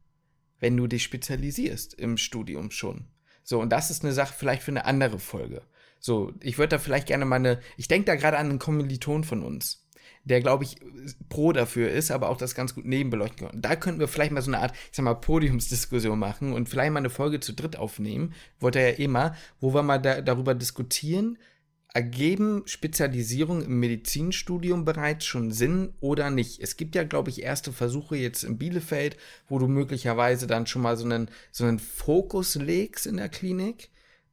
wenn 0.58 0.76
du 0.76 0.86
dich 0.86 1.04
spezialisierst 1.04 1.94
im 1.94 2.16
Studium 2.16 2.70
schon? 2.70 3.06
So, 3.42 3.60
und 3.60 3.70
das 3.70 3.90
ist 3.90 4.04
eine 4.04 4.12
Sache 4.12 4.34
vielleicht 4.36 4.62
für 4.62 4.72
eine 4.72 4.84
andere 4.84 5.18
Folge. 5.18 5.62
So, 5.98 6.32
ich 6.40 6.58
würde 6.58 6.70
da 6.70 6.78
vielleicht 6.78 7.06
gerne 7.06 7.24
mal 7.24 7.36
eine, 7.36 7.60
ich 7.76 7.88
denke 7.88 8.06
da 8.06 8.14
gerade 8.16 8.38
an 8.38 8.48
einen 8.48 8.58
Kommiliton 8.58 9.24
von 9.24 9.42
uns, 9.42 9.86
der, 10.24 10.40
glaube 10.40 10.64
ich, 10.64 10.76
pro 11.28 11.52
dafür 11.52 11.90
ist, 11.90 12.10
aber 12.10 12.28
auch 12.30 12.36
das 12.36 12.54
ganz 12.54 12.74
gut 12.74 12.84
nebenbeleuchten 12.84 13.48
kann. 13.48 13.60
Da 13.60 13.76
könnten 13.76 14.00
wir 14.00 14.08
vielleicht 14.08 14.32
mal 14.32 14.42
so 14.42 14.50
eine 14.50 14.60
Art, 14.60 14.72
ich 14.72 14.96
sag 14.96 15.04
mal, 15.04 15.14
Podiumsdiskussion 15.14 16.18
machen 16.18 16.52
und 16.52 16.68
vielleicht 16.68 16.92
mal 16.92 16.98
eine 16.98 17.10
Folge 17.10 17.40
zu 17.40 17.52
dritt 17.52 17.76
aufnehmen, 17.76 18.34
wollte 18.58 18.80
er 18.80 18.92
ja 18.92 19.04
immer, 19.04 19.36
wo 19.60 19.74
wir 19.74 19.82
mal 19.82 19.98
da, 19.98 20.20
darüber 20.20 20.54
diskutieren, 20.54 21.38
ergeben 21.92 22.62
Spezialisierung 22.66 23.62
im 23.62 23.80
Medizinstudium 23.80 24.84
bereits 24.84 25.24
schon 25.24 25.50
Sinn 25.50 25.94
oder 26.00 26.30
nicht? 26.30 26.60
Es 26.60 26.76
gibt 26.76 26.94
ja, 26.94 27.04
glaube 27.04 27.30
ich, 27.30 27.42
erste 27.42 27.72
Versuche 27.72 28.16
jetzt 28.16 28.44
in 28.44 28.58
Bielefeld, 28.58 29.16
wo 29.48 29.58
du 29.58 29.66
möglicherweise 29.66 30.46
dann 30.46 30.66
schon 30.66 30.82
mal 30.82 30.96
so 30.96 31.04
einen, 31.04 31.30
so 31.50 31.64
einen 31.64 31.78
Fokus 31.78 32.54
legst 32.54 33.06
in 33.06 33.16
der 33.16 33.28
Klinik. 33.28 33.90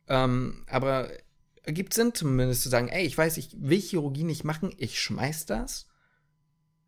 Ähm, 0.07 0.65
aber 0.67 1.09
ergibt 1.63 1.93
Sinn 1.93 2.13
zumindest 2.13 2.63
zu 2.63 2.69
sagen, 2.69 2.87
ey, 2.87 3.05
ich 3.05 3.17
weiß, 3.17 3.37
ich 3.37 3.49
will 3.59 3.81
Chirurgie 3.81 4.23
nicht 4.23 4.43
machen, 4.43 4.73
ich 4.77 4.99
schmeiß 4.99 5.45
das 5.45 5.87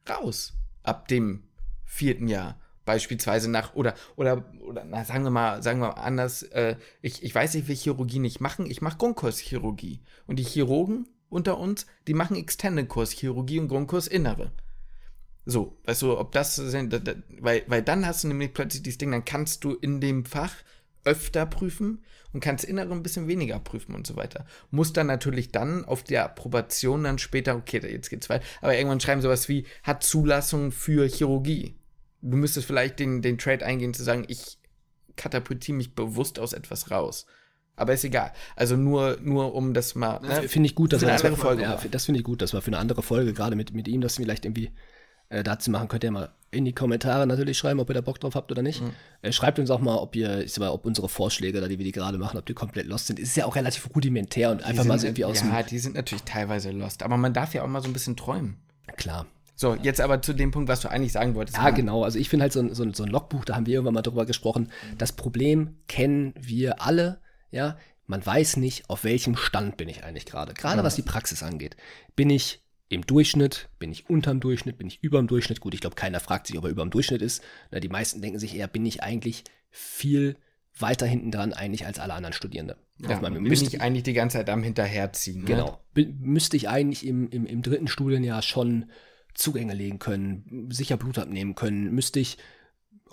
raus 0.10 0.54
ab 0.84 1.08
dem 1.08 1.44
vierten 1.84 2.28
Jahr 2.28 2.60
beispielsweise 2.90 3.52
nach 3.52 3.76
oder 3.76 3.94
oder 4.16 4.44
oder 4.62 4.84
na, 4.84 5.06
sagen 5.06 5.24
wir 5.24 5.30
mal 5.30 5.62
sagen 5.62 5.80
wir 5.80 5.90
mal 5.90 5.94
anders 5.94 6.42
äh, 6.42 6.76
ich, 7.04 7.22
ich 7.22 7.36
weiß 7.36 7.54
ich 7.54 7.68
will 7.68 7.76
Chirurgie 7.76 8.18
nicht 8.18 8.42
machen 8.42 8.66
ich 8.66 8.82
mache 8.82 8.98
Grundkurschirurgie 8.98 10.02
und 10.26 10.40
die 10.40 10.44
Chirurgen 10.44 11.08
unter 11.30 11.60
uns 11.60 11.86
die 12.08 12.16
machen 12.16 12.36
externe 12.36 12.88
Kurschirurgie 12.88 13.60
und 13.60 13.68
Grundkurs 13.68 14.08
Innere 14.08 14.52
so 15.46 15.78
weißt 15.86 16.02
du 16.02 16.18
ob 16.18 16.32
das 16.32 16.56
sind 16.56 17.00
weil 17.40 17.62
weil 17.68 17.84
dann 17.84 18.08
hast 18.08 18.24
du 18.24 18.28
nämlich 18.30 18.56
plötzlich 18.56 18.82
dieses 18.82 18.98
Ding 18.98 19.12
dann 19.12 19.24
kannst 19.24 19.64
du 19.64 19.76
in 19.76 20.02
dem 20.02 20.26
Fach 20.26 20.56
öfter 21.06 21.46
prüfen 21.46 22.04
und 22.34 22.40
kannst 22.40 22.66
Innere 22.66 22.92
ein 22.92 23.04
bisschen 23.04 23.28
weniger 23.28 23.60
prüfen 23.60 23.96
und 23.96 24.06
so 24.06 24.16
weiter. 24.16 24.46
Muss 24.70 24.94
dann 24.94 25.08
natürlich 25.08 25.52
dann 25.52 25.86
auf 25.86 26.04
der 26.04 26.26
Approbation 26.26 27.04
dann 27.04 27.18
später, 27.18 27.56
okay, 27.56 27.82
jetzt 27.90 28.10
geht's 28.10 28.30
weiter, 28.30 28.46
aber 28.62 28.76
irgendwann 28.76 29.00
schreiben 29.00 29.22
sowas 29.22 29.50
wie, 29.50 29.66
hat 29.84 30.04
Zulassung 30.04 30.72
für 30.72 31.08
Chirurgie. 31.08 31.79
Du 32.22 32.38
müsstest 32.38 32.68
vielleicht 32.68 33.00
den, 33.00 33.22
den 33.22 33.38
Trade 33.38 33.66
eingehen 33.66 33.94
zu 33.94 34.04
sagen, 34.04 34.26
ich 34.28 34.58
katapultiere 35.16 35.78
mich 35.78 35.96
bewusst 35.96 36.40
aus 36.40 36.54
etwas 36.54 36.92
raus. 36.92 37.26
Aber 37.76 37.94
ist 37.94 38.04
egal. 38.04 38.34
Also 38.56 38.76
nur, 38.76 39.18
nur 39.22 39.56
um 39.56 39.74
das 39.74 39.96
mal. 39.96 40.20
Ne? 40.20 40.50
Finde 40.50 40.68
ich 40.68 40.76
gut, 40.76 40.92
dass 40.92 41.02
wir 41.02 41.08
das, 41.08 41.22
Folge 41.22 41.64
ja, 41.64 41.80
das 41.90 42.06
finde 42.06 42.20
ich 42.20 42.26
gut, 42.26 42.42
dass 42.42 42.52
wir 42.54 42.62
für 42.62 42.68
eine 42.68 42.78
andere 42.78 43.02
Folge, 43.02 43.34
gerade 43.34 43.56
mit, 43.56 43.74
mit 43.74 43.88
ihm, 43.88 44.02
das 44.02 44.18
vielleicht 44.18 44.44
irgendwie 44.44 44.72
äh, 45.30 45.44
dazu 45.44 45.72
machen, 45.72 45.88
könnt 45.88 46.04
ihr 46.04 46.12
mal 46.12 46.34
in 46.52 46.66
die 46.66 46.74
Kommentare 46.74 47.28
natürlich 47.28 47.58
schreiben, 47.58 47.80
ob 47.80 47.90
ihr 47.90 47.94
da 47.94 48.02
Bock 48.02 48.20
drauf 48.20 48.36
habt 48.36 48.52
oder 48.52 48.62
nicht. 48.62 48.82
Mhm. 48.82 48.92
Äh, 49.22 49.32
schreibt 49.32 49.60
uns 49.60 49.70
auch 49.70 49.80
mal, 49.80 49.96
ob 49.98 50.16
ihr, 50.16 50.44
ich 50.44 50.54
sag 50.54 50.62
mal, 50.62 50.72
ob 50.72 50.86
unsere 50.86 51.08
Vorschläge, 51.08 51.62
da 51.62 51.68
die 51.68 51.78
wir 51.78 51.86
die 51.86 51.92
gerade 51.92 52.18
machen, 52.18 52.38
ob 52.38 52.46
die 52.46 52.54
komplett 52.54 52.88
lost 52.88 53.08
sind. 53.08 53.20
Es 53.20 53.30
ist 53.30 53.38
ja 53.38 53.46
auch 53.46 53.56
relativ 53.56 53.88
rudimentär 53.96 54.52
und 54.52 54.64
einfach 54.64 54.84
sind, 54.84 54.88
mal 54.88 55.00
so 55.00 55.08
irgendwie 55.08 55.26
aus 55.26 55.42
Ja, 55.42 55.64
die 55.64 55.80
sind 55.80 55.96
natürlich 55.96 56.24
teilweise 56.24 56.72
lost, 56.72 57.04
aber 57.04 57.18
man 57.18 57.34
darf 57.34 57.54
ja 57.54 57.64
auch 57.64 57.68
mal 57.68 57.82
so 57.82 57.88
ein 57.88 57.94
bisschen 57.94 58.18
träumen. 58.18 58.58
Klar. 58.98 59.28
So, 59.60 59.76
jetzt 59.76 60.00
aber 60.00 60.22
zu 60.22 60.32
dem 60.32 60.52
Punkt, 60.52 60.70
was 60.70 60.80
du 60.80 60.90
eigentlich 60.90 61.12
sagen 61.12 61.36
wolltest. 61.36 61.58
Ja, 61.58 61.64
Mann. 61.64 61.76
genau. 61.76 62.06
Also 62.06 62.18
ich 62.18 62.30
finde 62.30 62.44
halt 62.44 62.54
so 62.54 62.62
ein, 62.62 62.74
so, 62.74 62.82
ein, 62.82 62.94
so 62.94 63.04
ein 63.04 63.10
Logbuch, 63.10 63.44
da 63.44 63.58
haben 63.58 63.66
wir 63.66 63.74
irgendwann 63.74 63.94
mal 63.94 64.02
drüber 64.02 64.26
gesprochen. 64.26 64.72
Das 64.98 65.12
Problem 65.12 65.76
kennen 65.90 66.34
wir 66.40 66.82
alle, 66.82 67.20
ja. 67.52 67.78
Man 68.08 68.26
weiß 68.26 68.56
nicht, 68.56 68.90
auf 68.90 69.04
welchem 69.04 69.36
Stand 69.36 69.76
bin 69.76 69.90
ich 69.90 70.06
eigentlich 70.06 70.26
gerade. 70.26 70.54
Gerade 70.54 70.78
ja. 70.78 70.84
was 70.86 70.96
die 70.96 71.02
Praxis 71.02 71.44
angeht. 71.44 71.76
Bin 72.16 72.30
ich 72.30 72.64
im 72.88 73.06
Durchschnitt, 73.06 73.68
bin 73.80 73.92
ich 73.92 74.10
unterm 74.10 74.40
Durchschnitt, 74.40 74.78
bin 74.78 74.88
ich 74.88 75.04
überm 75.04 75.28
Durchschnitt. 75.28 75.60
Gut, 75.60 75.74
ich 75.74 75.82
glaube, 75.82 75.98
keiner 75.98 76.22
fragt 76.22 76.48
sich, 76.48 76.58
ob 76.58 76.64
er 76.64 76.70
überm 76.70 76.90
Durchschnitt 76.90 77.22
ist. 77.22 77.44
Na, 77.70 77.82
die 77.82 77.90
meisten 77.90 78.22
denken 78.22 78.40
sich 78.40 78.56
eher, 78.56 78.68
bin 78.68 78.86
ich 78.86 79.04
eigentlich 79.04 79.44
viel 79.72 80.38
weiter 80.78 81.06
hinten 81.06 81.32
dran 81.32 81.52
eigentlich 81.52 81.86
als 81.86 82.00
alle 82.00 82.14
anderen 82.14 82.32
Studierende. 82.32 82.78
Ja, 83.00 83.20
man, 83.20 83.34
bin 83.34 83.52
ich 83.52 83.82
eigentlich 83.82 84.04
die 84.04 84.14
ganze 84.14 84.38
Zeit 84.38 84.50
am 84.50 84.64
Hinterherziehen. 84.64 85.42
Ne? 85.42 85.46
Genau. 85.46 85.82
Ne? 85.96 86.16
Müsste 86.22 86.56
ich 86.56 86.70
eigentlich 86.70 87.06
im, 87.06 87.30
im, 87.30 87.46
im 87.46 87.62
dritten 87.62 87.90
Studienjahr 87.90 88.42
schon 88.42 88.86
Zugänge 89.40 89.74
legen 89.74 90.00
können, 90.00 90.70
sicher 90.72 90.98
Blut 90.98 91.18
abnehmen 91.18 91.56
können, 91.56 91.94
müsste 91.94 92.20
ich 92.20 92.38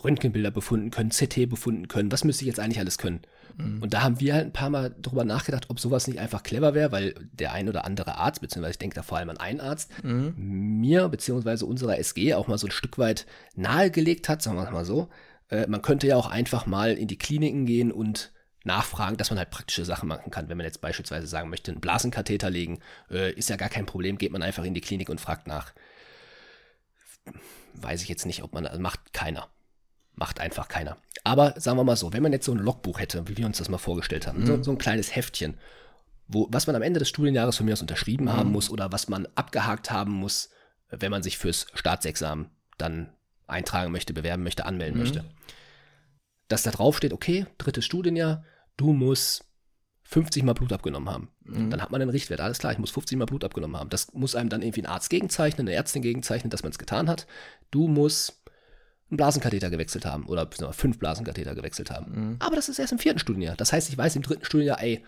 Röntgenbilder 0.04 0.50
befunden 0.50 0.90
können, 0.90 1.10
CT 1.10 1.48
befunden 1.48 1.88
können, 1.88 2.12
was 2.12 2.24
müsste 2.24 2.44
ich 2.44 2.48
jetzt 2.48 2.60
eigentlich 2.60 2.78
alles 2.78 2.98
können? 2.98 3.22
Mhm. 3.56 3.82
Und 3.82 3.94
da 3.94 4.02
haben 4.02 4.20
wir 4.20 4.34
halt 4.34 4.46
ein 4.46 4.52
paar 4.52 4.68
Mal 4.68 4.94
drüber 5.00 5.24
nachgedacht, 5.24 5.70
ob 5.70 5.80
sowas 5.80 6.06
nicht 6.06 6.18
einfach 6.18 6.42
clever 6.42 6.74
wäre, 6.74 6.92
weil 6.92 7.14
der 7.32 7.52
ein 7.52 7.68
oder 7.68 7.84
andere 7.84 8.18
Arzt, 8.18 8.40
beziehungsweise 8.40 8.72
ich 8.72 8.78
denke 8.78 8.96
da 8.96 9.02
vor 9.02 9.18
allem 9.18 9.30
an 9.30 9.38
einen 9.38 9.60
Arzt, 9.60 9.90
mhm. 10.04 10.34
mir 10.36 11.08
beziehungsweise 11.08 11.64
unserer 11.64 11.98
SG 11.98 12.34
auch 12.34 12.48
mal 12.48 12.58
so 12.58 12.66
ein 12.66 12.72
Stück 12.72 12.98
weit 12.98 13.26
nahegelegt 13.54 14.28
hat, 14.28 14.42
sagen 14.42 14.56
wir 14.56 14.70
mal 14.70 14.84
so. 14.84 15.08
Äh, 15.48 15.66
man 15.68 15.82
könnte 15.82 16.06
ja 16.06 16.16
auch 16.16 16.28
einfach 16.28 16.66
mal 16.66 16.92
in 16.92 17.08
die 17.08 17.18
Kliniken 17.18 17.66
gehen 17.66 17.92
und 17.92 18.32
nachfragen, 18.64 19.16
dass 19.16 19.30
man 19.30 19.38
halt 19.38 19.50
praktische 19.50 19.84
Sachen 19.84 20.08
machen 20.08 20.30
kann. 20.30 20.48
Wenn 20.48 20.56
man 20.56 20.66
jetzt 20.66 20.80
beispielsweise 20.80 21.26
sagen 21.26 21.48
möchte, 21.48 21.70
einen 21.70 21.80
Blasenkatheter 21.80 22.50
legen, 22.50 22.80
äh, 23.10 23.32
ist 23.32 23.48
ja 23.48 23.56
gar 23.56 23.68
kein 23.68 23.86
Problem, 23.86 24.18
geht 24.18 24.32
man 24.32 24.42
einfach 24.42 24.64
in 24.64 24.74
die 24.74 24.80
Klinik 24.80 25.08
und 25.08 25.20
fragt 25.20 25.46
nach. 25.46 25.72
Weiß 27.74 28.02
ich 28.02 28.08
jetzt 28.08 28.26
nicht, 28.26 28.42
ob 28.42 28.52
man, 28.54 28.66
also 28.66 28.80
macht 28.80 29.12
keiner. 29.12 29.48
Macht 30.14 30.40
einfach 30.40 30.68
keiner. 30.68 30.96
Aber 31.24 31.60
sagen 31.60 31.76
wir 31.76 31.84
mal 31.84 31.96
so, 31.96 32.12
wenn 32.12 32.22
man 32.22 32.32
jetzt 32.32 32.46
so 32.46 32.52
ein 32.52 32.58
Logbuch 32.58 33.00
hätte, 33.00 33.28
wie 33.28 33.36
wir 33.36 33.46
uns 33.46 33.58
das 33.58 33.68
mal 33.68 33.78
vorgestellt 33.78 34.26
haben, 34.26 34.40
mhm. 34.40 34.46
so, 34.46 34.62
so, 34.62 34.70
ein 34.70 34.78
kleines 34.78 35.14
Heftchen, 35.14 35.58
wo, 36.28 36.48
was 36.50 36.66
man 36.66 36.76
am 36.76 36.82
Ende 36.82 36.98
des 36.98 37.08
Studienjahres 37.08 37.56
von 37.56 37.66
mir 37.66 37.72
aus 37.72 37.82
unterschrieben 37.82 38.26
mhm. 38.26 38.32
haben 38.32 38.52
muss 38.52 38.70
oder 38.70 38.92
was 38.92 39.08
man 39.08 39.28
abgehakt 39.34 39.90
haben 39.90 40.12
muss, 40.12 40.50
wenn 40.88 41.10
man 41.10 41.22
sich 41.22 41.36
fürs 41.36 41.66
Staatsexamen 41.74 42.50
dann 42.78 43.12
eintragen 43.46 43.92
möchte, 43.92 44.12
bewerben 44.12 44.42
möchte, 44.42 44.64
anmelden 44.64 44.96
mhm. 44.96 45.02
möchte. 45.02 45.24
Dass 46.48 46.62
da 46.62 46.70
drauf 46.70 46.96
steht, 46.96 47.12
okay, 47.12 47.46
drittes 47.58 47.84
Studienjahr, 47.84 48.44
du 48.76 48.92
musst 48.92 49.45
50 50.08 50.44
Mal 50.44 50.52
Blut 50.52 50.72
abgenommen 50.72 51.10
haben. 51.10 51.28
Mhm. 51.44 51.70
Dann 51.70 51.82
hat 51.82 51.90
man 51.90 52.00
einen 52.00 52.10
Richtwert. 52.10 52.40
Alles 52.40 52.58
klar, 52.58 52.72
ich 52.72 52.78
muss 52.78 52.90
50 52.90 53.18
Mal 53.18 53.24
Blut 53.24 53.42
abgenommen 53.42 53.76
haben. 53.76 53.90
Das 53.90 54.12
muss 54.14 54.36
einem 54.36 54.48
dann 54.48 54.62
irgendwie 54.62 54.82
ein 54.82 54.86
Arzt 54.86 55.10
gegenzeichnen, 55.10 55.66
eine 55.66 55.76
Ärztin 55.76 56.02
gegenzeichnen, 56.02 56.50
dass 56.50 56.62
man 56.62 56.70
es 56.70 56.78
getan 56.78 57.08
hat. 57.08 57.26
Du 57.72 57.88
musst 57.88 58.40
einen 59.10 59.16
Blasenkatheter 59.16 59.68
gewechselt 59.68 60.04
haben 60.06 60.26
oder 60.26 60.48
fünf 60.72 60.98
Blasenkatheter 60.98 61.54
gewechselt 61.54 61.90
haben. 61.90 62.12
Mhm. 62.12 62.36
Aber 62.38 62.54
das 62.54 62.68
ist 62.68 62.78
erst 62.78 62.92
im 62.92 62.98
vierten 63.00 63.18
Studienjahr. 63.18 63.56
Das 63.56 63.72
heißt, 63.72 63.88
ich 63.88 63.98
weiß 63.98 64.14
im 64.14 64.22
dritten 64.22 64.44
Studienjahr, 64.44 64.80
ey, 64.80 65.04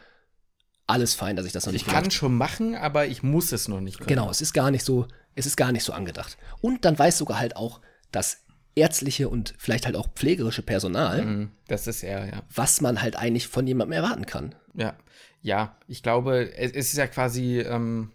alles 0.88 1.14
fein, 1.14 1.36
dass 1.36 1.46
ich 1.46 1.52
das 1.52 1.66
noch 1.66 1.72
nicht 1.72 1.86
ich 1.86 1.92
kann 1.92 2.10
schon 2.10 2.36
machen, 2.36 2.74
aber 2.74 3.06
ich 3.06 3.22
muss 3.22 3.52
es 3.52 3.68
noch 3.68 3.80
nicht 3.80 3.98
können. 3.98 4.08
Genau, 4.08 4.30
es 4.30 4.40
ist 4.40 4.52
gar 4.52 4.70
nicht 4.70 4.84
so, 4.84 5.06
es 5.34 5.46
ist 5.46 5.56
gar 5.56 5.70
nicht 5.70 5.84
so 5.84 5.92
angedacht. 5.92 6.38
Und 6.60 6.84
dann 6.84 6.98
weiß 6.98 7.18
sogar 7.18 7.38
halt 7.38 7.56
auch 7.56 7.80
das 8.10 8.38
ärztliche 8.78 9.28
und 9.28 9.54
vielleicht 9.58 9.86
halt 9.86 9.96
auch 9.96 10.08
pflegerische 10.14 10.62
Personal, 10.62 11.24
mhm, 11.24 11.50
das 11.66 11.86
ist 11.86 12.02
ja, 12.02 12.24
ja. 12.24 12.42
was 12.54 12.80
man 12.80 13.02
halt 13.02 13.16
eigentlich 13.16 13.48
von 13.48 13.66
jemandem 13.66 13.92
erwarten 13.92 14.26
kann. 14.26 14.54
Ja, 14.74 14.96
ja, 15.40 15.76
ich 15.86 16.02
glaube, 16.02 16.52
es 16.56 16.72
ist 16.72 16.96
ja 16.96 17.06
quasi, 17.06 17.60
ähm, 17.60 18.12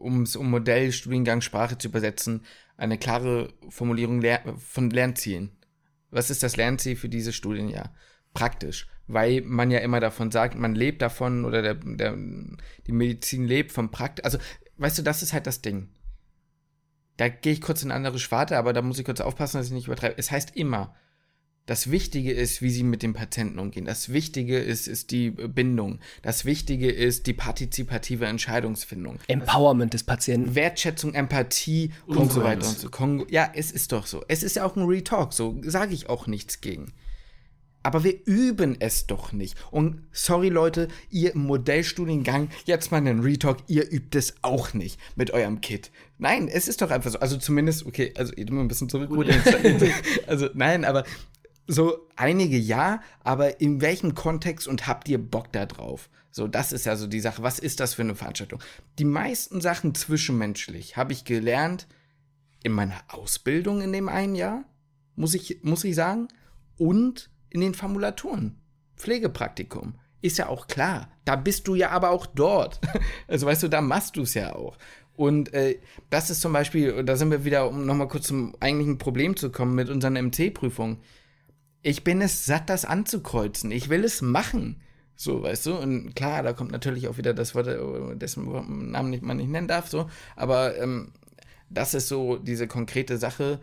um 0.00 0.22
es 0.22 0.36
um 0.36 0.50
Modellstudiengang 0.50 1.40
Sprache 1.40 1.78
zu 1.78 1.88
übersetzen, 1.88 2.44
eine 2.76 2.98
klare 2.98 3.52
Formulierung 3.68 4.22
von 4.56 4.90
Lernzielen. 4.90 5.50
Was 6.10 6.30
ist 6.30 6.42
das 6.42 6.56
Lernziel 6.56 6.96
für 6.96 7.08
dieses 7.08 7.34
Studienjahr? 7.34 7.94
Praktisch, 8.34 8.86
weil 9.06 9.42
man 9.42 9.70
ja 9.70 9.78
immer 9.80 10.00
davon 10.00 10.30
sagt, 10.30 10.54
man 10.54 10.74
lebt 10.74 11.02
davon 11.02 11.44
oder 11.44 11.62
der, 11.62 11.74
der, 11.74 12.16
die 12.86 12.92
Medizin 12.92 13.46
lebt 13.46 13.72
vom 13.72 13.90
Praktisch. 13.90 14.24
Also, 14.24 14.38
weißt 14.76 14.98
du, 14.98 15.02
das 15.02 15.22
ist 15.22 15.32
halt 15.32 15.46
das 15.46 15.60
Ding. 15.62 15.88
Da 17.18 17.28
gehe 17.28 17.52
ich 17.52 17.60
kurz 17.60 17.82
in 17.82 17.90
eine 17.90 17.96
andere 17.96 18.18
Schwarte, 18.18 18.56
aber 18.56 18.72
da 18.72 18.80
muss 18.80 18.98
ich 18.98 19.04
kurz 19.04 19.20
aufpassen, 19.20 19.58
dass 19.58 19.66
ich 19.66 19.72
nicht 19.72 19.88
übertreibe. 19.88 20.14
Es 20.16 20.30
heißt 20.30 20.56
immer, 20.56 20.94
das 21.66 21.90
Wichtige 21.90 22.32
ist, 22.32 22.62
wie 22.62 22.70
sie 22.70 22.84
mit 22.84 23.02
dem 23.02 23.12
Patienten 23.12 23.58
umgehen. 23.58 23.84
Das 23.84 24.10
Wichtige 24.10 24.58
ist, 24.58 24.86
ist 24.86 25.10
die 25.10 25.32
Bindung. 25.32 25.98
Das 26.22 26.46
Wichtige 26.46 26.90
ist 26.90 27.26
die 27.26 27.34
partizipative 27.34 28.24
Entscheidungsfindung. 28.24 29.18
Empowerment 29.26 29.92
des 29.92 30.04
Patienten. 30.04 30.54
Wertschätzung, 30.54 31.12
Empathie 31.12 31.92
und, 32.06 32.16
und 32.16 32.32
so 32.32 32.42
weiter 32.42 32.66
und 32.66 32.78
so. 32.78 32.88
Kongo 32.88 33.26
ja, 33.28 33.50
es 33.54 33.70
ist 33.70 33.92
doch 33.92 34.06
so. 34.06 34.24
Es 34.28 34.42
ist 34.42 34.56
ja 34.56 34.64
auch 34.64 34.76
ein 34.76 34.84
Retalk, 34.84 35.34
so 35.34 35.60
sage 35.62 35.92
ich 35.92 36.08
auch 36.08 36.26
nichts 36.26 36.62
gegen. 36.62 36.94
Aber 37.82 38.04
wir 38.04 38.26
üben 38.26 38.76
es 38.80 39.06
doch 39.06 39.32
nicht. 39.32 39.56
Und 39.70 40.06
sorry 40.12 40.48
Leute, 40.48 40.88
ihr 41.10 41.34
im 41.34 41.46
Modellstudiengang, 41.46 42.48
jetzt 42.64 42.90
mal 42.90 42.98
einen 42.98 43.20
Retalk, 43.20 43.58
ihr 43.68 43.90
übt 43.90 44.18
es 44.18 44.34
auch 44.42 44.74
nicht 44.74 45.00
mit 45.16 45.30
eurem 45.30 45.60
Kit. 45.60 45.90
Nein, 46.18 46.48
es 46.48 46.68
ist 46.68 46.82
doch 46.82 46.90
einfach 46.90 47.10
so. 47.10 47.20
Also 47.20 47.36
zumindest, 47.36 47.86
okay, 47.86 48.12
also 48.16 48.32
ich 48.36 48.50
ein 48.50 48.68
bisschen 48.68 48.88
zurück. 48.88 49.10
also 50.26 50.48
nein, 50.54 50.84
aber 50.84 51.04
so 51.68 52.08
einige 52.16 52.56
ja, 52.56 53.00
aber 53.22 53.60
in 53.60 53.80
welchem 53.80 54.14
Kontext 54.14 54.66
und 54.66 54.86
habt 54.86 55.08
ihr 55.08 55.18
Bock 55.18 55.52
da 55.52 55.66
drauf? 55.66 56.08
So, 56.30 56.48
das 56.48 56.72
ist 56.72 56.86
ja 56.86 56.96
so 56.96 57.06
die 57.06 57.20
Sache. 57.20 57.42
Was 57.42 57.58
ist 57.58 57.80
das 57.80 57.94
für 57.94 58.02
eine 58.02 58.14
Veranstaltung? 58.14 58.60
Die 58.98 59.04
meisten 59.04 59.60
Sachen 59.60 59.94
zwischenmenschlich 59.94 60.96
habe 60.96 61.12
ich 61.12 61.24
gelernt 61.24 61.86
in 62.62 62.72
meiner 62.72 63.00
Ausbildung 63.08 63.80
in 63.80 63.92
dem 63.92 64.08
einen 64.08 64.34
Jahr, 64.34 64.64
muss 65.14 65.34
ich, 65.34 65.60
muss 65.62 65.84
ich 65.84 65.94
sagen, 65.94 66.28
und 66.76 67.30
in 67.50 67.60
den 67.60 67.74
Formulaturen. 67.74 68.58
Pflegepraktikum. 68.96 69.94
Ist 70.20 70.38
ja 70.38 70.48
auch 70.48 70.66
klar. 70.66 71.10
Da 71.24 71.36
bist 71.36 71.68
du 71.68 71.74
ja 71.74 71.90
aber 71.90 72.10
auch 72.10 72.26
dort. 72.26 72.80
Also 73.28 73.46
weißt 73.46 73.62
du, 73.62 73.68
da 73.68 73.80
machst 73.80 74.16
du 74.16 74.22
es 74.22 74.34
ja 74.34 74.54
auch. 74.54 74.78
Und 75.14 75.52
äh, 75.52 75.78
das 76.10 76.30
ist 76.30 76.40
zum 76.40 76.52
Beispiel, 76.52 77.04
da 77.04 77.16
sind 77.16 77.30
wir 77.30 77.44
wieder, 77.44 77.68
um 77.68 77.84
nochmal 77.84 78.08
kurz 78.08 78.26
zum 78.26 78.54
eigentlichen 78.60 78.98
Problem 78.98 79.36
zu 79.36 79.50
kommen 79.50 79.74
mit 79.74 79.90
unseren 79.90 80.14
MC-Prüfungen 80.14 80.98
ich 81.82 82.04
bin 82.04 82.20
es 82.20 82.44
satt, 82.44 82.68
das 82.68 82.84
anzukreuzen. 82.84 83.70
Ich 83.70 83.88
will 83.88 84.04
es 84.04 84.22
machen. 84.22 84.80
So, 85.16 85.42
weißt 85.42 85.66
du? 85.66 85.76
Und 85.76 86.14
klar, 86.14 86.42
da 86.42 86.52
kommt 86.52 86.70
natürlich 86.70 87.08
auch 87.08 87.18
wieder 87.18 87.34
das 87.34 87.54
Wort, 87.54 87.66
äh, 87.66 88.16
dessen 88.16 88.90
Namen 88.90 89.18
man 89.22 89.36
nicht 89.36 89.48
nennen 89.48 89.68
darf, 89.68 89.88
so. 89.88 90.08
Aber 90.36 90.76
ähm, 90.78 91.12
das 91.70 91.94
ist 91.94 92.08
so 92.08 92.36
diese 92.36 92.68
konkrete 92.68 93.18
Sache. 93.18 93.60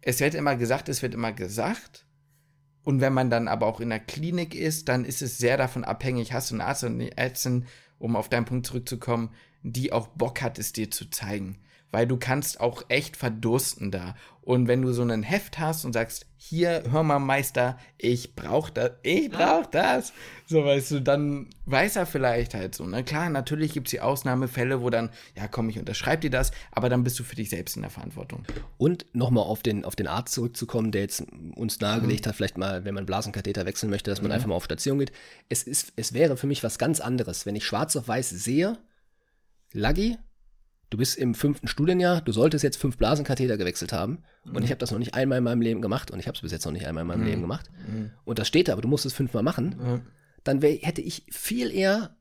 Es 0.00 0.20
wird 0.20 0.34
immer 0.34 0.56
gesagt, 0.56 0.88
es 0.88 1.02
wird 1.02 1.14
immer 1.14 1.32
gesagt. 1.32 2.03
Und 2.84 3.00
wenn 3.00 3.14
man 3.14 3.30
dann 3.30 3.48
aber 3.48 3.66
auch 3.66 3.80
in 3.80 3.88
der 3.88 4.00
Klinik 4.00 4.54
ist, 4.54 4.88
dann 4.88 5.04
ist 5.04 5.22
es 5.22 5.38
sehr 5.38 5.56
davon 5.56 5.84
abhängig, 5.84 6.32
hast 6.32 6.50
du 6.50 6.54
einen 6.54 6.60
Arzt 6.60 6.84
und 6.84 7.00
eine 7.00 7.16
Ärztin, 7.16 7.66
um 7.98 8.14
auf 8.14 8.28
deinen 8.28 8.44
Punkt 8.44 8.66
zurückzukommen, 8.66 9.30
die 9.62 9.92
auch 9.92 10.08
Bock 10.08 10.42
hat, 10.42 10.58
es 10.58 10.72
dir 10.72 10.90
zu 10.90 11.08
zeigen 11.10 11.58
weil 11.94 12.08
du 12.08 12.16
kannst 12.16 12.58
auch 12.58 12.82
echt 12.88 13.16
verdursten 13.16 13.92
da. 13.92 14.16
Und 14.42 14.66
wenn 14.66 14.82
du 14.82 14.92
so 14.92 15.02
ein 15.02 15.22
Heft 15.22 15.60
hast 15.60 15.84
und 15.84 15.92
sagst, 15.92 16.26
hier, 16.36 16.82
hör 16.90 17.04
mal, 17.04 17.20
Meister, 17.20 17.78
ich 17.98 18.34
brauch 18.34 18.68
das, 18.68 18.90
ich 19.04 19.30
brauch 19.30 19.66
das, 19.66 20.12
so 20.44 20.64
weißt 20.64 20.90
du, 20.90 21.00
dann 21.00 21.50
weiß 21.66 21.94
er 21.94 22.04
vielleicht 22.04 22.52
halt 22.52 22.74
so. 22.74 22.84
Ne? 22.84 23.04
Klar, 23.04 23.30
natürlich 23.30 23.72
gibt 23.72 23.86
es 23.86 23.92
die 23.92 24.00
Ausnahmefälle, 24.00 24.82
wo 24.82 24.90
dann, 24.90 25.10
ja 25.36 25.46
komm, 25.46 25.68
ich 25.68 25.78
unterschreib 25.78 26.20
dir 26.20 26.30
das, 26.30 26.50
aber 26.72 26.88
dann 26.88 27.04
bist 27.04 27.16
du 27.20 27.22
für 27.22 27.36
dich 27.36 27.48
selbst 27.48 27.76
in 27.76 27.82
der 27.82 27.92
Verantwortung. 27.92 28.44
Und 28.76 29.06
nochmal 29.12 29.44
auf 29.44 29.62
den, 29.62 29.84
auf 29.84 29.94
den 29.94 30.08
Arzt 30.08 30.34
zurückzukommen, 30.34 30.90
der 30.90 31.02
jetzt 31.02 31.24
uns 31.54 31.78
nahegelegt 31.78 32.26
mhm. 32.26 32.28
hat, 32.28 32.36
vielleicht 32.36 32.58
mal, 32.58 32.84
wenn 32.84 32.94
man 32.94 33.06
Blasenkatheter 33.06 33.66
wechseln 33.66 33.88
möchte, 33.88 34.10
dass 34.10 34.20
man 34.20 34.30
mhm. 34.30 34.34
einfach 34.34 34.48
mal 34.48 34.56
auf 34.56 34.64
Station 34.64 34.98
geht. 34.98 35.12
Es, 35.48 35.62
ist, 35.62 35.92
es 35.94 36.12
wäre 36.12 36.36
für 36.36 36.48
mich 36.48 36.64
was 36.64 36.78
ganz 36.78 36.98
anderes, 36.98 37.46
wenn 37.46 37.54
ich 37.54 37.64
schwarz 37.64 37.94
auf 37.94 38.08
weiß 38.08 38.30
sehe, 38.30 38.78
Laggi, 39.72 40.18
du 40.94 40.98
bist 40.98 41.18
im 41.18 41.34
fünften 41.34 41.66
Studienjahr, 41.66 42.20
du 42.20 42.30
solltest 42.30 42.62
jetzt 42.62 42.76
fünf 42.76 42.96
Blasenkatheter 42.96 43.56
gewechselt 43.56 43.92
haben. 43.92 44.22
Mhm. 44.44 44.56
Und 44.56 44.62
ich 44.62 44.70
habe 44.70 44.78
das 44.78 44.92
noch 44.92 45.00
nicht 45.00 45.14
einmal 45.14 45.38
in 45.38 45.44
meinem 45.44 45.60
Leben 45.60 45.82
gemacht 45.82 46.12
und 46.12 46.20
ich 46.20 46.28
habe 46.28 46.36
es 46.36 46.42
bis 46.42 46.52
jetzt 46.52 46.64
noch 46.64 46.72
nicht 46.72 46.86
einmal 46.86 47.02
in 47.02 47.08
meinem 47.08 47.22
mhm. 47.22 47.26
Leben 47.26 47.40
gemacht. 47.40 47.68
Mhm. 47.88 48.10
Und 48.24 48.38
das 48.38 48.46
steht 48.46 48.68
da, 48.68 48.74
aber 48.74 48.82
du 48.82 48.86
musst 48.86 49.04
es 49.04 49.12
fünfmal 49.12 49.42
machen. 49.42 50.02
Dann 50.44 50.62
wär, 50.62 50.72
hätte 50.76 51.00
ich 51.00 51.26
viel 51.30 51.72
eher 51.72 52.16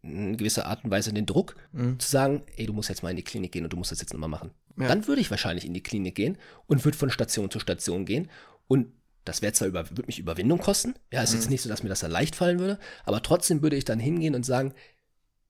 in 0.00 0.38
gewisser 0.38 0.64
Art 0.64 0.82
und 0.82 0.90
Weise 0.90 1.12
den 1.12 1.26
Druck, 1.26 1.56
mhm. 1.72 1.98
zu 1.98 2.08
sagen, 2.08 2.42
ey, 2.56 2.64
du 2.64 2.72
musst 2.72 2.88
jetzt 2.88 3.02
mal 3.02 3.10
in 3.10 3.16
die 3.16 3.24
Klinik 3.24 3.52
gehen 3.52 3.64
und 3.64 3.72
du 3.74 3.76
musst 3.76 3.92
das 3.92 4.00
jetzt 4.00 4.14
nochmal 4.14 4.30
machen. 4.30 4.50
Ja. 4.78 4.88
Dann 4.88 5.06
würde 5.06 5.20
ich 5.20 5.30
wahrscheinlich 5.30 5.66
in 5.66 5.74
die 5.74 5.82
Klinik 5.82 6.14
gehen 6.14 6.38
und 6.66 6.86
würde 6.86 6.96
von 6.96 7.10
Station 7.10 7.50
zu 7.50 7.60
Station 7.60 8.06
gehen. 8.06 8.30
Und 8.66 8.92
das 9.26 9.42
wäre 9.42 9.52
zwar 9.52 9.68
über, 9.68 9.90
würde 9.90 10.06
mich 10.06 10.18
Überwindung 10.18 10.60
kosten. 10.60 10.94
Ja, 11.12 11.22
ist 11.22 11.34
jetzt 11.34 11.46
mhm. 11.46 11.50
nicht 11.50 11.62
so, 11.62 11.68
dass 11.68 11.82
mir 11.82 11.90
das 11.90 12.00
dann 12.00 12.12
leicht 12.12 12.34
fallen 12.34 12.60
würde, 12.60 12.78
aber 13.04 13.22
trotzdem 13.22 13.60
würde 13.60 13.76
ich 13.76 13.84
dann 13.84 13.98
hingehen 13.98 14.34
und 14.34 14.46
sagen, 14.46 14.72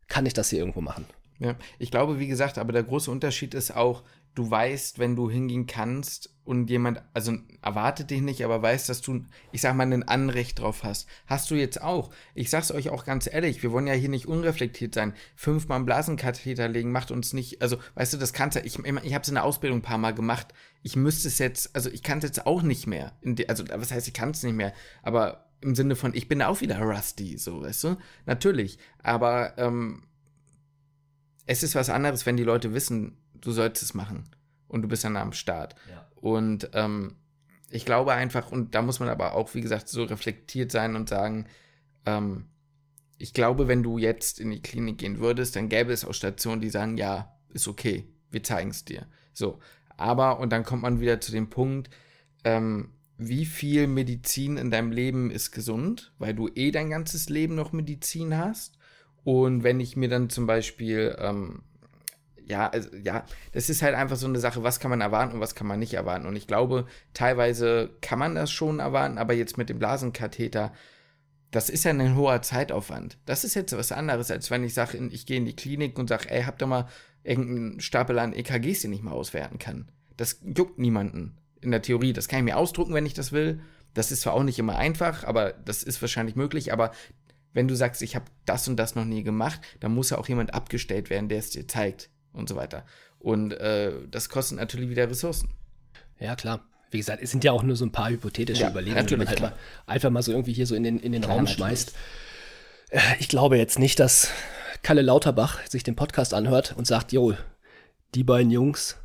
kann 0.08 0.26
ich 0.26 0.32
das 0.32 0.50
hier 0.50 0.58
irgendwo 0.58 0.80
machen? 0.80 1.06
Ja, 1.38 1.56
ich 1.78 1.90
glaube, 1.90 2.18
wie 2.18 2.28
gesagt, 2.28 2.58
aber 2.58 2.72
der 2.72 2.82
große 2.82 3.10
Unterschied 3.10 3.54
ist 3.54 3.74
auch, 3.74 4.02
du 4.36 4.50
weißt, 4.50 4.98
wenn 4.98 5.16
du 5.16 5.30
hingehen 5.30 5.66
kannst 5.66 6.30
und 6.44 6.70
jemand, 6.70 7.02
also 7.14 7.32
erwartet 7.62 8.10
dich 8.10 8.20
nicht, 8.20 8.44
aber 8.44 8.62
weißt, 8.62 8.88
dass 8.88 9.00
du, 9.00 9.24
ich 9.50 9.62
sag 9.62 9.74
mal, 9.74 9.90
ein 9.90 10.02
Anrecht 10.02 10.60
drauf 10.60 10.84
hast. 10.84 11.08
Hast 11.26 11.50
du 11.50 11.54
jetzt 11.54 11.82
auch. 11.82 12.10
Ich 12.34 12.50
sag's 12.50 12.70
euch 12.70 12.90
auch 12.90 13.04
ganz 13.04 13.26
ehrlich, 13.30 13.62
wir 13.62 13.72
wollen 13.72 13.86
ja 13.86 13.94
hier 13.94 14.10
nicht 14.10 14.26
unreflektiert 14.26 14.94
sein. 14.94 15.14
Fünfmal 15.34 15.76
einen 15.76 15.86
Blasenkatheter 15.86 16.68
legen 16.68 16.92
macht 16.92 17.10
uns 17.10 17.32
nicht, 17.32 17.62
also, 17.62 17.78
weißt 17.94 18.14
du, 18.14 18.18
das 18.18 18.32
kannst 18.32 18.56
du, 18.56 18.60
ich, 18.60 18.78
ich 18.78 19.14
hab's 19.14 19.28
in 19.28 19.34
der 19.34 19.44
Ausbildung 19.44 19.80
ein 19.80 19.82
paar 19.82 19.98
Mal 19.98 20.14
gemacht. 20.14 20.48
Ich 20.82 20.96
müsste 20.96 21.28
es 21.28 21.38
jetzt, 21.38 21.74
also 21.74 21.90
ich 21.90 22.02
kann 22.02 22.18
es 22.18 22.24
jetzt 22.24 22.46
auch 22.46 22.62
nicht 22.62 22.86
mehr. 22.86 23.12
De, 23.22 23.48
also, 23.48 23.64
was 23.68 23.90
heißt, 23.90 24.06
ich 24.06 24.14
kann 24.14 24.30
es 24.30 24.42
nicht 24.42 24.54
mehr, 24.54 24.72
aber 25.02 25.46
im 25.62 25.74
Sinne 25.74 25.96
von, 25.96 26.14
ich 26.14 26.28
bin 26.28 26.42
auch 26.42 26.60
wieder 26.60 26.78
rusty, 26.78 27.38
so, 27.38 27.62
weißt 27.62 27.84
du? 27.84 27.96
Natürlich. 28.26 28.78
Aber, 29.02 29.54
ähm, 29.56 30.02
es 31.46 31.62
ist 31.62 31.74
was 31.74 31.90
anderes, 31.90 32.26
wenn 32.26 32.36
die 32.36 32.44
Leute 32.44 32.74
wissen, 32.74 33.16
du 33.34 33.52
sollst 33.52 33.82
es 33.82 33.94
machen 33.94 34.24
und 34.68 34.82
du 34.82 34.88
bist 34.88 35.04
dann 35.04 35.16
am 35.16 35.32
Start. 35.32 35.76
Ja. 35.90 36.06
Und 36.16 36.70
ähm, 36.74 37.16
ich 37.70 37.84
glaube 37.84 38.12
einfach, 38.12 38.50
und 38.50 38.74
da 38.74 38.82
muss 38.82 39.00
man 39.00 39.08
aber 39.08 39.34
auch, 39.34 39.54
wie 39.54 39.60
gesagt, 39.60 39.88
so 39.88 40.04
reflektiert 40.04 40.72
sein 40.72 40.96
und 40.96 41.08
sagen, 41.08 41.46
ähm, 42.04 42.46
ich 43.18 43.32
glaube, 43.32 43.68
wenn 43.68 43.82
du 43.82 43.98
jetzt 43.98 44.40
in 44.40 44.50
die 44.50 44.60
Klinik 44.60 44.98
gehen 44.98 45.20
würdest, 45.20 45.56
dann 45.56 45.68
gäbe 45.68 45.92
es 45.92 46.04
auch 46.04 46.12
Stationen, 46.12 46.60
die 46.60 46.70
sagen, 46.70 46.96
ja, 46.96 47.34
ist 47.50 47.68
okay, 47.68 48.06
wir 48.30 48.42
zeigen 48.42 48.70
es 48.70 48.84
dir. 48.84 49.06
So, 49.32 49.60
aber, 49.96 50.40
und 50.40 50.50
dann 50.50 50.64
kommt 50.64 50.82
man 50.82 51.00
wieder 51.00 51.20
zu 51.20 51.32
dem 51.32 51.48
Punkt, 51.48 51.90
ähm, 52.44 52.92
wie 53.18 53.46
viel 53.46 53.86
Medizin 53.86 54.58
in 54.58 54.70
deinem 54.70 54.92
Leben 54.92 55.30
ist 55.30 55.52
gesund, 55.52 56.12
weil 56.18 56.34
du 56.34 56.48
eh 56.54 56.70
dein 56.70 56.90
ganzes 56.90 57.30
Leben 57.30 57.54
noch 57.54 57.72
Medizin 57.72 58.36
hast 58.36 58.75
und 59.26 59.64
wenn 59.64 59.80
ich 59.80 59.96
mir 59.96 60.08
dann 60.08 60.30
zum 60.30 60.46
Beispiel, 60.46 61.16
ähm, 61.18 61.62
ja, 62.44 62.68
also, 62.68 62.94
ja, 62.94 63.26
das 63.50 63.68
ist 63.68 63.82
halt 63.82 63.96
einfach 63.96 64.14
so 64.14 64.28
eine 64.28 64.38
Sache, 64.38 64.62
was 64.62 64.78
kann 64.78 64.88
man 64.88 65.00
erwarten 65.00 65.34
und 65.34 65.40
was 65.40 65.56
kann 65.56 65.66
man 65.66 65.80
nicht 65.80 65.94
erwarten. 65.94 66.26
Und 66.26 66.36
ich 66.36 66.46
glaube, 66.46 66.86
teilweise 67.12 67.90
kann 68.02 68.20
man 68.20 68.36
das 68.36 68.52
schon 68.52 68.78
erwarten, 68.78 69.18
aber 69.18 69.34
jetzt 69.34 69.58
mit 69.58 69.68
dem 69.68 69.80
Blasenkatheter, 69.80 70.72
das 71.50 71.70
ist 71.70 71.84
ja 71.84 71.90
ein 71.90 72.14
hoher 72.14 72.40
Zeitaufwand. 72.40 73.18
Das 73.26 73.42
ist 73.42 73.54
jetzt 73.54 73.76
was 73.76 73.90
anderes, 73.90 74.30
als 74.30 74.48
wenn 74.52 74.62
ich 74.62 74.74
sage, 74.74 74.96
ich 75.10 75.26
gehe 75.26 75.38
in 75.38 75.44
die 75.44 75.56
Klinik 75.56 75.98
und 75.98 76.08
sage, 76.08 76.30
ey, 76.30 76.44
habt 76.44 76.62
ihr 76.62 76.68
mal 76.68 76.86
irgendeinen 77.24 77.80
Stapel 77.80 78.20
an 78.20 78.32
EKGs, 78.32 78.82
den 78.82 78.92
ich 78.92 79.02
mal 79.02 79.10
auswerten 79.10 79.58
kann. 79.58 79.88
Das 80.16 80.40
juckt 80.44 80.78
niemanden 80.78 81.36
in 81.62 81.72
der 81.72 81.82
Theorie. 81.82 82.12
Das 82.12 82.28
kann 82.28 82.38
ich 82.38 82.44
mir 82.44 82.56
ausdrucken, 82.56 82.94
wenn 82.94 83.06
ich 83.06 83.14
das 83.14 83.32
will. 83.32 83.60
Das 83.92 84.12
ist 84.12 84.20
zwar 84.20 84.34
auch 84.34 84.44
nicht 84.44 84.60
immer 84.60 84.76
einfach, 84.76 85.24
aber 85.24 85.52
das 85.52 85.82
ist 85.82 86.00
wahrscheinlich 86.00 86.36
möglich. 86.36 86.72
Aber 86.72 86.92
wenn 87.56 87.68
du 87.68 87.74
sagst, 87.74 88.02
ich 88.02 88.14
habe 88.14 88.26
das 88.44 88.68
und 88.68 88.76
das 88.76 88.96
noch 88.96 89.06
nie 89.06 89.22
gemacht, 89.22 89.62
dann 89.80 89.94
muss 89.94 90.10
ja 90.10 90.18
auch 90.18 90.28
jemand 90.28 90.52
abgestellt 90.52 91.08
werden, 91.08 91.30
der 91.30 91.38
es 91.38 91.48
dir 91.48 91.66
zeigt 91.66 92.10
und 92.34 92.50
so 92.50 92.54
weiter. 92.54 92.84
Und 93.18 93.52
äh, 93.52 93.92
das 94.10 94.28
kostet 94.28 94.58
natürlich 94.58 94.90
wieder 94.90 95.08
Ressourcen. 95.08 95.48
Ja, 96.20 96.36
klar. 96.36 96.68
Wie 96.90 96.98
gesagt, 96.98 97.22
es 97.22 97.30
sind 97.30 97.44
ja 97.44 97.52
auch 97.52 97.62
nur 97.62 97.74
so 97.74 97.86
ein 97.86 97.92
paar 97.92 98.10
hypothetische 98.10 98.60
ja, 98.60 98.70
Überlegungen, 98.70 99.06
die 99.06 99.16
man 99.16 99.26
halt 99.26 99.40
mal, 99.40 99.54
einfach 99.86 100.10
mal 100.10 100.20
so 100.20 100.32
irgendwie 100.32 100.52
hier 100.52 100.66
so 100.66 100.74
in 100.74 100.82
den, 100.82 101.00
in 101.00 101.12
den 101.12 101.24
Raum 101.24 101.46
schmeißt. 101.46 101.94
Äh, 102.90 103.00
ich 103.20 103.28
glaube 103.28 103.56
jetzt 103.56 103.78
nicht, 103.78 103.98
dass 104.00 104.28
Kalle 104.82 105.00
Lauterbach 105.00 105.66
sich 105.66 105.82
den 105.82 105.96
Podcast 105.96 106.34
anhört 106.34 106.74
und 106.76 106.86
sagt, 106.86 107.12
jo, 107.12 107.32
die 108.14 108.22
beiden 108.22 108.50
Jungs, 108.50 108.98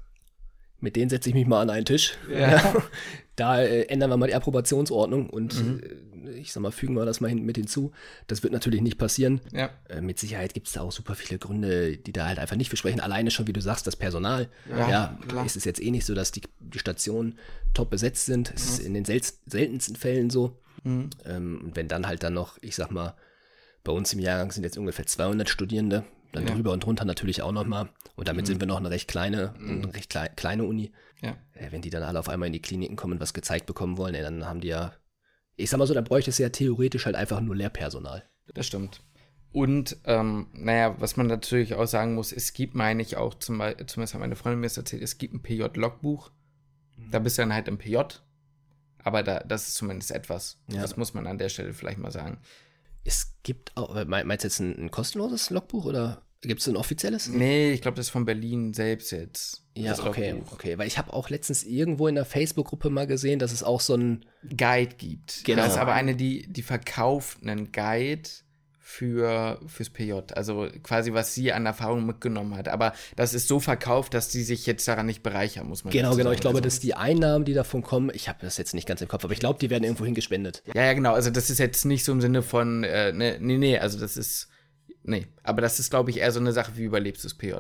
mit 0.82 0.98
denen 0.98 1.10
setze 1.10 1.30
ich 1.30 1.36
mich 1.36 1.48
mal 1.48 1.62
an 1.62 1.70
einen 1.70 1.86
Tisch. 1.86 2.18
Ja. 2.30 2.76
da 3.38 3.62
äh, 3.62 3.84
ändern 3.84 4.10
wir 4.10 4.18
mal 4.18 4.28
die 4.28 4.36
Approbationsordnung 4.36 5.30
und 5.30 5.56
mhm. 5.64 5.80
äh, 5.80 5.96
ich 6.34 6.52
sag 6.54 6.62
mal, 6.62 6.72
fügen 6.72 6.96
wir 6.96 7.06
das 7.06 7.22
mal 7.22 7.28
hin, 7.28 7.44
mit 7.44 7.58
hinzu. 7.58 7.92
Das 8.28 8.44
wird 8.44 8.54
natürlich 8.54 8.82
nicht 8.82 8.98
passieren. 8.98 9.42
Ja. 9.52 9.70
Äh, 9.90 10.02
mit 10.02 10.20
Sicherheit 10.20 10.54
gibt 10.54 10.68
es 10.68 10.74
da 10.74 10.82
auch 10.82 10.92
super 10.92 11.16
viele 11.16 11.40
Gründe, 11.40 11.98
die 11.98 12.12
da 12.12 12.28
halt 12.28 12.40
einfach 12.40 12.56
nicht 12.56 12.70
versprechen. 12.70 13.00
Alleine 13.00 13.32
schon, 13.32 13.48
wie 13.48 13.54
du 13.54 13.62
sagst, 13.62 13.88
das 13.88 13.96
Personal. 13.96 14.50
Ja, 14.70 14.90
ja 14.90 15.20
klar. 15.28 15.46
ist 15.46 15.56
es 15.56 15.66
jetzt 15.66 15.82
eh 15.82 15.92
nicht 15.92 16.06
so, 16.06 16.16
dass 16.16 16.32
die, 16.32 16.42
die 16.60 16.80
Stationen 16.80 17.38
top 17.74 17.90
besetzt 17.90 18.26
sind. 18.26 18.50
Mhm. 18.50 18.56
Es 18.56 18.70
ist 18.70 18.80
in 18.80 18.94
den 18.94 19.06
sel 19.06 19.22
seltensten 19.46 19.96
Fällen 19.96 20.30
so. 20.30 20.58
Mhm. 20.84 21.10
Ähm, 21.26 21.62
und 21.64 21.76
wenn 21.76 21.88
dann 21.88 22.08
halt 22.08 22.24
dann 22.24 22.34
noch, 22.34 22.58
ich 22.62 22.76
sag 22.76 22.92
mal, 22.92 23.16
bei 23.84 23.92
uns 23.92 24.14
im 24.14 24.20
Jahrgang 24.20 24.52
sind 24.52 24.64
jetzt 24.64 24.78
ungefähr 24.78 25.06
200 25.06 25.50
Studierende, 25.50 26.04
dann 26.32 26.48
ja. 26.48 26.54
drüber 26.54 26.72
und 26.72 26.84
drunter 26.84 27.06
natürlich 27.06 27.42
auch 27.42 27.52
nochmal. 27.52 27.90
Und 28.16 28.28
damit 28.28 28.46
mhm. 28.46 28.48
sind 28.48 28.60
wir 28.62 28.68
noch 28.68 28.78
eine 28.78 28.90
recht 28.90 29.08
kleine, 29.08 29.54
mhm. 29.58 29.84
eine 29.84 29.94
recht 29.94 30.10
klei 30.10 30.28
kleine 30.30 30.64
Uni. 30.64 30.92
Ja. 31.22 31.36
Äh, 31.54 31.72
wenn 31.72 31.82
die 31.82 31.90
dann 31.90 32.04
alle 32.04 32.20
auf 32.20 32.30
einmal 32.30 32.48
in 32.48 32.54
die 32.54 32.62
Kliniken 32.62 32.96
kommen 32.96 33.14
und 33.14 33.20
was 33.20 33.34
gezeigt 33.34 33.66
bekommen 33.66 33.98
wollen, 33.98 34.16
ey, 34.16 34.22
dann 34.22 34.46
haben 34.46 34.62
die 34.62 34.70
ja, 34.70 34.94
ich 35.62 35.70
sag 35.70 35.78
mal 35.78 35.88
so, 35.88 35.94
dann 35.94 36.04
bräuchte 36.04 36.30
es 36.30 36.38
ja 36.38 36.50
theoretisch 36.50 37.06
halt 37.06 37.16
einfach 37.16 37.42
nur 37.42 37.56
Lehrpersonal. 37.56 38.24
Das 38.54 38.68
stimmt. 38.68 39.02
Und, 39.54 39.98
ähm, 40.06 40.48
naja, 40.54 40.96
was 41.00 41.18
man 41.18 41.28
natürlich 41.28 41.74
auch 41.74 41.86
sagen 41.86 42.16
muss, 42.16 42.32
es 42.32 42.54
gibt, 42.54 42.74
meine 42.74 43.02
ich 43.02 43.18
auch, 43.18 43.34
zum, 43.34 43.62
zumindest 43.86 44.14
hat 44.14 44.22
meine 44.22 44.36
Freundin 44.36 44.62
mir 44.62 44.68
das 44.68 44.78
erzählt, 44.78 45.04
es 45.04 45.18
gibt 45.18 45.34
ein 45.34 45.42
PJ-Logbuch. 45.42 46.32
Da 47.12 47.20
bist 47.20 47.38
du 47.38 47.42
dann 47.42 47.54
halt 47.54 47.68
im 47.68 47.78
PJ. 47.78 47.98
Aber 49.04 49.24
da, 49.24 49.40
das 49.40 49.68
ist 49.68 49.76
zumindest 49.76 50.12
etwas. 50.12 50.60
Ja. 50.68 50.82
Das 50.82 50.96
muss 50.96 51.14
man 51.14 51.28
an 51.28 51.38
der 51.38 51.50
Stelle 51.50 51.74
vielleicht 51.74 51.98
mal 51.98 52.12
sagen. 52.12 52.40
Es 53.04 53.36
gibt 53.44 53.76
auch, 53.76 54.06
meinst 54.06 54.44
du 54.44 54.48
jetzt 54.48 54.60
ein, 54.60 54.86
ein 54.86 54.92
kostenloses 54.92 55.50
Logbuch 55.50 55.86
oder 55.86 56.22
gibt 56.42 56.62
es 56.62 56.68
ein 56.68 56.76
offizielles? 56.76 57.28
Nee, 57.30 57.72
ich 57.72 57.82
glaube, 57.82 57.96
das 57.96 58.08
ist 58.08 58.12
von 58.12 58.26
Berlin 58.26 58.74
selbst 58.74 59.12
jetzt. 59.12 59.64
Ja, 59.76 59.98
okay, 60.00 60.32
Logbuch. 60.32 60.54
okay. 60.54 60.78
Weil 60.78 60.88
ich 60.88 60.98
habe 60.98 61.14
auch 61.14 61.30
letztens 61.30 61.64
irgendwo 61.64 62.08
in 62.08 62.16
der 62.16 62.26
Facebook-Gruppe 62.26 62.90
mal 62.90 63.08
gesehen, 63.08 63.40
dass 63.40 63.52
es 63.52 63.64
auch 63.64 63.80
so 63.80 63.96
ein 63.96 64.26
Guide 64.44 64.96
gibt. 64.98 65.44
Genau. 65.46 65.64
Das 65.64 65.74
ist 65.74 65.78
aber 65.78 65.94
eine, 65.94 66.16
die, 66.16 66.52
die 66.52 66.64
verkauft 66.64 67.40
einen 67.42 67.72
Guide 67.72 68.30
für, 68.92 69.62
fürs 69.68 69.90
PJ. 69.90 70.14
Also 70.36 70.68
quasi, 70.84 71.14
was 71.14 71.34
sie 71.34 71.54
an 71.54 71.66
Erfahrung 71.66 72.06
mitgenommen 72.06 72.56
hat. 72.56 72.68
Aber 72.68 72.92
das 73.16 73.34
ist 73.34 73.48
so 73.48 73.62
verkauft, 73.62 74.14
dass 74.14 74.32
sie 74.32 74.44
sich 74.44 74.66
jetzt 74.66 74.86
daran 74.86 75.06
nicht 75.06 75.24
bereichern, 75.24 75.68
muss 75.68 75.86
man 75.86 75.94
Genau, 75.94 76.16
genau. 76.16 76.32
Ich 76.32 76.42
glaube, 76.42 76.58
also, 76.58 76.66
dass 76.66 76.82
die 76.82 76.96
Einnahmen, 76.96 77.46
die 77.46 77.54
davon 77.54 77.84
kommen, 77.84 78.12
ich 78.14 78.28
habe 78.28 78.40
das 78.42 78.58
jetzt 78.58 78.74
nicht 78.74 78.88
ganz 78.88 79.02
im 79.02 79.08
Kopf, 79.08 79.24
aber 79.24 79.32
ich 79.32 79.40
glaube, 79.40 79.60
die 79.60 79.70
werden 79.70 79.86
irgendwo 79.86 80.04
hingespendet. 80.04 80.62
Ja, 80.74 80.84
ja, 80.84 80.94
genau. 80.94 81.14
Also 81.14 81.30
das 81.30 81.50
ist 81.50 81.60
jetzt 81.60 81.86
nicht 81.86 82.04
so 82.04 82.12
im 82.12 82.20
Sinne 82.20 82.42
von, 82.42 82.84
äh, 82.84 83.14
ne, 83.14 83.38
nee, 83.40 83.58
nee, 83.58 83.78
also 83.80 83.98
das 83.98 84.18
ist, 84.18 84.50
nee. 85.04 85.28
Aber 85.44 85.62
das 85.62 85.80
ist, 85.80 85.90
glaube 85.90 86.12
ich, 86.12 86.18
eher 86.18 86.32
so 86.32 86.40
eine 86.40 86.52
Sache, 86.52 86.74
wie 86.76 86.84
überlebst 86.84 87.24
du 87.24 87.28
das 87.28 87.38
PJ. 87.38 87.54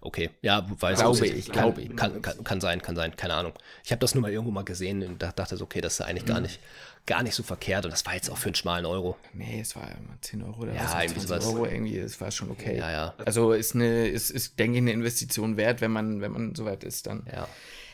Okay, 0.00 0.30
ja, 0.42 0.66
weiß 0.68 1.00
glaube 1.00 1.26
ich, 1.26 1.34
ich 1.34 1.52
glaube 1.52 1.82
ich. 1.82 1.96
Kann, 1.96 2.22
kann, 2.22 2.44
kann, 2.44 2.60
sein, 2.60 2.82
kann 2.82 2.94
sein, 2.94 3.16
keine 3.16 3.34
Ahnung. 3.34 3.52
Ich 3.84 3.90
habe 3.90 4.00
das 4.00 4.14
nur 4.14 4.22
mal 4.22 4.30
irgendwo 4.30 4.52
mal 4.52 4.64
gesehen 4.64 5.02
und 5.02 5.22
dachte 5.22 5.56
so, 5.56 5.64
okay, 5.64 5.80
das 5.80 5.94
ist 5.94 6.00
eigentlich 6.02 6.24
mhm. 6.24 6.28
gar 6.28 6.40
nicht, 6.40 6.60
gar 7.06 7.22
nicht 7.22 7.34
so 7.34 7.42
verkehrt 7.42 7.84
und 7.84 7.90
das 7.90 8.04
war 8.06 8.14
jetzt 8.14 8.30
auch 8.30 8.36
für 8.36 8.46
einen 8.46 8.54
schmalen 8.54 8.86
Euro. 8.86 9.16
Nee, 9.32 9.60
es 9.60 9.74
war 9.76 9.84
immer 9.84 10.20
10 10.20 10.42
Euro 10.42 10.62
oder 10.62 10.74
ja, 10.74 10.84
was, 10.84 11.02
irgendwie 11.02 11.20
sowas. 11.20 11.46
Euro 11.46 11.66
irgendwie, 11.66 11.98
es 11.98 12.20
war 12.20 12.30
schon 12.30 12.50
okay. 12.50 12.76
Ja, 12.78 12.90
ja. 12.90 13.14
Also 13.24 13.52
ist 13.52 13.74
eine, 13.74 14.08
ist, 14.08 14.30
ist, 14.30 14.58
denke 14.58 14.78
ich, 14.78 14.82
eine 14.82 14.92
Investition 14.92 15.56
wert, 15.56 15.80
wenn 15.80 15.90
man, 15.90 16.20
wenn 16.20 16.32
man 16.32 16.54
soweit 16.54 16.84
ist 16.84 17.06
dann. 17.06 17.26
Ja. 17.32 17.48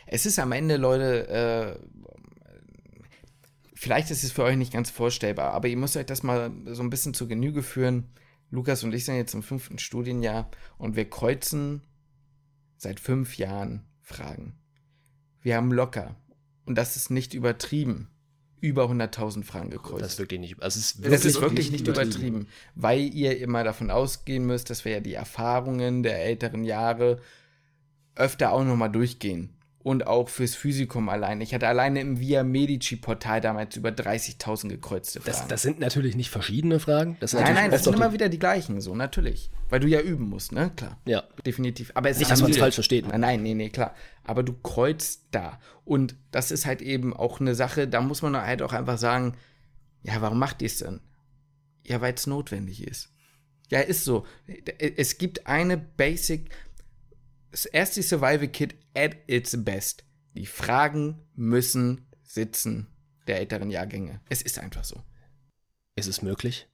Es 0.06 0.26
ist 0.26 0.38
am 0.38 0.52
Ende, 0.52 0.76
Leute, 0.76 1.28
äh, 1.28 1.78
vielleicht 3.74 4.10
ist 4.10 4.24
es 4.24 4.32
für 4.32 4.42
euch 4.42 4.56
nicht 4.56 4.72
ganz 4.72 4.90
vorstellbar, 4.90 5.52
aber 5.52 5.68
ihr 5.68 5.76
müsst 5.76 5.96
euch 5.96 6.06
das 6.06 6.22
mal 6.22 6.50
so 6.66 6.82
ein 6.82 6.90
bisschen 6.90 7.14
zu 7.14 7.28
Genüge 7.28 7.62
führen. 7.62 8.10
Lukas 8.54 8.84
und 8.84 8.94
ich 8.94 9.04
sind 9.04 9.16
jetzt 9.16 9.34
im 9.34 9.42
fünften 9.42 9.78
Studienjahr 9.78 10.48
und 10.78 10.94
wir 10.94 11.10
kreuzen 11.10 11.82
seit 12.76 13.00
fünf 13.00 13.36
Jahren 13.36 13.84
Fragen. 14.00 14.54
Wir 15.40 15.56
haben 15.56 15.72
locker, 15.72 16.14
und 16.64 16.76
das 16.76 16.96
ist 16.96 17.10
nicht 17.10 17.34
übertrieben, 17.34 18.08
über 18.60 18.84
100.000 18.84 19.42
Fragen 19.42 19.70
gekreuzt. 19.70 20.02
Das 20.02 20.12
ist 20.12 20.18
wirklich 20.20 20.40
nicht, 20.40 20.62
also 20.62 20.78
ist 20.78 20.98
wirklich, 20.98 21.12
das 21.12 21.24
ist 21.24 21.40
wirklich 21.40 21.70
nicht 21.72 21.88
übertrieben. 21.88 22.10
übertrieben, 22.10 22.48
weil 22.76 23.00
ihr 23.12 23.38
immer 23.38 23.64
davon 23.64 23.90
ausgehen 23.90 24.46
müsst, 24.46 24.70
dass 24.70 24.84
wir 24.84 24.92
ja 24.92 25.00
die 25.00 25.14
Erfahrungen 25.14 26.02
der 26.02 26.24
älteren 26.24 26.64
Jahre 26.64 27.20
öfter 28.14 28.52
auch 28.52 28.64
nochmal 28.64 28.92
durchgehen 28.92 29.53
und 29.84 30.06
auch 30.06 30.30
fürs 30.30 30.54
Physikum 30.54 31.10
allein. 31.10 31.42
Ich 31.42 31.52
hatte 31.54 31.68
alleine 31.68 32.00
im 32.00 32.18
Via 32.18 32.42
Medici-Portal 32.42 33.42
damals 33.42 33.76
über 33.76 33.90
30.000 33.90 34.70
gekreuzte 34.70 35.20
Fragen. 35.20 35.36
Das, 35.36 35.46
das, 35.46 35.62
sind 35.62 35.78
natürlich 35.78 36.16
nicht 36.16 36.30
verschiedene 36.30 36.80
Fragen. 36.80 37.18
Das 37.20 37.34
nein, 37.34 37.52
nein, 37.52 37.70
das 37.70 37.84
sind 37.84 37.94
immer 37.94 38.14
wieder 38.14 38.30
die 38.30 38.38
gleichen, 38.38 38.80
so, 38.80 38.94
natürlich. 38.94 39.50
Weil 39.68 39.80
du 39.80 39.86
ja 39.86 40.00
üben 40.00 40.30
musst, 40.30 40.52
ne? 40.52 40.72
Klar. 40.74 40.98
Ja. 41.04 41.24
Definitiv. 41.44 41.92
Aber 41.94 42.08
es 42.08 42.18
nicht, 42.18 42.30
dass 42.30 42.40
man 42.40 42.50
es 42.50 42.56
falsch 42.56 42.76
versteht. 42.76 43.06
Nein, 43.06 43.20
nein, 43.20 43.42
nee, 43.42 43.52
nee, 43.52 43.68
klar. 43.68 43.94
Aber 44.24 44.42
du 44.42 44.54
kreuzt 44.54 45.26
da. 45.32 45.60
Und 45.84 46.16
das 46.30 46.50
ist 46.50 46.64
halt 46.64 46.80
eben 46.80 47.14
auch 47.14 47.38
eine 47.38 47.54
Sache, 47.54 47.86
da 47.86 48.00
muss 48.00 48.22
man 48.22 48.34
halt 48.34 48.62
auch 48.62 48.72
einfach 48.72 48.96
sagen, 48.96 49.36
ja, 50.02 50.14
warum 50.22 50.38
macht 50.38 50.62
ihr 50.62 50.66
es 50.66 50.78
denn? 50.78 51.00
Ja, 51.86 52.00
weil 52.00 52.14
es 52.14 52.26
notwendig 52.26 52.86
ist. 52.88 53.10
Ja, 53.68 53.80
ist 53.80 54.04
so. 54.04 54.24
Es 54.78 55.18
gibt 55.18 55.46
eine 55.46 55.76
Basic, 55.76 56.48
das 57.54 57.66
erste 57.66 58.02
Survival 58.02 58.48
Kit 58.48 58.74
at 58.96 59.16
its 59.28 59.64
best. 59.64 60.04
Die 60.34 60.44
Fragen 60.44 61.22
müssen 61.36 62.08
sitzen 62.24 62.88
der 63.28 63.38
älteren 63.38 63.70
Jahrgänge. 63.70 64.20
Es 64.28 64.42
ist 64.42 64.58
einfach 64.58 64.82
so. 64.82 65.00
Ist 65.94 66.08
es 66.08 66.20
möglich? 66.20 66.66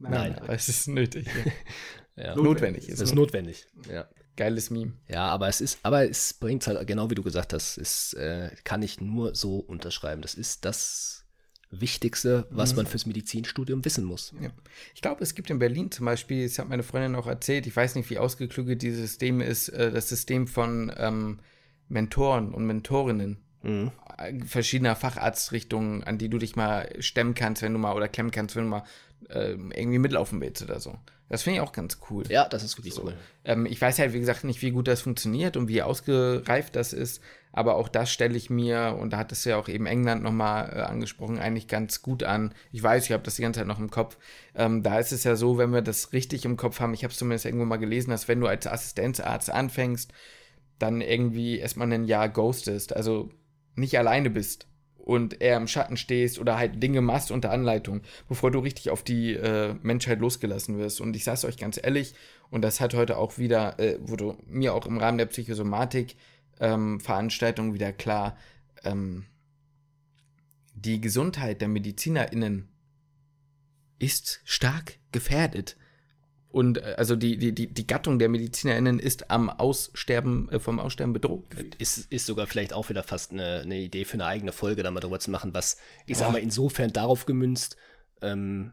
Nein, 0.00 0.10
Nein. 0.10 0.38
aber 0.40 0.52
es 0.54 0.68
ist 0.68 0.88
nötig. 0.88 1.28
ja. 2.16 2.34
Notwendig 2.34 2.88
ist 2.88 3.00
es. 3.00 3.10
ist 3.10 3.14
notwendig. 3.14 3.68
Ja. 3.88 4.08
Geiles 4.34 4.70
Meme. 4.70 4.94
Ja, 5.06 5.28
aber 5.28 5.46
es 5.46 5.60
ist, 5.60 5.78
aber 5.84 6.10
es 6.10 6.34
bringt 6.34 6.66
halt, 6.66 6.84
genau 6.88 7.08
wie 7.08 7.14
du 7.14 7.22
gesagt 7.22 7.52
hast, 7.52 7.78
es 7.78 8.12
äh, 8.14 8.50
kann 8.64 8.82
ich 8.82 9.00
nur 9.00 9.36
so 9.36 9.58
unterschreiben. 9.58 10.20
Das 10.20 10.34
ist 10.34 10.64
das 10.64 11.25
Wichtigste, 11.70 12.46
was 12.50 12.72
mhm. 12.72 12.76
man 12.76 12.86
fürs 12.86 13.06
Medizinstudium 13.06 13.84
wissen 13.84 14.04
muss. 14.04 14.32
Ja. 14.40 14.50
Ich 14.94 15.02
glaube, 15.02 15.22
es 15.22 15.34
gibt 15.34 15.50
in 15.50 15.58
Berlin 15.58 15.90
zum 15.90 16.06
Beispiel, 16.06 16.44
das 16.46 16.58
hat 16.58 16.68
meine 16.68 16.82
Freundin 16.82 17.16
auch 17.16 17.26
erzählt, 17.26 17.66
ich 17.66 17.74
weiß 17.74 17.96
nicht, 17.96 18.08
wie 18.10 18.18
ausgeklügelt 18.18 18.82
dieses 18.82 19.00
System 19.00 19.40
ist, 19.40 19.68
äh, 19.70 19.90
das 19.90 20.08
System 20.08 20.46
von 20.46 20.92
ähm, 20.96 21.40
Mentoren 21.88 22.54
und 22.54 22.66
Mentorinnen. 22.66 23.38
Mhm. 23.62 23.90
Äh, 24.16 24.44
verschiedener 24.44 24.94
Facharztrichtungen, 24.94 26.04
an 26.04 26.18
die 26.18 26.28
du 26.28 26.38
dich 26.38 26.56
mal 26.56 26.88
stemmen 27.00 27.34
kannst, 27.34 27.62
wenn 27.62 27.72
du 27.72 27.78
mal 27.78 27.94
oder 27.94 28.08
klemmen 28.08 28.30
kannst, 28.30 28.54
wenn 28.54 28.64
du 28.64 28.70
mal 28.70 28.84
äh, 29.28 29.50
irgendwie 29.50 29.98
mitlaufen 29.98 30.40
willst 30.40 30.62
oder 30.62 30.78
so. 30.78 30.96
Das 31.28 31.42
finde 31.42 31.58
ich 31.58 31.60
auch 31.62 31.72
ganz 31.72 31.98
cool. 32.08 32.24
Ja, 32.28 32.48
das 32.48 32.62
ist 32.62 32.78
wirklich 32.78 32.94
so. 32.94 33.04
cool. 33.04 33.16
Ähm, 33.44 33.66
ich 33.66 33.80
weiß 33.80 33.98
halt, 33.98 34.12
wie 34.12 34.20
gesagt, 34.20 34.44
nicht, 34.44 34.62
wie 34.62 34.70
gut 34.70 34.86
das 34.86 35.00
funktioniert 35.00 35.56
und 35.56 35.68
wie 35.68 35.82
ausgereift 35.82 36.76
das 36.76 36.92
ist, 36.92 37.20
aber 37.56 37.76
auch 37.76 37.88
das 37.88 38.12
stelle 38.12 38.36
ich 38.36 38.50
mir, 38.50 38.98
und 39.00 39.14
da 39.14 39.16
hat 39.16 39.32
es 39.32 39.46
ja 39.46 39.56
auch 39.56 39.68
eben 39.68 39.86
England 39.86 40.22
nochmal 40.22 40.72
äh, 40.74 40.80
angesprochen, 40.82 41.38
eigentlich 41.38 41.68
ganz 41.68 42.02
gut 42.02 42.22
an. 42.22 42.52
Ich 42.70 42.82
weiß, 42.82 43.06
ich 43.06 43.12
habe 43.12 43.22
das 43.22 43.36
die 43.36 43.42
ganze 43.42 43.60
Zeit 43.60 43.66
noch 43.66 43.78
im 43.78 43.90
Kopf. 43.90 44.18
Ähm, 44.54 44.82
da 44.82 44.98
ist 44.98 45.10
es 45.10 45.24
ja 45.24 45.36
so, 45.36 45.56
wenn 45.56 45.72
wir 45.72 45.80
das 45.80 46.12
richtig 46.12 46.44
im 46.44 46.58
Kopf 46.58 46.80
haben, 46.80 46.92
ich 46.92 47.02
habe 47.02 47.12
es 47.12 47.18
zumindest 47.18 47.46
irgendwo 47.46 47.64
mal 47.64 47.78
gelesen, 47.78 48.10
dass 48.10 48.28
wenn 48.28 48.40
du 48.40 48.46
als 48.46 48.66
Assistenzarzt 48.66 49.48
anfängst, 49.48 50.12
dann 50.78 51.00
irgendwie 51.00 51.58
erstmal 51.58 51.90
ein 51.90 52.04
Jahr 52.04 52.28
ghostest, 52.28 52.94
also 52.94 53.30
nicht 53.74 53.98
alleine 53.98 54.28
bist 54.28 54.66
und 54.98 55.40
eher 55.40 55.56
im 55.56 55.66
Schatten 55.66 55.96
stehst 55.96 56.38
oder 56.38 56.58
halt 56.58 56.82
Dinge 56.82 57.00
machst 57.00 57.30
unter 57.30 57.52
Anleitung, 57.52 58.02
bevor 58.28 58.50
du 58.50 58.58
richtig 58.58 58.90
auf 58.90 59.02
die 59.02 59.32
äh, 59.32 59.74
Menschheit 59.80 60.20
losgelassen 60.20 60.76
wirst. 60.76 61.00
Und 61.00 61.16
ich 61.16 61.24
sage 61.24 61.36
es 61.36 61.44
euch 61.46 61.56
ganz 61.56 61.80
ehrlich, 61.82 62.14
und 62.50 62.60
das 62.60 62.82
hat 62.82 62.92
heute 62.92 63.16
auch 63.16 63.38
wieder, 63.38 63.78
äh, 63.80 63.96
wurde 64.00 64.36
mir 64.46 64.74
auch 64.74 64.84
im 64.84 64.98
Rahmen 64.98 65.16
der 65.16 65.26
Psychosomatik 65.26 66.16
ähm, 66.60 67.00
Veranstaltung 67.00 67.74
wieder 67.74 67.92
klar, 67.92 68.36
ähm, 68.84 69.26
die 70.74 71.00
Gesundheit 71.00 71.60
der 71.60 71.68
MedizinerInnen 71.68 72.68
ist 73.98 74.40
stark 74.44 74.98
gefährdet. 75.10 75.76
Und 76.48 76.78
äh, 76.78 76.94
also 76.96 77.16
die, 77.16 77.38
die, 77.38 77.52
die, 77.52 77.66
die 77.66 77.86
Gattung 77.86 78.18
der 78.18 78.28
MedizinerInnen 78.28 78.98
ist 78.98 79.30
am 79.30 79.50
Aussterben, 79.50 80.50
äh, 80.50 80.60
vom 80.60 80.78
Aussterben 80.78 81.12
bedroht. 81.12 81.44
Ist, 81.78 82.10
ist 82.12 82.26
sogar 82.26 82.46
vielleicht 82.46 82.72
auch 82.72 82.88
wieder 82.88 83.02
fast 83.02 83.32
eine, 83.32 83.60
eine 83.60 83.78
Idee 83.78 84.04
für 84.04 84.14
eine 84.14 84.26
eigene 84.26 84.52
Folge, 84.52 84.82
da 84.82 84.90
mal 84.90 85.00
drüber 85.00 85.20
zu 85.20 85.30
machen, 85.30 85.54
was, 85.54 85.78
ich 86.06 86.18
sag 86.18 86.32
mal, 86.32 86.38
insofern 86.38 86.92
darauf 86.92 87.26
gemünzt, 87.26 87.76
ähm, 88.22 88.72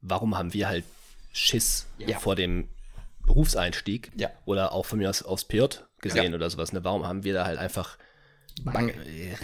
warum 0.00 0.36
haben 0.36 0.52
wir 0.52 0.68
halt 0.68 0.84
Schiss 1.32 1.86
ja. 1.98 2.18
vor 2.18 2.34
dem 2.34 2.68
Berufseinstieg 3.24 4.10
ja. 4.16 4.30
oder 4.44 4.72
auch 4.72 4.86
von 4.86 4.98
mir 4.98 5.08
aus 5.08 5.22
aufs 5.22 5.44
PJ 5.44 5.66
gesehen 6.00 6.32
ja. 6.32 6.34
oder 6.34 6.50
sowas. 6.50 6.72
Ne? 6.72 6.84
Warum 6.84 7.06
haben 7.06 7.24
wir 7.24 7.34
da 7.34 7.44
halt 7.44 7.58
einfach 7.58 7.98
äh, 8.66 9.34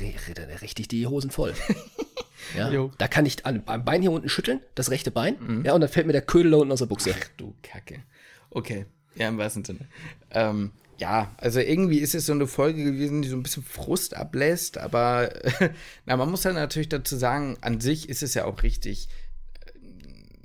richtig 0.62 0.88
die 0.88 1.06
Hosen 1.06 1.30
voll? 1.30 1.54
Ja? 2.54 2.90
Da 2.98 3.08
kann 3.08 3.26
ich 3.26 3.44
am 3.44 3.62
Bein 3.64 4.02
hier 4.02 4.12
unten 4.12 4.28
schütteln, 4.28 4.60
das 4.74 4.90
rechte 4.90 5.10
Bein, 5.10 5.36
mhm. 5.40 5.64
ja, 5.64 5.74
und 5.74 5.80
dann 5.80 5.90
fällt 5.90 6.06
mir 6.06 6.12
der 6.12 6.22
Ködel 6.22 6.52
da 6.52 6.58
unten 6.58 6.72
aus 6.72 6.78
der 6.78 6.86
Buchse. 6.86 7.14
Ach 7.18 7.28
du 7.36 7.54
Kacke. 7.62 8.02
Okay, 8.50 8.86
ja, 9.16 9.28
im 9.28 9.38
wahrsten 9.38 9.64
Sinne. 9.64 9.80
Ähm, 10.30 10.70
ja, 10.98 11.34
also 11.38 11.60
irgendwie 11.60 11.98
ist 11.98 12.14
es 12.14 12.26
so 12.26 12.32
eine 12.32 12.46
Folge 12.46 12.84
gewesen, 12.84 13.22
die 13.22 13.28
so 13.28 13.36
ein 13.36 13.42
bisschen 13.42 13.62
Frust 13.62 14.16
ablässt, 14.16 14.78
aber 14.78 15.30
na, 16.06 16.16
man 16.16 16.30
muss 16.30 16.42
dann 16.42 16.54
natürlich 16.54 16.88
dazu 16.88 17.16
sagen, 17.16 17.58
an 17.60 17.80
sich 17.80 18.08
ist 18.08 18.22
es 18.22 18.34
ja 18.34 18.44
auch 18.44 18.62
richtig, 18.62 19.08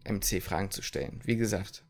äh, 0.06 0.12
MC-Fragen 0.12 0.72
zu 0.72 0.82
stellen. 0.82 1.22
Wie 1.24 1.38
gesagt, 1.38 1.84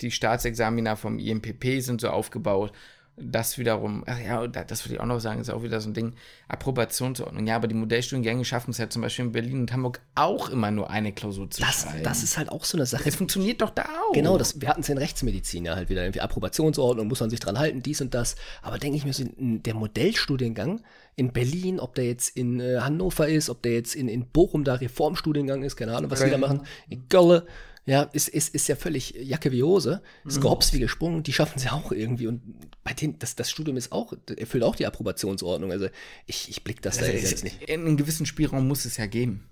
die 0.00 0.10
Staatsexamina 0.10 0.96
vom 0.96 1.18
IMPP 1.18 1.80
sind 1.80 2.00
so 2.00 2.08
aufgebaut, 2.08 2.72
das 3.20 3.58
wiederum, 3.58 4.04
ach 4.06 4.18
ja, 4.18 4.46
das 4.46 4.84
würde 4.84 4.94
ich 4.94 5.00
auch 5.00 5.06
noch 5.06 5.20
sagen, 5.20 5.40
ist 5.40 5.50
auch 5.50 5.62
wieder 5.62 5.80
so 5.80 5.90
ein 5.90 5.94
Ding, 5.94 6.14
Approbationsordnung. 6.48 7.46
Ja, 7.46 7.56
aber 7.56 7.68
die 7.68 7.74
Modellstudiengänge 7.74 8.44
schaffen 8.44 8.70
es 8.70 8.78
ja 8.78 8.88
zum 8.88 9.02
Beispiel 9.02 9.26
in 9.26 9.32
Berlin 9.32 9.60
und 9.60 9.72
Hamburg 9.72 10.00
auch 10.14 10.48
immer 10.48 10.70
nur 10.70 10.90
eine 10.90 11.12
Klausur 11.12 11.50
zu 11.50 11.60
das, 11.60 11.82
schreiben. 11.82 12.04
Das 12.04 12.22
ist 12.22 12.38
halt 12.38 12.50
auch 12.50 12.64
so 12.64 12.78
eine 12.78 12.86
Sache. 12.86 13.08
Es 13.08 13.16
funktioniert 13.16 13.60
doch 13.60 13.70
da 13.70 13.82
auch. 13.82 14.12
Genau, 14.12 14.38
das, 14.38 14.60
wir 14.60 14.68
hatten 14.68 14.80
es 14.80 14.88
in 14.88 14.98
Rechtsmedizin 14.98 15.64
ja 15.64 15.76
halt 15.76 15.88
wieder, 15.88 16.02
irgendwie 16.02 16.20
Approbationsordnung, 16.20 17.08
muss 17.08 17.20
man 17.20 17.30
sich 17.30 17.40
dran 17.40 17.58
halten, 17.58 17.82
dies 17.82 18.00
und 18.00 18.14
das. 18.14 18.36
Aber 18.62 18.78
denke 18.78 18.96
ich 18.96 19.04
mir 19.04 19.12
so, 19.12 19.24
der 19.36 19.74
Modellstudiengang 19.74 20.82
in 21.16 21.32
Berlin, 21.32 21.80
ob 21.80 21.94
der 21.96 22.06
jetzt 22.06 22.36
in 22.36 22.60
äh, 22.60 22.78
Hannover 22.80 23.28
ist, 23.28 23.50
ob 23.50 23.62
der 23.62 23.72
jetzt 23.72 23.96
in, 23.96 24.08
in 24.08 24.26
Bochum 24.26 24.62
da 24.62 24.74
Reformstudiengang 24.74 25.64
ist, 25.64 25.76
keine 25.76 25.96
Ahnung, 25.96 26.10
was 26.10 26.20
Köln. 26.20 26.30
die 26.30 26.40
da 26.40 26.46
machen, 26.46 26.62
in 26.88 27.08
Gölle, 27.08 27.44
ja, 27.88 28.02
ist, 28.02 28.28
ist, 28.28 28.54
ist 28.54 28.68
ja 28.68 28.76
völlig 28.76 29.14
Jacke 29.14 29.50
wie 29.50 29.62
Hose. 29.62 30.02
Ist 30.26 30.36
mhm. 30.36 30.42
gehops 30.42 30.74
wie 30.74 30.78
gesprungen, 30.78 31.22
die 31.22 31.32
schaffen 31.32 31.58
sie 31.58 31.70
auch 31.70 31.90
irgendwie. 31.90 32.26
Und 32.26 32.42
bei 32.84 32.92
denen, 32.92 33.18
das, 33.18 33.34
das 33.34 33.50
Studium 33.50 33.78
ist 33.78 33.92
auch, 33.92 34.12
erfüllt 34.36 34.62
auch 34.62 34.76
die 34.76 34.84
Approbationsordnung. 34.84 35.72
Also 35.72 35.88
ich, 36.26 36.50
ich 36.50 36.62
blick 36.62 36.82
das 36.82 36.98
also 36.98 37.10
da 37.10 37.16
jetzt 37.16 37.44
nicht. 37.44 37.62
In 37.62 37.86
einem 37.86 37.96
gewissen 37.96 38.26
Spielraum 38.26 38.68
muss 38.68 38.84
es 38.84 38.98
ja 38.98 39.06
geben. 39.06 39.48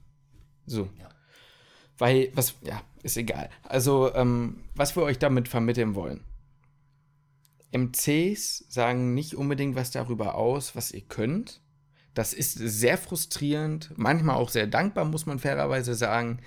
So. 0.67 0.91
Ja. 1.01 1.09
Weil, 1.97 2.31
was, 2.35 2.57
ja, 2.63 2.83
ist 3.03 3.17
egal. 3.17 3.49
Also, 3.63 4.15
ähm, 4.15 4.65
was 4.75 4.95
wir 4.97 5.03
euch 5.05 5.19
damit 5.19 5.49
vermitteln 5.49 5.95
wollen. 5.95 6.21
MCs 7.73 8.67
sagen 8.69 9.15
nicht 9.15 9.35
unbedingt 9.35 9.77
was 9.77 9.93
darüber 9.93 10.35
aus, 10.35 10.77
was 10.77 10.93
ihr 10.93 11.01
könnt. 11.01 11.63
Das 12.13 12.35
ist 12.35 12.53
sehr 12.53 12.99
frustrierend, 12.99 13.95
manchmal 13.97 14.37
auch 14.37 14.51
sehr 14.51 14.67
dankbar, 14.67 15.07
muss 15.07 15.25
man 15.25 15.39
fairerweise 15.39 15.95
sagen 15.95 16.41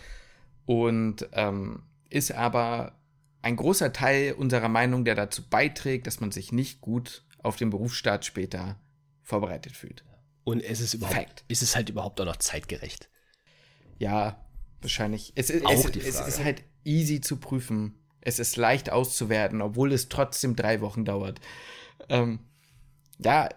und 0.69 1.27
ähm, 1.31 1.81
ist 2.11 2.31
aber 2.31 2.93
ein 3.41 3.55
großer 3.55 3.91
Teil 3.91 4.33
unserer 4.33 4.69
Meinung, 4.69 5.03
der 5.03 5.15
dazu 5.15 5.41
beiträgt, 5.49 6.05
dass 6.05 6.19
man 6.19 6.29
sich 6.31 6.51
nicht 6.51 6.79
gut 6.79 7.25
auf 7.41 7.55
den 7.55 7.71
Berufsstaat 7.71 8.23
später 8.23 8.79
vorbereitet 9.23 9.75
fühlt. 9.75 10.05
Und 10.43 10.61
es 10.61 10.79
ist 10.79 10.93
überhaupt, 10.93 11.15
Fact. 11.15 11.43
ist 11.47 11.63
es 11.63 11.75
halt 11.75 11.89
überhaupt 11.89 12.21
auch 12.21 12.25
noch 12.25 12.35
zeitgerecht? 12.35 13.09
Ja, 13.97 14.45
wahrscheinlich. 14.81 15.33
Es, 15.33 15.49
es, 15.49 15.63
es, 15.63 16.05
es 16.05 16.27
ist 16.27 16.43
halt 16.43 16.61
easy 16.83 17.19
zu 17.19 17.37
prüfen. 17.37 17.95
Es 18.21 18.37
ist 18.37 18.55
leicht 18.55 18.91
auszuwerten, 18.91 19.63
obwohl 19.63 19.91
es 19.91 20.07
trotzdem 20.07 20.55
drei 20.55 20.81
Wochen 20.81 21.03
dauert. 21.03 21.41
Ähm, 22.09 22.41
ja, 23.17 23.49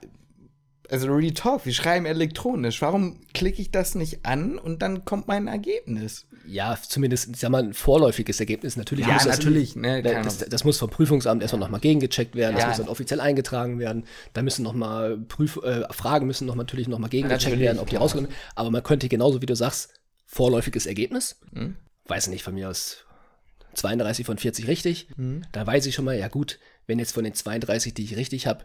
also 0.90 1.12
Real 1.12 1.32
Talk, 1.32 1.64
wir 1.64 1.72
schreiben 1.72 2.06
elektronisch. 2.06 2.82
Warum 2.82 3.20
klicke 3.32 3.62
ich 3.62 3.70
das 3.70 3.94
nicht 3.94 4.26
an 4.26 4.58
und 4.58 4.82
dann 4.82 5.04
kommt 5.04 5.28
mein 5.28 5.46
Ergebnis? 5.46 6.26
Ja, 6.46 6.76
zumindest, 6.80 7.36
sag 7.36 7.50
mal, 7.50 7.62
ein 7.62 7.74
vorläufiges 7.74 8.40
Ergebnis. 8.40 8.76
Natürlich 8.76 9.06
ja, 9.06 9.14
muss 9.14 9.26
natürlich, 9.26 9.74
das, 9.74 9.82
ne, 9.82 10.02
das, 10.02 10.38
das, 10.38 10.64
muss 10.64 10.78
vom 10.78 10.90
Prüfungsamt 10.90 11.40
erstmal 11.40 11.60
nochmal 11.60 11.80
gegengecheckt 11.80 12.34
werden, 12.34 12.56
ja. 12.56 12.60
das 12.60 12.68
muss 12.68 12.76
dann 12.78 12.88
offiziell 12.88 13.20
eingetragen 13.20 13.78
werden. 13.78 14.04
Da 14.32 14.42
müssen 14.42 14.62
nochmal 14.62 15.18
Prüf 15.18 15.58
äh, 15.62 15.84
Fragen 15.92 16.26
müssen 16.26 16.46
noch 16.46 16.56
natürlich 16.56 16.88
nochmal 16.88 17.10
gegengecheckt 17.10 17.58
werden, 17.58 17.78
ob 17.78 17.88
die 17.88 17.96
rauskommen. 17.96 18.28
Aber 18.54 18.70
man 18.70 18.82
könnte 18.82 19.08
genauso, 19.08 19.40
wie 19.40 19.46
du 19.46 19.54
sagst, 19.54 19.94
vorläufiges 20.26 20.86
Ergebnis. 20.86 21.36
Mhm. 21.52 21.76
Weiß 22.06 22.26
nicht, 22.26 22.42
von 22.42 22.54
mir 22.54 22.68
aus 22.68 23.04
32 23.74 24.26
von 24.26 24.38
40 24.38 24.66
richtig. 24.66 25.08
Mhm. 25.16 25.42
Da 25.52 25.66
weiß 25.66 25.86
ich 25.86 25.94
schon 25.94 26.04
mal, 26.04 26.18
ja 26.18 26.28
gut, 26.28 26.58
wenn 26.86 26.98
jetzt 26.98 27.12
von 27.12 27.24
den 27.24 27.34
32, 27.34 27.94
die 27.94 28.04
ich 28.04 28.16
richtig 28.16 28.46
habe, 28.46 28.64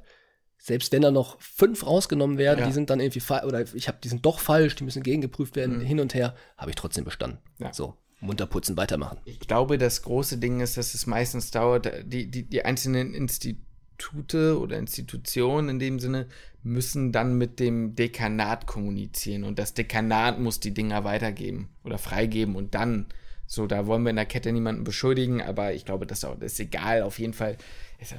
selbst 0.58 0.92
wenn 0.92 1.02
da 1.02 1.12
noch 1.12 1.40
fünf 1.40 1.86
rausgenommen 1.86 2.38
werden, 2.38 2.60
ja. 2.60 2.66
die 2.66 2.74
sind 2.74 2.90
dann 2.90 3.00
irgendwie 3.00 3.22
oder 3.46 3.62
ich 3.74 3.88
habe, 3.88 4.00
die 4.04 4.10
sind 4.10 4.26
doch 4.26 4.40
falsch, 4.40 4.76
die 4.76 4.84
müssen 4.84 5.04
gegengeprüft 5.04 5.56
werden, 5.56 5.78
mhm. 5.78 5.82
hin 5.82 6.00
und 6.00 6.14
her, 6.14 6.36
habe 6.58 6.72
ich 6.72 6.76
trotzdem 6.76 7.06
bestanden. 7.06 7.40
Ja. 7.60 7.74
So, 7.74 7.96
munter 8.20 8.48
putzen, 8.48 8.76
weitermachen. 8.78 9.20
Ich 9.26 9.40
glaube, 9.40 9.78
das 9.78 10.02
große 10.02 10.38
Ding 10.38 10.60
ist, 10.60 10.78
dass 10.78 10.94
es 10.94 11.06
meistens 11.06 11.52
dauert, 11.52 11.92
die, 12.06 12.30
die, 12.30 12.44
die 12.44 12.66
einzelnen 12.66 13.14
Institute 13.14 14.60
oder 14.60 14.78
Institutionen 14.78 15.70
in 15.70 15.80
dem 15.80 16.00
Sinne 16.00 16.28
müssen 16.64 17.12
dann 17.12 17.38
mit 17.38 17.60
dem 17.60 17.96
Dekanat 17.96 18.68
kommunizieren 18.68 19.44
und 19.44 19.58
das 19.60 19.74
Dekanat 19.74 20.40
muss 20.40 20.60
die 20.60 20.74
Dinger 20.74 21.04
weitergeben 21.04 21.70
oder 21.84 21.98
freigeben 21.98 22.56
und 22.56 22.76
dann 22.76 23.08
so, 23.50 23.66
da 23.66 23.88
wollen 23.88 24.04
wir 24.04 24.10
in 24.10 24.18
der 24.18 24.26
Kette 24.26 24.52
niemanden 24.52 24.84
beschuldigen, 24.84 25.42
aber 25.42 25.74
ich 25.74 25.86
glaube, 25.86 26.06
das 26.06 26.26
ist 26.42 26.60
egal. 26.60 27.02
Auf 27.02 27.18
jeden 27.18 27.34
Fall 27.34 27.58
ist, 28.00 28.12
äh, 28.12 28.16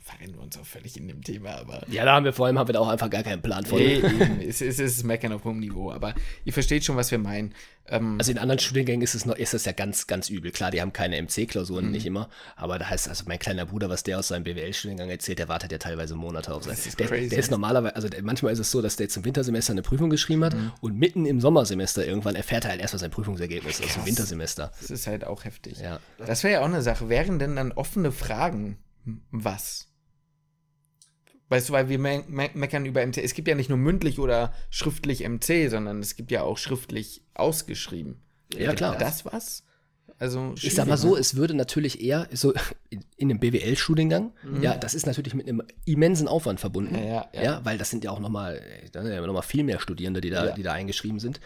verrennen 0.00 0.36
wir 0.36 0.42
uns 0.42 0.56
auch 0.56 0.64
völlig 0.64 0.96
in 0.96 1.06
dem 1.06 1.22
Thema. 1.22 1.50
Aber 1.56 1.82
ja, 1.88 2.04
da 2.04 2.14
haben 2.14 2.24
wir 2.24 2.32
vor 2.32 2.46
allem 2.46 2.58
haben 2.58 2.68
wir 2.68 2.72
da 2.72 2.80
auch 2.80 2.88
einfach 2.88 3.10
gar 3.10 3.22
keinen 3.22 3.42
Plan 3.42 3.64
von. 3.64 3.78
Nee, 3.78 4.00
es, 4.48 4.60
es 4.60 4.78
ist 4.78 5.04
Meckern 5.04 5.32
auf 5.32 5.44
hohem 5.44 5.58
Niveau, 5.58 5.92
aber 5.92 6.14
ihr 6.44 6.52
versteht 6.52 6.84
schon, 6.84 6.96
was 6.96 7.10
wir 7.10 7.18
meinen. 7.18 7.54
Ähm, 7.90 8.16
also 8.18 8.30
in 8.30 8.38
anderen 8.38 8.58
Studiengängen 8.58 9.02
ist 9.02 9.14
es 9.14 9.26
noch, 9.26 9.36
ist 9.36 9.54
es 9.54 9.64
ja 9.64 9.72
ganz, 9.72 10.06
ganz 10.06 10.30
übel. 10.30 10.50
Klar, 10.50 10.70
die 10.70 10.80
haben 10.80 10.92
keine 10.92 11.20
MC-Klausuren, 11.20 11.86
mhm. 11.86 11.90
nicht 11.92 12.06
immer, 12.06 12.28
aber 12.56 12.78
da 12.78 12.88
heißt 12.88 13.08
also 13.08 13.24
mein 13.26 13.38
kleiner 13.38 13.66
Bruder, 13.66 13.88
was 13.88 14.02
der 14.02 14.18
aus 14.18 14.28
seinem 14.28 14.44
BWL-Studiengang 14.44 15.10
erzählt, 15.10 15.38
der 15.38 15.48
wartet 15.48 15.72
ja 15.72 15.78
teilweise 15.78 16.14
Monate 16.14 16.52
auf 16.54 16.64
sein. 16.64 16.76
Der, 16.98 17.08
der, 17.08 17.38
ist 17.38 17.50
normalerweise, 17.50 17.96
also 17.96 18.08
der, 18.08 18.22
manchmal 18.22 18.52
ist 18.52 18.58
es 18.58 18.70
so, 18.70 18.82
dass 18.82 18.96
der 18.96 19.08
im 19.14 19.24
Wintersemester 19.24 19.72
eine 19.72 19.82
Prüfung 19.82 20.10
geschrieben 20.10 20.44
hat 20.44 20.54
mhm. 20.54 20.72
und 20.80 20.98
mitten 20.98 21.26
im 21.26 21.40
Sommersemester 21.40 22.06
irgendwann 22.06 22.34
erfährt 22.34 22.64
er 22.64 22.70
halt 22.70 22.80
erstmal 22.80 23.00
sein 23.00 23.10
Prüfungsergebnis 23.10 23.82
aus 23.82 23.94
dem 23.94 24.06
Wintersemester. 24.06 24.72
Das 24.80 24.90
ist 24.90 25.06
halt 25.06 25.24
auch 25.24 25.44
heftig. 25.44 25.78
Ja. 25.80 26.00
Das 26.18 26.44
wäre 26.44 26.54
ja 26.54 26.60
auch 26.60 26.66
eine 26.66 26.82
Sache. 26.82 27.08
Wären 27.08 27.38
denn 27.38 27.56
dann 27.56 27.72
offene 27.72 28.12
Fragen 28.12 28.76
was? 29.30 29.88
Weißt 31.50 31.68
du, 31.68 31.72
weil 31.72 31.88
wir 31.88 31.98
me 31.98 32.24
me 32.28 32.50
meckern 32.54 32.84
über 32.84 33.04
MC. 33.06 33.18
Es 33.18 33.34
gibt 33.34 33.48
ja 33.48 33.54
nicht 33.54 33.70
nur 33.70 33.78
mündlich 33.78 34.18
oder 34.18 34.52
schriftlich 34.70 35.26
MC, 35.26 35.70
sondern 35.70 36.00
es 36.00 36.16
gibt 36.16 36.30
ja 36.30 36.42
auch 36.42 36.58
schriftlich 36.58 37.24
ausgeschrieben. 37.34 38.20
Ja, 38.54 38.74
klar. 38.74 38.96
Das 38.98 39.24
was? 39.24 39.64
Also 40.18 40.54
ich 40.60 40.74
sag 40.74 40.88
mal 40.88 40.96
so, 40.96 41.16
es 41.16 41.36
würde 41.36 41.54
natürlich 41.54 42.02
eher 42.02 42.28
so 42.32 42.52
in, 42.90 43.04
in 43.16 43.30
einem 43.30 43.38
BWL-Studiengang, 43.38 44.32
mhm. 44.42 44.62
ja, 44.62 44.76
das 44.76 44.94
ist 44.94 45.06
natürlich 45.06 45.34
mit 45.34 45.48
einem 45.48 45.62
immensen 45.84 46.26
Aufwand 46.26 46.58
verbunden, 46.58 46.96
ja, 46.96 47.04
ja, 47.04 47.28
ja. 47.32 47.42
ja 47.42 47.64
weil 47.64 47.78
das 47.78 47.90
sind 47.90 48.02
ja 48.02 48.10
auch 48.10 48.18
nochmal, 48.18 48.60
da 48.90 49.02
sind 49.02 49.12
ja 49.12 49.24
noch 49.24 49.32
mal 49.32 49.42
viel 49.42 49.62
mehr 49.62 49.78
Studierende, 49.78 50.20
die 50.20 50.30
da, 50.30 50.50
die 50.50 50.64
da 50.64 50.72
eingeschrieben 50.72 51.20
sind. 51.20 51.40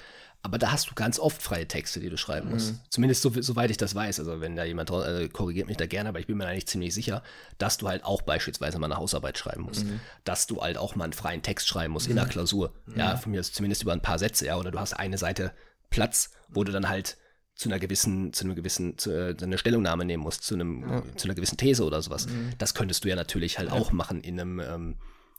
Aber 0.44 0.58
da 0.58 0.72
hast 0.72 0.90
du 0.90 0.94
ganz 0.94 1.20
oft 1.20 1.40
freie 1.40 1.68
Texte, 1.68 2.00
die 2.00 2.10
du 2.10 2.16
schreiben 2.16 2.50
musst. 2.50 2.72
Mhm. 2.72 2.80
Zumindest 2.90 3.22
so, 3.22 3.32
soweit 3.40 3.70
ich 3.70 3.76
das 3.76 3.94
weiß. 3.94 4.18
Also 4.18 4.40
wenn 4.40 4.56
da 4.56 4.64
jemand 4.64 4.90
äh, 4.90 5.28
korrigiert 5.28 5.68
mich 5.68 5.76
da 5.76 5.86
gerne, 5.86 6.08
aber 6.08 6.18
ich 6.18 6.26
bin 6.26 6.36
mir 6.36 6.46
eigentlich 6.46 6.66
ziemlich 6.66 6.92
sicher, 6.92 7.22
dass 7.58 7.78
du 7.78 7.88
halt 7.88 8.04
auch 8.04 8.22
beispielsweise 8.22 8.80
mal 8.80 8.86
eine 8.86 8.96
Hausarbeit 8.96 9.38
schreiben 9.38 9.62
musst. 9.62 9.84
Mhm. 9.84 10.00
Dass 10.24 10.48
du 10.48 10.60
halt 10.60 10.78
auch 10.78 10.96
mal 10.96 11.04
einen 11.04 11.12
freien 11.12 11.42
Text 11.42 11.68
schreiben 11.68 11.92
musst 11.92 12.06
mhm. 12.06 12.12
in 12.12 12.16
der 12.16 12.24
mhm. 12.24 12.30
Klausur. 12.30 12.72
Ja, 12.96 13.16
von 13.16 13.30
mir 13.30 13.40
ist 13.40 13.54
zumindest 13.54 13.82
über 13.82 13.92
ein 13.92 14.02
paar 14.02 14.18
Sätze, 14.18 14.46
ja. 14.46 14.56
Oder 14.56 14.72
du 14.72 14.80
hast 14.80 14.94
eine 14.94 15.16
Seite 15.16 15.52
Platz, 15.90 16.30
wo 16.48 16.64
du 16.64 16.72
dann 16.72 16.88
halt 16.88 17.18
zu 17.54 17.68
einer 17.68 17.78
gewissen, 17.78 18.32
zu 18.32 18.44
einem 18.44 18.56
gewissen, 18.56 18.98
zu, 18.98 19.10
äh, 19.10 19.36
eine 19.40 19.58
Stellungnahme 19.58 20.04
nehmen 20.04 20.24
musst, 20.24 20.42
zu 20.42 20.54
einem, 20.54 20.82
ja. 20.88 21.02
zu 21.16 21.28
einer 21.28 21.34
gewissen 21.34 21.56
These 21.56 21.84
oder 21.84 22.02
sowas. 22.02 22.26
Mhm. 22.26 22.50
Das 22.58 22.74
könntest 22.74 23.04
du 23.04 23.08
ja 23.08 23.14
natürlich 23.14 23.58
halt 23.58 23.68
ja. 23.68 23.74
auch 23.74 23.92
machen 23.92 24.22
in 24.22 24.40
einem, 24.40 24.58
ähm, 24.58 24.96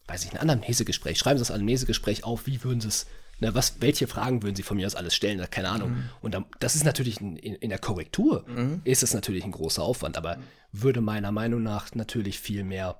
weiß 0.08 0.24
ich, 0.24 0.32
einem 0.32 0.42
anderen 0.42 0.62
Mesegespräch. 0.62 1.18
Schreiben 1.18 1.38
Sie 1.38 1.42
das 1.42 1.52
Anamnesegespräch 1.52 2.24
auf, 2.24 2.46
wie 2.46 2.64
würden 2.64 2.80
Sie 2.80 2.88
es 2.88 3.08
na, 3.40 3.54
was, 3.54 3.82
welche 3.82 4.08
Fragen 4.08 4.44
würden 4.44 4.56
Sie 4.56 4.64
von 4.64 4.78
mir 4.78 4.88
aus 4.88 4.96
alles 4.96 5.16
stellen? 5.16 5.44
Keine 5.50 5.70
Ahnung. 5.70 5.92
Mhm. 5.92 6.10
Und 6.22 6.34
dann, 6.34 6.46
das 6.60 6.76
ist 6.76 6.86
natürlich 6.86 7.20
in, 7.20 7.36
in 7.36 7.70
der 7.70 7.80
Korrektur 7.80 8.46
mhm. 8.48 8.82
ist 8.84 9.04
es 9.04 9.14
natürlich 9.14 9.44
ein 9.44 9.52
großer 9.52 9.82
Aufwand, 9.82 10.18
aber 10.18 10.38
würde 10.72 11.02
meiner 11.02 11.32
Meinung 11.32 11.62
nach 11.64 11.94
natürlich 11.94 12.40
viel 12.40 12.64
mehr 12.64 13.00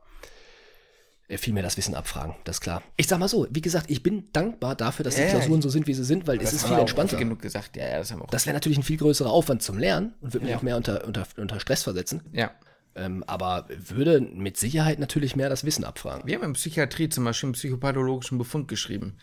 äh, 1.30 1.38
viel 1.38 1.54
mehr 1.54 1.64
das 1.64 1.78
Wissen 1.78 1.96
abfragen, 1.96 2.36
das 2.44 2.58
ist 2.58 2.62
klar. 2.62 2.84
Ich 2.98 3.08
sag 3.08 3.20
mal 3.20 3.28
so, 3.28 3.48
wie 3.50 3.62
gesagt, 3.62 3.90
ich 3.90 4.04
bin 4.04 4.30
dankbar 4.34 4.76
dafür, 4.76 5.04
dass 5.04 5.16
die 5.16 5.24
Klausuren 5.24 5.62
so 5.62 5.70
sind, 5.70 5.88
wie 5.88 5.94
sie 5.94 6.04
sind, 6.04 6.28
weil 6.28 6.42
es 6.42 6.54
ist 6.54 6.66
viel 6.66 6.78
entspannter. 6.78 7.18
genug 7.18 7.42
gesagt, 7.42 7.78
ja, 7.78 7.88
ja, 7.88 7.98
das. 7.98 8.14
Das 8.30 8.46
wäre 8.46 8.54
natürlich 8.54 8.78
ein 8.78 8.84
viel 8.84 8.98
größerer 8.98 9.30
Aufwand 9.30 9.64
zum 9.64 9.78
Lernen 9.78 10.14
und 10.22 10.34
würde 10.34 10.46
mich 10.46 10.56
auch 10.56 10.62
mehr 10.62 10.78
unter, 10.78 11.06
unter, 11.06 11.26
unter 11.38 11.60
Stress 11.60 11.84
versetzen. 11.84 12.22
Ja. 12.34 12.52
Ähm, 12.96 13.24
aber 13.26 13.68
würde 13.70 14.22
mit 14.22 14.58
Sicherheit 14.58 15.00
natürlich 15.00 15.36
mehr 15.36 15.50
das 15.50 15.64
Wissen 15.64 15.84
abfragen. 15.84 16.28
Wir 16.28 16.36
haben 16.36 16.44
in 16.44 16.54
Psychiatrie 16.54 17.10
zum 17.10 17.24
Beispiel 17.24 17.48
einen 17.48 17.54
psychopathologischen 17.54 18.38
Befund 18.38 18.68
geschrieben 18.68 19.18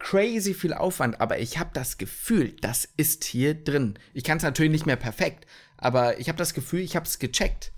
crazy 0.00 0.54
viel 0.54 0.74
Aufwand, 0.74 1.20
aber 1.20 1.38
ich 1.38 1.58
habe 1.58 1.70
das 1.72 1.96
Gefühl, 1.96 2.56
das 2.60 2.88
ist 2.96 3.22
hier 3.22 3.54
drin. 3.54 3.96
Ich 4.12 4.24
kann 4.24 4.38
es 4.38 4.42
natürlich 4.42 4.72
nicht 4.72 4.86
mehr 4.86 4.96
perfekt, 4.96 5.46
aber 5.76 6.18
ich 6.18 6.28
habe 6.28 6.38
das 6.38 6.54
Gefühl, 6.54 6.80
ich 6.80 6.96
habe 6.96 7.06
es 7.06 7.20
gecheckt. 7.20 7.70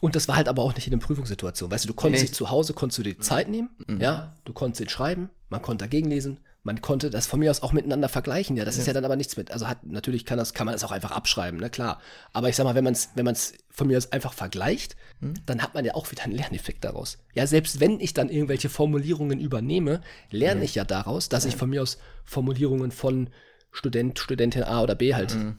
Und 0.00 0.16
das 0.16 0.28
war 0.28 0.36
halt 0.36 0.48
aber 0.48 0.62
auch 0.62 0.74
nicht 0.74 0.86
in 0.86 0.92
der 0.92 0.98
Prüfungssituation. 0.98 1.70
Weißt 1.70 1.84
du, 1.84 1.88
du 1.88 1.94
konntest 1.94 2.22
nee. 2.22 2.28
dich 2.28 2.36
zu 2.36 2.50
Hause, 2.50 2.72
konntest 2.72 2.98
du 2.98 3.02
dir 3.02 3.14
die 3.14 3.20
Zeit 3.20 3.48
nehmen, 3.48 3.70
mhm. 3.86 4.00
ja, 4.00 4.36
du 4.44 4.52
konntest 4.52 4.80
ihn 4.80 4.88
schreiben, 4.88 5.30
man 5.50 5.62
konnte 5.62 5.84
dagegen 5.84 6.08
lesen, 6.08 6.40
man 6.68 6.82
konnte 6.82 7.08
das 7.08 7.26
von 7.26 7.40
mir 7.40 7.50
aus 7.50 7.62
auch 7.62 7.72
miteinander 7.72 8.10
vergleichen, 8.10 8.54
ja. 8.54 8.66
Das 8.66 8.76
ja. 8.76 8.82
ist 8.82 8.86
ja 8.86 8.92
dann 8.92 9.06
aber 9.06 9.16
nichts 9.16 9.38
mit. 9.38 9.50
Also 9.50 9.66
hat, 9.66 9.86
natürlich 9.86 10.26
kann 10.26 10.36
das, 10.36 10.52
kann 10.52 10.66
man 10.66 10.74
das 10.74 10.84
auch 10.84 10.90
einfach 10.90 11.12
abschreiben, 11.12 11.58
ne, 11.58 11.70
klar. 11.70 11.98
Aber 12.34 12.50
ich 12.50 12.56
sag 12.56 12.64
mal, 12.64 12.74
wenn 12.74 12.84
man 12.84 12.92
es, 12.92 13.08
wenn 13.14 13.24
man 13.24 13.32
es 13.32 13.54
von 13.70 13.86
mir 13.86 13.96
aus 13.96 14.12
einfach 14.12 14.34
vergleicht, 14.34 14.94
hm? 15.20 15.32
dann 15.46 15.62
hat 15.62 15.72
man 15.72 15.86
ja 15.86 15.94
auch 15.94 16.10
wieder 16.10 16.24
einen 16.24 16.34
Lerneffekt 16.34 16.84
daraus. 16.84 17.16
Ja, 17.32 17.46
selbst 17.46 17.80
wenn 17.80 18.00
ich 18.00 18.12
dann 18.12 18.28
irgendwelche 18.28 18.68
Formulierungen 18.68 19.40
übernehme, 19.40 20.02
lerne 20.30 20.60
mhm. 20.60 20.64
ich 20.66 20.74
ja 20.74 20.84
daraus, 20.84 21.30
dass 21.30 21.46
ich 21.46 21.56
von 21.56 21.70
mir 21.70 21.80
aus 21.80 21.96
Formulierungen 22.26 22.90
von 22.90 23.30
Student, 23.72 24.18
Studentin 24.18 24.64
A 24.64 24.82
oder 24.82 24.94
B 24.94 25.14
halt 25.14 25.34
mhm. 25.34 25.56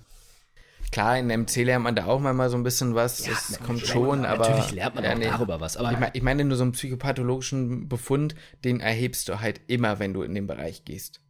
Klar, 0.92 1.20
in 1.20 1.28
MC 1.28 1.58
lernt 1.58 1.84
man 1.84 1.96
da 1.96 2.06
auch 2.06 2.20
mal 2.20 2.50
so 2.50 2.58
ein 2.58 2.64
bisschen 2.64 2.96
was, 2.96 3.26
ja, 3.26 3.32
das 3.32 3.60
kommt 3.60 3.86
schon, 3.86 4.26
aber. 4.26 4.50
Natürlich 4.50 4.72
lernt 4.72 4.96
man 4.96 5.04
ja, 5.04 5.14
auch 5.14 5.18
nee, 5.18 5.26
darüber 5.26 5.62
was, 5.62 5.78
aber. 5.78 5.92
Ich, 5.92 6.00
mein, 6.00 6.12
ich 6.14 6.24
meine, 6.24 6.46
nur 6.46 6.58
so 6.58 6.64
einen 6.64 6.72
psychopathologischen 6.72 7.88
Befund, 7.88 8.36
den 8.64 8.80
erhebst 8.80 9.30
du 9.30 9.40
halt 9.40 9.62
immer, 9.68 10.00
wenn 10.00 10.14
du 10.14 10.24
in 10.24 10.34
den 10.34 10.48
Bereich 10.48 10.86
gehst. 10.86 11.22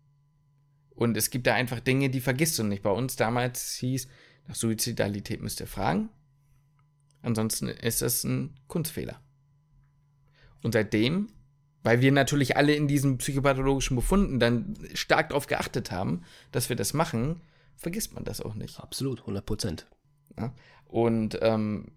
Und 0.91 1.18
es 1.18 1.30
gibt 1.30 1.47
da 1.47 1.55
einfach 1.55 1.80
Dinge, 1.80 2.10
die 2.10 2.22
vergisst 2.22 2.60
du 2.60 2.64
nicht. 2.64 2.84
Bei 2.84 2.91
uns 2.91 3.16
damals 3.16 3.76
hieß, 3.76 4.07
nach 4.47 4.55
Suizidalität 4.55 5.41
müsst 5.41 5.60
ihr 5.60 5.68
fragen. 5.68 6.10
Ansonsten 7.22 7.68
ist 7.68 8.01
das 8.01 8.24
ein 8.24 8.55
Kunstfehler. 8.68 9.22
Und 10.64 10.74
seitdem, 10.74 11.30
weil 11.84 12.01
wir 12.01 12.12
natürlich 12.12 12.57
alle 12.57 12.74
in 12.74 12.88
diesen 12.88 13.18
psychopathologischen 13.18 13.95
Befunden 13.95 14.39
dann 14.39 14.78
stark 14.93 15.30
darauf 15.30 15.47
geachtet 15.47 15.91
haben, 15.91 16.24
dass 16.51 16.70
wir 16.70 16.76
das 16.76 16.93
machen, 16.93 17.41
vergisst 17.80 18.13
man 18.13 18.25
das 18.25 18.41
auch 18.41 18.53
nicht. 18.53 18.80
Absolut, 18.80 19.21
100 19.21 19.45
Prozent. 19.45 19.88
Ja? 20.38 20.53
Und 20.86 21.39
ähm, 21.41 21.91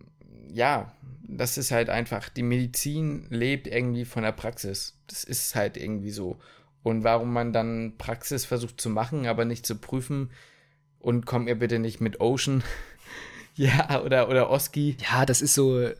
ja, 0.51 0.93
das 1.22 1.59
ist 1.59 1.70
halt 1.70 1.91
einfach, 1.91 2.28
die 2.28 2.43
Medizin 2.43 3.26
lebt 3.30 3.66
irgendwie 3.66 4.05
von 4.05 4.22
der 4.22 4.33
Praxis. 4.33 4.99
Das 5.09 5.24
ist 5.24 5.55
halt 5.55 5.76
irgendwie 5.76 6.11
so. 6.11 6.39
Und 6.83 7.05
warum 7.05 7.33
man 7.33 7.53
dann 7.53 7.95
Praxis 7.99 8.45
versucht 8.45 8.80
zu 8.80 8.91
machen, 8.91 9.26
aber 9.26 9.45
nicht 9.45 9.66
zu 9.66 9.76
prüfen 9.76 10.30
und 10.99 11.26
kommt 11.26 11.47
mir 11.47 11.57
bitte 11.57 11.78
nicht 11.78 12.01
mit 12.01 12.20
Ocean. 12.20 12.62
ja, 13.55 14.03
oder, 14.03 14.28
oder 14.28 14.51
Oski. 14.51 14.97
Ja, 15.11 15.26
das 15.26 15.43
ist 15.43 15.55
so, 15.55 15.91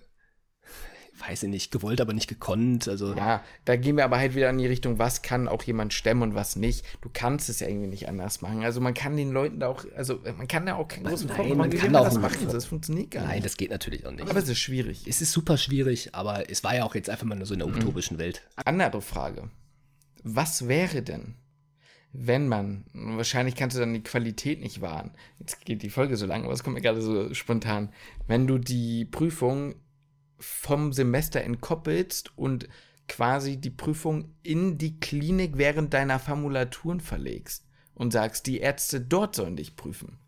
weiß 1.27 1.45
ich 1.45 1.49
nicht, 1.49 1.71
gewollt, 1.71 2.01
aber 2.01 2.13
nicht 2.13 2.29
gekonnt. 2.29 2.89
Also. 2.89 3.15
Ja, 3.15 3.43
da 3.65 3.77
gehen 3.77 3.97
wir 3.97 4.05
aber 4.05 4.19
halt 4.19 4.35
wieder 4.35 4.51
in 4.51 4.59
die 4.59 4.67
Richtung, 4.67 4.99
was 4.99 5.23
kann 5.23 5.49
auch 5.49 5.63
jemand 5.63 5.93
stemmen 5.93 6.23
und 6.23 6.35
was 6.35 6.57
nicht. 6.57 6.85
Du 7.01 7.11
kannst 7.13 7.49
es 7.49 7.61
ja 7.61 7.69
irgendwie 7.69 7.89
nicht 7.89 8.09
anders 8.09 8.43
machen. 8.43 8.65
Also 8.65 8.81
man 8.81 8.95
kann 8.95 9.17
den 9.17 9.31
Leuten 9.31 9.61
da 9.61 9.69
auch, 9.69 9.85
also 9.97 10.21
man 10.37 10.49
kann 10.49 10.67
da 10.67 10.77
auch 10.77 10.89
keinen 10.89 11.05
großen 11.05 11.29
Vorwurf 11.29 11.57
machen, 11.57 11.71
man 11.71 11.71
kann 11.71 11.97
auch 11.97 12.05
das 12.05 12.19
machen. 12.19 12.49
Das 12.51 12.67
funktioniert 12.67 13.11
gar 13.11 13.23
nicht. 13.23 13.31
Nein, 13.31 13.43
das 13.43 13.57
geht 13.57 13.71
natürlich 13.71 14.07
auch 14.07 14.11
nicht. 14.11 14.29
Aber 14.29 14.39
es 14.39 14.49
ist 14.49 14.59
schwierig. 14.59 15.07
Es 15.07 15.21
ist 15.21 15.33
super 15.33 15.57
schwierig, 15.57 16.15
aber 16.15 16.51
es 16.51 16.65
war 16.65 16.75
ja 16.75 16.85
auch 16.85 16.95
jetzt 16.95 17.09
einfach 17.11 17.27
mal 17.27 17.37
nur 17.37 17.47
so 17.47 17.55
in 17.55 17.61
der 17.61 17.69
mhm. 17.69 17.77
utopischen 17.77 18.19
Welt. 18.19 18.43
Andere 18.65 19.03
Frage. 19.03 19.51
Was 20.25 20.69
wäre 20.69 21.03
denn, 21.03 21.35
wenn 22.13 22.47
man, 22.47 22.85
wahrscheinlich 22.93 23.57
kannst 23.57 23.77
du 23.77 23.81
dann 23.81 23.95
die 23.95 24.03
Qualität 24.03 24.61
nicht 24.61 24.83
wahren. 24.83 25.13
Jetzt 25.39 25.65
geht 25.65 25.83
die 25.83 25.91
Folge 25.91 26.17
so 26.17 26.27
lang, 26.27 26.45
aber 26.45 26.53
es 26.53 26.63
kommt 26.63 26.75
mir 26.75 26.83
gerade 26.83 27.01
so 27.01 27.33
spontan. 27.33 27.89
Wenn 28.27 28.47
du 28.47 28.59
die 28.59 29.07
Prüfung 29.07 29.77
vom 30.43 30.93
Semester 30.93 31.41
entkoppelst 31.41 32.37
und 32.37 32.69
quasi 33.09 33.59
die 33.59 33.71
Prüfung 33.71 34.35
in 34.43 34.79
die 34.79 34.99
Klinik 34.99 35.57
während 35.57 35.95
deiner 35.95 36.19
Formulaturen 36.19 37.01
verlegst 37.01 37.65
und 37.95 38.13
sagst, 38.13 38.47
die 38.47 38.59
Ärzte 38.59 39.01
dort 39.01 39.37
sollen 39.37 39.57
dich 39.57 39.77
prüfen. 39.77 40.19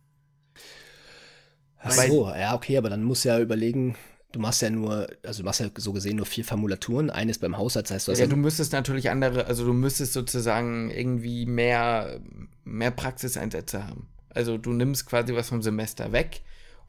Ach 1.79 1.93
so, 1.93 2.29
ja, 2.29 2.55
okay, 2.55 2.79
aber 2.79 2.89
dann 2.89 3.03
musst 3.03 3.25
du 3.25 3.29
ja 3.29 3.41
überlegen, 3.41 3.97
du 4.33 4.41
machst 4.41 4.63
ja 4.63 4.71
nur, 4.71 5.07
also 5.23 5.43
du 5.43 5.45
machst 5.45 5.61
ja 5.61 5.71
so 5.77 5.93
gesehen 5.93 6.17
nur 6.17 6.27
vier 6.27 6.45
Formulaturen. 6.45 7.11
Eines 7.11 7.39
beim 7.39 7.57
Hausarzt 7.57 7.91
heißt 7.91 8.09
du 8.09 8.13
Ja, 8.13 8.27
du 8.27 8.37
müsstest 8.37 8.73
natürlich 8.73 9.11
andere, 9.11 9.47
also 9.47 9.65
du 9.67 9.73
müsstest 9.73 10.13
sozusagen 10.13 10.91
irgendwie 10.91 11.47
mehr, 11.47 12.21
mehr 12.65 12.91
Praxiseinsätze 12.91 13.87
haben. 13.87 14.09
Also 14.31 14.59
du 14.59 14.73
nimmst 14.73 15.07
quasi 15.07 15.35
was 15.35 15.49
vom 15.49 15.63
Semester 15.63 16.13
weg, 16.13 16.43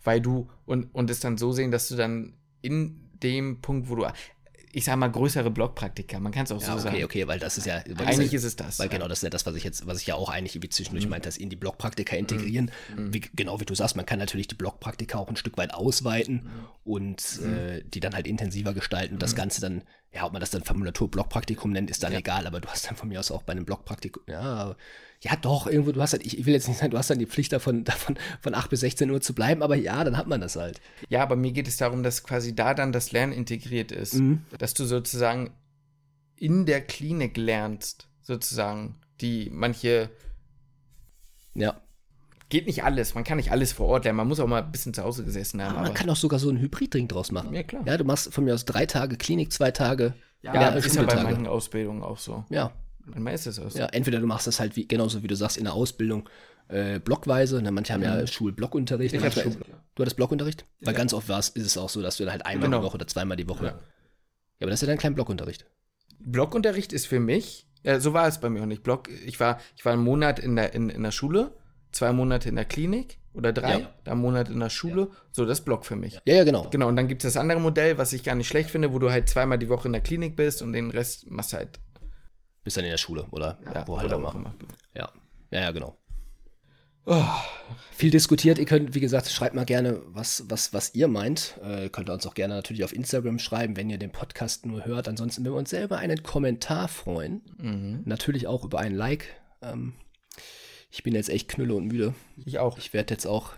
weil 0.04 0.22
du 0.22 0.50
und, 0.66 0.94
und 0.94 1.10
es 1.10 1.20
dann 1.20 1.38
so 1.38 1.52
sehen, 1.52 1.72
dass 1.72 1.88
du 1.88 1.96
dann 1.96 2.34
in 2.62 3.05
dem 3.22 3.62
Punkt, 3.62 3.90
wo 3.90 3.96
du 3.96 4.06
ich 4.76 4.84
sag 4.84 4.98
mal, 4.98 5.08
größere 5.08 5.50
Blockpraktika. 5.52 6.20
Man 6.20 6.34
kann 6.34 6.44
es 6.44 6.52
auch 6.52 6.60
ja, 6.60 6.66
so 6.66 6.74
okay, 6.74 6.82
sagen. 6.82 6.96
Okay, 6.96 7.04
okay, 7.06 7.28
weil 7.30 7.40
das 7.40 7.58
ist 7.58 7.66
ja. 7.66 7.78
Eigentlich 7.78 8.34
ist 8.34 8.44
es 8.44 8.58
das. 8.58 8.78
Weil 8.78 8.90
genau, 8.90 9.08
das 9.08 9.20
ist 9.20 9.24
ja 9.24 9.30
das, 9.30 9.46
was 9.46 9.56
ich 9.56 9.64
jetzt, 9.64 9.88
was 9.88 10.02
ich 10.02 10.08
ja 10.08 10.16
auch 10.16 10.28
eigentlich 10.28 10.62
wie 10.62 10.68
zwischendurch 10.68 11.06
mhm. 11.06 11.12
meinte, 11.12 11.30
das 11.30 11.38
in 11.38 11.50
die 11.50 11.56
Blockpraktika 11.56 12.18
integrieren. 12.18 12.70
Mhm. 12.94 13.14
Wie, 13.14 13.22
genau 13.22 13.62
wie 13.62 13.66
du 13.66 13.74
sagst, 13.74 13.96
man 13.96 14.06
kann 14.06 14.20
natürlich 14.20 14.50
die 14.50 14.56
Blockpraktika 14.56 15.18
auch 15.18 15.30
ein 15.30 15.38
Stück 15.38 15.58
weit 15.58 15.74
ausweiten 15.74 16.34
mhm. 16.34 16.50
und 16.84 17.40
mhm. 17.42 17.54
äh, 17.54 17.84
die 17.86 18.02
dann 18.02 18.14
halt 18.16 18.28
intensiver 18.28 18.74
gestalten 18.74 19.14
und 19.14 19.24
das 19.24 19.32
mhm. 19.32 19.38
Ganze 19.38 19.62
dann, 19.62 19.84
ja, 20.16 20.26
ob 20.26 20.32
man 20.32 20.40
das 20.40 20.50
dann 20.50 20.64
Formulatur-Blockpraktikum 20.64 21.72
nennt, 21.72 21.92
ist 21.92 22.02
dann 22.02 22.14
ja. 22.14 22.20
egal, 22.20 22.48
aber 22.48 22.62
du 22.62 22.70
hast 22.70 22.88
dann 22.88 22.96
von 22.96 23.10
mir 23.10 23.20
aus 23.20 23.32
auch 23.32 23.44
bei 23.44 23.52
einem 23.52 23.66
Blockpraktikum, 23.66 24.24
ja, 24.28 24.76
ja 25.22 25.36
doch, 25.36 25.68
irgendwo, 25.68 25.92
du 25.92 26.02
hast 26.02 26.14
halt, 26.14 26.26
ich 26.26 26.46
will 26.46 26.54
jetzt 26.54 26.70
nicht 26.70 26.78
sagen, 26.78 26.92
du 26.92 26.98
hast 26.98 27.10
dann 27.10 27.20
die 27.20 27.26
Pflicht 27.26 27.52
davon, 27.52 27.84
davon 27.84 28.18
von 28.40 28.56
8 28.56 28.70
bis 28.70 28.80
16 28.80 29.12
Uhr 29.12 29.20
zu 29.20 29.36
bleiben, 29.36 29.62
aber 29.62 29.76
ja, 29.76 30.04
dann 30.06 30.16
hat 30.16 30.28
man 30.28 30.40
das 30.40 30.56
halt. 30.56 30.80
Ja, 31.10 31.22
aber 31.22 31.36
mir 31.36 31.52
geht 31.52 31.68
es 31.68 31.76
darum, 31.76 32.02
dass 32.02 32.24
quasi 32.24 32.56
da 32.56 32.74
dann 32.74 32.94
das 32.94 33.12
Lernen 33.12 33.34
integriert 33.34 33.92
ist. 33.92 34.14
Mhm. 34.14 34.44
Dass 34.58 34.74
du 34.74 34.86
sozusagen 34.86 35.52
in 36.38 36.66
der 36.66 36.82
Klinik 36.82 37.36
lernst, 37.36 38.08
sozusagen, 38.22 38.96
die 39.20 39.50
manche. 39.52 40.10
Ja. 41.56 41.82
Geht 42.50 42.68
nicht 42.68 42.84
alles, 42.84 43.16
man 43.16 43.24
kann 43.24 43.38
nicht 43.38 43.52
alles 43.52 43.74
vor 43.74 43.88
Ort 43.88 44.04
lernen, 44.04 44.18
man 44.18 44.28
muss 44.28 44.40
auch 44.40 44.48
mal 44.48 44.62
ein 44.62 44.72
bisschen 44.72 44.94
zu 44.94 45.04
Hause 45.04 45.24
gesessen 45.26 45.62
haben. 45.64 45.78
Aber 45.78 45.84
man 45.84 45.94
kann 45.94 46.10
auch 46.10 46.16
sogar 46.16 46.40
so 46.40 46.50
einen 46.50 46.60
Hybrid-Ring 46.60 47.08
draus 47.08 47.32
machen. 47.32 47.54
Ja, 47.54 47.64
klar. 47.64 47.82
Ja, 47.86 47.98
du 47.98 48.04
machst 48.04 48.32
von 48.32 48.44
mir 48.44 48.54
aus 48.54 48.66
drei 48.66 48.86
Tage 48.86 49.18
Klinik, 49.18 49.52
zwei 49.52 49.72
Tage. 49.72 50.14
Ja, 50.42 50.54
ja 50.54 50.68
ist 50.70 50.96
ja 50.96 51.04
bei 51.04 51.24
manchen 51.24 51.48
Ausbildungen 51.48 52.04
auch 52.04 52.20
so. 52.20 52.46
Ja, 52.50 52.72
Manchmal 53.06 53.34
ist 53.36 53.46
es 53.46 53.60
auch 53.60 53.70
so. 53.70 53.80
Ja, 53.80 53.86
entweder 53.88 54.20
du 54.20 54.28
machst 54.28 54.48
das 54.48 54.60
halt 54.60 54.76
wie, 54.76 54.88
genauso 54.88 55.22
wie 55.24 55.28
du 55.28 55.36
sagst 55.36 55.58
in 55.58 55.66
der 55.66 55.74
Ausbildung 55.74 56.28
äh, 56.68 57.00
blockweise. 57.00 57.62
Ne? 57.62 57.72
Manche 57.72 57.94
haben 57.94 58.02
ja 58.02 58.22
mhm. 58.22 58.28
Schulblockunterricht. 58.28 59.14
Ich 59.14 59.34
Schul 59.34 59.58
du 59.96 60.02
hattest 60.02 60.18
Blockunterricht? 60.18 60.66
Weil 60.82 60.94
ja. 60.94 60.98
ganz 60.98 61.14
oft 61.14 61.30
ist 61.30 61.58
es 61.58 61.78
auch 61.78 61.90
so, 61.90 62.02
dass 62.02 62.18
du 62.18 62.24
dann 62.24 62.34
halt 62.34 62.46
einmal 62.46 62.68
genau. 62.68 62.80
die 62.80 62.86
Woche 62.86 62.96
oder 62.96 63.08
zweimal 63.08 63.38
die 63.38 63.48
Woche. 63.48 63.66
Ja. 63.66 63.72
ja, 63.72 63.78
aber 64.62 64.72
das 64.72 64.82
ist 64.82 64.88
ja 64.88 64.88
dann 64.88 64.98
kein 64.98 65.14
Blockunterricht. 65.14 65.66
Blockunterricht 66.20 66.94
ist 66.94 67.06
für 67.06 67.20
mich, 67.20 67.68
äh, 67.84 68.00
so 68.00 68.14
war 68.14 68.28
es 68.28 68.40
bei 68.40 68.50
mir 68.50 68.64
auch 68.64 68.68
nicht. 68.68 68.84
Block, 68.84 69.10
ich 69.10 69.40
war, 69.40 69.60
ich 69.76 69.86
war 69.86 69.94
einen 69.94 70.04
Monat 70.04 70.40
in 70.40 70.56
der, 70.56 70.74
in, 70.74 70.90
in 70.90 71.04
der 71.04 71.12
Schule, 71.12 71.52
zwei 71.96 72.12
Monate 72.12 72.50
in 72.50 72.56
der 72.56 72.66
Klinik 72.66 73.18
oder 73.34 73.52
drei, 73.54 73.80
ja. 73.80 73.90
da 74.04 74.12
einen 74.12 74.22
Monat 74.22 74.50
in 74.50 74.60
der 74.60 74.70
Schule. 74.70 75.02
Ja. 75.02 75.18
So, 75.32 75.46
das 75.46 75.62
Block 75.62 75.86
für 75.86 75.96
mich. 75.96 76.20
Ja, 76.26 76.36
ja, 76.36 76.44
genau. 76.44 76.68
Genau, 76.70 76.88
und 76.88 76.96
dann 76.96 77.08
gibt 77.08 77.24
es 77.24 77.34
das 77.34 77.42
andere 77.42 77.60
Modell, 77.60 77.98
was 77.98 78.14
ich 78.14 78.24
gar 78.24 78.36
nicht 78.36 78.48
schlecht 78.48 78.70
finde, 78.70 78.94
wo 78.94 79.00
du 79.00 79.12
halt 79.12 79.30
zweimal 79.30 79.58
die 79.58 79.70
Woche 79.70 79.88
in 79.88 79.94
der 79.94 80.02
Klinik 80.02 80.36
bist 80.36 80.62
und 80.62 80.74
den 80.74 80.92
Rest 80.92 81.30
machst 81.30 81.54
halt 81.54 81.80
bist 82.64 82.78
dann 82.78 82.84
in 82.84 82.92
der 82.92 82.98
Schule 82.98 83.28
oder 83.32 83.60
ja, 83.64 83.88
wo 83.88 84.00
halt 84.00 84.12
auch 84.12 84.36
immer. 84.36 84.56
Ja, 84.96 85.10
ja, 85.52 85.62
ja, 85.62 85.72
genau. 85.72 85.98
Oh. 87.06 87.24
Viel 87.92 88.10
diskutiert. 88.10 88.58
Ihr 88.58 88.66
könnt, 88.66 88.96
wie 88.96 89.00
gesagt, 89.00 89.30
schreibt 89.30 89.54
mal 89.54 89.64
gerne, 89.64 90.02
was, 90.08 90.46
was, 90.50 90.74
was 90.74 90.96
ihr 90.96 91.08
meint. 91.08 91.60
Äh, 91.64 91.90
könnt 91.90 92.10
ihr 92.10 92.14
uns 92.14 92.26
auch 92.26 92.34
gerne 92.34 92.56
natürlich 92.56 92.84
auf 92.84 92.94
Instagram 92.94 93.38
schreiben, 93.38 93.78
wenn 93.78 93.92
ihr 93.92 94.00
den 94.00 94.12
Podcast 94.12 94.66
nur 94.66 94.86
hört. 94.86 95.08
Ansonsten 95.08 95.44
würden 95.44 95.54
wir 95.54 95.60
uns 95.60 95.70
selber 95.70 96.00
einen 96.00 96.24
Kommentar 96.24 96.88
freuen. 96.88 97.42
Mhm. 97.60 98.02
Natürlich 98.06 98.48
auch 98.48 98.66
über 98.66 98.80
ein 98.80 98.96
Like. 98.96 99.28
Ähm, 99.62 99.94
ich 100.96 101.04
bin 101.04 101.14
jetzt 101.14 101.30
echt 101.30 101.50
knülle 101.50 101.76
und 101.76 101.88
müde. 101.88 102.16
Ich 102.46 102.58
auch. 102.58 102.78
Ich 102.78 102.94
werde 102.94 103.14
jetzt 103.14 103.28
auch 103.28 103.52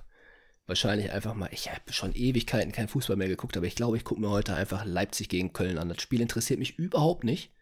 wahrscheinlich 0.65 1.11
einfach 1.11 1.35
mal, 1.35 1.49
ich 1.51 1.71
habe 1.71 1.93
schon 1.93 2.15
Ewigkeiten 2.15 2.71
kein 2.71 2.87
Fußball 2.87 3.15
mehr 3.15 3.27
geguckt, 3.27 3.55
aber 3.55 3.67
ich 3.67 3.75
glaube, 3.75 3.95
ich 3.95 4.03
gucke 4.03 4.19
mir 4.19 4.31
heute 4.31 4.55
einfach 4.55 4.85
Leipzig 4.85 5.29
gegen 5.29 5.53
Köln 5.53 5.77
an. 5.77 5.87
Das 5.87 6.01
Spiel 6.01 6.19
interessiert 6.19 6.57
mich 6.57 6.79
überhaupt 6.79 7.23
nicht. 7.23 7.53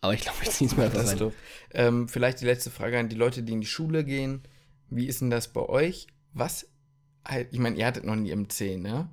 Aber 0.00 0.14
ich 0.14 0.20
glaube, 0.20 0.38
ich 0.42 0.50
ziehe 0.50 0.70
es 0.70 0.76
mal 0.76 0.84
einfach 0.86 1.04
rein. 1.04 1.32
Ähm, 1.72 2.08
vielleicht 2.08 2.40
die 2.40 2.44
letzte 2.44 2.70
Frage 2.70 3.00
an 3.00 3.08
die 3.08 3.16
Leute, 3.16 3.42
die 3.42 3.52
in 3.52 3.60
die 3.60 3.66
Schule 3.66 4.04
gehen. 4.04 4.44
Wie 4.90 5.06
ist 5.06 5.20
denn 5.20 5.30
das 5.30 5.52
bei 5.52 5.62
euch? 5.62 6.06
Was, 6.32 6.70
halt, 7.26 7.48
ich 7.52 7.58
meine, 7.58 7.76
ihr 7.76 7.86
hattet 7.86 8.04
noch 8.04 8.14
nie 8.14 8.32
MC, 8.32 8.78
ne? 8.78 9.10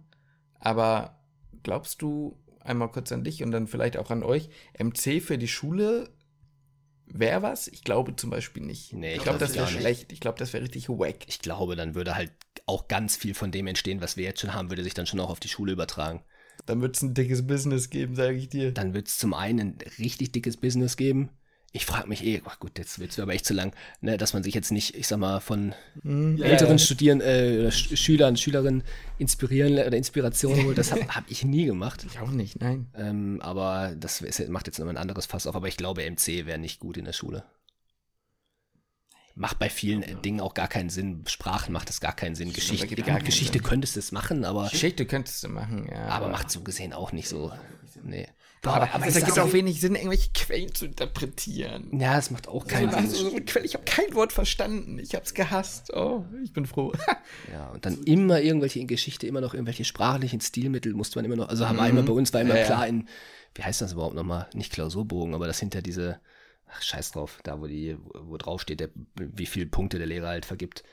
Aber 0.59 1.23
glaubst 1.63 2.03
du, 2.03 2.39
einmal 2.59 2.91
kurz 2.91 3.11
an 3.11 3.23
dich 3.23 3.41
und 3.41 3.49
dann 3.49 3.65
vielleicht 3.65 3.97
auch 3.97 4.11
an 4.11 4.21
euch, 4.21 4.49
MC 4.77 5.23
für 5.23 5.39
die 5.39 5.47
Schule 5.47 6.15
wäre 7.07 7.41
was? 7.41 7.67
Ich 7.67 7.83
glaube 7.83 8.15
zum 8.15 8.29
Beispiel 8.29 8.63
nicht. 8.63 8.93
Nee, 8.93 9.11
ich, 9.11 9.17
ich 9.17 9.23
glaube, 9.23 9.39
das 9.39 9.55
wäre 9.55 9.67
schlecht. 9.67 10.11
Ich 10.11 10.19
glaube, 10.19 10.37
das 10.37 10.53
wäre 10.53 10.63
richtig 10.63 10.89
wack. 10.89 11.27
Ich 11.27 11.39
glaube, 11.39 11.75
dann 11.75 11.95
würde 11.95 12.15
halt 12.15 12.31
auch 12.65 12.87
ganz 12.87 13.15
viel 13.15 13.33
von 13.33 13.51
dem 13.51 13.67
entstehen, 13.67 14.01
was 14.01 14.17
wir 14.17 14.25
jetzt 14.25 14.41
schon 14.41 14.53
haben, 14.53 14.69
würde 14.69 14.83
sich 14.83 14.93
dann 14.93 15.05
schon 15.05 15.19
auch 15.19 15.29
auf 15.29 15.39
die 15.39 15.49
Schule 15.49 15.71
übertragen. 15.71 16.23
Dann 16.65 16.81
wird 16.81 16.95
es 16.95 17.01
ein 17.01 17.13
dickes 17.13 17.45
Business 17.47 17.89
geben, 17.89 18.15
sage 18.15 18.37
ich 18.37 18.49
dir. 18.49 18.73
Dann 18.73 18.93
wird 18.93 19.07
es 19.07 19.17
zum 19.17 19.33
einen 19.33 19.59
ein 19.59 19.77
richtig 19.99 20.31
dickes 20.31 20.57
Business 20.57 20.97
geben. 20.97 21.29
Ich 21.77 21.85
frage 21.85 22.09
mich 22.09 22.25
eh, 22.25 22.41
ach 22.45 22.59
gut, 22.59 22.79
jetzt 22.79 22.97
wird 22.97 23.11
es 23.11 23.19
aber 23.19 23.33
echt 23.33 23.45
zu 23.45 23.53
lang, 23.53 23.71
ne, 24.01 24.17
dass 24.17 24.33
man 24.33 24.41
sich 24.41 24.55
jetzt 24.55 24.71
nicht, 24.71 24.95
ich 24.95 25.07
sag 25.07 25.19
mal, 25.19 25.39
von 25.39 25.75
mm, 26.01 26.41
älteren 26.41 26.77
ja. 26.79 26.83
Studieren, 26.83 27.21
äh, 27.21 27.59
oder 27.59 27.71
Schülern, 27.71 28.35
Schülerinnen 28.35 28.81
inspirieren 29.19 29.73
oder 29.73 29.95
Inspiration 29.95 30.65
holt. 30.65 30.75
Das 30.79 30.91
habe 30.91 31.07
hab 31.15 31.29
ich 31.29 31.45
nie 31.45 31.65
gemacht. 31.65 32.03
Ich 32.09 32.19
auch 32.19 32.31
nicht, 32.31 32.59
nein. 32.59 32.87
Ähm, 32.95 33.39
aber 33.41 33.93
das 33.95 34.21
ist, 34.21 34.49
macht 34.49 34.65
jetzt 34.65 34.79
noch 34.79 34.87
ein 34.87 34.97
anderes 34.97 35.27
Fass 35.27 35.45
auf. 35.45 35.55
Aber 35.55 35.67
ich 35.67 35.77
glaube, 35.77 36.01
MC 36.09 36.47
wäre 36.47 36.57
nicht 36.57 36.79
gut 36.79 36.97
in 36.97 37.05
der 37.05 37.13
Schule 37.13 37.43
macht 39.35 39.59
bei 39.59 39.69
vielen 39.69 40.01
ja. 40.01 40.15
Dingen 40.15 40.41
auch 40.41 40.55
gar 40.55 40.67
keinen 40.67 40.89
Sinn. 40.89 41.23
Sprachen 41.27 41.71
macht 41.71 41.91
es 41.91 42.01
gar 42.01 42.15
keinen 42.15 42.33
Sinn. 42.33 42.53
Geschichte, 42.53 42.95
gar 42.95 43.19
Geschichte 43.19 43.59
Sinn. 43.59 43.67
könntest 43.67 43.95
du 43.95 43.99
es 43.99 44.11
machen, 44.11 44.43
aber. 44.43 44.67
Geschichte 44.69 45.05
könntest 45.05 45.43
du 45.43 45.49
machen, 45.49 45.87
ja. 45.91 46.05
Aber, 46.07 46.25
aber 46.25 46.29
macht 46.29 46.49
so 46.49 46.61
gesehen 46.61 46.91
auch 46.91 47.11
nicht 47.11 47.29
so. 47.29 47.51
Nee. 48.03 48.27
Boah, 48.61 48.73
aber, 48.73 48.93
aber 48.93 49.07
es 49.07 49.15
ergibt 49.15 49.37
auch 49.39 49.53
wenig 49.53 49.79
Sinn, 49.79 49.95
irgendwelche 49.95 50.29
Quellen 50.33 50.73
zu 50.73 50.85
interpretieren. 50.85 51.99
Ja, 51.99 52.17
es 52.17 52.31
macht 52.31 52.47
auch 52.47 52.65
keinen 52.65 52.91
Sinn. 52.91 53.09
So, 53.09 53.29
so 53.29 53.37
Quelle, 53.45 53.65
ich 53.65 53.75
habe 53.75 53.85
kein 53.85 54.13
Wort 54.15 54.33
verstanden. 54.33 54.99
Ich 54.99 55.13
habe 55.13 55.23
es 55.23 55.33
gehasst. 55.33 55.93
Oh, 55.93 56.25
ich 56.43 56.53
bin 56.53 56.65
froh. 56.65 56.93
ja, 57.51 57.69
und 57.69 57.85
dann 57.85 58.03
immer 58.03 58.41
irgendwelche 58.41 58.79
in 58.79 58.87
Geschichte, 58.87 59.27
immer 59.27 59.41
noch 59.41 59.53
irgendwelche 59.53 59.85
sprachlichen 59.85 60.41
Stilmittel 60.41 60.93
musste 60.93 61.19
man 61.19 61.25
immer 61.25 61.35
noch. 61.35 61.49
Also 61.49 61.67
haben 61.67 61.75
mhm. 61.77 61.81
wir 61.81 61.89
immer 61.89 62.03
bei 62.03 62.13
uns 62.13 62.33
war 62.33 62.41
immer 62.41 62.57
ja, 62.57 62.65
klar 62.65 62.87
in, 62.87 63.07
wie 63.53 63.63
heißt 63.63 63.81
das 63.81 63.93
überhaupt 63.93 64.15
nochmal? 64.15 64.47
Nicht 64.53 64.73
Klausurbogen, 64.73 65.35
aber 65.35 65.47
das 65.47 65.59
hinter 65.59 65.81
diese 65.81 66.19
ach, 66.69 66.81
scheiß 66.81 67.11
drauf, 67.11 67.39
da 67.43 67.59
wo 67.59 67.67
die, 67.67 67.97
wo 68.13 68.37
drauf 68.37 68.61
steht, 68.61 68.79
der, 68.79 68.89
wie 69.15 69.45
viele 69.45 69.67
Punkte 69.67 69.97
der 69.97 70.07
Lehrer 70.07 70.29
halt 70.29 70.45
vergibt. 70.45 70.83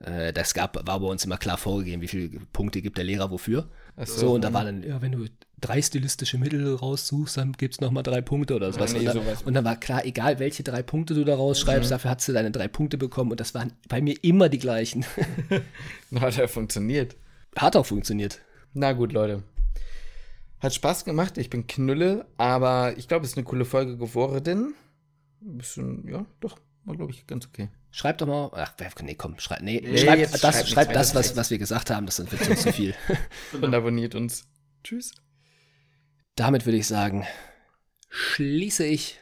Äh, 0.00 0.32
das 0.32 0.54
gab, 0.54 0.86
war 0.86 1.00
bei 1.00 1.06
uns 1.06 1.24
immer 1.24 1.36
klar 1.36 1.56
vorgegeben, 1.56 2.02
wie 2.02 2.08
viele 2.08 2.40
Punkte 2.52 2.82
gibt 2.82 2.98
der 2.98 3.04
Lehrer 3.04 3.30
wofür. 3.30 3.70
So, 3.96 4.04
so, 4.04 4.34
und 4.34 4.42
da 4.42 4.52
war 4.52 4.64
dann, 4.64 4.82
ja, 4.82 5.00
wenn 5.02 5.12
du 5.12 5.26
drei 5.60 5.80
stilistische 5.80 6.38
Mittel 6.38 6.74
raussuchst, 6.74 7.36
dann 7.36 7.52
gibt 7.52 7.74
es 7.74 7.80
nochmal 7.80 8.02
drei 8.02 8.20
Punkte 8.20 8.54
oder 8.54 8.72
sowas. 8.72 8.92
Nee, 8.92 9.00
und, 9.00 9.06
dann, 9.06 9.18
und, 9.44 9.54
dann, 9.54 9.64
war 9.64 9.76
klar, 9.76 10.04
egal 10.04 10.38
welche 10.38 10.62
drei 10.62 10.82
Punkte 10.82 11.14
du 11.14 11.24
da 11.24 11.34
rausschreibst, 11.34 11.90
mhm. 11.90 11.94
dafür 11.94 12.10
hast 12.10 12.28
du 12.28 12.32
deine 12.32 12.50
drei 12.50 12.68
Punkte 12.68 12.98
bekommen 12.98 13.30
und 13.30 13.40
das 13.40 13.54
waren 13.54 13.72
bei 13.88 14.00
mir 14.00 14.16
immer 14.22 14.48
die 14.48 14.58
gleichen. 14.58 15.04
Hat 16.14 16.36
ja 16.36 16.46
funktioniert. 16.46 17.16
Hat 17.56 17.76
auch 17.76 17.86
funktioniert. 17.86 18.40
Na 18.72 18.92
gut, 18.92 19.12
Leute. 19.12 19.42
Hat 20.60 20.74
Spaß 20.74 21.04
gemacht. 21.04 21.38
Ich 21.38 21.50
bin 21.50 21.66
Knülle, 21.66 22.26
aber 22.36 22.94
ich 22.96 23.06
glaube, 23.06 23.24
es 23.24 23.32
ist 23.32 23.36
eine 23.36 23.44
coole 23.44 23.64
Folge 23.64 23.96
geworden. 23.96 24.74
Ein 25.42 25.58
bisschen, 25.58 26.08
ja, 26.08 26.24
doch, 26.40 26.58
war, 26.84 26.96
glaube 26.96 27.12
ich, 27.12 27.26
ganz 27.26 27.46
okay. 27.46 27.68
Schreibt 27.90 28.20
doch 28.20 28.26
mal, 28.26 28.50
ach, 28.54 28.74
nee, 29.02 29.14
komm, 29.14 29.38
schreibt, 29.38 29.62
nee, 29.62 29.80
nee 29.84 29.98
schreibt 29.98 30.32
das, 30.32 30.40
schreibt, 30.40 30.68
schreibt 30.68 30.96
das 30.96 31.14
was, 31.14 31.36
was 31.36 31.50
wir 31.50 31.58
gesagt 31.58 31.90
haben, 31.90 32.06
das 32.06 32.16
sind 32.16 32.30
zu 32.30 32.72
viel. 32.72 32.94
Und 33.60 33.74
abonniert 33.74 34.14
uns. 34.14 34.46
Tschüss. 34.82 35.12
Damit 36.36 36.66
würde 36.66 36.78
ich 36.78 36.88
sagen, 36.88 37.24
schließe 38.10 38.84
ich 38.84 39.20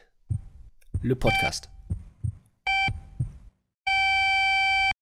Le 1.03 1.15
Podcast. 1.15 1.69